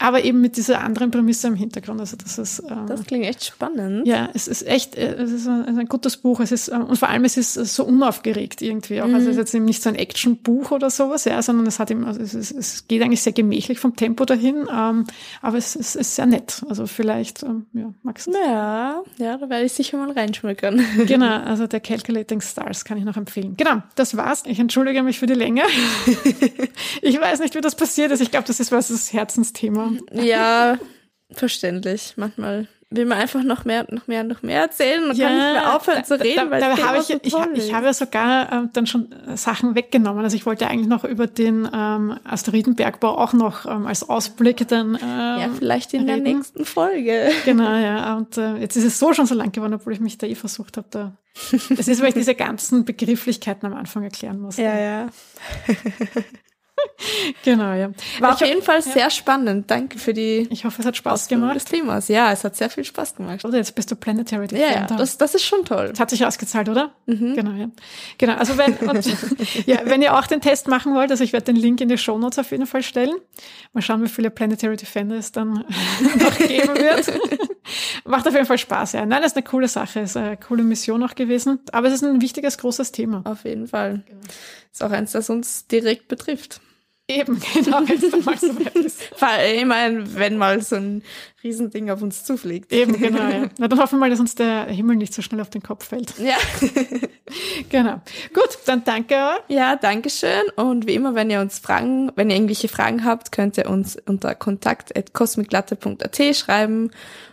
Aber 0.00 0.22
eben 0.22 0.40
mit 0.40 0.56
dieser 0.56 0.80
anderen 0.80 1.10
Prämisse 1.10 1.48
im 1.48 1.56
Hintergrund. 1.56 1.98
Also 1.98 2.16
das 2.16 2.38
ist. 2.38 2.62
Ähm, 2.68 2.86
das 2.86 3.04
klingt 3.04 3.26
echt 3.26 3.44
spannend. 3.44 4.06
Ja, 4.06 4.28
es 4.32 4.46
ist 4.46 4.64
echt, 4.64 4.94
äh, 4.94 5.14
es 5.14 5.32
ist 5.32 5.48
ein, 5.48 5.76
ein 5.76 5.86
gutes 5.88 6.16
Buch. 6.16 6.38
Es 6.38 6.52
ist, 6.52 6.68
ähm, 6.68 6.84
und 6.84 6.96
vor 6.96 7.08
allem 7.08 7.24
es 7.24 7.36
ist 7.36 7.54
so 7.54 7.84
unaufgeregt 7.84 8.62
irgendwie 8.62 9.02
auch. 9.02 9.08
Mhm. 9.08 9.16
Also 9.16 9.26
es 9.26 9.32
ist 9.32 9.38
jetzt 9.38 9.54
eben 9.54 9.64
nicht 9.64 9.82
so 9.82 9.88
ein 9.88 9.96
Actionbuch 9.96 10.70
oder 10.70 10.88
sowas, 10.90 11.24
ja, 11.24 11.42
sondern 11.42 11.66
es 11.66 11.80
hat 11.80 11.90
eben, 11.90 12.04
also 12.04 12.20
es, 12.20 12.32
ist, 12.32 12.52
es 12.52 12.86
geht 12.86 13.02
eigentlich 13.02 13.22
sehr 13.22 13.32
gemächlich 13.32 13.80
vom 13.80 13.96
Tempo 13.96 14.24
dahin, 14.24 14.68
ähm, 14.72 15.04
aber 15.42 15.58
es, 15.58 15.74
es 15.74 15.96
ist 15.96 16.14
sehr 16.14 16.26
nett. 16.26 16.62
Also 16.68 16.86
vielleicht, 16.86 17.42
ähm, 17.42 17.66
ja, 17.72 17.92
magst 18.04 18.28
du 18.28 18.32
Ja, 18.32 19.02
ja, 19.16 19.36
da 19.36 19.50
werde 19.50 19.64
ich 19.64 19.72
sicher 19.72 19.96
mal 19.96 20.10
reinschmökern. 20.10 20.84
Genau, 21.08 21.40
also 21.40 21.66
der 21.66 21.80
Calculating 21.80 22.40
Stars 22.40 22.84
kann 22.84 22.98
ich 22.98 23.04
noch 23.04 23.16
empfehlen. 23.16 23.54
Genau, 23.56 23.82
das 23.94 24.16
war's. 24.16 24.42
Ich 24.46 24.58
entschuldige 24.58 25.02
mich 25.02 25.18
für 25.18 25.26
die 25.26 25.34
Länge. 25.34 25.62
ich 27.02 27.20
weiß 27.20 27.40
nicht, 27.40 27.54
wie 27.54 27.60
das 27.60 27.74
passiert 27.74 28.12
ist. 28.12 28.20
Ich 28.20 28.30
glaube, 28.30 28.46
das 28.46 28.60
ist 28.60 28.70
was 28.70 28.88
das 28.88 29.12
Herzensthema. 29.12 29.87
Ja, 30.12 30.78
verständlich. 31.30 32.14
Manchmal 32.16 32.68
will 32.90 33.04
man 33.04 33.18
einfach 33.18 33.42
noch 33.42 33.66
mehr 33.66 33.82
und 33.82 33.92
noch 33.92 34.06
mehr 34.06 34.22
und 34.22 34.28
noch 34.28 34.42
mehr 34.42 34.62
erzählen 34.62 35.10
und 35.10 35.16
ja, 35.16 35.28
kann 35.28 35.36
nicht 35.36 35.52
mehr 35.52 35.76
aufhören 35.76 36.04
zu 36.04 36.18
reden, 36.18 36.36
da, 36.36 36.50
weil 36.50 36.60
da, 36.60 36.74
da 36.74 36.86
habe 36.86 36.98
ich, 36.98 37.04
so 37.04 37.18
ich, 37.22 37.34
ich, 37.54 37.74
habe 37.74 37.84
ja 37.84 37.92
sogar 37.92 38.50
äh, 38.50 38.68
dann 38.72 38.86
schon 38.86 39.14
Sachen 39.34 39.74
weggenommen. 39.74 40.24
Also 40.24 40.36
ich 40.36 40.46
wollte 40.46 40.66
eigentlich 40.66 40.86
noch 40.86 41.04
über 41.04 41.26
den 41.26 41.68
ähm, 41.72 42.18
Asteroidenbergbau 42.24 43.18
auch 43.18 43.34
noch 43.34 43.66
ähm, 43.66 43.86
als 43.86 44.08
Ausblick 44.08 44.66
dann 44.68 44.94
ähm, 44.94 45.00
Ja, 45.02 45.48
vielleicht 45.58 45.92
in 45.92 46.08
reden. 46.08 46.24
der 46.24 46.34
nächsten 46.34 46.64
Folge. 46.64 47.30
Genau, 47.44 47.76
ja. 47.76 48.16
Und 48.16 48.38
äh, 48.38 48.56
jetzt 48.56 48.76
ist 48.76 48.84
es 48.84 48.98
so 48.98 49.12
schon 49.12 49.26
so 49.26 49.34
lang 49.34 49.52
geworden, 49.52 49.74
obwohl 49.74 49.92
ich 49.92 50.00
mich 50.00 50.16
da 50.16 50.26
eh 50.26 50.34
versucht 50.34 50.78
habe, 50.78 50.88
da 50.90 51.16
es 51.52 51.88
ist, 51.88 52.00
weil 52.00 52.08
ich 52.08 52.14
diese 52.14 52.34
ganzen 52.34 52.84
Begrifflichkeiten 52.84 53.66
am 53.66 53.74
Anfang 53.74 54.02
erklären 54.02 54.40
muss. 54.40 54.56
Ja, 54.56 54.78
ja. 54.78 55.08
genau, 57.44 57.72
ja. 57.72 57.90
War 58.20 58.34
ich 58.34 58.42
auf 58.42 58.48
jeden 58.48 58.62
Fall 58.62 58.76
ja. 58.76 58.92
sehr 58.92 59.10
spannend. 59.10 59.70
Danke 59.70 59.98
für 59.98 60.14
die. 60.14 60.48
Ich 60.50 60.64
hoffe, 60.64 60.80
es 60.80 60.86
hat 60.86 60.96
Spaß 60.96 61.28
gemacht. 61.28 61.56
Des 61.56 61.64
Themas. 61.64 62.08
Ja, 62.08 62.32
es 62.32 62.44
hat 62.44 62.56
sehr 62.56 62.70
viel 62.70 62.84
Spaß 62.84 63.16
gemacht. 63.16 63.44
Oder 63.44 63.58
jetzt 63.58 63.74
bist 63.74 63.90
du 63.90 63.96
Planetary 63.96 64.46
Defender. 64.46 64.74
Ja, 64.74 64.86
ja 64.88 64.96
das, 64.96 65.18
das 65.18 65.34
ist 65.34 65.44
schon 65.44 65.64
toll. 65.64 65.88
Das 65.90 66.00
hat 66.00 66.10
sich 66.10 66.24
ausgezahlt, 66.24 66.68
oder? 66.68 66.92
Mhm. 67.06 67.34
Genau, 67.34 67.52
ja. 67.52 67.68
Genau. 68.18 68.34
Also 68.34 68.58
wenn, 68.58 68.74
und, 68.88 69.06
ja, 69.66 69.80
wenn 69.84 70.02
ihr 70.02 70.16
auch 70.16 70.26
den 70.26 70.40
Test 70.40 70.68
machen 70.68 70.94
wollt, 70.94 71.10
also 71.10 71.24
ich 71.24 71.32
werde 71.32 71.46
den 71.46 71.56
Link 71.56 71.80
in 71.80 71.88
die 71.88 71.98
Show 71.98 72.18
Notes 72.18 72.38
auf 72.38 72.50
jeden 72.50 72.66
Fall 72.66 72.82
stellen. 72.82 73.14
Mal 73.72 73.82
schauen, 73.82 74.02
wie 74.02 74.08
viele 74.08 74.30
Planetary 74.30 74.76
Defender 74.76 75.16
es 75.16 75.32
dann 75.32 75.52
noch 76.18 76.38
geben 76.38 76.74
wird. 76.76 77.12
Macht 78.04 78.26
auf 78.26 78.34
jeden 78.34 78.46
Fall 78.46 78.58
Spaß, 78.58 78.92
ja. 78.92 79.04
Nein, 79.04 79.22
das 79.22 79.32
ist 79.32 79.36
eine 79.36 79.44
coole 79.44 79.68
Sache, 79.68 80.00
ist 80.00 80.16
eine 80.16 80.36
coole 80.36 80.62
Mission 80.62 81.02
auch 81.02 81.14
gewesen. 81.14 81.60
Aber 81.72 81.88
es 81.88 81.94
ist 81.94 82.04
ein 82.04 82.20
wichtiges, 82.20 82.58
großes 82.58 82.92
Thema. 82.92 83.22
Auf 83.24 83.44
jeden 83.44 83.66
Fall. 83.66 84.02
Genau. 84.06 84.20
Ist 84.72 84.82
auch 84.82 84.90
eins, 84.90 85.12
das 85.12 85.30
uns 85.30 85.66
direkt 85.66 86.08
betrifft. 86.08 86.60
Eben, 87.10 87.40
genau, 87.54 87.80
wenn 87.86 87.96
es 87.96 88.10
dann 88.10 88.22
mal 88.22 88.38
so 88.38 88.54
weit 88.58 88.76
ist. 88.76 89.00
ich 89.54 89.64
meine, 89.64 90.14
wenn 90.14 90.36
mal 90.36 90.60
so 90.60 90.76
ein 90.76 91.02
Riesending 91.42 91.90
auf 91.90 92.02
uns 92.02 92.22
zufliegt. 92.22 92.70
Eben, 92.70 92.98
genau, 92.98 93.30
ja. 93.30 93.48
Na, 93.58 93.66
dann 93.66 93.80
hoffen 93.80 93.96
wir 93.96 94.00
mal, 94.00 94.10
dass 94.10 94.20
uns 94.20 94.34
der 94.34 94.66
Himmel 94.66 94.96
nicht 94.96 95.14
so 95.14 95.22
schnell 95.22 95.40
auf 95.40 95.48
den 95.48 95.62
Kopf 95.62 95.86
fällt. 95.86 96.12
Ja. 96.18 96.36
genau. 97.70 98.02
Gut, 98.34 98.58
dann 98.66 98.84
danke. 98.84 99.16
Ja, 99.48 99.76
danke 99.76 100.10
schön. 100.10 100.42
Und 100.56 100.86
wie 100.86 100.94
immer, 100.94 101.14
wenn 101.14 101.30
ihr 101.30 101.40
uns 101.40 101.60
Fragen, 101.60 102.12
wenn 102.14 102.28
ihr 102.28 102.36
irgendwelche 102.36 102.68
Fragen 102.68 103.06
habt, 103.06 103.32
könnt 103.32 103.56
ihr 103.56 103.70
uns 103.70 103.96
unter 104.04 104.34
kontakt.cosmiclatte.at 104.34 106.36
schreiben. 106.36 106.90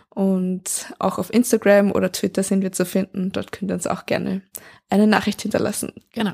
Und 0.08 0.86
auch 0.98 1.18
auf 1.18 1.30
Instagram 1.30 1.92
oder 1.92 2.10
Twitter 2.10 2.42
sind 2.42 2.62
wir 2.62 2.72
zu 2.72 2.86
finden. 2.86 3.32
Dort 3.32 3.52
könnt 3.52 3.70
ihr 3.70 3.74
uns 3.74 3.86
auch 3.86 4.06
gerne 4.06 4.40
eine 4.88 5.06
Nachricht 5.06 5.42
hinterlassen. 5.42 5.92
Genau. 6.14 6.32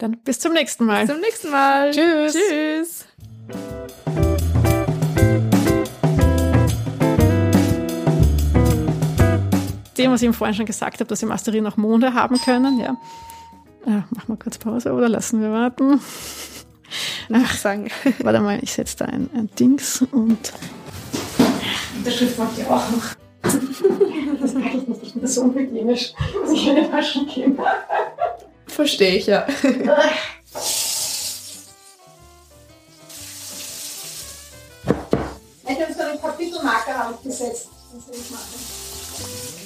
Dann 0.00 0.16
bis 0.24 0.38
zum 0.38 0.54
nächsten 0.54 0.86
Mal. 0.86 1.04
Bis 1.04 1.14
zum 1.14 1.20
nächsten 1.20 1.50
Mal. 1.50 1.90
Tschüss. 1.90 2.32
Tschüss. 2.32 3.04
Dem, 9.98 10.10
was 10.10 10.22
ich 10.22 10.26
ihm 10.26 10.32
vorhin 10.32 10.54
schon 10.54 10.64
gesagt 10.64 11.00
habe, 11.00 11.04
dass 11.04 11.20
wir 11.20 11.30
Asteroiden 11.30 11.66
auch 11.66 11.76
Monde 11.76 12.14
haben 12.14 12.40
können, 12.40 12.80
ja. 12.80 12.96
ja 13.84 14.04
machen 14.08 14.28
wir 14.28 14.36
kurz 14.38 14.56
Pause 14.56 14.94
oder 14.94 15.10
lassen 15.10 15.42
wir 15.42 15.52
warten? 15.52 16.00
Ach, 17.30 17.54
sagen. 17.54 17.90
Warte 18.22 18.40
mal, 18.40 18.58
ich 18.62 18.72
setze 18.72 18.96
da 18.96 19.04
ein, 19.04 19.28
ein 19.34 19.50
Dings 19.58 20.00
und 20.12 20.50
der 22.06 22.10
Schrift 22.10 22.38
wollte 22.38 22.62
ich 22.62 22.66
auch 22.66 22.90
noch. 22.90 23.04
das 24.40 24.52
ist 24.52 24.56
eigentlich 24.56 25.14
nicht 25.14 25.28
so 25.28 25.42
unhygienisch, 25.42 26.14
dass 26.40 26.52
ich 26.52 26.66
in 26.68 26.76
die 26.76 26.90
Taschen 26.90 27.26
gehen. 27.26 27.58
Verstehe 28.70 29.16
ich, 29.16 29.26
ja. 29.26 29.46
ich 29.48 29.66
habe 35.80 35.94
so 35.94 36.02
einen 36.02 36.20
Kapitelmarker 36.20 37.18
gesetzt. 37.22 37.68
Das 37.92 38.08
will 38.08 38.14
ich 38.14 38.30
machen. 38.30 39.59